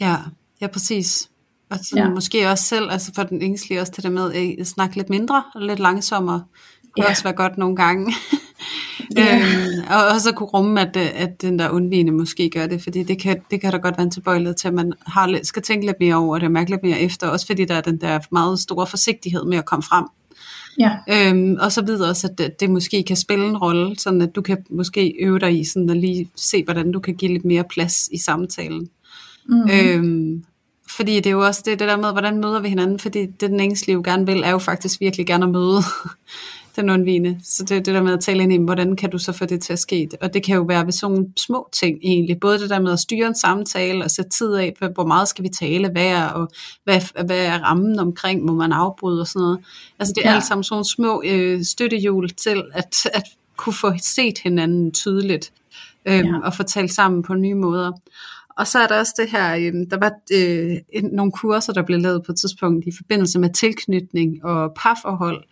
Ja, 0.00 0.16
ja 0.60 0.66
præcis. 0.66 1.30
Og 1.70 1.78
sådan, 1.82 2.04
ja. 2.04 2.10
måske 2.10 2.48
også 2.50 2.64
selv, 2.64 2.90
altså 2.90 3.12
for 3.14 3.22
den 3.22 3.42
ængstlige 3.42 3.80
også 3.80 3.92
til 3.92 4.02
det 4.02 4.12
med 4.12 4.56
at 4.60 4.66
snakke 4.66 4.96
lidt 4.96 5.10
mindre 5.10 5.44
og 5.54 5.60
lidt 5.60 5.78
langsommere. 5.78 6.44
Det 6.96 7.02
kunne 7.02 7.08
ja. 7.08 7.10
også 7.10 7.22
være 7.22 7.32
godt 7.32 7.58
nogle 7.58 7.76
gange. 7.76 8.14
Ja. 9.16 9.36
øhm, 9.36 9.84
og 9.90 10.06
også 10.14 10.28
at 10.28 10.34
kunne 10.34 10.46
rumme, 10.46 10.80
at, 10.80 10.96
at 10.96 11.42
den 11.42 11.58
der 11.58 11.70
undvigende 11.70 12.12
måske 12.12 12.50
gør 12.50 12.66
det, 12.66 12.82
fordi 12.82 13.02
det 13.02 13.18
kan, 13.18 13.40
det 13.50 13.60
kan 13.60 13.72
da 13.72 13.78
godt 13.78 13.96
være 13.98 14.04
en 14.04 14.10
tilbøjelighed 14.10 14.54
til, 14.54 14.68
at 14.68 14.74
man 14.74 14.92
har 15.06 15.26
lidt, 15.26 15.46
skal 15.46 15.62
tænke 15.62 15.86
lidt 15.86 15.96
mere 16.00 16.14
over 16.14 16.38
det, 16.38 16.46
og 16.46 16.52
mærke 16.52 16.70
lidt 16.70 16.82
mere 16.82 17.00
efter, 17.00 17.28
også 17.28 17.46
fordi 17.46 17.64
der 17.64 17.74
er 17.74 17.80
den 17.80 18.00
der 18.00 18.18
meget 18.30 18.58
store 18.58 18.86
forsigtighed 18.86 19.44
med 19.44 19.58
at 19.58 19.64
komme 19.64 19.82
frem. 19.82 20.04
Ja. 20.78 20.96
Øhm, 21.08 21.56
og 21.60 21.72
så 21.72 21.82
videre 21.84 22.10
også, 22.10 22.26
at 22.26 22.38
det, 22.38 22.60
det 22.60 22.70
måske 22.70 23.02
kan 23.02 23.16
spille 23.16 23.46
en 23.46 23.56
rolle, 23.56 23.98
sådan 23.98 24.22
at 24.22 24.34
du 24.34 24.42
kan 24.42 24.58
måske 24.70 25.14
øve 25.20 25.38
dig 25.38 25.60
i 25.60 25.64
sådan 25.64 25.90
at 25.90 25.96
lige 25.96 26.30
se, 26.36 26.64
hvordan 26.64 26.92
du 26.92 27.00
kan 27.00 27.14
give 27.14 27.32
lidt 27.32 27.44
mere 27.44 27.64
plads 27.70 28.08
i 28.12 28.18
samtalen. 28.18 28.88
Mm-hmm. 29.48 29.70
Øhm, 29.70 30.44
fordi 30.96 31.16
det 31.16 31.26
er 31.26 31.30
jo 31.30 31.46
også 31.46 31.62
det, 31.64 31.78
det 31.78 31.88
der 31.88 31.96
med, 31.96 32.12
hvordan 32.12 32.40
møder 32.40 32.60
vi 32.60 32.68
hinanden, 32.68 32.98
fordi 32.98 33.26
det 33.26 33.40
den 33.40 33.60
engelske 33.60 33.86
liv 33.86 34.02
gerne 34.02 34.26
vil, 34.26 34.42
er 34.42 34.50
jo 34.50 34.58
faktisk 34.58 35.00
virkelig 35.00 35.26
gerne 35.26 35.44
at 35.44 35.50
møde 35.50 35.82
den 36.76 36.90
undvigende. 36.90 37.38
Så 37.44 37.64
det 37.64 37.76
er 37.76 37.80
det 37.80 37.94
der 37.94 38.02
med 38.02 38.12
at 38.12 38.20
tale 38.20 38.42
ind 38.42 38.52
i, 38.52 38.58
hvordan 38.58 38.96
kan 38.96 39.10
du 39.10 39.18
så 39.18 39.32
få 39.32 39.44
det 39.44 39.62
til 39.62 39.72
at 39.72 39.78
ske? 39.78 40.08
Og 40.20 40.34
det 40.34 40.42
kan 40.42 40.56
jo 40.56 40.62
være 40.62 40.84
ved 40.84 40.92
sådan 40.92 41.14
nogle 41.14 41.28
små 41.36 41.68
ting 41.80 41.98
egentlig. 42.02 42.40
Både 42.40 42.58
det 42.58 42.70
der 42.70 42.80
med 42.80 42.92
at 42.92 42.98
styre 42.98 43.26
en 43.26 43.34
samtale 43.34 44.04
og 44.04 44.10
sætte 44.10 44.30
tid 44.30 44.54
af, 44.54 44.74
hvor 44.94 45.06
meget 45.06 45.28
skal 45.28 45.44
vi 45.44 45.48
tale, 45.48 45.88
hvad 45.88 46.06
er, 46.06 46.26
og 46.28 46.48
hvad, 46.84 47.24
hvad 47.24 47.46
er 47.46 47.58
rammen 47.58 47.98
omkring, 47.98 48.44
må 48.44 48.54
man 48.54 48.72
afbryde 48.72 49.20
og 49.20 49.26
sådan 49.26 49.42
noget. 49.42 49.58
Altså 49.98 50.12
det 50.16 50.24
er 50.26 50.30
ja. 50.30 50.34
alt 50.34 50.44
sammen 50.44 50.64
sådan 50.64 50.84
små 50.84 51.22
øh, 51.26 51.64
støttehjul 51.64 52.28
til 52.28 52.62
at, 52.72 52.96
at 53.14 53.24
kunne 53.56 53.72
få 53.72 53.92
set 54.02 54.38
hinanden 54.38 54.92
tydeligt 54.92 55.52
øh, 56.06 56.14
ja. 56.18 56.32
og 56.44 56.54
få 56.54 56.62
talt 56.62 56.92
sammen 56.92 57.22
på 57.22 57.34
nye 57.34 57.54
måder. 57.54 57.92
Og 58.56 58.66
så 58.66 58.78
er 58.78 58.86
der 58.86 58.98
også 58.98 59.14
det 59.18 59.30
her, 59.30 59.54
øh, 59.54 59.72
der 59.90 59.98
var 59.98 60.12
øh, 60.32 61.02
nogle 61.12 61.32
kurser, 61.32 61.72
der 61.72 61.82
blev 61.82 62.00
lavet 62.00 62.22
på 62.22 62.32
et 62.32 62.38
tidspunkt 62.38 62.86
i 62.86 62.92
forbindelse 62.96 63.38
med 63.38 63.50
tilknytning 63.50 64.44
og 64.44 64.72
parforhold, 64.76 65.44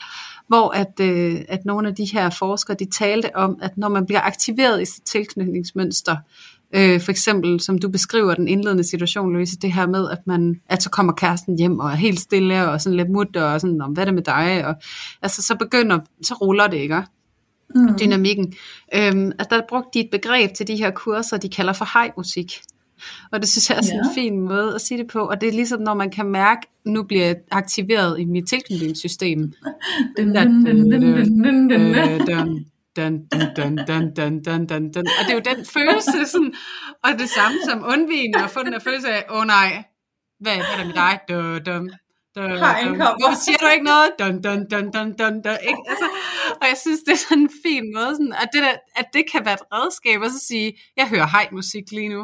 hvor 0.49 0.71
at, 0.71 1.01
øh, 1.01 1.41
at 1.49 1.65
nogle 1.65 1.89
af 1.89 1.95
de 1.95 2.05
her 2.05 2.31
forskere, 2.31 2.77
de 2.77 2.91
talte 2.91 3.37
om, 3.37 3.59
at 3.63 3.77
når 3.77 3.89
man 3.89 4.07
bliver 4.07 4.21
aktiveret 4.21 4.83
i 4.83 4.85
sit 4.85 5.03
tilknytningsmønster, 5.03 6.17
øh, 6.75 7.01
for 7.01 7.11
eksempel, 7.11 7.61
som 7.61 7.79
du 7.79 7.89
beskriver 7.89 8.35
den 8.35 8.49
indledende 8.49 8.85
situation, 8.85 9.33
Louise, 9.33 9.57
det 9.57 9.73
her 9.73 9.87
med, 9.87 10.11
at 10.11 10.27
man, 10.27 10.61
at 10.69 10.83
så 10.83 10.91
kommer 10.91 11.13
kæresten 11.13 11.59
hjem 11.59 11.79
og 11.79 11.91
er 11.91 11.95
helt 11.95 12.21
stille 12.21 12.69
og 12.71 12.81
sådan 12.81 12.97
lidt 12.97 13.11
mutter 13.11 13.43
og 13.43 13.61
sådan, 13.61 13.81
om 13.81 13.93
hvad 13.93 14.03
er 14.03 14.05
det 14.05 14.15
med 14.15 14.23
dig? 14.23 14.67
Og, 14.67 14.75
altså, 15.23 15.43
så 15.43 15.55
begynder, 15.55 15.99
så 16.23 16.35
ruller 16.35 16.67
det, 16.67 16.77
ikke? 16.77 17.03
Mm. 17.75 17.99
Dynamikken. 17.99 18.55
Øhm, 18.95 19.33
at 19.39 19.51
der 19.51 19.57
er 19.57 19.63
brugt 19.69 19.95
de 19.95 20.01
et 20.01 20.09
begreb 20.11 20.55
til 20.55 20.67
de 20.67 20.77
her 20.77 20.91
kurser, 20.91 21.37
de 21.37 21.49
kalder 21.49 21.73
for 21.73 21.99
hej-musik. 21.99 22.53
Og 23.33 23.41
det 23.41 23.49
synes 23.49 23.71
jeg 23.71 23.79
er 23.79 23.83
sådan 23.83 24.01
ja. 24.05 24.09
en 24.09 24.15
fin 24.15 24.41
måde 24.41 24.75
at 24.75 24.81
sige 24.81 24.99
det 24.99 25.07
på. 25.07 25.21
Og 25.21 25.41
det 25.41 25.49
er 25.49 25.53
ligesom, 25.53 25.81
når 25.81 25.95
man 25.95 26.11
kan 26.11 26.27
mærke, 26.27 26.61
nu 26.85 27.03
bliver 27.03 27.25
jeg 27.25 27.37
aktiveret 27.51 28.21
i 28.21 28.25
mit 28.25 28.49
tilknytningssystem. 28.49 29.53
dun, 32.97 33.29
dun, 33.57 33.87
dun, 33.87 34.15
dun, 34.17 34.43
dun, 34.43 34.67
dun, 34.67 34.93
dun. 34.93 35.07
Og 35.19 35.23
det 35.27 35.31
er 35.31 35.35
jo 35.35 35.55
den 35.55 35.67
følelse, 35.67 36.27
sådan, 36.33 36.55
og 37.05 37.11
det 37.19 37.31
samme 37.31 37.59
som 37.69 37.85
undvigende, 37.87 38.39
at 38.45 38.51
få 38.51 38.63
den 38.63 38.73
der 38.73 38.79
følelse 38.79 39.09
af, 39.09 39.25
åh 39.31 39.39
oh, 39.39 39.47
nej, 39.47 39.85
hvad, 40.41 40.55
hvad 40.57 40.65
er 40.73 40.79
der 40.79 40.85
med 40.85 40.95
dig? 40.95 41.15
Dun, 41.29 41.65
dun, 41.67 41.85
dun, 42.37 42.51
dun. 42.51 42.97
Hvorfor 43.21 43.41
siger 43.45 43.59
du 43.63 43.67
ikke 43.75 43.87
noget? 43.93 44.09
Dun, 44.21 44.35
dun, 44.43 44.61
dun, 44.71 44.87
dun, 44.95 45.09
dun, 45.21 45.35
dun. 45.45 45.57
Ikke? 45.71 45.83
Altså, 45.91 46.07
og 46.61 46.67
jeg 46.71 46.79
synes, 46.85 47.01
det 47.07 47.13
er 47.13 47.23
sådan 47.29 47.43
en 47.43 47.51
fin 47.65 47.85
måde, 47.97 48.13
sådan, 48.19 48.35
at, 48.43 48.49
det 48.53 48.63
der, 48.63 48.75
at 48.97 49.07
det 49.15 49.25
kan 49.33 49.45
være 49.45 49.55
et 49.61 49.67
redskab, 49.73 50.21
og 50.21 50.31
så 50.31 50.41
sige, 50.49 50.69
jeg 50.97 51.07
hører 51.09 51.27
hej 51.27 51.49
musik 51.53 51.85
lige 51.93 52.09
nu. 52.09 52.23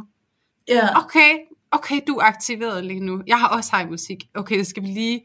Yeah. 0.70 1.04
Okay, 1.04 1.32
okay, 1.70 2.00
du 2.06 2.16
er 2.16 2.24
aktiveret 2.24 2.84
lige 2.84 3.00
nu. 3.00 3.22
Jeg 3.26 3.38
har 3.38 3.48
også 3.48 3.70
hej 3.72 3.86
musik. 3.86 4.24
Okay, 4.34 4.58
det 4.58 4.66
skal 4.66 4.82
vi 4.82 4.88
lige... 4.88 5.22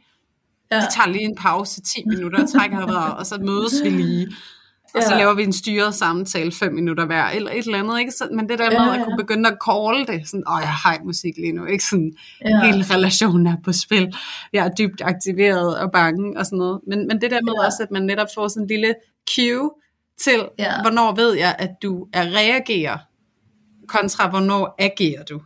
Ja. 0.71 0.75
Det 0.75 0.87
tager 0.95 1.09
lige 1.09 1.23
en 1.23 1.35
pause, 1.35 1.81
10 1.81 2.03
minutter, 2.05 2.43
og 2.43 2.49
trækker 2.51 2.85
vejret, 2.91 3.17
og 3.17 3.25
så 3.25 3.37
mødes 3.37 3.83
vi 3.83 3.89
lige. 3.89 4.27
Og 4.95 5.01
ja. 5.01 5.07
så 5.07 5.15
laver 5.15 5.33
vi 5.33 5.43
en 5.43 5.53
styret 5.53 5.95
samtale, 5.95 6.51
5 6.51 6.73
minutter 6.73 7.05
hver, 7.05 7.25
eller 7.25 7.51
et 7.51 7.65
eller 7.65 7.79
andet, 7.79 7.99
ikke? 7.99 8.11
Så, 8.11 8.27
men 8.31 8.49
det 8.49 8.59
der 8.59 8.69
med 8.69 8.77
ja, 8.77 8.93
ja. 8.93 8.99
at 8.99 9.05
kunne 9.05 9.17
begynde 9.17 9.49
at 9.49 9.57
call 9.69 10.07
det, 10.07 10.29
sådan, 10.29 10.43
åh, 10.47 10.57
jeg 10.61 10.69
har 10.69 10.89
hej 10.89 10.99
musik 11.05 11.37
lige 11.37 11.51
nu, 11.51 11.65
ikke? 11.65 11.83
Sådan, 11.83 12.13
ja. 12.45 12.61
hele 12.61 12.85
relationen 12.93 13.47
er 13.47 13.57
på 13.63 13.71
spil, 13.73 14.15
jeg 14.53 14.65
er 14.65 14.69
dybt 14.79 15.01
aktiveret 15.01 15.79
og 15.79 15.91
bange, 15.91 16.39
og 16.39 16.45
sådan 16.45 16.57
noget. 16.57 16.79
Men, 16.87 17.07
men 17.07 17.21
det 17.21 17.31
der 17.31 17.41
med 17.41 17.53
ja. 17.53 17.65
også, 17.65 17.83
at 17.83 17.91
man 17.91 18.01
netop 18.01 18.27
får 18.35 18.47
sådan 18.47 18.63
en 18.63 18.67
lille 18.67 18.95
cue 19.35 19.71
til, 20.21 20.47
ja. 20.59 20.81
hvornår 20.81 21.15
ved 21.15 21.33
jeg, 21.33 21.55
at 21.59 21.71
du 21.83 22.07
er 22.13 22.23
reagerer 22.23 22.97
kontra 23.87 24.29
hvornår 24.29 24.75
agerer 24.79 25.23
du. 25.23 25.41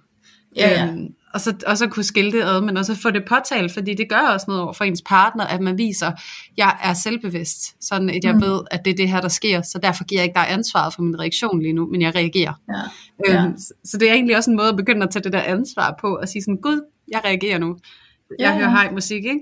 Ja, 0.55 0.69
ja. 0.69 0.87
Øhm, 0.87 1.13
og, 1.33 1.41
så, 1.41 1.55
og 1.67 1.77
så 1.77 1.87
kunne 1.87 2.03
skille 2.03 2.31
det 2.31 2.41
ad, 2.41 2.61
men 2.61 2.77
også 2.77 2.95
få 2.95 3.11
det 3.11 3.23
påtalt, 3.27 3.71
fordi 3.71 3.93
det 3.93 4.09
gør 4.09 4.17
også 4.33 4.45
noget 4.47 4.77
for 4.77 4.83
ens 4.83 5.01
partner, 5.01 5.45
at 5.45 5.61
man 5.61 5.77
viser, 5.77 6.11
jeg 6.57 6.77
er 6.83 6.93
selvbevidst, 6.93 7.85
sådan 7.85 8.09
at 8.09 8.23
jeg 8.23 8.33
mm. 8.33 8.41
ved, 8.41 8.61
at 8.71 8.85
det 8.85 8.91
er 8.91 8.95
det 8.95 9.09
her, 9.09 9.21
der 9.21 9.27
sker, 9.27 9.61
så 9.61 9.79
derfor 9.83 10.03
giver 10.03 10.21
jeg 10.21 10.25
ikke 10.25 10.35
dig 10.35 10.51
ansvaret 10.51 10.93
for 10.93 11.01
min 11.01 11.19
reaktion 11.19 11.61
lige 11.61 11.73
nu, 11.73 11.87
men 11.87 12.01
jeg 12.01 12.15
reagerer. 12.15 12.53
Ja. 12.69 13.33
Øhm, 13.33 13.47
ja. 13.47 13.51
Så 13.85 13.97
det 13.97 14.09
er 14.09 14.13
egentlig 14.13 14.37
også 14.37 14.49
en 14.49 14.57
måde 14.57 14.69
at 14.69 14.77
begynde 14.77 15.03
at 15.03 15.09
tage 15.09 15.23
det 15.23 15.33
der 15.33 15.41
ansvar 15.41 15.97
på, 16.01 16.15
og 16.15 16.29
sige 16.29 16.41
sådan, 16.41 16.57
gud, 16.57 16.81
jeg 17.11 17.21
reagerer 17.25 17.57
nu. 17.57 17.77
Jeg 18.39 18.51
ja, 18.51 18.57
hører 18.57 18.69
hej 18.69 18.91
musik, 18.91 19.25
ikke? 19.25 19.39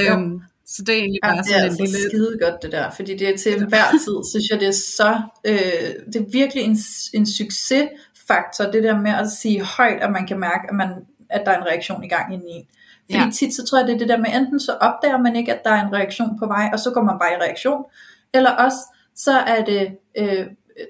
Øhm, 0.00 0.40
så 0.66 0.82
det 0.86 0.94
er 0.94 0.98
egentlig 0.98 1.20
bare 1.22 1.36
ja, 1.36 1.42
sådan 1.42 1.54
det 1.54 1.60
er 1.60 1.64
altså 1.64 1.82
lille... 1.82 2.10
skide 2.10 2.38
godt 2.42 2.62
det 2.62 2.72
der, 2.72 2.90
fordi 2.90 3.16
det 3.16 3.28
er 3.28 3.36
til 3.36 3.66
hver 3.68 3.84
tid, 4.04 4.16
synes 4.30 4.46
jeg, 4.50 4.60
det 4.60 4.68
er 4.68 4.72
så, 4.72 5.20
øh, 5.46 6.12
det 6.12 6.16
er 6.16 6.30
virkelig 6.32 6.64
en, 6.64 6.78
en 7.14 7.26
succes 7.26 7.88
faktor, 8.28 8.64
det 8.64 8.82
der 8.82 9.00
med 9.00 9.10
at 9.10 9.30
sige 9.30 9.62
højt, 9.64 10.00
at 10.00 10.12
man 10.12 10.26
kan 10.26 10.38
mærke, 10.38 10.68
at, 10.68 10.74
man, 10.74 10.88
at 11.30 11.42
der 11.46 11.52
er 11.52 11.58
en 11.58 11.66
reaktion 11.66 12.04
i 12.04 12.08
gang 12.08 12.34
inde 12.34 12.44
i 12.50 12.68
Fordi 13.10 13.24
ja. 13.24 13.30
tit 13.30 13.54
så 13.54 13.66
tror 13.66 13.78
jeg, 13.78 13.86
det 13.86 13.94
er 13.94 13.98
det 13.98 14.08
der 14.08 14.16
med, 14.16 14.34
enten 14.34 14.60
så 14.60 14.72
opdager 14.72 15.18
man 15.18 15.36
ikke, 15.36 15.54
at 15.54 15.64
der 15.64 15.70
er 15.70 15.86
en 15.86 15.92
reaktion 15.92 16.38
på 16.38 16.46
vej, 16.46 16.70
og 16.72 16.78
så 16.78 16.90
går 16.90 17.02
man 17.02 17.18
bare 17.18 17.32
i 17.32 17.36
reaktion, 17.36 17.84
eller 18.34 18.50
også 18.50 18.78
så 19.16 19.32
er 19.32 19.64
det 19.64 19.96
øh, 20.18 20.46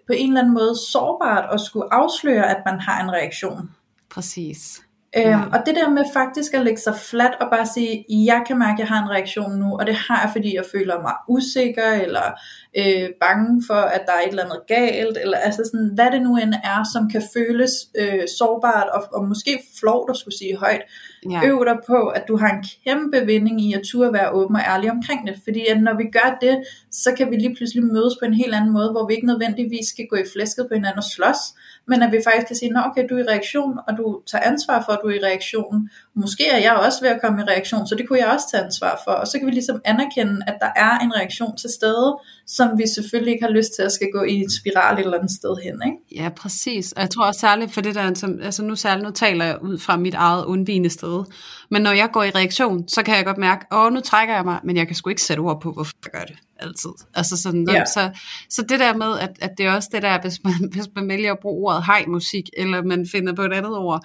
på 0.07 0.13
en 0.13 0.29
eller 0.29 0.41
anden 0.41 0.55
måde 0.55 0.75
sårbart 0.91 1.55
at 1.55 1.61
skulle 1.61 1.95
afsløre, 1.95 2.51
at 2.51 2.63
man 2.67 2.81
har 2.81 3.03
en 3.03 3.13
reaktion. 3.13 3.71
Præcis. 4.11 4.83
Øhm, 5.17 5.51
og 5.53 5.59
det 5.67 5.75
der 5.75 5.91
med 5.91 6.05
faktisk 6.13 6.55
at 6.55 6.65
lægge 6.65 6.81
sig 6.81 6.97
fladt 6.97 7.35
og 7.41 7.51
bare 7.51 7.67
sige, 7.67 8.05
jeg 8.09 8.45
kan 8.47 8.59
mærke, 8.59 8.73
at 8.73 8.79
jeg 8.79 8.89
har 8.89 9.03
en 9.03 9.11
reaktion 9.11 9.53
nu, 9.53 9.79
og 9.79 9.87
det 9.87 9.95
har 9.95 10.21
jeg, 10.23 10.31
fordi 10.33 10.57
jeg 10.57 10.65
føler 10.73 11.03
mig 11.03 11.15
usikker, 11.29 11.91
eller 11.91 12.41
øh, 12.79 13.09
bange 13.21 13.63
for, 13.67 13.83
at 13.97 14.03
der 14.07 14.13
er 14.13 14.21
et 14.21 14.29
eller 14.29 14.45
andet 14.45 14.61
galt, 14.69 15.19
eller 15.23 15.39
altså 15.39 15.63
sådan, 15.65 15.91
hvad 15.95 16.11
det 16.11 16.23
nu 16.23 16.37
end 16.37 16.55
er, 16.55 16.81
som 16.93 17.11
kan 17.11 17.23
føles 17.37 17.73
øh, 17.99 18.25
sårbart, 18.39 18.89
og, 18.97 19.03
og 19.13 19.29
måske 19.29 19.59
flot 19.81 20.11
at 20.11 20.17
skulle 20.17 20.39
sige 20.39 20.57
højt. 20.57 20.83
Ja. 21.31 21.41
Øv 21.47 21.65
dig 21.65 21.79
på, 21.87 22.09
at 22.09 22.25
du 22.29 22.37
har 22.37 22.51
en 22.57 22.65
kæmpe 22.85 23.27
vinding 23.27 23.61
i 23.61 23.73
at 23.73 23.83
turde 23.85 24.13
være 24.13 24.31
åben 24.31 24.57
og 24.57 24.63
ærlig 24.63 24.91
omkring 24.91 25.27
det, 25.27 25.37
fordi 25.45 25.67
at 25.67 25.83
når 25.83 25.97
vi 25.97 26.05
gør 26.05 26.39
det, 26.41 26.65
så 26.91 27.15
kan 27.17 27.31
vi 27.31 27.37
lige 27.37 27.55
pludselig 27.57 27.85
mødes 27.85 28.15
på 28.21 28.25
en 28.25 28.35
helt 28.35 28.55
anden 28.55 28.73
måde, 28.73 28.91
hvor 28.91 29.07
vi 29.07 29.15
ikke 29.15 29.27
nødvendigvis 29.27 29.89
skal 29.89 30.07
gå 30.11 30.17
i 30.17 30.25
flæsket 30.33 30.67
på 30.69 30.75
hinanden 30.75 30.99
og 30.99 31.05
slås, 31.05 31.41
men 31.89 32.03
at 32.03 32.13
vi 32.13 32.21
faktisk 32.25 32.47
kan 32.47 32.57
sige, 32.57 32.73
nå 32.73 32.81
okay, 32.81 33.05
du 33.11 33.15
er 33.17 33.23
i 33.25 33.29
reaktion, 33.35 33.79
og 33.89 33.97
du 33.97 34.21
tager 34.27 34.45
ansvar 34.53 34.83
for, 34.85 34.93
at 34.93 35.01
du 35.03 35.09
er 35.09 35.15
i 35.15 35.25
reaktionen. 35.29 35.91
Måske 36.15 36.49
er 36.49 36.59
jeg 36.59 36.73
også 36.73 36.99
ved 37.05 37.11
at 37.11 37.21
komme 37.21 37.43
i 37.43 37.45
reaktion, 37.45 37.87
så 37.87 37.95
det 37.95 38.09
kunne 38.09 38.19
jeg 38.19 38.29
også 38.29 38.47
tage 38.51 38.65
ansvar 38.65 39.01
for. 39.05 39.11
Og 39.11 39.27
så 39.27 39.39
kan 39.39 39.47
vi 39.47 39.53
ligesom 39.53 39.81
anerkende, 39.85 40.37
at 40.47 40.57
der 40.61 40.71
er 40.77 40.99
en 40.99 41.17
reaktion 41.17 41.57
til 41.57 41.71
stede, 41.71 42.19
som 42.47 42.79
vi 42.79 42.85
selvfølgelig 42.95 43.33
ikke 43.33 43.45
har 43.45 43.53
lyst 43.53 43.71
til 43.77 43.83
at 43.83 43.93
skal 43.93 44.09
gå 44.13 44.23
i 44.23 44.35
en 44.35 44.51
spiral 44.51 44.99
et 44.99 45.05
eller 45.05 45.19
andet 45.19 45.31
sted 45.31 45.57
hen. 45.65 45.83
Ikke? 45.87 46.23
Ja, 46.25 46.29
præcis. 46.29 46.93
Og 46.93 47.01
jeg 47.01 47.11
tror 47.11 47.27
også 47.27 47.41
særligt 47.41 47.73
for 47.73 47.81
det 47.81 47.95
der, 47.95 48.15
som, 48.15 48.39
altså 48.43 48.63
nu 48.65 48.77
særligt, 48.77 49.05
nu 49.05 49.11
taler 49.11 49.45
jeg 49.45 49.63
ud 49.63 49.79
fra 49.79 49.97
mit 49.97 50.15
eget 50.15 50.45
undvigende 50.45 50.91
sted. 50.91 51.25
Men 51.71 51.83
når 51.83 51.93
jeg 51.93 52.09
går 52.13 52.23
i 52.23 52.31
reaktion, 52.31 52.89
så 52.89 53.03
kan 53.03 53.17
jeg 53.17 53.25
godt 53.25 53.39
mærke, 53.39 53.67
åh, 53.73 53.93
nu 53.93 54.01
trækker 54.01 54.35
jeg 54.35 54.45
mig, 54.45 54.61
men 54.65 54.77
jeg 54.77 54.87
kan 54.87 54.97
sgu 54.97 55.11
ikke 55.11 55.23
sætte 55.23 55.41
ord 55.41 55.61
på, 55.61 55.73
hvorfor 55.73 55.95
jeg 56.05 56.13
gør 56.13 56.25
det 56.25 56.37
altid. 56.59 56.91
Altså 57.15 57.37
sådan, 57.37 57.69
ja. 57.71 57.85
så, 57.85 58.11
så 58.51 58.63
det 58.63 58.81
der 58.81 58.97
med, 58.97 59.19
at, 59.19 59.31
at 59.41 59.51
det 59.59 59.67
er 59.67 59.75
også 59.75 59.89
det 59.93 60.03
der, 60.03 60.21
hvis 60.21 60.45
man, 60.45 60.55
hvis 60.75 60.89
man 60.97 61.09
vælger 61.09 61.33
at 61.33 61.39
bruge 61.43 61.73
ordet 61.73 61.87
hej-musik, 61.87 62.51
eller 62.57 62.83
man 62.83 63.07
finder 63.13 63.35
på 63.35 63.43
et 63.43 63.53
andet 63.53 63.77
ord, 63.77 64.03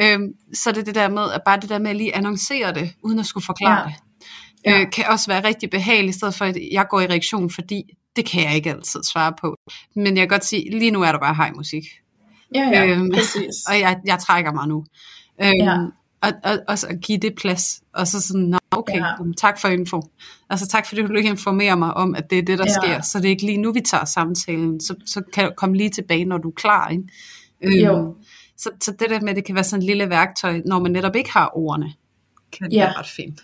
øhm, 0.00 0.32
så 0.54 0.70
er 0.70 0.74
det 0.74 0.86
det 0.86 0.94
der 0.94 1.08
med, 1.08 1.22
at 1.34 1.42
bare 1.46 1.60
det 1.60 1.68
der 1.68 1.78
med 1.78 1.90
at 1.90 1.96
lige 1.96 2.16
annoncere 2.16 2.74
det, 2.74 2.92
uden 3.02 3.18
at 3.18 3.26
skulle 3.26 3.44
forklare 3.44 3.80
ja. 3.80 3.86
det, 3.86 3.94
øh, 4.66 4.72
ja. 4.72 4.84
kan 4.84 5.04
også 5.08 5.30
være 5.30 5.44
rigtig 5.44 5.70
behageligt, 5.70 6.14
i 6.14 6.18
stedet 6.18 6.34
for 6.34 6.44
at 6.44 6.56
jeg 6.72 6.86
går 6.90 7.00
i 7.00 7.06
reaktion, 7.06 7.50
fordi 7.50 7.82
det 8.16 8.26
kan 8.26 8.44
jeg 8.44 8.54
ikke 8.54 8.70
altid 8.70 9.02
svare 9.02 9.32
på. 9.40 9.56
Men 9.96 10.06
jeg 10.06 10.22
kan 10.22 10.28
godt 10.28 10.44
sige, 10.44 10.78
lige 10.78 10.90
nu 10.90 11.02
er 11.02 11.12
der 11.12 11.18
bare 11.18 11.34
hej-musik. 11.34 11.84
Ja, 12.54 12.68
ja, 12.72 12.86
øhm, 12.86 13.10
præcis. 13.12 13.54
Og 13.68 13.80
jeg, 13.80 14.00
jeg 14.06 14.18
trækker 14.18 14.52
mig 14.52 14.68
nu. 14.68 14.84
Øhm, 15.42 15.52
ja 15.60 15.76
og, 16.24 16.32
og, 16.52 16.58
og 16.68 16.78
så 16.78 16.88
give 17.02 17.18
det 17.18 17.34
plads, 17.36 17.82
og 17.94 18.06
så 18.06 18.20
sådan, 18.20 18.42
Nå, 18.42 18.58
okay, 18.70 18.98
ja. 18.98 19.14
tak 19.36 19.60
for 19.60 19.68
info. 19.68 20.02
Altså 20.50 20.68
tak 20.68 20.86
fordi 20.86 21.02
du 21.02 21.12
lige 21.12 21.28
informerer 21.28 21.76
mig 21.76 21.94
om, 21.94 22.14
at 22.14 22.30
det 22.30 22.38
er 22.38 22.42
det, 22.42 22.58
der 22.58 22.64
ja. 22.68 22.72
sker, 22.72 23.02
så 23.02 23.18
det 23.18 23.24
er 23.24 23.30
ikke 23.30 23.46
lige 23.46 23.58
nu, 23.58 23.72
vi 23.72 23.80
tager 23.80 24.04
samtalen, 24.04 24.80
så, 24.80 24.94
så 25.06 25.22
kan 25.32 25.44
du 25.44 25.50
komme 25.56 25.76
lige 25.76 25.90
tilbage, 25.90 26.24
når 26.24 26.38
du 26.38 26.48
er 26.48 26.52
klar. 26.52 26.88
Ikke? 26.88 27.84
Jo. 27.84 27.98
Øhm, 27.98 28.12
så, 28.56 28.70
så 28.80 28.92
det 28.98 29.10
der 29.10 29.20
med, 29.20 29.28
at 29.28 29.36
det 29.36 29.44
kan 29.44 29.54
være 29.54 29.64
sådan 29.64 29.82
et 29.82 29.86
lille 29.86 30.10
værktøj, 30.10 30.60
når 30.66 30.80
man 30.80 30.92
netop 30.92 31.16
ikke 31.16 31.32
har 31.32 31.50
ordene, 31.54 31.92
kan 32.52 32.70
det 32.70 32.76
ja. 32.76 32.84
være 32.84 32.98
ret 32.98 33.08
fint. 33.16 33.40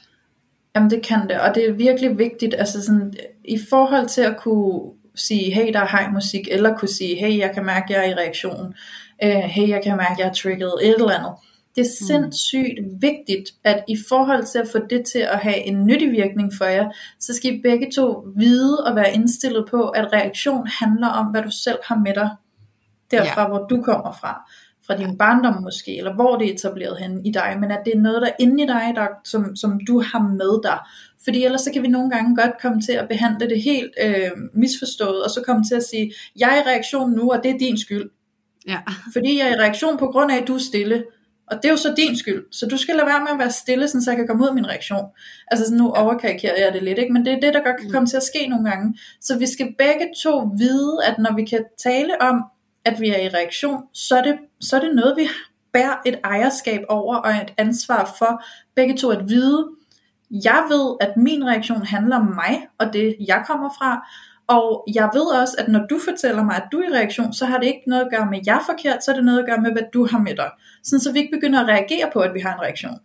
Jamen 0.77 0.91
det 0.91 1.03
kan 1.03 1.29
det, 1.29 1.41
og 1.41 1.55
det 1.55 1.68
er 1.68 1.73
virkelig 1.73 2.18
vigtigt, 2.18 2.55
altså 2.59 2.83
sådan, 2.83 3.14
i 3.45 3.59
forhold 3.71 4.09
til 4.09 4.21
at 4.23 4.37
kunne 4.37 4.81
sige, 5.14 5.55
hey, 5.55 5.73
der 5.73 5.81
er 5.81 5.87
hej 5.87 6.11
musik, 6.11 6.49
eller 6.51 6.77
kunne 6.77 6.89
sige, 6.89 7.16
hey, 7.16 7.39
jeg 7.39 7.51
kan 7.55 7.64
mærke, 7.64 7.93
jeg 7.93 8.07
er 8.07 8.11
i 8.11 8.14
reaktion, 8.14 8.75
uh, 9.25 9.29
hey, 9.29 9.68
jeg 9.68 9.81
kan 9.85 9.97
mærke, 9.97 10.14
jeg 10.18 10.29
er 10.29 10.33
trigget, 10.33 10.75
et 10.83 10.95
eller 10.95 11.11
andet. 11.11 11.33
Det 11.77 11.81
er 11.81 11.91
mm. 12.01 12.07
sindssygt 12.07 12.79
vigtigt, 13.01 13.51
at 13.64 13.85
i 13.89 13.97
forhold 14.09 14.45
til 14.45 14.59
at 14.59 14.68
få 14.73 14.79
det 14.91 15.07
til 15.07 15.18
at 15.18 15.39
have 15.39 15.66
en 15.66 15.87
nyttig 15.87 16.11
virkning 16.12 16.53
for 16.59 16.64
jer, 16.64 16.91
så 17.21 17.35
skal 17.35 17.55
I 17.55 17.62
begge 17.62 17.91
to 17.95 18.25
vide 18.37 18.85
og 18.87 18.97
være 18.97 19.14
indstillet 19.14 19.66
på, 19.71 19.89
at 19.89 20.12
reaktion 20.12 20.66
handler 20.66 21.09
om, 21.09 21.27
hvad 21.27 21.43
du 21.43 21.51
selv 21.51 21.79
har 21.85 21.99
med 21.99 22.14
dig, 22.14 22.31
derfra 23.11 23.43
ja. 23.43 23.49
hvor 23.49 23.66
du 23.66 23.83
kommer 23.83 24.12
fra 24.12 24.51
fra 24.91 24.99
din 24.99 25.18
barndom 25.18 25.62
måske, 25.62 25.99
eller 25.99 26.14
hvor 26.14 26.36
det 26.36 26.49
er 26.49 26.55
etableret 26.55 26.99
hen 26.99 27.26
i 27.26 27.30
dig, 27.30 27.57
men 27.61 27.70
at 27.70 27.80
det 27.84 27.95
er 27.95 28.01
noget, 28.01 28.22
der 28.22 28.28
er 28.28 28.36
inde 28.38 28.62
i 28.62 28.66
dig, 28.66 28.93
der, 28.95 29.07
som, 29.24 29.57
som 29.57 29.80
du 29.86 30.01
har 30.01 30.22
med 30.22 30.62
dig. 30.62 30.78
Fordi 31.24 31.45
ellers 31.45 31.61
så 31.61 31.70
kan 31.72 31.82
vi 31.82 31.88
nogle 31.88 32.11
gange 32.11 32.36
godt 32.36 32.61
komme 32.62 32.80
til 32.80 32.93
at 32.93 33.09
behandle 33.09 33.49
det 33.49 33.62
helt 33.62 33.95
øh, 34.05 34.30
misforstået, 34.55 35.24
og 35.24 35.30
så 35.30 35.43
komme 35.47 35.64
til 35.64 35.74
at 35.74 35.82
sige, 35.82 36.12
jeg 36.38 36.49
er 36.57 36.61
i 36.61 36.74
reaktion 36.74 37.11
nu, 37.11 37.32
og 37.32 37.41
det 37.43 37.51
er 37.51 37.59
din 37.59 37.78
skyld. 37.78 38.11
Ja. 38.68 38.78
Fordi 39.12 39.38
jeg 39.38 39.49
er 39.49 39.57
i 39.57 39.61
reaktion 39.61 39.99
på 39.99 40.07
grund 40.07 40.32
af, 40.32 40.36
at 40.36 40.49
du 40.49 40.55
er 40.55 40.59
stille. 40.59 41.05
Og 41.51 41.57
det 41.57 41.64
er 41.64 41.70
jo 41.70 41.76
så 41.76 41.95
din 41.97 42.16
skyld. 42.16 42.45
Så 42.51 42.66
du 42.66 42.76
skal 42.76 42.95
lade 42.97 43.07
være 43.07 43.20
med 43.20 43.32
at 43.32 43.38
være 43.38 43.51
stille, 43.51 43.88
sådan, 43.88 44.03
så 44.03 44.11
jeg 44.11 44.18
kan 44.18 44.26
komme 44.26 44.43
ud 44.45 44.49
af 44.49 44.55
min 44.55 44.66
reaktion. 44.66 45.07
Altså 45.51 45.64
sådan, 45.64 45.78
nu 45.78 45.91
overkarikerer 45.91 46.64
jeg 46.64 46.72
det 46.74 46.82
lidt, 46.82 46.99
ikke? 46.99 47.12
men 47.12 47.24
det 47.24 47.32
er 47.32 47.41
det, 47.41 47.55
der 47.55 47.62
godt 47.64 47.76
kan 47.76 47.86
mm. 47.86 47.93
komme 47.93 48.07
til 48.07 48.16
at 48.16 48.22
ske 48.22 48.47
nogle 48.47 48.70
gange. 48.70 48.99
Så 49.20 49.38
vi 49.38 49.47
skal 49.47 49.74
begge 49.78 50.07
to 50.22 50.51
vide, 50.59 50.99
at 51.05 51.18
når 51.18 51.36
vi 51.36 51.45
kan 51.45 51.64
tale 51.78 52.22
om, 52.22 52.43
at 52.85 53.01
vi 53.01 53.09
er 53.09 53.18
i 53.18 53.28
reaktion, 53.28 53.83
så 53.95 54.16
er 54.16 54.22
det, 54.22 54.39
så 54.61 54.76
er 54.76 54.81
det 54.81 54.95
noget, 54.95 55.16
vi 55.16 55.28
bærer 55.72 55.97
et 56.07 56.18
ejerskab 56.24 56.81
over 56.89 57.16
og 57.16 57.31
et 57.31 57.55
ansvar 57.57 58.14
for 58.18 58.45
begge 58.74 58.97
to 58.97 59.11
at 59.11 59.28
vide. 59.28 59.68
Jeg 60.31 60.64
ved, 60.68 60.97
at 61.01 61.16
min 61.16 61.47
reaktion 61.47 61.83
handler 61.83 62.16
om 62.16 62.26
mig 62.26 62.66
og 62.78 62.93
det, 62.93 63.16
jeg 63.28 63.45
kommer 63.47 63.70
fra, 63.78 64.09
og 64.47 64.85
jeg 64.95 65.11
ved 65.14 65.41
også, 65.41 65.55
at 65.59 65.68
når 65.68 65.87
du 65.91 65.99
fortæller 66.09 66.45
mig, 66.45 66.57
at 66.57 66.68
du 66.72 66.78
er 66.78 66.89
i 66.89 66.93
reaktion, 66.93 67.33
så 67.33 67.47
har 67.47 67.59
det 67.59 67.66
ikke 67.66 67.83
noget 67.87 68.05
at 68.05 68.11
gøre 68.11 68.26
med, 68.31 68.39
at 68.39 68.47
jeg 68.47 68.57
er 68.57 68.64
forkert, 68.66 69.05
så 69.05 69.11
er 69.11 69.14
det 69.14 69.24
noget 69.24 69.39
at 69.39 69.47
gøre 69.47 69.61
med, 69.61 69.72
hvad 69.72 69.83
du 69.93 70.07
har 70.07 70.18
med 70.18 70.35
dig. 70.37 70.51
Sådan, 70.85 71.01
så 71.01 71.12
vi 71.12 71.18
ikke 71.18 71.37
begynder 71.37 71.61
at 71.61 71.68
reagere 71.68 72.11
på, 72.12 72.20
at 72.20 72.35
vi 72.35 72.41
har 72.41 72.55
en 72.55 72.61
reaktion. 72.61 72.99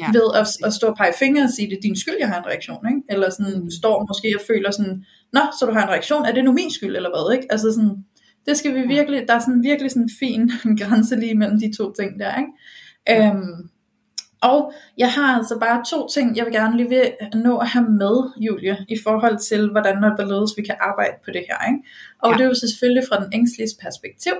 Ja. 0.00 0.06
Ved 0.12 0.28
at, 0.34 0.46
at 0.66 0.72
stå 0.72 0.86
og 0.86 0.96
pege 0.96 1.12
fingre 1.18 1.42
og 1.42 1.50
sige, 1.50 1.70
det 1.70 1.76
er 1.76 1.80
din 1.80 1.96
skyld, 1.96 2.14
jeg 2.18 2.28
har 2.28 2.38
en 2.38 2.46
reaktion. 2.46 2.88
Ikke? 2.88 3.02
Eller 3.08 3.30
sådan, 3.30 3.60
mm. 3.62 3.70
står 3.70 4.06
måske 4.08 4.36
og 4.38 4.42
føler 4.46 4.70
sådan, 4.70 5.04
nå, 5.32 5.40
så 5.58 5.66
du 5.66 5.72
har 5.72 5.82
en 5.82 5.88
reaktion, 5.88 6.24
er 6.24 6.32
det 6.32 6.44
nu 6.44 6.52
min 6.52 6.70
skyld, 6.70 6.96
eller 6.96 7.10
hvad? 7.10 7.36
Ikke? 7.36 7.52
Altså 7.52 7.72
sådan, 7.72 8.04
det 8.46 8.56
skal 8.56 8.74
vi 8.74 8.80
virkelig, 8.80 9.24
der 9.28 9.34
er 9.34 9.38
sådan 9.38 9.62
virkelig 9.62 9.90
sådan 9.90 10.02
en 10.02 10.10
fin 10.18 10.50
grænse 10.80 11.16
lige 11.16 11.34
mellem 11.34 11.60
de 11.60 11.76
to 11.76 11.92
ting 11.92 12.20
der. 12.20 12.32
Ikke? 12.38 13.26
Øhm, 13.26 13.68
og 14.42 14.72
jeg 14.98 15.12
har 15.12 15.36
altså 15.36 15.58
bare 15.58 15.84
to 15.90 16.08
ting, 16.08 16.36
jeg 16.36 16.44
vil 16.44 16.52
gerne 16.52 16.76
lige 16.76 16.88
vil 16.88 17.12
nå 17.34 17.58
at 17.58 17.68
have 17.68 17.88
med, 17.88 18.30
Julie, 18.36 18.76
i 18.88 18.96
forhold 19.04 19.38
til, 19.38 19.70
hvordan 19.70 20.04
og 20.04 20.14
hvorledes 20.14 20.52
vi 20.56 20.62
kan 20.62 20.74
arbejde 20.80 21.16
på 21.24 21.30
det 21.30 21.44
her. 21.50 21.68
Ikke? 21.68 21.82
Og 22.22 22.30
ja. 22.30 22.36
det 22.36 22.44
er 22.44 22.48
jo 22.48 22.54
selvfølgelig 22.54 23.04
fra 23.08 23.24
den 23.24 23.32
ængstlige 23.32 23.68
perspektiv. 23.82 24.32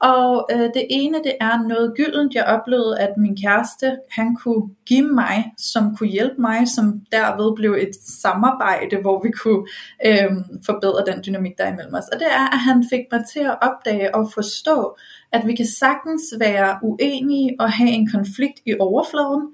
Og 0.00 0.48
øh, 0.52 0.60
det 0.60 0.86
ene, 0.90 1.18
det 1.24 1.34
er 1.40 1.68
noget 1.68 1.94
gyldent, 1.96 2.34
jeg 2.34 2.44
oplevede, 2.44 2.98
at 2.98 3.12
min 3.16 3.36
kæreste, 3.42 3.96
han 4.10 4.36
kunne 4.36 4.62
give 4.86 5.08
mig, 5.08 5.52
som 5.58 5.96
kunne 5.96 6.08
hjælpe 6.08 6.40
mig, 6.40 6.68
som 6.68 7.00
derved 7.12 7.56
blev 7.56 7.72
et 7.72 7.94
samarbejde, 8.22 8.96
hvor 8.96 9.22
vi 9.22 9.30
kunne 9.30 9.66
øh, 10.06 10.30
forbedre 10.66 11.12
den 11.12 11.22
dynamik, 11.26 11.58
der 11.58 11.64
er 11.64 11.72
imellem 11.72 11.94
os. 11.94 12.08
Og 12.12 12.18
det 12.18 12.26
er, 12.30 12.46
at 12.54 12.58
han 12.58 12.84
fik 12.90 13.04
mig 13.12 13.22
til 13.32 13.40
at 13.40 13.58
opdage 13.62 14.14
og 14.14 14.32
forstå, 14.32 14.96
at 15.32 15.46
vi 15.46 15.56
kan 15.56 15.66
sagtens 15.66 16.22
være 16.38 16.78
uenige 16.82 17.56
og 17.58 17.72
have 17.72 17.90
en 17.90 18.10
konflikt 18.10 18.60
i 18.66 18.74
overfladen, 18.80 19.48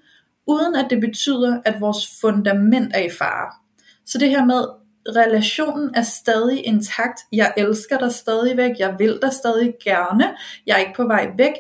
uden 0.47 0.77
at 0.77 0.87
det 0.91 1.01
betyder, 1.01 1.61
at 1.65 1.81
vores 1.81 2.21
fundament 2.21 2.93
er 2.95 3.03
i 3.03 3.11
fare. 3.19 3.53
Så 4.07 4.19
det 4.19 4.31
her 4.31 4.45
med, 4.45 4.65
relationen 5.09 5.91
er 5.95 6.03
stadig 6.03 6.67
intakt, 6.67 7.21
jeg 7.33 7.53
elsker 7.57 7.99
dig 7.99 8.13
stadigvæk, 8.13 8.71
jeg 8.79 8.97
vil 8.99 9.19
dig 9.23 9.33
stadig 9.33 9.75
gerne, 9.85 10.25
jeg 10.67 10.75
er 10.75 10.79
ikke 10.79 10.97
på 10.97 11.07
vej 11.07 11.31
væk, 11.37 11.53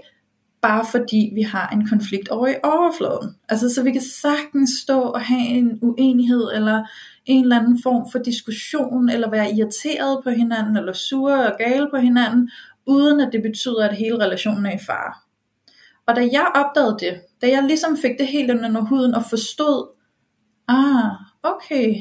bare 0.62 0.85
fordi 0.91 1.33
vi 1.35 1.43
har 1.43 1.69
en 1.69 1.89
konflikt 1.89 2.29
over 2.29 2.47
i 2.47 2.55
overfladen. 2.62 3.35
Altså 3.49 3.75
så 3.75 3.83
vi 3.83 3.93
kan 3.93 4.03
sagtens 4.03 4.71
stå 4.83 5.01
og 5.01 5.21
have 5.21 5.49
en 5.49 5.79
uenighed, 5.83 6.51
eller 6.55 6.85
en 7.27 7.43
eller 7.43 7.61
anden 7.61 7.83
form 7.83 8.11
for 8.12 8.19
diskussion, 8.19 9.09
eller 9.09 9.31
være 9.31 9.53
irriteret 9.55 10.21
på 10.25 10.31
hinanden, 10.31 10.77
eller 10.77 10.93
sure 10.93 11.53
og 11.53 11.59
gale 11.59 11.89
på 11.91 11.97
hinanden, 11.97 12.51
uden 12.87 13.20
at 13.20 13.32
det 13.32 13.43
betyder, 13.43 13.89
at 13.89 13.97
hele 13.97 14.24
relationen 14.24 14.66
er 14.66 14.74
i 14.74 14.85
fare. 14.87 15.14
Og 16.07 16.16
da 16.16 16.20
jeg 16.32 16.47
opdagede 16.55 16.97
det, 17.01 17.20
da 17.43 17.49
jeg 17.49 17.62
ligesom 17.62 17.97
fik 17.97 18.18
det 18.18 18.26
helt 18.26 18.51
under 18.51 18.80
huden 18.80 19.14
og 19.14 19.22
forstod, 19.30 19.89
ah, 20.68 21.11
okay, 21.43 21.95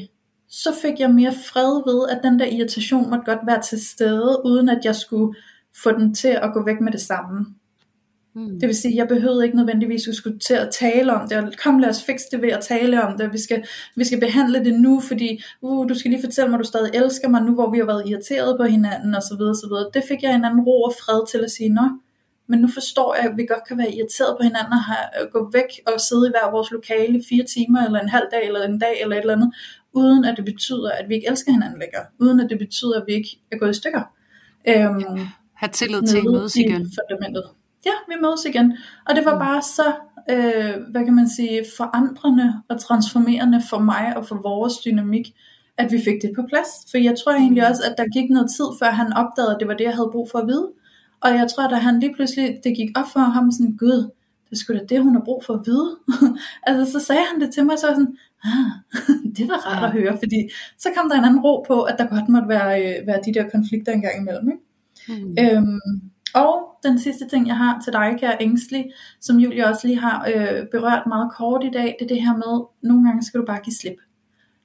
så 0.48 0.74
fik 0.82 1.00
jeg 1.00 1.10
mere 1.10 1.32
fred 1.52 1.82
ved, 1.86 2.08
at 2.08 2.20
den 2.22 2.38
der 2.38 2.46
irritation 2.46 3.10
måtte 3.10 3.24
godt 3.24 3.46
være 3.46 3.62
til 3.62 3.86
stede, 3.86 4.42
uden 4.44 4.68
at 4.68 4.84
jeg 4.84 4.96
skulle 4.96 5.34
få 5.82 5.92
den 5.92 6.14
til 6.14 6.28
at 6.28 6.50
gå 6.54 6.64
væk 6.64 6.80
med 6.80 6.92
det 6.92 7.00
samme. 7.00 7.46
Mm. 8.34 8.60
Det 8.60 8.66
vil 8.66 8.76
sige, 8.76 8.92
at 8.92 8.96
jeg 8.96 9.08
behøvede 9.08 9.44
ikke 9.44 9.56
nødvendigvis 9.56 10.08
at 10.08 10.14
skulle 10.14 10.38
til 10.38 10.54
at 10.54 10.68
tale 10.70 11.14
om 11.14 11.28
det, 11.28 11.58
kom 11.58 11.78
lad 11.78 11.88
os 11.88 12.04
fikse 12.04 12.26
det 12.32 12.42
ved 12.42 12.48
at 12.48 12.60
tale 12.60 13.02
om 13.02 13.18
det, 13.18 13.32
vi 13.32 13.38
skal, 13.38 13.64
vi 13.96 14.04
skal 14.04 14.20
behandle 14.20 14.64
det 14.64 14.80
nu, 14.80 15.00
fordi 15.00 15.42
uh, 15.62 15.88
du 15.88 15.94
skal 15.94 16.10
lige 16.10 16.22
fortælle 16.22 16.50
mig, 16.50 16.58
at 16.58 16.64
du 16.64 16.68
stadig 16.68 16.90
elsker 16.94 17.28
mig 17.28 17.42
nu, 17.42 17.54
hvor 17.54 17.70
vi 17.70 17.78
har 17.78 17.86
været 17.86 18.08
irriteret 18.08 18.56
på 18.58 18.64
hinanden, 18.64 19.14
og 19.14 19.22
så 19.22 19.36
videre, 19.38 19.54
så 19.54 19.66
videre. 19.66 19.90
Det 19.94 20.02
fik 20.08 20.22
jeg 20.22 20.34
en 20.34 20.44
anden 20.44 20.60
ro 20.60 20.82
og 20.82 20.92
fred 21.04 21.26
til 21.30 21.38
at 21.38 21.50
sige, 21.50 21.68
nå, 21.68 21.88
men 22.48 22.58
nu 22.60 22.68
forstår 22.68 23.14
jeg, 23.14 23.24
at 23.30 23.36
vi 23.36 23.46
godt 23.46 23.64
kan 23.68 23.78
være 23.78 23.94
irriteret 23.94 24.36
på 24.38 24.42
hinanden 24.42 24.72
og 24.72 24.84
have, 24.84 25.30
gå 25.32 25.50
væk 25.52 25.70
og 25.86 26.00
sidde 26.00 26.26
i 26.28 26.32
hver 26.34 26.50
vores 26.50 26.70
lokale 26.70 27.22
fire 27.28 27.44
timer, 27.44 27.80
eller 27.86 28.00
en 28.00 28.08
halv 28.08 28.26
dag, 28.32 28.46
eller 28.46 28.62
en 28.62 28.78
dag, 28.78 28.94
eller 29.02 29.16
et 29.16 29.20
eller 29.20 29.36
andet, 29.36 29.54
uden 29.92 30.24
at 30.24 30.36
det 30.36 30.44
betyder, 30.44 30.90
at 30.90 31.08
vi 31.08 31.14
ikke 31.14 31.28
elsker 31.28 31.52
hinanden 31.52 31.78
længere, 31.78 32.04
uden 32.20 32.40
at 32.40 32.50
det 32.50 32.58
betyder, 32.58 33.00
at 33.00 33.04
vi 33.06 33.12
ikke 33.12 33.38
er 33.52 33.56
gået 33.56 33.70
i 33.70 33.78
stykker. 33.80 34.02
Øhm, 34.68 34.98
ja, 34.98 35.28
have 35.54 35.72
tillid 35.72 36.02
til 36.02 36.18
at 36.18 36.24
mødes 36.24 36.56
igen. 36.56 36.92
Fundamentet. 36.98 37.44
Ja, 37.86 37.94
vi 38.08 38.14
mødes 38.22 38.44
igen. 38.44 38.76
Og 39.08 39.16
det 39.16 39.24
var 39.24 39.34
mm. 39.34 39.38
bare 39.38 39.62
så, 39.62 39.86
øh, 40.30 40.74
hvad 40.90 41.04
kan 41.04 41.14
man 41.14 41.28
sige, 41.28 41.64
forandrende 41.76 42.62
og 42.68 42.80
transformerende 42.80 43.62
for 43.70 43.78
mig 43.78 44.16
og 44.16 44.26
for 44.26 44.34
vores 44.42 44.78
dynamik, 44.78 45.34
at 45.76 45.92
vi 45.92 46.00
fik 46.04 46.22
det 46.22 46.32
på 46.36 46.42
plads. 46.48 46.70
For 46.90 46.98
jeg 46.98 47.14
tror 47.18 47.32
egentlig 47.32 47.62
mm. 47.62 47.70
også, 47.70 47.82
at 47.90 47.94
der 47.98 48.06
gik 48.16 48.30
noget 48.30 48.48
tid, 48.56 48.68
før 48.80 48.90
han 48.90 49.12
opdagede, 49.12 49.54
at 49.54 49.60
det 49.60 49.68
var 49.68 49.74
det, 49.74 49.84
jeg 49.84 49.94
havde 49.94 50.10
brug 50.12 50.30
for 50.30 50.38
at 50.38 50.46
vide. 50.46 50.68
Og 51.20 51.30
jeg 51.30 51.46
tror, 51.50 51.64
at 51.64 51.82
han 51.82 52.00
lige 52.00 52.14
pludselig, 52.14 52.60
det 52.64 52.76
gik 52.76 52.90
op 52.98 53.08
for 53.12 53.20
ham 53.20 53.52
sådan, 53.52 53.76
gud, 53.76 54.10
det 54.50 54.58
skulle 54.58 54.80
da 54.80 54.86
det, 54.86 55.02
hun 55.02 55.14
har 55.14 55.22
brug 55.24 55.44
for 55.44 55.54
at 55.54 55.60
vide. 55.66 55.96
altså, 56.66 56.92
så 56.92 57.06
sagde 57.06 57.22
han 57.32 57.40
det 57.40 57.54
til 57.54 57.66
mig, 57.66 57.78
så 57.78 57.86
var 57.86 57.94
sådan, 57.94 58.16
ah, 58.44 58.70
det 59.36 59.48
var 59.48 59.58
rart 59.66 59.82
ja. 59.82 59.86
at 59.86 59.92
høre, 59.92 60.18
fordi 60.18 60.48
så 60.78 60.88
kom 60.96 61.08
der 61.08 61.18
en 61.18 61.24
anden 61.24 61.40
ro 61.40 61.64
på, 61.68 61.82
at 61.82 61.94
der 61.98 62.06
godt 62.06 62.28
måtte 62.28 62.48
være, 62.48 62.70
øh, 62.82 63.06
være 63.06 63.20
de 63.26 63.34
der 63.34 63.48
konflikter 63.48 63.92
engang 63.92 64.20
imellem. 64.20 64.50
Ikke? 64.50 65.24
Mm. 65.24 65.36
Øhm, 65.40 65.80
og 66.34 66.78
den 66.82 66.98
sidste 66.98 67.28
ting, 67.28 67.46
jeg 67.46 67.56
har 67.56 67.80
til 67.80 67.92
dig, 67.92 68.16
kære 68.18 68.36
ængstelig, 68.40 68.92
som 69.20 69.36
Julie 69.36 69.66
også 69.66 69.86
lige 69.86 70.00
har 70.00 70.28
øh, 70.34 70.66
berørt 70.70 71.06
meget 71.06 71.32
kort 71.36 71.64
i 71.64 71.70
dag, 71.70 71.96
det 71.98 72.04
er 72.04 72.14
det 72.14 72.22
her 72.22 72.36
med, 72.36 72.66
nogle 72.82 73.08
gange 73.08 73.22
skal 73.22 73.40
du 73.40 73.46
bare 73.46 73.60
give 73.60 73.74
slip. 73.74 73.96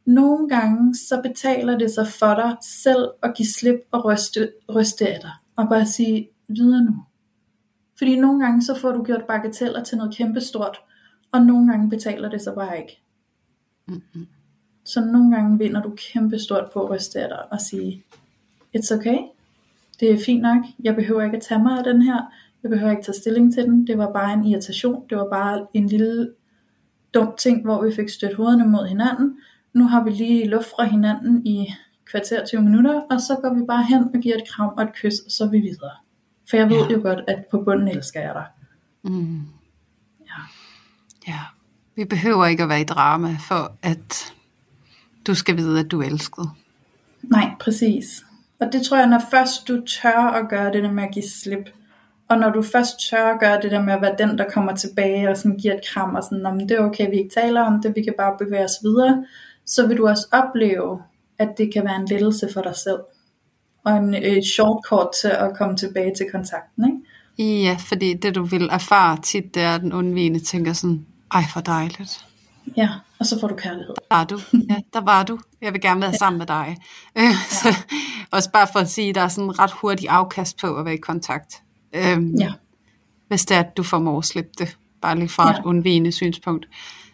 Nogle 0.06 0.50
gange 0.50 0.96
så 0.96 1.22
betaler 1.22 1.78
det 1.78 1.92
sig 1.92 2.08
for 2.08 2.34
dig 2.34 2.58
selv 2.62 3.10
at 3.24 3.34
give 3.38 3.48
slip 3.48 3.80
og 3.92 4.06
ryste, 4.06 4.52
ryste 4.76 5.08
af 5.08 5.20
dig. 5.22 5.32
Og 5.56 5.70
bare 5.70 5.86
sige, 5.86 6.30
videre 6.48 6.84
nu. 6.84 6.96
Fordi 7.98 8.20
nogle 8.20 8.46
gange 8.46 8.62
så 8.62 8.80
får 8.80 8.92
du 8.92 9.04
gjort 9.04 9.24
bagateller 9.28 9.84
til 9.84 9.98
noget 9.98 10.16
kæmpestort, 10.16 10.78
og 11.32 11.42
nogle 11.42 11.72
gange 11.72 11.90
betaler 11.90 12.30
det 12.30 12.42
sig 12.42 12.54
bare 12.56 12.80
ikke. 12.82 13.02
Mm-hmm. 13.88 14.28
Så 14.86 15.06
nogle 15.06 15.36
gange 15.36 15.58
vinder 15.58 15.82
du 15.82 15.94
kæmpestort 16.14 16.72
på 16.74 16.84
at 16.84 16.90
ryste 16.90 17.20
af 17.20 17.28
dig 17.28 17.52
og 17.52 17.62
sige, 17.62 18.04
it's 18.78 18.96
okay, 18.96 19.18
det 20.00 20.12
er 20.12 20.18
fint 20.26 20.42
nok, 20.42 20.64
jeg 20.84 20.96
behøver 20.96 21.24
ikke 21.24 21.38
at 21.38 21.44
tage 21.44 21.64
mig 21.64 21.78
af 21.78 21.84
den 21.84 22.02
her, 22.02 22.22
jeg 22.64 22.72
behøver 22.72 22.92
ikke 22.92 23.04
tage 23.04 23.20
stilling 23.22 23.54
til 23.54 23.64
den, 23.64 23.88
det 23.88 23.98
var 23.98 24.12
bare 24.14 24.34
en 24.34 24.46
irritation, 24.46 25.04
det 25.10 25.18
var 25.18 25.30
bare 25.32 25.68
en 25.74 25.88
lille 25.88 26.32
dum 27.14 27.34
ting, 27.38 27.64
hvor 27.64 27.86
vi 27.86 27.96
fik 27.96 28.10
stødt 28.10 28.36
hovederne 28.36 28.68
mod 28.68 28.88
hinanden, 28.88 29.38
nu 29.74 29.88
har 29.88 30.04
vi 30.04 30.10
lige 30.10 30.48
luft 30.48 30.70
fra 30.70 30.84
hinanden 30.84 31.48
i 31.48 31.68
kvarter 32.12 32.46
20 32.46 32.62
minutter, 32.62 33.02
og 33.12 33.22
så 33.22 33.38
går 33.42 33.54
vi 33.54 33.62
bare 33.68 33.86
hen 33.86 34.04
og 34.16 34.22
giver 34.22 34.36
et 34.36 34.48
kram 34.48 34.74
og 34.78 34.84
et 34.84 34.94
kys, 34.94 35.20
og 35.26 35.32
så 35.32 35.44
er 35.44 35.50
vi 35.50 35.60
videre. 35.60 35.92
For 36.50 36.58
jeg 36.58 36.70
ved 36.70 36.88
ja. 36.90 36.94
jo 36.94 37.02
godt, 37.02 37.20
at 37.28 37.46
på 37.52 37.62
bunden 37.66 37.88
elsker 37.88 38.22
jeg 38.22 38.34
dig. 38.34 38.46
Mm. 39.12 39.42
Ja. 40.26 40.42
ja. 41.28 41.40
Vi 41.96 42.06
behøver 42.06 42.46
ikke 42.46 42.64
at 42.64 42.70
være 42.70 42.82
i 42.82 42.84
drama, 42.84 43.38
for 43.48 43.78
at 43.82 44.34
du 45.28 45.36
skal 45.36 45.58
vide, 45.58 45.80
at 45.80 45.92
du 45.92 46.02
er 46.02 46.06
elsket. 46.06 46.50
Nej, 47.24 47.52
præcis. 47.60 48.26
Og 48.60 48.74
det 48.74 48.82
tror 48.82 48.98
jeg, 48.98 49.08
når 49.08 49.22
først 49.32 49.68
du 49.68 49.86
tør 49.86 50.32
at 50.34 50.50
gøre 50.50 50.74
det 50.74 50.84
der 50.84 50.92
med 50.92 51.04
at 51.04 51.12
give 51.12 51.30
slip, 51.30 51.70
og 52.30 52.38
når 52.38 52.50
du 52.50 52.62
først 52.62 53.10
tør 53.10 53.34
at 53.34 53.40
gøre 53.40 53.62
det 53.62 53.72
der 53.72 53.82
med 53.82 53.94
at 53.94 54.02
være 54.02 54.16
den, 54.18 54.38
der 54.38 54.50
kommer 54.50 54.76
tilbage 54.76 55.30
og 55.30 55.38
sådan 55.38 55.58
giver 55.58 55.74
et 55.74 55.82
kram, 55.94 56.16
og 56.16 56.24
sådan, 56.24 56.46
om 56.46 56.60
det 56.60 56.72
er 56.72 56.84
okay, 56.84 57.10
vi 57.10 57.18
ikke 57.18 57.34
taler 57.34 57.62
om 57.62 57.82
det, 57.82 57.96
vi 57.96 58.04
kan 58.04 58.14
bare 58.18 58.38
bevæge 58.40 58.64
os 58.64 58.80
videre, 58.84 59.26
så 59.66 59.88
vil 59.88 59.98
du 59.98 60.08
også 60.08 60.28
opleve, 60.32 61.02
at 61.40 61.50
det 61.58 61.74
kan 61.74 61.86
være 61.86 61.96
en 61.96 62.08
lettelse 62.08 62.50
for 62.54 62.62
dig 62.62 62.76
selv. 62.76 63.00
Og 63.86 63.98
en 63.98 64.14
et 64.14 64.46
shortcut 64.46 65.08
til 65.22 65.28
at 65.28 65.58
komme 65.58 65.78
tilbage 65.78 66.14
til 66.18 66.26
kontakten, 66.32 66.86
ikke? 66.86 67.64
Ja, 67.64 67.78
fordi 67.80 68.14
det 68.14 68.36
du 68.36 68.44
vil 68.44 68.70
erfare 68.72 69.18
tit, 69.22 69.56
det 69.56 69.64
er, 69.64 69.76
at 69.76 69.82
den 69.82 69.94
undvigende 69.94 70.40
tænker 70.40 70.74
sådan, 70.74 71.06
ej 71.32 71.42
for 71.54 71.60
dejligt. 71.60 72.29
Ja, 72.78 72.90
og 73.20 73.26
så 73.26 73.40
får 73.40 73.48
du 73.48 73.56
kærlighed. 73.56 73.94
Der 74.10 74.16
var 74.16 74.24
du. 74.24 74.40
Ja, 74.70 74.76
der 74.94 75.02
var 75.02 75.24
du. 75.24 75.40
Jeg 75.62 75.74
vil 75.74 75.82
gerne 75.82 76.02
være 76.02 76.10
ja. 76.10 76.18
sammen 76.18 76.38
med 76.38 76.48
dig. 76.48 76.78
Øh, 77.18 77.24
ja. 77.24 77.36
så, 77.50 77.76
også 78.32 78.52
bare 78.52 78.68
for 78.72 78.80
at 78.80 78.90
sige, 78.90 79.10
at 79.10 79.16
der 79.16 79.22
er 79.22 79.28
sådan 79.28 79.60
ret 79.60 79.72
hurtig 79.72 80.10
afkast 80.10 80.60
på 80.60 80.76
at 80.76 80.86
være 80.86 80.94
i 80.94 80.98
kontakt. 80.98 81.62
Øhm, 81.94 82.36
ja. 82.40 82.52
Hvis 83.28 83.46
det 83.46 83.58
er, 83.58 83.62
at 83.62 83.78
du 83.78 83.84
får 83.84 84.18
at 84.18 84.26
slippe 84.26 84.52
det. 84.60 84.78
Bare 85.02 85.16
lige 85.16 85.30
fra 85.30 85.52
ja. 85.52 85.58
et 85.58 85.66
undvigende 85.66 86.12
synspunkt. 86.12 86.66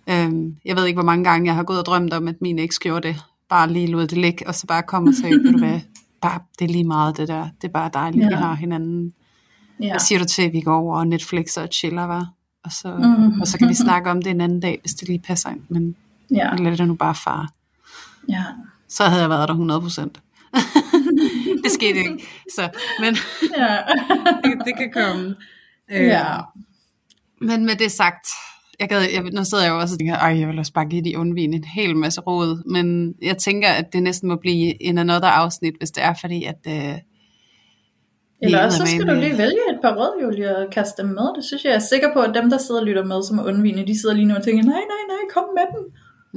Øhm, 0.09 0.55
jeg 0.65 0.75
ved 0.75 0.85
ikke, 0.85 0.95
hvor 0.95 1.05
mange 1.05 1.23
gange 1.23 1.47
jeg 1.47 1.55
har 1.55 1.63
gået 1.63 1.79
og 1.79 1.85
drømt 1.85 2.13
om, 2.13 2.27
at 2.27 2.35
min 2.41 2.59
eks 2.59 2.79
gjorde 2.79 3.07
det. 3.07 3.23
Bare 3.49 3.71
lige 3.71 3.87
lod 3.87 4.07
det 4.07 4.17
ligge, 4.17 4.47
og 4.47 4.55
så 4.55 4.67
bare 4.67 4.83
kom 4.83 5.07
og 5.07 5.13
sagde, 5.21 5.35
ved 5.35 5.51
du 5.51 5.57
hvad, 5.57 5.79
bare, 6.21 6.39
det 6.59 6.65
er 6.65 6.69
lige 6.69 6.83
meget 6.83 7.17
det 7.17 7.27
der. 7.27 7.47
Det 7.61 7.67
er 7.67 7.71
bare 7.71 7.89
dejligt, 7.93 8.23
ja. 8.23 8.29
vi 8.29 8.33
har 8.33 8.53
hinanden. 8.53 9.13
Ja. 9.81 9.89
Hvad 9.89 9.99
siger 9.99 10.19
du 10.19 10.25
til, 10.25 10.41
at 10.41 10.53
vi 10.53 10.61
går 10.61 10.75
over 10.75 10.97
og 10.97 11.07
Netflix 11.07 11.57
og 11.57 11.67
chiller, 11.71 12.03
var? 12.03 12.29
Og 12.65 12.71
så, 12.71 12.95
mm. 12.97 13.41
og 13.41 13.47
så 13.47 13.57
kan 13.57 13.69
vi 13.69 13.73
snakke 13.73 14.11
om 14.11 14.21
det 14.21 14.29
en 14.31 14.41
anden 14.41 14.59
dag, 14.59 14.79
hvis 14.81 14.93
det 14.93 15.07
lige 15.07 15.19
passer 15.19 15.49
ind. 15.49 15.61
Men 15.69 15.95
ja. 16.31 16.55
lad 16.55 16.77
det 16.77 16.87
nu 16.87 16.95
bare 16.95 17.15
fare. 17.15 17.47
Ja. 18.29 18.43
Så 18.89 19.03
havde 19.03 19.21
jeg 19.21 19.29
været 19.29 19.47
der 19.47 19.53
100 19.53 19.81
procent. 19.81 20.21
det 21.63 21.71
skete 21.71 21.99
ikke. 21.99 22.27
Så, 22.55 22.69
men 22.99 23.17
ja. 23.57 23.77
det, 24.43 24.53
det 24.65 24.77
kan 24.77 24.91
komme. 24.93 25.35
Ja. 25.89 26.37
Øh, 26.37 26.43
men 27.41 27.65
med 27.65 27.75
det 27.75 27.91
sagt, 27.91 28.27
jeg 28.79 28.89
gad, 28.89 29.01
jeg, 29.01 29.23
nu 29.23 29.43
sidder 29.43 29.63
jeg 29.63 29.71
jo 29.71 29.79
også 29.79 29.95
og 29.95 29.99
tænker, 29.99 30.15
ej, 30.15 30.39
jeg 30.39 30.47
vil 30.47 30.59
også 30.59 30.73
bare 30.73 30.85
give 30.85 31.03
de 31.03 31.17
undvigende 31.17 31.57
en 31.57 31.63
hel 31.63 31.95
masse 31.95 32.21
råd, 32.21 32.71
men 32.71 33.15
jeg 33.21 33.37
tænker, 33.37 33.69
at 33.69 33.93
det 33.93 34.03
næsten 34.03 34.29
må 34.29 34.35
blive 34.35 34.83
en 34.83 34.97
another 34.97 35.29
afsnit, 35.29 35.75
hvis 35.77 35.91
det 35.91 36.03
er, 36.03 36.13
fordi 36.21 36.43
at... 36.43 36.59
Øh, 36.67 36.97
eller 38.41 38.65
også 38.65 38.77
så 38.77 38.85
skal 38.85 39.07
du 39.07 39.13
lige 39.13 39.37
vælge 39.37 39.63
et 39.73 39.79
par 39.81 39.95
råd, 39.95 40.21
Julie, 40.23 40.57
og 40.57 40.69
kaste 40.71 41.01
dem 41.01 41.09
med. 41.09 41.35
Det 41.35 41.43
synes 41.45 41.63
jeg, 41.63 41.69
jeg 41.69 41.75
er 41.75 41.87
sikker 41.91 42.13
på, 42.13 42.19
at 42.19 42.31
dem, 42.35 42.49
der 42.49 42.57
sidder 42.57 42.81
og 42.81 42.87
lytter 42.87 43.05
med, 43.05 43.23
som 43.23 43.37
er 43.37 43.43
undvigende, 43.43 43.87
de 43.87 43.99
sidder 44.01 44.15
lige 44.15 44.25
nu 44.25 44.35
og 44.35 44.43
tænker, 44.43 44.63
nej, 44.63 44.83
nej, 44.93 45.03
nej, 45.13 45.23
kom 45.33 45.43
med 45.55 45.67
dem. 45.75 45.83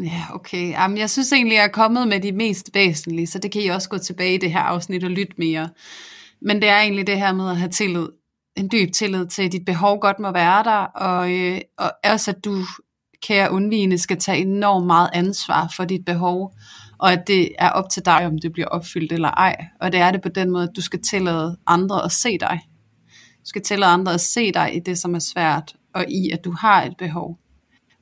Ja, 0.04 0.22
okay. 0.34 0.70
Jamen, 0.70 0.98
jeg 0.98 1.10
synes 1.10 1.32
egentlig, 1.32 1.54
jeg 1.54 1.64
er 1.64 1.68
kommet 1.82 2.08
med 2.08 2.20
de 2.20 2.32
mest 2.32 2.70
væsentlige, 2.74 3.26
så 3.26 3.38
det 3.38 3.52
kan 3.52 3.62
I 3.62 3.66
også 3.66 3.88
gå 3.88 3.98
tilbage 3.98 4.34
i 4.34 4.38
det 4.38 4.52
her 4.52 4.60
afsnit 4.60 5.04
og 5.04 5.10
lytte 5.10 5.34
mere. 5.38 5.68
Men 6.42 6.62
det 6.62 6.68
er 6.68 6.80
egentlig 6.80 7.06
det 7.06 7.18
her 7.18 7.32
med 7.32 7.50
at 7.50 7.56
have 7.56 7.70
tillid 7.70 8.06
en 8.58 8.68
dyb 8.72 8.92
tillid 8.92 9.26
til, 9.26 9.42
at 9.42 9.52
dit 9.52 9.64
behov 9.64 10.00
godt 10.00 10.18
må 10.18 10.32
være 10.32 10.64
der, 10.64 10.84
og, 10.84 11.32
øh, 11.32 11.60
og 11.78 11.90
også 12.04 12.30
at 12.30 12.44
du, 12.44 12.56
kære 13.22 13.50
undvigende, 13.50 13.98
skal 13.98 14.18
tage 14.18 14.38
enormt 14.38 14.86
meget 14.86 15.10
ansvar 15.12 15.72
for 15.76 15.84
dit 15.84 16.04
behov, 16.04 16.52
og 16.98 17.12
at 17.12 17.26
det 17.26 17.48
er 17.58 17.70
op 17.70 17.90
til 17.90 18.04
dig, 18.04 18.26
om 18.26 18.38
det 18.38 18.52
bliver 18.52 18.68
opfyldt 18.68 19.12
eller 19.12 19.28
ej. 19.28 19.66
Og 19.80 19.92
det 19.92 20.00
er 20.00 20.10
det 20.10 20.22
på 20.22 20.28
den 20.28 20.50
måde, 20.50 20.64
at 20.64 20.76
du 20.76 20.82
skal 20.82 21.02
tillade 21.02 21.56
andre 21.66 22.04
at 22.04 22.12
se 22.12 22.38
dig. 22.38 22.60
Du 23.14 23.44
skal 23.48 23.62
tillade 23.62 23.92
andre 23.92 24.14
at 24.14 24.20
se 24.20 24.52
dig 24.52 24.76
i 24.76 24.78
det, 24.78 24.98
som 24.98 25.14
er 25.14 25.18
svært, 25.18 25.76
og 25.94 26.04
i, 26.08 26.30
at 26.30 26.44
du 26.44 26.52
har 26.52 26.84
et 26.84 26.96
behov. 26.98 27.38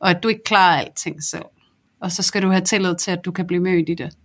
Og 0.01 0.11
at 0.11 0.23
du 0.23 0.29
ikke 0.29 0.45
klarer 0.45 0.81
alting 0.81 1.23
selv. 1.23 1.45
Og 2.01 2.13
så 2.13 2.23
skal 2.23 2.43
du 2.43 2.49
have 2.49 2.65
tillid 2.65 2.95
til, 2.95 3.11
at 3.11 3.25
du 3.25 3.33
kan 3.33 3.47
blive 3.47 3.63
mødt 3.63 3.89
i 3.89 3.95
det. 3.95 4.17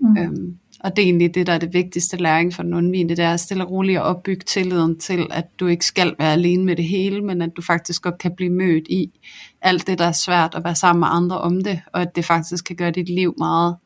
Mm. 0.00 0.16
Øhm, 0.16 0.58
og 0.80 0.96
det 0.96 1.02
er 1.02 1.06
egentlig 1.06 1.34
det, 1.34 1.46
der 1.46 1.52
er 1.52 1.58
det 1.58 1.74
vigtigste 1.74 2.16
læring 2.16 2.54
for 2.54 2.62
den 2.62 2.74
undvigende, 2.74 3.16
det 3.16 3.24
er 3.24 3.32
at 3.32 3.40
stille 3.40 3.64
og 3.64 3.70
roligt 3.70 3.98
at 3.98 4.04
opbygge 4.04 4.44
tilliden 4.44 4.98
til, 4.98 5.26
at 5.30 5.44
du 5.60 5.66
ikke 5.66 5.86
skal 5.86 6.14
være 6.18 6.32
alene 6.32 6.64
med 6.64 6.76
det 6.76 6.84
hele, 6.84 7.24
men 7.24 7.42
at 7.42 7.50
du 7.56 7.62
faktisk 7.62 8.02
godt 8.02 8.18
kan 8.18 8.34
blive 8.36 8.50
mødt 8.50 8.88
i 8.88 9.20
alt 9.62 9.86
det, 9.86 9.98
der 9.98 10.04
er 10.04 10.12
svært 10.12 10.54
at 10.54 10.64
være 10.64 10.74
sammen 10.74 11.00
med 11.00 11.08
andre 11.10 11.40
om 11.40 11.64
det, 11.64 11.80
og 11.92 12.02
at 12.02 12.16
det 12.16 12.24
faktisk 12.24 12.64
kan 12.64 12.76
gøre 12.76 12.90
dit 12.90 13.08
liv 13.08 13.34
meget 13.38 13.76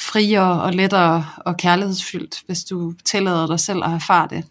friere 0.00 0.62
og 0.62 0.72
lettere 0.72 1.26
og 1.36 1.56
kærlighedsfyldt, 1.56 2.42
hvis 2.46 2.64
du 2.64 2.92
tillader 3.04 3.46
dig 3.46 3.60
selv 3.60 3.84
at 3.84 3.90
erfare 3.90 4.28
det. 4.30 4.44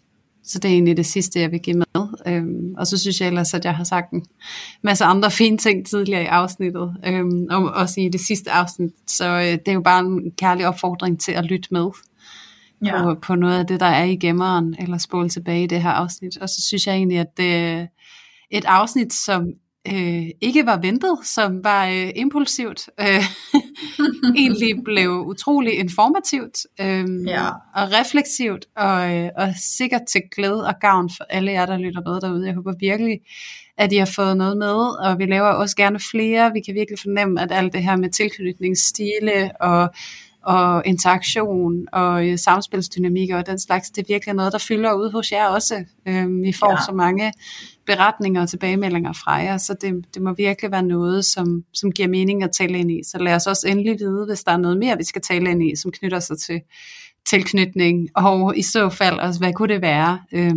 Så 0.44 0.58
det 0.58 0.68
er 0.68 0.72
egentlig 0.72 0.96
det 0.96 1.06
sidste, 1.06 1.40
jeg 1.40 1.50
vil 1.50 1.60
give 1.60 1.76
med. 1.76 2.08
Øhm, 2.26 2.74
og 2.78 2.86
så 2.86 2.98
synes 2.98 3.20
jeg 3.20 3.28
ellers, 3.28 3.54
at 3.54 3.64
jeg 3.64 3.74
har 3.74 3.84
sagt 3.84 4.10
en 4.10 4.26
masse 4.82 5.04
andre 5.04 5.30
fine 5.30 5.58
ting 5.58 5.86
tidligere 5.86 6.22
i 6.22 6.26
afsnittet, 6.26 6.96
øhm, 7.06 7.46
og 7.50 7.64
også 7.64 8.00
i 8.00 8.08
det 8.08 8.20
sidste 8.20 8.50
afsnit. 8.50 8.90
Så 9.06 9.28
øh, 9.28 9.44
det 9.44 9.68
er 9.68 9.72
jo 9.72 9.80
bare 9.80 10.00
en 10.00 10.32
kærlig 10.38 10.66
opfordring 10.66 11.20
til 11.20 11.32
at 11.32 11.44
lytte 11.44 11.68
med 11.70 11.90
ja. 12.84 13.02
på, 13.02 13.14
på 13.14 13.34
noget 13.34 13.58
af 13.58 13.66
det, 13.66 13.80
der 13.80 13.86
er 13.86 14.04
i 14.04 14.16
gemmeren, 14.16 14.76
eller 14.78 14.98
spole 14.98 15.28
tilbage 15.28 15.64
i 15.64 15.66
det 15.66 15.82
her 15.82 15.90
afsnit. 15.90 16.38
Og 16.38 16.48
så 16.48 16.62
synes 16.62 16.86
jeg 16.86 16.94
egentlig, 16.94 17.18
at 17.18 17.36
det 17.36 17.54
er 17.54 17.86
et 18.50 18.64
afsnit, 18.64 19.12
som 19.12 19.46
øh, 19.88 20.28
ikke 20.40 20.66
var 20.66 20.80
ventet, 20.80 21.18
som 21.24 21.64
var 21.64 21.86
øh, 21.86 22.10
impulsivt, 22.16 22.88
øh, 23.00 23.24
egentlig 24.36 24.84
blev 24.84 25.10
utrolig 25.10 25.78
informativt 25.78 26.66
øh, 26.80 27.26
ja. 27.26 27.46
og 27.48 27.92
refleksivt, 27.92 28.66
og, 28.76 29.16
øh, 29.16 29.30
og 29.36 29.48
sikkert 29.56 30.02
til 30.12 30.22
glæde 30.36 30.66
og 30.66 30.74
gavn 30.80 31.10
for 31.16 31.24
alle 31.24 31.52
jer, 31.52 31.66
der 31.66 31.78
lytter 31.78 32.00
med 32.00 32.20
derude. 32.20 32.46
Jeg 32.46 32.54
håber 32.54 32.72
virkelig, 32.80 33.20
at 33.78 33.92
I 33.92 33.96
har 33.96 34.12
fået 34.16 34.36
noget 34.36 34.58
med, 34.58 35.06
og 35.06 35.18
vi 35.18 35.26
laver 35.26 35.48
også 35.48 35.76
gerne 35.76 35.98
flere. 36.10 36.52
Vi 36.52 36.60
kan 36.60 36.74
virkelig 36.74 36.98
fornemme, 36.98 37.42
at 37.42 37.52
alt 37.52 37.72
det 37.72 37.82
her 37.82 37.96
med 37.96 38.10
tilknytningsstile 38.10 39.50
og 39.60 39.88
og 40.42 40.82
interaktion 40.86 41.86
og 41.92 42.28
øh, 42.28 42.38
samspilsdynamik 42.38 43.30
og 43.30 43.46
den 43.46 43.58
slags, 43.58 43.90
det 43.90 44.02
er 44.02 44.06
virkelig 44.08 44.34
noget, 44.34 44.52
der 44.52 44.58
fylder 44.58 44.92
ud 44.92 45.12
hos 45.12 45.32
jer 45.32 45.46
også. 45.46 45.84
Øh, 46.08 46.42
vi 46.42 46.52
får 46.52 46.70
ja. 46.70 46.84
så 46.86 46.92
mange 46.94 47.32
beretninger 47.86 48.42
og 48.42 48.48
tilbagemeldinger 48.48 49.12
fra 49.12 49.32
jer, 49.32 49.56
så 49.56 49.74
det, 49.80 50.14
det 50.14 50.22
må 50.22 50.34
virkelig 50.34 50.70
være 50.70 50.82
noget, 50.82 51.24
som, 51.24 51.64
som 51.74 51.92
giver 51.92 52.08
mening 52.08 52.42
at 52.42 52.50
tale 52.52 52.78
ind 52.78 52.90
i. 52.90 53.00
Så 53.04 53.18
lad 53.18 53.34
os 53.34 53.46
også 53.46 53.68
endelig 53.68 53.98
vide, 53.98 54.26
hvis 54.26 54.44
der 54.44 54.52
er 54.52 54.56
noget 54.56 54.78
mere, 54.78 54.96
vi 54.96 55.04
skal 55.04 55.22
tale 55.22 55.50
ind 55.50 55.62
i, 55.62 55.76
som 55.76 55.90
knytter 55.90 56.20
sig 56.20 56.38
til 56.38 56.60
tilknytning, 57.26 58.08
og 58.16 58.58
i 58.58 58.62
så 58.62 58.88
fald 58.88 59.18
også, 59.18 59.40
hvad 59.40 59.52
kunne 59.52 59.74
det 59.74 59.82
være? 59.82 60.20
Øh, 60.32 60.54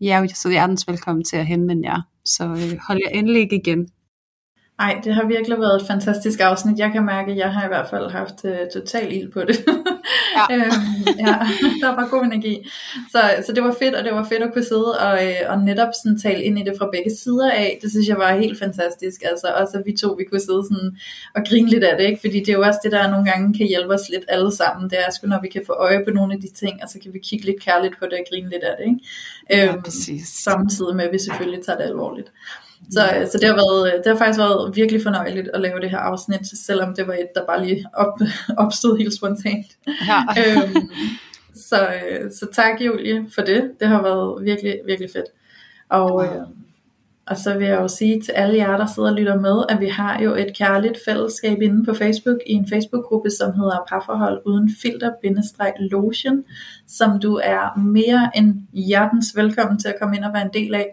I 0.00 0.08
er 0.08 0.18
jo 0.18 0.28
så 0.34 0.48
hjertens 0.50 0.88
velkommen 0.88 1.24
til 1.24 1.36
at 1.36 1.46
henvende 1.46 1.88
jer. 1.88 2.02
Så 2.24 2.44
øh, 2.44 2.78
hold 2.88 3.00
jer 3.04 3.18
endelig 3.18 3.40
ikke 3.40 3.56
igen. 3.56 3.88
Ej, 4.78 5.00
det 5.04 5.14
har 5.14 5.26
virkelig 5.26 5.58
været 5.58 5.80
et 5.80 5.86
fantastisk 5.86 6.40
afsnit. 6.40 6.78
Jeg 6.78 6.92
kan 6.92 7.04
mærke, 7.04 7.32
at 7.32 7.38
jeg 7.38 7.52
har 7.52 7.64
i 7.64 7.68
hvert 7.68 7.88
fald 7.90 8.10
haft 8.10 8.44
uh, 8.44 8.50
total 8.72 9.12
ild 9.12 9.32
på 9.32 9.40
det. 9.40 9.56
Ja. 10.36 10.44
øhm, 10.54 10.82
ja, 11.18 11.34
der 11.84 11.94
var 11.94 12.08
god 12.10 12.24
energi. 12.24 12.68
Så, 13.10 13.20
så 13.46 13.52
det 13.52 13.62
var 13.64 13.74
fedt, 13.78 13.94
og 13.94 14.04
det 14.04 14.12
var 14.12 14.24
fedt 14.24 14.42
at 14.42 14.52
kunne 14.52 14.64
sidde 14.64 14.98
og, 14.98 15.26
øh, 15.26 15.40
og 15.48 15.58
netop 15.58 15.88
sådan 16.02 16.18
tale 16.18 16.42
ind 16.42 16.58
i 16.58 16.62
det 16.62 16.74
fra 16.78 16.88
begge 16.92 17.10
sider 17.16 17.50
af. 17.50 17.78
Det 17.82 17.90
synes 17.90 18.08
jeg 18.08 18.16
var 18.16 18.36
helt 18.36 18.58
fantastisk. 18.58 19.22
Altså 19.30 19.46
også 19.60 19.78
at 19.78 19.86
vi 19.86 19.96
to 19.96 20.08
vi 20.12 20.24
kunne 20.24 20.40
sidde 20.40 20.62
sådan 20.70 20.96
og 21.34 21.42
grine 21.48 21.70
lidt 21.70 21.84
af 21.84 21.96
det, 21.98 22.04
ikke? 22.06 22.20
fordi 22.20 22.38
det 22.38 22.48
er 22.48 22.58
jo 22.60 22.62
også 22.62 22.80
det, 22.82 22.92
der 22.92 23.10
nogle 23.10 23.30
gange 23.30 23.58
kan 23.58 23.66
hjælpe 23.66 23.94
os 23.94 24.08
lidt 24.10 24.24
alle 24.28 24.52
sammen. 24.52 24.90
Det 24.90 24.98
er 25.06 25.10
sgu, 25.10 25.26
når 25.26 25.40
vi 25.42 25.48
kan 25.48 25.62
få 25.66 25.72
øje 25.72 26.04
på 26.04 26.10
nogle 26.10 26.34
af 26.34 26.40
de 26.40 26.50
ting, 26.52 26.74
og 26.82 26.88
så 26.88 26.98
kan 27.02 27.12
vi 27.12 27.18
kigge 27.18 27.46
lidt 27.46 27.60
kærligt 27.62 27.98
på 27.98 28.04
det 28.04 28.12
og 28.12 28.24
grine 28.30 28.48
lidt 28.50 28.64
af 28.64 28.74
det. 28.78 28.84
Ikke? 28.90 29.66
Øhm, 29.68 29.76
ja, 29.76 29.80
præcis. 29.80 30.26
Samtidig 30.28 30.96
med, 30.96 31.04
at 31.04 31.12
vi 31.12 31.18
selvfølgelig 31.18 31.64
tager 31.64 31.78
det 31.78 31.84
alvorligt. 31.84 32.32
Så, 32.90 33.00
øh, 33.16 33.26
så 33.26 33.38
det, 33.38 33.48
har 33.48 33.54
været, 33.54 34.04
det 34.04 34.12
har 34.12 34.18
faktisk 34.18 34.38
været 34.38 34.76
virkelig 34.76 35.02
fornøjeligt 35.02 35.48
at 35.54 35.60
lave 35.60 35.80
det 35.80 35.90
her 35.90 35.98
afsnit, 35.98 36.40
selvom 36.66 36.94
det 36.94 37.06
var 37.06 37.12
et, 37.12 37.28
der 37.34 37.46
bare 37.46 37.66
lige 37.66 37.86
op, 37.92 38.18
opstod 38.64 38.98
helt 38.98 39.14
spontant. 39.16 39.66
Ja. 39.86 40.20
øhm, 40.38 40.88
så, 41.54 41.88
så 42.30 42.46
tak 42.52 42.80
Julie 42.80 43.26
for 43.34 43.42
det. 43.42 43.70
Det 43.80 43.88
har 43.88 44.02
været 44.02 44.44
virkelig, 44.44 44.80
virkelig 44.86 45.10
fedt. 45.12 45.26
Og, 45.88 46.24
øh, 46.24 46.42
og 47.26 47.36
så 47.36 47.58
vil 47.58 47.66
jeg 47.66 47.80
jo 47.80 47.88
sige 47.88 48.20
til 48.20 48.32
alle 48.32 48.56
jer, 48.56 48.76
der 48.76 48.86
sidder 48.86 49.08
og 49.08 49.14
lytter 49.14 49.40
med, 49.40 49.64
at 49.68 49.80
vi 49.80 49.88
har 49.88 50.22
jo 50.22 50.34
et 50.34 50.56
kærligt 50.58 50.98
fællesskab 51.04 51.62
inde 51.62 51.84
på 51.84 51.94
Facebook, 51.94 52.36
i 52.46 52.52
en 52.52 52.68
Facebook-gruppe, 52.68 53.30
som 53.30 53.54
hedder 53.54 53.84
Parforhold 53.88 54.42
uden 54.46 54.70
filter-lotion, 54.82 56.44
som 56.86 57.20
du 57.20 57.40
er 57.42 57.78
mere 57.78 58.30
end 58.34 58.54
hjertens 58.72 59.36
velkommen 59.36 59.78
til 59.78 59.88
at 59.88 59.94
komme 60.00 60.16
ind 60.16 60.24
og 60.24 60.32
være 60.32 60.42
en 60.42 60.54
del 60.54 60.74
af. 60.74 60.88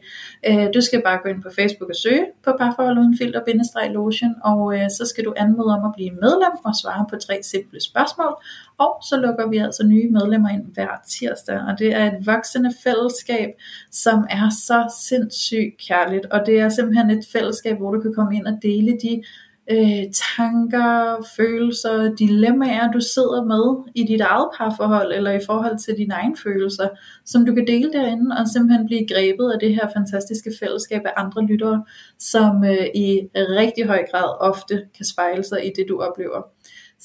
Øh, 0.48 0.68
du 0.74 0.82
skal 0.82 1.02
bare 1.06 1.20
gå 1.24 1.30
ind 1.30 1.42
på 1.44 1.50
Facebook 1.56 1.90
og 1.90 1.96
søge 1.96 2.26
på 2.46 2.52
Parforhold 2.60 2.98
uden 2.98 3.18
filter-lotion, 3.18 4.36
og 4.44 4.76
øh, 4.76 4.90
så 4.90 5.06
skal 5.06 5.26
du 5.26 5.34
anmode 5.38 5.74
om 5.78 5.86
at 5.86 5.92
blive 5.96 6.12
medlem 6.12 6.56
og 6.66 6.74
svare 6.82 7.06
på 7.10 7.16
tre 7.16 7.40
simple 7.44 7.82
spørgsmål, 7.82 8.34
og 8.78 9.04
så 9.10 9.18
lukker 9.18 9.50
vi 9.50 9.58
altså 9.58 9.84
nye 9.88 10.10
medlemmer 10.10 10.50
ind 10.50 10.66
hver 10.74 11.02
tirsdag, 11.08 11.60
og 11.60 11.80
det 11.80 11.94
er 11.96 12.06
et 12.06 12.26
voksende 12.26 12.72
fællesskab, 12.84 13.50
som 13.92 14.26
er 14.30 14.50
så 14.50 14.94
sindssygt 15.02 15.78
kærligt, 15.88 16.26
og 16.26 16.46
det 16.46 16.60
er 16.60 16.70
simpelthen 16.70 17.10
et 17.10 17.26
fællesskab, 17.32 17.78
hvor 17.78 17.92
du 17.92 18.02
kan 18.02 18.14
komme 18.14 18.36
ind 18.36 18.48
og 18.48 18.60
dele 18.62 18.98
de 19.04 19.24
øh, 19.72 20.04
tanker, 20.38 21.28
følelser, 21.36 22.16
dilemmaer, 22.16 22.92
du 22.92 23.02
sidder 23.02 23.44
med 23.44 23.92
i 23.96 24.04
dit 24.04 24.22
eget 24.22 24.50
parforhold, 24.58 25.14
eller 25.14 25.32
i 25.32 25.46
forhold 25.46 25.78
til 25.78 25.98
dine 25.98 26.14
egne 26.14 26.36
følelser, 26.44 26.88
som 27.26 27.46
du 27.46 27.56
kan 27.56 27.68
dele 27.68 27.92
derinde, 27.94 28.36
og 28.40 28.48
simpelthen 28.48 28.86
blive 28.86 29.08
grebet 29.08 29.52
af 29.52 29.60
det 29.60 29.76
her 29.76 29.88
fantastiske 29.96 30.52
fællesskab 30.60 31.02
af 31.06 31.14
andre 31.16 31.42
lyttere, 31.46 31.86
som 32.20 32.64
øh, 32.64 32.88
i 32.96 33.20
rigtig 33.36 33.86
høj 33.86 34.04
grad 34.12 34.38
ofte 34.40 34.76
kan 34.98 35.06
spejle 35.06 35.44
sig 35.44 35.66
i 35.66 35.72
det, 35.76 35.86
du 35.90 36.02
oplever. 36.02 36.42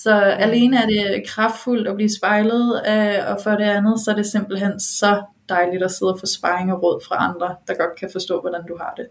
Så 0.03 0.15
alene 0.15 0.77
er 0.77 0.87
det 0.87 1.23
kraftfuldt 1.29 1.89
at 1.89 1.95
blive 1.97 2.11
spejlet, 2.19 2.83
øh, 2.89 3.33
og 3.33 3.39
for 3.43 3.51
det 3.51 3.65
andet, 3.65 4.01
så 4.01 4.11
er 4.11 4.15
det 4.15 4.27
simpelthen 4.27 4.81
så 4.81 5.23
dejligt 5.49 5.83
at 5.83 5.91
sidde 5.91 6.13
og 6.13 6.21
få 6.21 6.27
sparring 6.27 6.73
og 6.73 6.83
råd 6.83 7.01
fra 7.09 7.17
andre, 7.29 7.57
der 7.69 7.75
godt 7.75 7.99
kan 8.01 8.09
forstå, 8.13 8.41
hvordan 8.41 8.61
du 8.69 8.77
har 8.81 8.95
det. 8.97 9.07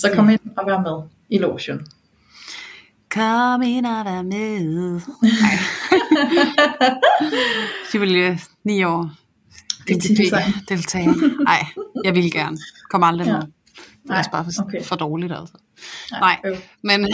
Så 0.00 0.10
kom 0.14 0.30
ind 0.30 0.40
og 0.56 0.66
vær 0.66 0.78
med 0.78 1.08
i 1.28 1.38
lotion. 1.38 1.86
Kom 3.10 3.62
ind 3.62 3.86
og 3.86 4.04
vær 4.04 4.22
med. 4.22 5.00
Julie, 7.94 8.38
ni 8.64 8.84
år. 8.84 9.10
Det 9.88 9.96
er 9.96 10.14
deltager. 10.68 11.44
Nej, 11.44 11.64
jeg 12.04 12.14
vil 12.14 12.32
gerne. 12.32 12.58
Kom 12.90 13.02
aldrig 13.02 13.26
ja. 13.26 13.32
med. 13.32 13.42
Det 14.02 14.10
er 14.10 14.22
bare 14.32 14.44
for, 14.44 14.62
okay. 14.62 14.82
for 14.82 14.96
dårligt 14.96 15.32
altså. 15.32 15.54
Nej, 16.10 16.40
Nej 16.82 16.96
men 16.98 17.08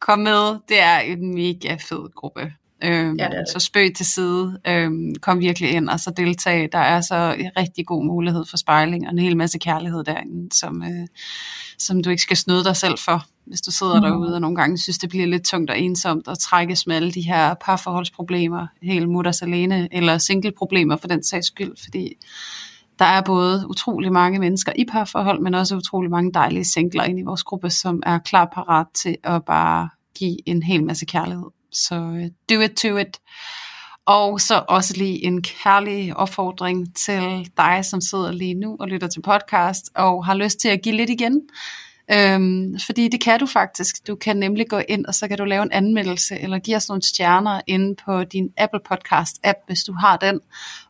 kom 0.00 0.18
med. 0.18 0.58
Det 0.68 0.80
er 0.80 0.98
en 0.98 1.34
mega 1.34 1.74
fed 1.74 2.14
gruppe. 2.14 2.52
Øhm, 2.84 3.16
ja, 3.18 3.24
det 3.24 3.32
det. 3.32 3.48
Så 3.52 3.58
spøg 3.58 3.94
til 3.96 4.06
side, 4.06 4.60
øhm, 4.66 5.14
kom 5.20 5.40
virkelig 5.40 5.70
ind 5.70 5.88
og 5.88 6.00
så 6.00 6.10
deltag. 6.10 6.68
Der 6.72 6.78
er 6.78 7.00
så 7.00 7.36
en 7.38 7.50
rigtig 7.56 7.86
god 7.86 8.04
mulighed 8.04 8.44
for 8.50 8.56
spejling 8.56 9.06
og 9.06 9.12
en 9.12 9.18
hel 9.18 9.36
masse 9.36 9.58
kærlighed 9.58 10.04
derinde, 10.04 10.56
som, 10.56 10.82
øh, 10.82 11.06
som 11.78 12.02
du 12.02 12.10
ikke 12.10 12.22
skal 12.22 12.36
snyde 12.36 12.64
dig 12.64 12.76
selv 12.76 12.98
for, 12.98 13.26
hvis 13.46 13.60
du 13.60 13.70
sidder 13.70 14.00
mm. 14.00 14.02
derude 14.02 14.34
og 14.34 14.40
nogle 14.40 14.56
gange 14.56 14.78
synes, 14.78 14.98
det 14.98 15.08
bliver 15.08 15.26
lidt 15.26 15.44
tungt 15.44 15.70
og 15.70 15.80
ensomt 15.80 16.28
at 16.28 16.38
trækkes 16.38 16.86
med 16.86 16.96
alle 16.96 17.12
de 17.12 17.22
her 17.22 17.54
parforholdsproblemer, 17.54 18.66
helt 18.82 19.08
mutters 19.08 19.42
alene, 19.42 19.88
eller 19.92 20.18
single-problemer 20.18 20.96
for 20.96 21.08
den 21.08 21.24
sags 21.24 21.46
skyld, 21.46 21.72
fordi 21.84 22.14
der 22.98 23.04
er 23.04 23.22
både 23.22 23.66
utrolig 23.68 24.12
mange 24.12 24.38
mennesker 24.38 24.72
i 24.76 24.84
parforhold, 24.84 25.40
men 25.40 25.54
også 25.54 25.76
utrolig 25.76 26.10
mange 26.10 26.32
dejlige 26.32 26.64
singler 26.64 27.04
ind 27.04 27.18
i 27.18 27.22
vores 27.22 27.42
gruppe, 27.42 27.70
som 27.70 28.02
er 28.06 28.18
klar 28.18 28.44
parat 28.54 28.86
til 28.94 29.16
at 29.24 29.44
bare 29.44 29.88
give 30.18 30.48
en 30.48 30.62
hel 30.62 30.84
masse 30.84 31.06
kærlighed. 31.06 31.46
Så 31.72 31.94
øh, 31.94 32.30
do 32.50 32.60
it 32.60 32.70
to 32.70 32.96
it. 32.96 33.20
Og 34.06 34.40
så 34.40 34.64
også 34.68 34.96
lige 34.96 35.24
en 35.24 35.42
kærlig 35.42 36.16
opfordring 36.16 36.96
til 36.96 37.50
dig, 37.56 37.84
som 37.84 38.00
sidder 38.00 38.32
lige 38.32 38.54
nu 38.54 38.76
og 38.80 38.88
lytter 38.88 39.08
til 39.08 39.22
podcast, 39.22 39.90
og 39.94 40.26
har 40.26 40.34
lyst 40.34 40.58
til 40.58 40.68
at 40.68 40.82
give 40.82 40.96
lidt 40.96 41.10
igen. 41.10 41.40
Øhm, 42.10 42.78
fordi 42.86 43.08
det 43.08 43.20
kan 43.20 43.40
du 43.40 43.46
faktisk. 43.46 44.06
Du 44.06 44.14
kan 44.14 44.36
nemlig 44.36 44.68
gå 44.68 44.80
ind, 44.88 45.06
og 45.06 45.14
så 45.14 45.28
kan 45.28 45.38
du 45.38 45.44
lave 45.44 45.62
en 45.62 45.72
anmeldelse, 45.72 46.38
eller 46.40 46.58
give 46.58 46.76
os 46.76 46.88
nogle 46.88 47.02
stjerner 47.02 47.60
inde 47.66 47.94
på 48.04 48.24
din 48.24 48.52
Apple 48.58 48.80
Podcast 48.88 49.40
app, 49.44 49.58
hvis 49.66 49.84
du 49.84 49.92
har 49.92 50.16
den. 50.16 50.40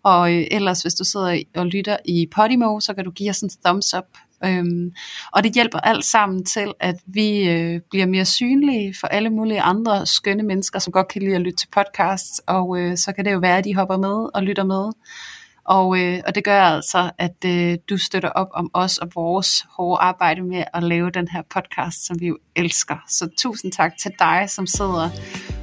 Og 0.02 0.34
øh, 0.34 0.46
ellers, 0.50 0.82
hvis 0.82 0.94
du 0.94 1.04
sidder 1.04 1.42
og 1.54 1.66
lytter 1.66 1.96
i 2.04 2.28
Podimo, 2.34 2.80
så 2.80 2.94
kan 2.94 3.04
du 3.04 3.10
give 3.10 3.30
os 3.30 3.40
en 3.40 3.50
thumbs 3.64 3.94
up. 3.94 4.04
Øhm, 4.44 4.92
og 5.32 5.44
det 5.44 5.54
hjælper 5.54 5.78
alt 5.78 6.04
sammen 6.04 6.44
til, 6.44 6.72
at 6.80 6.96
vi 7.06 7.48
øh, 7.48 7.80
bliver 7.90 8.06
mere 8.06 8.24
synlige 8.24 8.94
for 9.00 9.06
alle 9.06 9.30
mulige 9.30 9.60
andre 9.60 10.06
skønne 10.06 10.42
mennesker, 10.42 10.78
som 10.78 10.92
godt 10.92 11.08
kan 11.08 11.22
lide 11.22 11.34
at 11.34 11.40
lytte 11.40 11.56
til 11.56 11.68
podcasts, 11.74 12.38
og 12.46 12.78
øh, 12.78 12.96
så 12.96 13.12
kan 13.12 13.24
det 13.24 13.32
jo 13.32 13.38
være, 13.38 13.58
at 13.58 13.64
de 13.64 13.74
hopper 13.74 13.96
med 13.96 14.28
og 14.34 14.42
lytter 14.42 14.64
med. 14.64 14.92
Og, 15.64 15.98
øh, 15.98 16.20
og 16.26 16.34
det 16.34 16.44
gør 16.44 16.62
altså, 16.62 17.10
at 17.18 17.44
øh, 17.46 17.78
du 17.90 17.98
støtter 17.98 18.28
op 18.28 18.48
om 18.54 18.70
os 18.74 18.98
og 18.98 19.08
vores 19.14 19.66
hårde 19.76 20.00
arbejde 20.00 20.42
med 20.42 20.64
at 20.74 20.82
lave 20.82 21.10
den 21.10 21.28
her 21.28 21.42
podcast, 21.54 22.06
som 22.06 22.20
vi 22.20 22.26
jo 22.26 22.38
elsker. 22.56 22.96
Så 23.08 23.28
tusind 23.38 23.72
tak 23.72 23.92
til 24.02 24.10
dig, 24.18 24.44
som 24.48 24.66
sidder 24.66 25.10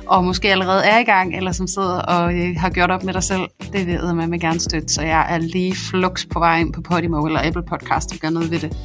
og 0.07 0.23
måske 0.23 0.51
allerede 0.51 0.85
er 0.85 0.99
i 0.99 1.03
gang, 1.03 1.35
eller 1.35 1.51
som 1.51 1.67
sidder 1.67 2.01
og 2.01 2.33
øh, 2.33 2.55
har 2.57 2.69
gjort 2.69 2.91
op 2.91 3.03
med 3.03 3.13
dig 3.13 3.23
selv. 3.23 3.41
Det 3.73 3.87
ved 3.87 4.13
man 4.13 4.29
med 4.29 4.39
gerne 4.39 4.59
støtte, 4.59 4.87
så 4.87 5.01
jeg 5.01 5.33
er 5.33 5.37
lige 5.37 5.75
flux 5.89 6.25
på 6.31 6.39
vej 6.39 6.59
ind 6.59 6.73
på 6.73 6.81
Podimo 6.81 7.25
eller 7.25 7.47
Apple 7.47 7.63
Podcast 7.63 8.11
og 8.13 8.17
gør 8.17 8.29
noget 8.29 8.51
ved 8.51 8.59
det. 8.59 8.77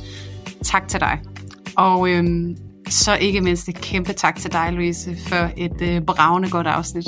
Tak 0.62 0.88
til 0.88 1.00
dig. 1.00 1.20
Og 1.76 2.08
øh, 2.08 2.24
så 2.88 3.14
ikke 3.14 3.40
mindst 3.40 3.68
et 3.68 3.80
kæmpe 3.80 4.12
tak 4.12 4.36
til 4.36 4.52
dig, 4.52 4.72
Louise, 4.72 5.16
for 5.28 5.50
et 5.56 5.82
øh, 5.82 6.02
bravende 6.02 6.50
godt 6.50 6.66
afsnit. 6.66 7.06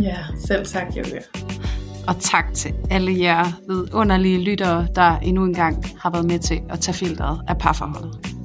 Ja, 0.00 0.16
selv 0.46 0.66
tak, 0.66 0.86
Julia. 0.96 1.20
Og 2.08 2.14
tak 2.20 2.54
til 2.54 2.74
alle 2.90 3.20
jer 3.20 3.44
vidunderlige 3.68 4.44
lyttere, 4.44 4.86
der 4.94 5.18
endnu 5.18 5.44
engang 5.44 5.86
har 5.98 6.10
været 6.10 6.26
med 6.26 6.38
til 6.38 6.60
at 6.70 6.80
tage 6.80 6.94
filteret 6.94 7.40
af 7.48 7.58
parforholdet. 7.58 8.41